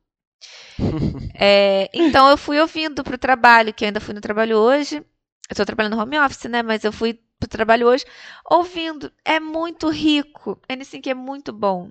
É, 1.34 1.88
então 1.93 2.28
eu 2.28 2.36
fui 2.36 2.61
ouvindo 2.61 3.03
pro 3.05 3.18
trabalho, 3.18 3.74
que 3.74 3.84
ainda 3.84 4.01
fui 4.01 4.14
no 4.14 4.20
trabalho 4.20 4.57
hoje. 4.57 5.05
Eu 5.49 5.57
tô 5.57 5.64
trabalhando 5.64 5.99
home 5.99 6.18
office, 6.18 6.45
né? 6.45 6.62
Mas 6.62 6.84
eu 6.84 6.93
fui 6.93 7.18
pro 7.38 7.49
trabalho 7.49 7.88
hoje 7.88 8.05
ouvindo. 8.51 9.12
É 9.24 9.38
muito 9.38 9.88
rico. 9.88 10.61
N5 10.68 11.07
é 11.09 11.14
muito 11.14 11.53
bom. 11.53 11.90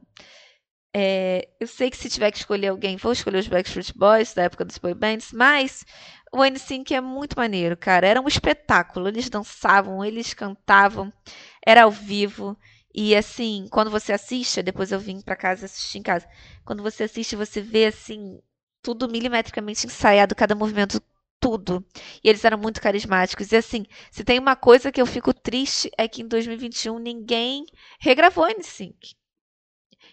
É, 0.93 1.47
eu 1.59 1.67
sei 1.67 1.89
que 1.89 1.97
se 1.97 2.09
tiver 2.09 2.31
que 2.31 2.37
escolher 2.37 2.67
alguém, 2.67 2.97
vou 2.97 3.13
escolher 3.13 3.37
os 3.37 3.47
Backstreet 3.47 3.93
Boys 3.95 4.33
da 4.33 4.43
época 4.43 4.65
dos 4.65 4.77
boy 4.77 4.93
bands, 4.93 5.31
mas 5.31 5.85
o 6.33 6.39
N5 6.39 6.91
é 6.91 6.99
muito 6.99 7.37
maneiro, 7.37 7.77
cara. 7.77 8.07
Era 8.07 8.21
um 8.21 8.27
espetáculo. 8.27 9.07
Eles 9.07 9.29
dançavam, 9.29 10.03
eles 10.03 10.33
cantavam 10.33 11.11
era 11.65 11.83
ao 11.83 11.91
vivo. 11.91 12.57
E 12.93 13.15
assim, 13.15 13.67
quando 13.71 13.89
você 13.91 14.13
assiste, 14.13 14.61
depois 14.61 14.91
eu 14.91 14.99
vim 14.99 15.21
para 15.21 15.35
casa 15.35 15.65
assistir 15.65 15.99
em 15.99 16.03
casa. 16.03 16.27
Quando 16.65 16.83
você 16.83 17.03
assiste, 17.03 17.35
você 17.35 17.61
vê 17.61 17.85
assim, 17.85 18.39
tudo 18.81 19.09
milimetricamente 19.09 19.85
ensaiado, 19.87 20.35
cada 20.35 20.55
movimento, 20.55 21.01
tudo. 21.39 21.85
E 22.23 22.29
eles 22.29 22.43
eram 22.45 22.57
muito 22.57 22.81
carismáticos. 22.81 23.51
E 23.51 23.55
assim, 23.55 23.85
se 24.11 24.23
tem 24.23 24.39
uma 24.39 24.55
coisa 24.55 24.91
que 24.91 25.01
eu 25.01 25.05
fico 25.05 25.33
triste 25.33 25.89
é 25.97 26.07
que 26.07 26.21
em 26.21 26.27
2021 26.27 26.99
ninguém 26.99 27.65
regravou 27.99 28.45
N5. 28.47 28.93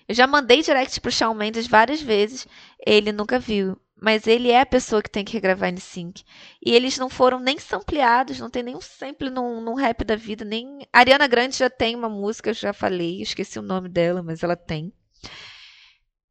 Eu 0.08 0.14
já 0.14 0.26
mandei 0.26 0.62
direct 0.62 1.00
pro 1.00 1.12
Shawn 1.12 1.34
Mendes 1.34 1.66
várias 1.66 2.00
vezes, 2.00 2.46
ele 2.86 3.12
nunca 3.12 3.38
viu 3.38 3.78
mas 4.00 4.26
ele 4.26 4.50
é 4.50 4.60
a 4.60 4.66
pessoa 4.66 5.02
que 5.02 5.10
tem 5.10 5.24
que 5.24 5.32
regravar 5.32 5.72
NSYNC. 5.72 6.24
E 6.64 6.72
eles 6.72 6.96
não 6.98 7.10
foram 7.10 7.40
nem 7.40 7.58
sampleados, 7.58 8.38
não 8.38 8.50
tem 8.50 8.62
nenhum 8.62 8.80
sample 8.80 9.30
num, 9.30 9.60
num 9.60 9.74
rap 9.74 10.04
da 10.04 10.16
vida, 10.16 10.44
nem... 10.44 10.86
Ariana 10.92 11.26
Grande 11.26 11.56
já 11.56 11.68
tem 11.68 11.96
uma 11.96 12.08
música, 12.08 12.50
eu 12.50 12.54
já 12.54 12.72
falei, 12.72 13.20
esqueci 13.20 13.58
o 13.58 13.62
nome 13.62 13.88
dela, 13.88 14.22
mas 14.22 14.42
ela 14.42 14.56
tem. 14.56 14.92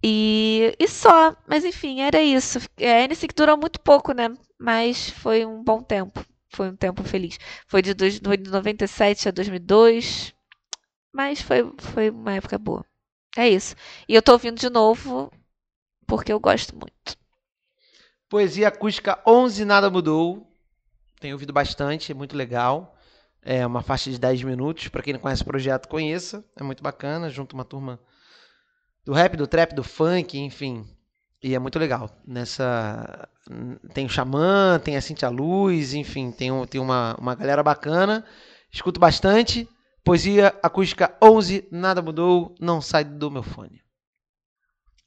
E, 0.01 0.75
e 0.80 0.88
só, 0.88 1.36
mas 1.47 1.65
enfim, 1.65 2.01
era 2.01 2.21
isso. 2.21 2.59
É, 2.78 3.03
a 3.03 3.07
NSYNC 3.07 3.34
durou 3.36 3.57
muito 3.57 3.80
pouco, 3.82 4.13
né? 4.13 4.30
Mas 4.59 5.09
foi 5.09 5.45
um 5.45 5.63
bom 5.63 5.82
tempo, 5.82 6.23
foi 6.49 6.69
um 6.69 6.75
tempo 6.75 7.03
feliz. 7.03 7.38
Foi 7.67 7.82
de, 7.82 7.93
dois, 7.93 8.19
de 8.19 8.49
97 8.49 9.28
a 9.28 9.32
2002, 9.32 10.34
mas 11.13 11.41
foi, 11.41 11.69
foi 11.80 12.09
uma 12.11 12.34
época 12.36 12.57
boa. 12.57 12.86
É 13.38 13.47
isso. 13.47 13.75
E 14.09 14.15
eu 14.15 14.21
tô 14.21 14.31
ouvindo 14.31 14.57
de 14.59 14.67
novo 14.67 15.31
porque 16.07 16.33
eu 16.33 16.39
gosto 16.39 16.75
muito. 16.75 17.15
Poesia 18.27 18.67
acústica 18.67 19.21
11, 19.27 19.63
nada 19.63 19.91
mudou. 19.91 20.51
Tenho 21.19 21.35
ouvido 21.35 21.53
bastante, 21.53 22.11
é 22.11 22.15
muito 22.15 22.35
legal. 22.35 22.97
É 23.43 23.65
uma 23.65 23.83
faixa 23.83 24.09
de 24.09 24.19
10 24.19 24.41
minutos. 24.41 24.88
Para 24.88 25.03
quem 25.03 25.13
não 25.13 25.19
conhece 25.19 25.43
o 25.43 25.45
projeto, 25.45 25.88
conheça. 25.88 26.43
É 26.55 26.63
muito 26.63 26.81
bacana. 26.81 27.29
Junto 27.29 27.53
uma 27.53 27.63
turma 27.63 27.99
do 29.05 29.13
rap, 29.13 29.38
do 29.38 29.45
trap, 29.45 29.75
do 29.75 29.83
funk, 29.83 30.39
enfim. 30.39 30.83
E 31.41 31.53
é 31.53 31.59
muito 31.59 31.77
legal. 31.77 32.09
Nessa. 32.25 33.29
Tem 33.93 34.07
o 34.07 34.09
Xamã, 34.09 34.81
tem 34.83 34.97
a 34.97 35.01
Cintia 35.01 35.29
Luz, 35.29 35.93
enfim, 35.93 36.31
tem, 36.31 36.49
tem 36.65 36.81
uma, 36.81 37.15
uma 37.19 37.35
galera 37.35 37.61
bacana. 37.61 38.25
Escuto 38.71 38.99
bastante. 38.99 39.69
Poesia 40.08 40.58
acústica 40.64 41.14
11, 41.22 41.68
nada 41.70 42.01
mudou, 42.01 42.55
não 42.62 42.80
sai 42.80 43.03
do 43.03 43.30
meu 43.30 43.43
fone. 43.43 43.82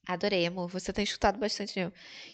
Adorei, 0.07 0.47
amor. 0.47 0.69
Você 0.69 0.93
tem 0.93 1.03
escutado 1.05 1.39
bastante 1.39 1.79
mesmo. 1.79 1.91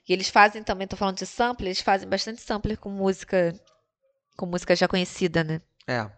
E 0.09 0.13
eles 0.13 0.29
fazem 0.29 0.65
também, 0.65 0.89
tô 0.89 0.97
falando 0.97 1.17
de 1.17 1.27
sampler, 1.27 1.69
eles 1.69 1.81
fazem 1.81 2.09
bastante 2.09 2.41
sampler 2.41 2.77
com 2.77 2.91
música 2.91 3.55
com 4.37 4.47
música 4.47 4.75
já 4.75 4.89
conhecida, 4.89 5.45
né? 5.45 5.61
É. 5.87 6.11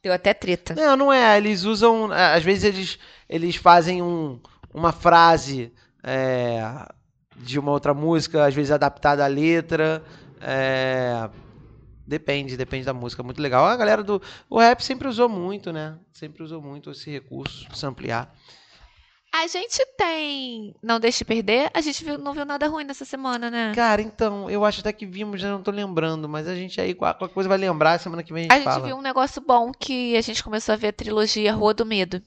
Deu 0.00 0.12
até 0.12 0.32
treta. 0.32 0.72
Não, 0.76 0.96
não 0.96 1.12
é. 1.12 1.36
Eles 1.36 1.64
usam. 1.64 2.14
É, 2.14 2.36
às 2.36 2.44
vezes 2.44 2.62
eles, 2.62 2.98
eles 3.28 3.56
fazem 3.56 4.00
um, 4.00 4.40
uma 4.72 4.92
frase 4.92 5.74
é, 6.04 6.62
de 7.36 7.58
uma 7.58 7.72
outra 7.72 7.92
música, 7.92 8.46
às 8.46 8.54
vezes 8.54 8.70
adaptada 8.70 9.24
à 9.24 9.26
letra. 9.26 10.00
É, 10.40 11.28
depende, 12.08 12.56
depende 12.56 12.84
da 12.84 12.94
música. 12.94 13.22
Muito 13.22 13.40
legal. 13.40 13.66
A 13.66 13.76
galera 13.76 14.02
do. 14.02 14.20
O 14.48 14.58
rap 14.58 14.80
sempre 14.82 15.06
usou 15.06 15.28
muito, 15.28 15.72
né? 15.72 15.96
Sempre 16.12 16.42
usou 16.42 16.60
muito 16.60 16.90
esse 16.90 17.10
recurso, 17.10 17.66
samplear. 17.74 18.32
A 19.32 19.46
gente 19.46 19.84
tem. 19.96 20.74
Não 20.82 20.98
deixe 20.98 21.22
perder. 21.24 21.70
A 21.74 21.80
gente 21.82 22.02
viu, 22.02 22.16
não 22.16 22.32
viu 22.32 22.46
nada 22.46 22.66
ruim 22.66 22.84
nessa 22.84 23.04
semana, 23.04 23.50
né? 23.50 23.72
Cara, 23.74 24.00
então, 24.00 24.48
eu 24.48 24.64
acho 24.64 24.80
até 24.80 24.90
que 24.92 25.04
vimos, 25.04 25.40
já 25.40 25.50
não 25.50 25.62
tô 25.62 25.70
lembrando, 25.70 26.26
mas 26.28 26.48
a 26.48 26.54
gente 26.54 26.80
aí, 26.80 26.94
qualquer 26.94 27.28
coisa 27.28 27.48
vai 27.48 27.58
lembrar, 27.58 28.00
semana 28.00 28.22
que 28.22 28.32
vem 28.32 28.42
a 28.42 28.44
gente 28.44 28.52
A 28.52 28.56
gente 28.56 28.64
fala. 28.64 28.86
viu 28.86 28.96
um 28.96 29.02
negócio 29.02 29.42
bom 29.42 29.70
que 29.70 30.16
a 30.16 30.20
gente 30.22 30.42
começou 30.42 30.72
a 30.72 30.76
ver 30.76 30.88
a 30.88 30.92
trilogia 30.92 31.52
Rua 31.52 31.74
do 31.74 31.84
Medo. 31.84 32.22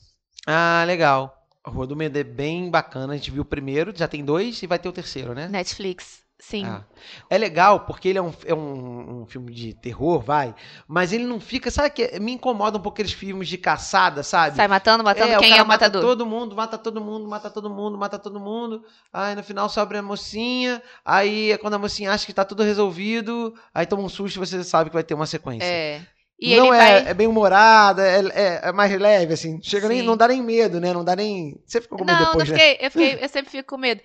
Ah, 0.46 0.84
legal. 0.86 1.36
A 1.64 1.70
Rua 1.72 1.88
do 1.88 1.96
Medo 1.96 2.18
é 2.18 2.24
bem 2.24 2.70
bacana. 2.70 3.14
A 3.14 3.16
gente 3.18 3.32
viu 3.32 3.42
o 3.42 3.46
primeiro, 3.46 3.92
já 3.96 4.08
tem 4.08 4.24
dois 4.24 4.62
e 4.62 4.68
vai 4.68 4.78
ter 4.78 4.88
o 4.88 4.94
terceiro, 4.94 5.34
né? 5.34 5.48
Netflix. 5.48 6.22
Sim. 6.42 6.66
Ah. 6.66 6.84
É 7.30 7.38
legal 7.38 7.82
porque 7.82 8.10
ele 8.10 8.18
é, 8.18 8.22
um, 8.22 8.34
é 8.46 8.54
um, 8.54 9.22
um, 9.22 9.26
filme 9.28 9.54
de 9.54 9.76
terror, 9.76 10.20
vai, 10.20 10.56
mas 10.88 11.14
ele 11.14 11.24
não 11.24 11.39
fica. 11.39 11.70
Sabe 11.70 11.92
que 11.92 12.20
me 12.20 12.32
incomoda 12.32 12.80
um 12.80 12.82
pouco 12.82 12.96
aqueles 12.96 13.14
filmes 13.14 13.48
de 13.48 13.60
caçada, 13.60 14.24
sabe? 14.24 14.56
Sai 14.56 14.68
matando, 14.68 15.04
matando. 15.04 15.34
É, 15.34 15.38
quem 15.38 15.56
é 15.56 15.62
o 15.62 15.68
matador? 15.68 16.02
Mata 16.02 16.08
todo 16.10 16.26
mundo, 16.26 16.56
mata 16.56 16.78
todo 16.80 17.00
mundo, 17.00 17.30
mata 17.30 17.50
todo 17.52 17.70
mundo, 17.70 17.98
mata 17.98 18.18
todo 18.18 18.39
mundo. 18.39 18.84
Aí 19.14 19.36
no 19.36 19.44
final 19.44 19.70
sobra 19.70 20.00
a 20.00 20.02
mocinha. 20.02 20.82
Aí 21.06 21.52
é 21.52 21.58
quando 21.60 21.76
a 21.76 21.80
mocinha 21.80 22.12
acha 22.12 22.26
que 22.26 22.34
tá 22.34 22.44
tudo 22.44 22.64
resolvido, 22.64 23.54
aí 23.72 23.86
toma 23.86 24.02
um 24.02 24.10
susto 24.10 24.39
você 24.39 24.64
sabe 24.64 24.89
que 24.89 24.96
vai 24.96 25.04
ter 25.04 25.14
uma 25.14 25.28
sequência. 25.28 25.64
É. 25.64 26.02
E 26.39 26.56
não 26.56 26.74
é, 26.74 26.78
vai... 26.78 27.12
é 27.12 27.14
bem 27.14 27.28
humorada, 27.28 28.02
é, 28.02 28.20
é, 28.34 28.62
é, 28.64 28.72
mais 28.72 28.92
leve, 29.00 29.32
assim. 29.32 29.60
Chega 29.62 29.88
nem, 29.88 30.02
não 30.02 30.18
dá 30.18 30.28
nem 30.28 30.42
medo, 30.42 30.82
né? 30.82 30.92
Não 30.92 31.06
dá 31.06 31.16
nem. 31.16 31.62
Você 31.68 31.80
ficou 31.80 32.00
com 32.00 32.04
medo 32.04 32.18
não, 32.18 32.26
depois, 32.32 32.50
não 32.50 32.58
fiquei, 32.58 32.74
né? 32.74 32.78
Eu, 32.82 32.89
fiquei, 32.89 33.20
eu 33.22 33.30
sempre 33.30 33.52
fico 33.52 33.70
com 33.70 33.78
medo. 33.78 34.02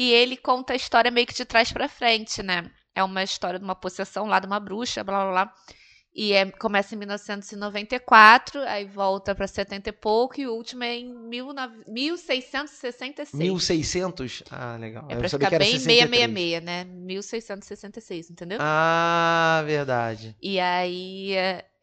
E 0.00 0.12
ele 0.12 0.36
conta 0.36 0.74
a 0.74 0.76
história 0.76 1.10
meio 1.10 1.26
que 1.26 1.34
de 1.34 1.44
trás 1.44 1.72
para 1.72 1.88
frente, 1.88 2.40
né? 2.40 2.70
É 2.94 3.02
uma 3.02 3.20
história 3.24 3.58
de 3.58 3.64
uma 3.64 3.74
possessão 3.74 4.26
lá 4.26 4.38
de 4.38 4.46
uma 4.46 4.60
bruxa, 4.60 5.02
blá 5.02 5.24
blá 5.24 5.30
blá. 5.32 5.54
E 6.14 6.32
é, 6.32 6.48
começa 6.52 6.94
em 6.94 6.98
1994, 6.98 8.60
aí 8.62 8.84
volta 8.84 9.34
para 9.34 9.48
70 9.48 9.88
e 9.88 9.92
pouco, 9.92 10.40
e 10.40 10.46
o 10.46 10.54
último 10.54 10.84
é 10.84 10.98
em 10.98 11.28
19, 11.28 11.82
1666. 11.88 13.34
1600? 13.34 14.44
Ah, 14.52 14.76
legal. 14.76 15.04
É 15.08 15.16
pra 15.16 15.28
ficar 15.28 15.50
bem 15.58 15.80
666, 15.80 16.62
né? 16.62 16.84
1666, 16.84 18.30
entendeu? 18.30 18.58
Ah, 18.60 19.64
verdade. 19.66 20.36
E 20.40 20.60
aí 20.60 21.34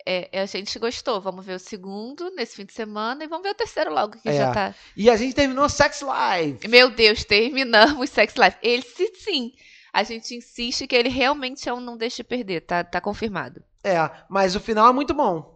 é, 0.06 0.30
é, 0.32 0.42
a 0.42 0.46
gente 0.46 0.78
gostou. 0.78 1.20
Vamos 1.20 1.46
ver 1.46 1.56
o 1.56 1.60
segundo 1.60 2.30
nesse 2.32 2.56
fim 2.56 2.66
de 2.66 2.74
semana 2.74 3.24
e 3.24 3.28
vamos 3.28 3.44
ver 3.44 3.52
o 3.52 3.56
terceiro 3.56 3.94
logo, 3.94 4.18
que 4.22 4.30
é. 4.30 4.34
já 4.34 4.52
tá. 4.54 4.76
E 4.96 5.10
a 5.10 5.16
gente 5.16 5.34
terminou 5.34 5.68
Sex 5.68 6.02
Live. 6.02 6.68
Meu 6.68 6.90
Deus, 6.92 7.24
terminamos 7.24 8.10
Sex 8.10 8.36
Live. 8.36 8.58
Ele 8.62 8.86
sim. 9.16 9.54
A 9.92 10.04
gente 10.04 10.36
insiste 10.36 10.88
que 10.88 10.96
ele 10.96 11.10
realmente 11.10 11.70
é 11.70 11.74
um 11.74 11.80
não 11.80 11.98
deixe 11.98 12.24
perder, 12.24 12.62
tá, 12.62 12.84
tá 12.84 13.00
confirmado. 13.00 13.64
É, 13.84 13.98
mas 14.30 14.56
o 14.56 14.60
final 14.60 14.90
é 14.90 14.94
muito 14.94 15.14
bom. 15.14 15.56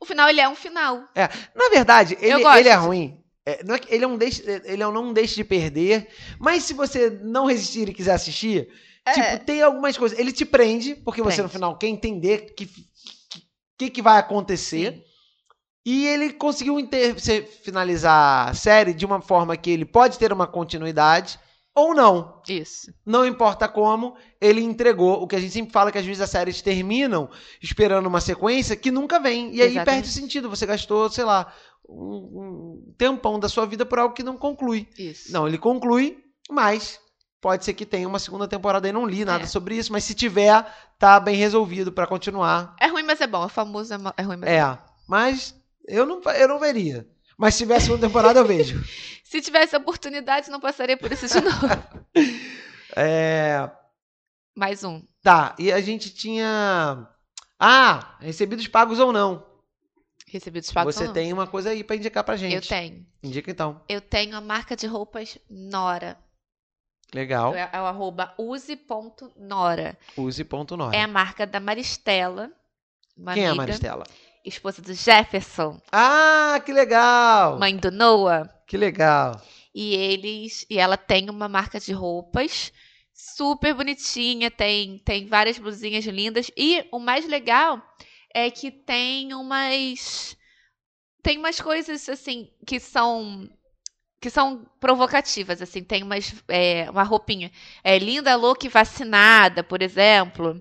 O 0.00 0.04
final, 0.04 0.28
ele 0.28 0.40
é 0.40 0.48
um 0.48 0.56
final. 0.56 1.04
É, 1.14 1.28
na 1.54 1.68
verdade, 1.68 2.16
ele, 2.20 2.42
ele 2.42 2.68
é 2.68 2.74
ruim. 2.74 3.22
É, 3.44 3.52
é, 3.52 3.60
ele, 3.88 4.04
é 4.04 4.08
um 4.08 4.16
deixe, 4.16 4.42
ele 4.64 4.82
é 4.82 4.88
um 4.88 4.92
não 4.92 5.12
deixe 5.12 5.36
de 5.36 5.44
perder, 5.44 6.08
mas 6.38 6.64
se 6.64 6.74
você 6.74 7.10
não 7.10 7.46
resistir 7.46 7.88
e 7.88 7.94
quiser 7.94 8.14
assistir, 8.14 8.68
é. 9.04 9.12
tipo, 9.12 9.44
tem 9.44 9.62
algumas 9.62 9.96
coisas. 9.96 10.18
Ele 10.18 10.32
te 10.32 10.44
prende, 10.44 10.94
porque 10.94 11.20
prende. 11.22 11.36
você 11.36 11.42
no 11.42 11.48
final 11.48 11.76
quer 11.76 11.88
entender 11.88 12.54
que 12.54 12.66
que, 13.80 13.88
que 13.88 14.02
vai 14.02 14.18
acontecer. 14.18 15.02
E 15.86 16.06
ele 16.06 16.34
conseguiu 16.34 16.78
inter 16.78 17.16
finalizar 17.64 18.50
a 18.50 18.54
série 18.54 18.92
de 18.92 19.06
uma 19.06 19.22
forma 19.22 19.56
que 19.56 19.70
ele 19.70 19.86
pode 19.86 20.18
ter 20.18 20.30
uma 20.30 20.46
continuidade 20.46 21.40
ou 21.74 21.94
não. 21.94 22.42
Isso. 22.46 22.92
Não 23.06 23.24
importa 23.24 23.66
como, 23.66 24.14
ele 24.38 24.60
entregou 24.60 25.22
o 25.22 25.26
que 25.26 25.34
a 25.34 25.40
gente 25.40 25.54
sempre 25.54 25.72
fala 25.72 25.90
que 25.90 25.96
às 25.96 26.04
vezes 26.04 26.20
as 26.20 26.28
séries 26.28 26.60
terminam 26.60 27.30
esperando 27.62 28.06
uma 28.06 28.20
sequência 28.20 28.76
que 28.76 28.90
nunca 28.90 29.18
vem. 29.18 29.54
E 29.54 29.62
aí 29.62 29.68
Exatamente. 29.70 29.84
perde 29.86 30.08
o 30.10 30.12
sentido. 30.12 30.50
Você 30.50 30.66
gastou, 30.66 31.08
sei 31.08 31.24
lá, 31.24 31.50
um, 31.88 32.84
um 32.84 32.94
tempão 32.98 33.40
da 33.40 33.48
sua 33.48 33.64
vida 33.64 33.86
por 33.86 33.98
algo 33.98 34.14
que 34.14 34.22
não 34.22 34.36
conclui. 34.36 34.86
Isso. 34.98 35.32
Não, 35.32 35.48
ele 35.48 35.56
conclui, 35.56 36.18
mas 36.50 37.00
Pode 37.40 37.64
ser 37.64 37.72
que 37.72 37.86
tenha 37.86 38.06
uma 38.06 38.18
segunda 38.18 38.46
temporada 38.46 38.86
aí, 38.86 38.92
não 38.92 39.06
li 39.06 39.24
nada 39.24 39.44
é. 39.44 39.46
sobre 39.46 39.74
isso, 39.74 39.90
mas 39.92 40.04
se 40.04 40.14
tiver, 40.14 40.66
tá 40.98 41.18
bem 41.18 41.36
resolvido 41.36 41.90
para 41.90 42.06
continuar. 42.06 42.76
É 42.78 42.86
ruim, 42.86 43.02
mas 43.02 43.20
é 43.20 43.26
bom. 43.26 43.46
É 43.46 43.48
famoso, 43.48 43.94
é 43.94 44.22
ruim, 44.22 44.36
mas 44.36 44.50
é, 44.50 44.58
é 44.58 44.78
mas 45.08 45.54
eu 45.88 46.04
não, 46.04 46.20
eu 46.32 46.48
não 46.48 46.58
veria. 46.58 47.08
Mas 47.38 47.54
se 47.54 47.60
tivesse 47.60 47.86
segunda 47.86 48.06
temporada, 48.06 48.40
eu 48.40 48.44
vejo. 48.44 48.84
se 49.24 49.40
tivesse 49.40 49.74
oportunidade, 49.74 50.50
não 50.50 50.60
passaria 50.60 50.96
por 50.96 51.10
isso 51.10 51.26
de 51.26 51.40
novo. 51.40 51.66
é... 52.94 53.70
Mais 54.54 54.84
um. 54.84 55.02
Tá, 55.22 55.54
e 55.58 55.72
a 55.72 55.80
gente 55.80 56.12
tinha. 56.12 57.08
Ah, 57.58 58.16
recebidos 58.20 58.68
pagos 58.68 58.98
ou 58.98 59.12
não. 59.12 59.46
Recebidos 60.26 60.70
pagos 60.70 60.94
Você 60.94 61.06
não. 61.06 61.12
tem 61.12 61.32
uma 61.32 61.46
coisa 61.46 61.70
aí 61.70 61.82
pra 61.82 61.96
indicar 61.96 62.22
pra 62.22 62.36
gente. 62.36 62.54
Eu 62.54 62.62
tenho. 62.62 63.06
Indica 63.22 63.50
então. 63.50 63.80
Eu 63.88 64.00
tenho 64.00 64.36
a 64.36 64.40
marca 64.40 64.76
de 64.76 64.86
roupas 64.86 65.38
Nora. 65.48 66.16
Legal. 67.14 67.54
É, 67.54 67.68
é 67.72 67.80
o 67.80 67.84
arroba 67.86 68.34
use.nora. 68.38 69.98
Use 70.16 70.44
ponto 70.44 70.76
nove. 70.76 70.96
É 70.96 71.02
a 71.02 71.08
marca 71.08 71.46
da 71.46 71.60
Maristela. 71.60 72.50
Quem 73.34 73.44
é 73.44 73.46
a 73.46 73.50
amiga, 73.50 73.54
Maristela? 73.56 74.04
Esposa 74.44 74.80
do 74.80 74.94
Jefferson, 74.94 75.80
Ah, 75.92 76.60
que 76.64 76.72
legal! 76.72 77.58
mãe 77.58 77.76
do 77.76 77.90
Noah. 77.90 78.48
Que 78.66 78.76
legal. 78.76 79.40
E 79.74 79.94
eles. 79.94 80.64
E 80.70 80.78
ela 80.78 80.96
tem 80.96 81.28
uma 81.28 81.48
marca 81.48 81.78
de 81.78 81.92
roupas 81.92 82.72
super 83.12 83.74
bonitinha. 83.74 84.50
Tem, 84.50 84.98
tem 84.98 85.26
várias 85.26 85.58
blusinhas 85.58 86.04
lindas. 86.06 86.50
E 86.56 86.86
o 86.90 86.98
mais 86.98 87.28
legal 87.28 87.82
é 88.34 88.50
que 88.50 88.70
tem 88.70 89.34
umas. 89.34 90.36
Tem 91.22 91.36
umas 91.36 91.60
coisas 91.60 92.08
assim 92.08 92.50
que 92.66 92.80
são. 92.80 93.48
Que 94.20 94.28
são 94.28 94.66
provocativas, 94.78 95.62
assim, 95.62 95.82
tem 95.82 96.02
umas, 96.02 96.34
é, 96.48 96.90
uma 96.90 97.02
roupinha. 97.02 97.50
É, 97.82 97.98
linda 97.98 98.36
look 98.36 98.68
vacinada, 98.68 99.64
por 99.64 99.80
exemplo. 99.80 100.60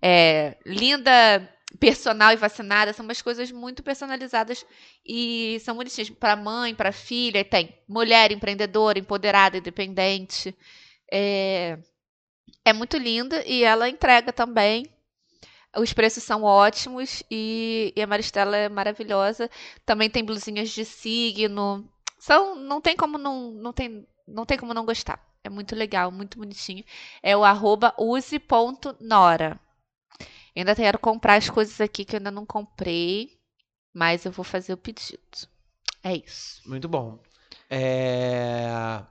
É, 0.00 0.56
linda 0.66 1.48
personal 1.78 2.32
e 2.32 2.36
vacinada, 2.36 2.92
são 2.92 3.04
umas 3.04 3.20
coisas 3.20 3.52
muito 3.52 3.82
personalizadas 3.82 4.64
e 5.06 5.58
são 5.60 5.76
bonitinhas 5.76 6.10
para 6.10 6.34
mãe, 6.36 6.74
para 6.74 6.92
filha, 6.92 7.44
tem 7.44 7.78
mulher 7.86 8.32
empreendedora, 8.32 8.98
empoderada, 8.98 9.58
independente. 9.58 10.56
É, 11.10 11.78
é 12.64 12.72
muito 12.72 12.96
linda 12.96 13.42
e 13.46 13.62
ela 13.64 13.88
entrega 13.88 14.32
também. 14.32 14.86
Os 15.76 15.92
preços 15.92 16.22
são 16.22 16.42
ótimos 16.42 17.22
e, 17.30 17.92
e 17.94 18.02
a 18.02 18.06
Maristela 18.06 18.56
é 18.56 18.68
maravilhosa. 18.68 19.50
Também 19.84 20.08
tem 20.08 20.24
blusinhas 20.24 20.70
de 20.70 20.84
signo. 20.84 21.88
São, 22.18 22.56
não 22.56 22.80
tem 22.80 22.96
como 22.96 23.16
não, 23.16 23.52
não 23.52 23.72
tem, 23.72 24.06
não 24.26 24.44
tem 24.44 24.58
como 24.58 24.74
não 24.74 24.84
gostar. 24.84 25.24
É 25.44 25.48
muito 25.48 25.74
legal, 25.74 26.10
muito 26.10 26.38
bonitinho. 26.38 26.84
É 27.22 27.36
o 27.36 27.44
arroba 27.44 27.94
use.nora. 27.98 29.60
Ainda 30.56 30.74
quero 30.74 30.98
comprar 30.98 31.36
as 31.36 31.48
coisas 31.48 31.80
aqui 31.80 32.04
que 32.04 32.16
eu 32.16 32.18
ainda 32.18 32.30
não 32.30 32.44
comprei, 32.44 33.38
mas 33.94 34.24
eu 34.24 34.32
vou 34.32 34.44
fazer 34.44 34.72
o 34.72 34.76
pedido. 34.76 35.20
É 36.02 36.16
isso. 36.16 36.60
Muito 36.68 36.88
bom. 36.88 37.20
É... 37.70 39.02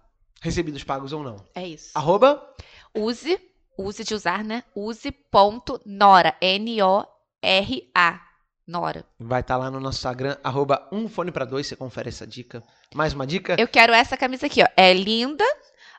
Recebidos 0.41 0.83
pagos 0.83 1.13
ou 1.13 1.23
não. 1.23 1.37
É 1.55 1.65
isso. 1.65 1.91
Arroba? 1.97 2.53
Use, 2.93 3.39
use 3.77 4.03
de 4.03 4.13
usar, 4.13 4.43
né? 4.43 4.63
Use.nora. 4.75 6.35
N-O-R-A. 6.41 8.26
Nora. 8.67 9.05
Vai 9.19 9.39
estar 9.41 9.55
lá 9.57 9.71
no 9.71 9.79
nosso 9.79 9.97
Instagram, 9.99 10.35
arroba 10.43 10.87
um 10.91 11.07
fone 11.07 11.31
pra 11.31 11.45
dois, 11.45 11.65
você 11.67 11.75
confere 11.75 12.09
essa 12.09 12.27
dica. 12.27 12.61
Mais 12.93 13.13
uma 13.13 13.25
dica? 13.25 13.55
Eu 13.57 13.67
quero 13.67 13.93
essa 13.93 14.17
camisa 14.17 14.45
aqui, 14.47 14.61
ó. 14.61 14.67
É 14.75 14.93
linda, 14.93 15.45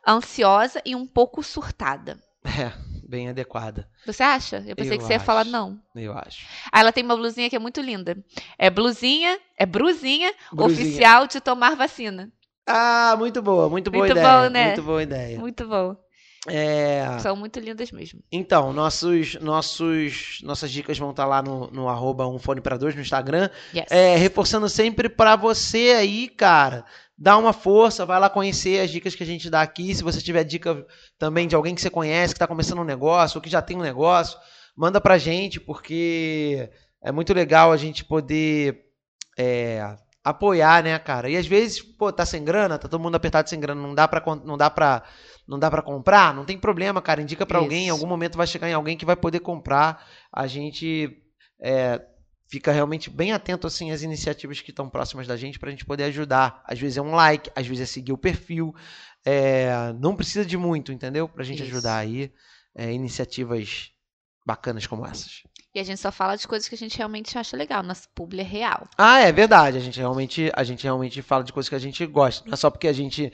ansiosa 0.06 0.80
e 0.84 0.94
um 0.94 1.06
pouco 1.06 1.42
surtada. 1.42 2.18
É, 2.44 2.72
bem 3.06 3.28
adequada, 3.28 3.88
Você 4.06 4.22
acha? 4.22 4.62
Eu 4.66 4.76
pensei 4.76 4.94
Eu 4.94 4.98
que 4.98 5.04
você 5.04 5.14
ia 5.14 5.20
falar 5.20 5.44
não. 5.44 5.78
eu 5.94 6.12
acho. 6.16 6.46
Ah, 6.72 6.80
ela 6.80 6.92
tem 6.92 7.04
uma 7.04 7.16
blusinha 7.16 7.50
que 7.50 7.56
é 7.56 7.58
muito 7.58 7.80
linda. 7.80 8.16
É 8.58 8.70
blusinha, 8.70 9.38
é 9.56 9.66
brusinha, 9.66 10.32
Brusinha. 10.52 10.82
oficial 10.86 11.26
de 11.26 11.40
tomar 11.40 11.74
vacina. 11.74 12.30
Ah, 12.66 13.14
muito 13.18 13.40
boa, 13.42 13.68
muito 13.68 13.90
boa 13.90 14.04
Muito 14.06 14.18
ideia. 14.18 14.42
bom, 14.42 14.50
né? 14.50 14.66
Muito 14.66 14.82
boa 14.82 15.02
ideia. 15.02 15.38
Muito 15.38 15.66
bom. 15.66 15.96
É... 16.46 17.18
São 17.18 17.34
muito 17.34 17.58
lindas 17.58 17.90
mesmo. 17.90 18.20
Então, 18.30 18.72
nossos, 18.72 19.34
nossos, 19.40 20.40
nossas 20.42 20.70
dicas 20.70 20.98
vão 20.98 21.10
estar 21.10 21.26
lá 21.26 21.42
no, 21.42 21.68
no 21.70 21.88
arroba 21.88 22.26
um 22.26 22.38
fone 22.38 22.60
pra 22.60 22.76
dois 22.76 22.94
no 22.94 23.00
Instagram. 23.00 23.50
Yes. 23.74 23.86
É, 23.90 24.16
reforçando 24.16 24.68
sempre 24.68 25.08
pra 25.08 25.34
você 25.34 25.94
aí, 25.98 26.28
cara, 26.28 26.84
dá 27.16 27.36
uma 27.36 27.52
força, 27.52 28.06
vai 28.06 28.20
lá 28.20 28.30
conhecer 28.30 28.80
as 28.80 28.90
dicas 28.90 29.14
que 29.14 29.22
a 29.24 29.26
gente 29.26 29.50
dá 29.50 29.60
aqui. 29.60 29.94
Se 29.94 30.04
você 30.04 30.20
tiver 30.20 30.44
dica 30.44 30.86
também 31.18 31.48
de 31.48 31.56
alguém 31.56 31.74
que 31.74 31.80
você 31.80 31.90
conhece, 31.90 32.34
que 32.34 32.40
tá 32.40 32.46
começando 32.46 32.80
um 32.80 32.84
negócio, 32.84 33.38
ou 33.38 33.42
que 33.42 33.50
já 33.50 33.60
tem 33.60 33.76
um 33.76 33.82
negócio, 33.82 34.38
manda 34.76 35.00
pra 35.00 35.18
gente, 35.18 35.58
porque 35.58 36.70
é 37.02 37.10
muito 37.10 37.34
legal 37.34 37.72
a 37.72 37.76
gente 37.76 38.04
poder 38.04 38.84
é, 39.36 39.96
apoiar, 40.22 40.84
né, 40.84 40.98
cara? 40.98 41.28
E 41.28 41.36
às 41.36 41.46
vezes, 41.46 41.80
pô, 41.80 42.12
tá 42.12 42.24
sem 42.24 42.44
grana, 42.44 42.78
tá 42.78 42.88
todo 42.88 43.02
mundo 43.02 43.16
apertado 43.16 43.48
sem 43.48 43.58
grana, 43.58 43.80
não 43.80 43.94
dá 43.94 44.06
pra, 44.06 44.22
não 44.44 44.56
dá 44.56 44.70
pra, 44.70 45.02
não 45.48 45.58
dá 45.58 45.70
pra 45.70 45.80
comprar, 45.80 46.34
não 46.34 46.44
tem 46.44 46.58
problema, 46.58 47.00
cara. 47.00 47.22
Indica 47.22 47.46
pra 47.46 47.58
alguém, 47.58 47.86
em 47.86 47.90
algum 47.90 48.06
momento 48.06 48.36
vai 48.36 48.46
chegar 48.46 48.68
em 48.68 48.74
alguém 48.74 48.98
que 48.98 49.06
vai 49.06 49.16
poder 49.16 49.40
comprar. 49.40 50.06
A 50.30 50.46
gente 50.46 51.22
é, 51.58 52.00
fica 52.46 52.70
realmente 52.70 53.08
bem 53.08 53.32
atento 53.32 53.66
assim 53.66 53.90
às 53.90 54.02
iniciativas 54.02 54.60
que 54.60 54.70
estão 54.70 54.90
próximas 54.90 55.26
da 55.26 55.36
gente 55.38 55.58
pra 55.58 55.70
gente 55.70 55.86
poder 55.86 56.04
ajudar. 56.04 56.62
Às 56.66 56.78
vezes 56.78 56.98
é 56.98 57.02
um 57.02 57.14
like, 57.14 57.50
às 57.56 57.66
vezes 57.66 57.82
é 57.82 57.86
seguir 57.86 58.12
o 58.12 58.18
perfil. 58.18 58.74
É, 59.24 59.92
não 59.98 60.14
precisa 60.14 60.44
de 60.44 60.58
muito, 60.58 60.92
entendeu? 60.92 61.26
Pra 61.26 61.42
gente 61.42 61.62
Isso. 61.62 61.72
ajudar 61.72 61.96
aí 61.96 62.30
é, 62.76 62.92
iniciativas 62.92 63.90
bacanas 64.46 64.86
como 64.86 65.06
essas. 65.06 65.42
E 65.74 65.80
a 65.80 65.84
gente 65.84 66.00
só 66.00 66.12
fala 66.12 66.36
de 66.36 66.46
coisas 66.46 66.68
que 66.68 66.74
a 66.74 66.78
gente 66.78 66.96
realmente 66.96 67.36
acha 67.38 67.56
legal. 67.56 67.82
Nossa 67.82 68.06
publi 68.14 68.40
é 68.40 68.44
real. 68.44 68.86
Ah, 68.96 69.20
é 69.20 69.32
verdade. 69.32 69.78
A 69.78 69.80
gente 69.80 69.98
realmente, 69.98 70.50
a 70.54 70.64
gente 70.64 70.84
realmente 70.84 71.22
fala 71.22 71.42
de 71.42 71.52
coisas 71.52 71.68
que 71.68 71.74
a 71.74 71.78
gente 71.78 72.04
gosta. 72.06 72.46
Não 72.46 72.54
é 72.54 72.56
só 72.56 72.70
porque 72.70 72.88
a 72.88 72.92
gente 72.92 73.32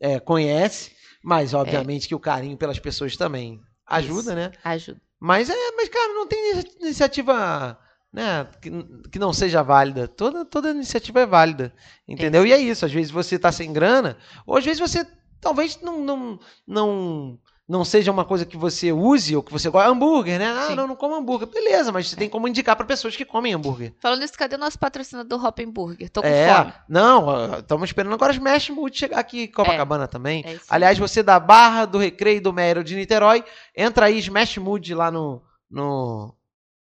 é, 0.00 0.18
conhece, 0.20 0.95
mas 1.26 1.52
obviamente 1.54 2.06
que 2.06 2.14
o 2.14 2.20
carinho 2.20 2.56
pelas 2.56 2.78
pessoas 2.78 3.16
também 3.16 3.60
ajuda, 3.84 4.30
Isso. 4.30 4.34
né? 4.36 4.52
Ajuda. 4.62 5.00
Mas 5.18 5.50
é, 5.50 5.72
mas 5.76 5.88
cara, 5.88 6.12
não 6.14 6.24
tem 6.28 6.52
inici- 6.52 6.76
iniciativa, 6.80 7.76
né, 8.12 8.46
que, 8.62 8.70
que 9.10 9.18
não 9.18 9.32
seja 9.32 9.60
válida. 9.60 10.06
Toda 10.06 10.44
toda 10.44 10.70
iniciativa 10.70 11.18
é 11.22 11.26
válida, 11.26 11.74
entendeu? 12.06 12.46
E 12.46 12.52
é 12.52 12.58
isso. 12.58 12.86
Às 12.86 12.92
vezes 12.92 13.10
você 13.10 13.36
tá 13.40 13.50
sem 13.50 13.72
grana, 13.72 14.16
ou 14.46 14.56
às 14.56 14.64
vezes 14.64 14.78
você 14.78 15.04
talvez 15.40 15.80
não 15.82 15.98
não 16.04 16.38
não 16.64 17.38
não 17.68 17.84
seja 17.84 18.12
uma 18.12 18.24
coisa 18.24 18.46
que 18.46 18.56
você 18.56 18.92
use 18.92 19.34
ou 19.34 19.42
que 19.42 19.50
você 19.52 19.68
gosta. 19.68 19.88
Hambúrguer, 19.90 20.38
né? 20.38 20.46
Ah, 20.56 20.66
Sim. 20.68 20.74
não, 20.76 20.86
não 20.86 20.94
como 20.94 21.16
hambúrguer. 21.16 21.48
Beleza, 21.48 21.90
mas 21.90 22.08
você 22.08 22.14
tem 22.16 22.28
como 22.28 22.46
indicar 22.46 22.76
para 22.76 22.86
pessoas 22.86 23.16
que 23.16 23.24
comem 23.24 23.54
hambúrguer. 23.54 23.92
Falando 24.00 24.20
nisso, 24.20 24.34
cadê 24.38 24.54
o 24.54 24.58
nosso 24.58 24.78
patrocinador 24.78 25.44
Hop 25.44 25.58
Burger? 25.66 26.08
Tô 26.10 26.22
com 26.22 26.28
É, 26.28 26.54
fome. 26.54 26.72
não, 26.88 27.58
estamos 27.58 27.88
esperando 27.88 28.14
agora 28.14 28.30
as 28.30 28.36
Smash 28.36 28.70
Mood 28.70 28.96
chegar 28.96 29.18
aqui 29.18 29.42
em 29.42 29.50
Copacabana 29.50 30.06
também. 30.06 30.44
É 30.46 30.52
isso 30.52 30.64
aí. 30.68 30.76
Aliás, 30.76 30.96
você 30.98 31.22
da 31.22 31.40
Barra, 31.40 31.84
do 31.86 31.98
Recreio, 31.98 32.40
do 32.40 32.52
Mero 32.52 32.84
de 32.84 32.94
Niterói, 32.94 33.44
entra 33.76 34.06
aí, 34.06 34.18
Smash 34.18 34.58
Mood 34.58 34.94
lá 34.94 35.10
no, 35.10 35.42
no, 35.68 36.32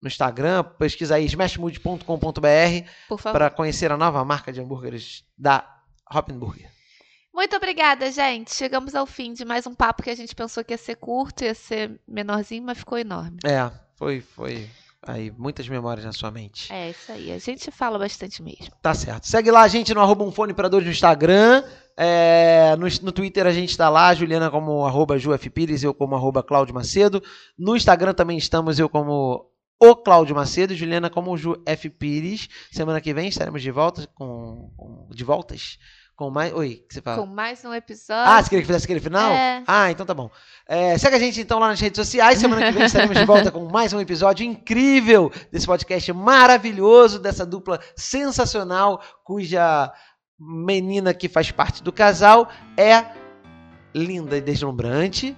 no 0.01 0.07
Instagram, 0.07 0.63
pesquisa 0.77 1.15
aí 1.15 1.25
smashmood.com.br 1.25 3.21
para 3.23 3.49
conhecer 3.49 3.91
a 3.91 3.97
nova 3.97 4.23
marca 4.23 4.53
de 4.53 4.61
hambúrgueres 4.61 5.23
da 5.37 5.67
Hoppenburger. 6.13 6.69
Muito 7.35 7.53
obrigada, 7.57 8.09
gente. 8.09 8.55
Chegamos 8.55 8.95
ao 8.95 9.05
fim 9.05 9.33
de 9.33 9.43
mais 9.43 9.67
um 9.67 9.75
papo 9.75 10.01
que 10.01 10.09
a 10.09 10.15
gente 10.15 10.33
pensou 10.33 10.63
que 10.63 10.73
ia 10.73 10.77
ser 10.77 10.95
curto, 10.95 11.43
ia 11.43 11.53
ser 11.53 11.99
menorzinho, 12.07 12.63
mas 12.63 12.77
ficou 12.77 12.97
enorme. 12.97 13.39
É, 13.43 13.69
foi, 13.95 14.21
foi 14.21 14.69
aí, 15.05 15.29
muitas 15.31 15.67
memórias 15.67 16.05
na 16.05 16.13
sua 16.13 16.31
mente. 16.31 16.71
É 16.71 16.91
isso 16.91 17.11
aí. 17.11 17.33
A 17.33 17.37
gente 17.37 17.69
fala 17.71 17.99
bastante 17.99 18.41
mesmo. 18.41 18.73
Tá 18.81 18.93
certo. 18.93 19.27
Segue 19.27 19.51
lá 19.51 19.63
a 19.63 19.67
gente 19.67 19.93
no 19.93 19.99
arroba 19.99 20.23
um 20.23 20.31
fone 20.31 20.53
pra 20.53 20.69
dois 20.69 20.85
no 20.85 20.91
Instagram. 20.91 21.61
É, 21.97 22.73
no, 22.77 22.87
no 23.03 23.11
Twitter 23.11 23.45
a 23.45 23.51
gente 23.51 23.75
tá 23.75 23.89
lá, 23.89 24.13
Juliana 24.15 24.49
como 24.49 24.85
arroba 24.85 25.17
JuFPires, 25.19 25.83
eu 25.83 25.93
como 25.93 26.15
arroba 26.15 26.41
Cláudio 26.41 26.73
Macedo. 26.73 27.21
No 27.59 27.75
Instagram 27.75 28.13
também 28.13 28.37
estamos, 28.37 28.79
eu 28.79 28.87
como 28.87 29.51
o 29.77 29.95
Cláudio 29.97 30.33
Macedo, 30.33 30.73
Juliana 30.73 31.09
como 31.09 31.37
Ju 31.37 31.61
F. 31.65 31.89
Pires. 31.89 32.47
Semana 32.71 33.01
que 33.01 33.13
vem 33.13 33.27
estaremos 33.27 33.61
de 33.61 33.71
volta 33.71 34.07
com, 34.15 34.71
com- 34.77 35.09
de 35.13 35.23
voltas 35.25 35.77
com 36.15 36.29
mais. 36.29 36.53
Oi, 36.53 36.83
que 36.87 36.93
você 36.93 37.01
fala? 37.01 37.17
Com 37.21 37.25
mais 37.25 37.63
um 37.65 37.73
episódio. 37.73 38.31
Ah, 38.31 38.41
você 38.41 38.49
queria 38.49 38.61
que 38.61 38.67
fizesse 38.67 38.85
aquele 38.85 38.99
final? 38.99 39.31
É. 39.31 39.63
Ah, 39.67 39.91
então 39.91 40.05
tá 40.05 40.13
bom. 40.13 40.29
É, 40.67 40.97
segue 40.97 41.15
a 41.15 41.19
gente 41.19 41.41
então 41.41 41.59
lá 41.59 41.67
nas 41.67 41.79
redes 41.79 41.97
sociais. 41.97 42.39
Semana 42.39 42.65
que 42.65 42.71
vem 42.71 42.85
estaremos 42.85 43.17
de 43.17 43.25
volta 43.25 43.51
com 43.51 43.69
mais 43.69 43.91
um 43.91 43.99
episódio 43.99 44.45
incrível 44.45 45.31
desse 45.51 45.65
podcast 45.65 46.11
maravilhoso, 46.13 47.19
dessa 47.19 47.45
dupla 47.45 47.79
sensacional, 47.95 49.01
cuja 49.23 49.91
menina 50.39 51.13
que 51.13 51.27
faz 51.27 51.51
parte 51.51 51.83
do 51.83 51.91
casal 51.91 52.49
é 52.77 53.05
linda 53.93 54.37
e 54.37 54.41
deslumbrante. 54.41 55.35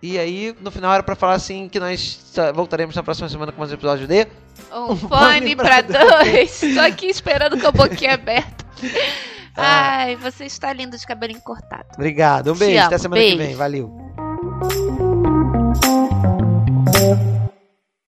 E 0.00 0.18
aí, 0.18 0.54
no 0.60 0.70
final 0.70 0.92
era 0.92 1.02
pra 1.02 1.16
falar 1.16 1.34
assim 1.34 1.68
que 1.68 1.80
nós 1.80 2.32
voltaremos 2.54 2.94
na 2.94 3.02
próxima 3.02 3.28
semana 3.28 3.50
com 3.50 3.58
mais 3.58 3.70
um 3.70 3.74
episódio 3.74 4.06
de 4.06 4.28
Um 4.70 4.94
fone 5.08 5.56
pra 5.56 5.80
dois. 5.80 6.60
Tô 6.60 6.80
aqui 6.80 7.06
esperando 7.06 7.58
com 7.58 7.66
a 7.66 7.72
boquinha 7.72 8.14
aberta. 8.14 8.64
Ah. 9.56 9.98
Ai, 10.04 10.16
você 10.16 10.44
está 10.44 10.72
lindo 10.72 10.96
de 10.96 11.06
cabelo 11.06 11.32
encortado. 11.32 11.86
Obrigado. 11.94 12.50
Um 12.50 12.54
Te 12.54 12.60
beijo. 12.60 12.78
Amo. 12.78 12.86
Até 12.86 12.98
semana 12.98 13.20
beijo. 13.20 13.36
que 13.38 13.42
vem. 13.44 13.54
Valeu. 13.54 15.13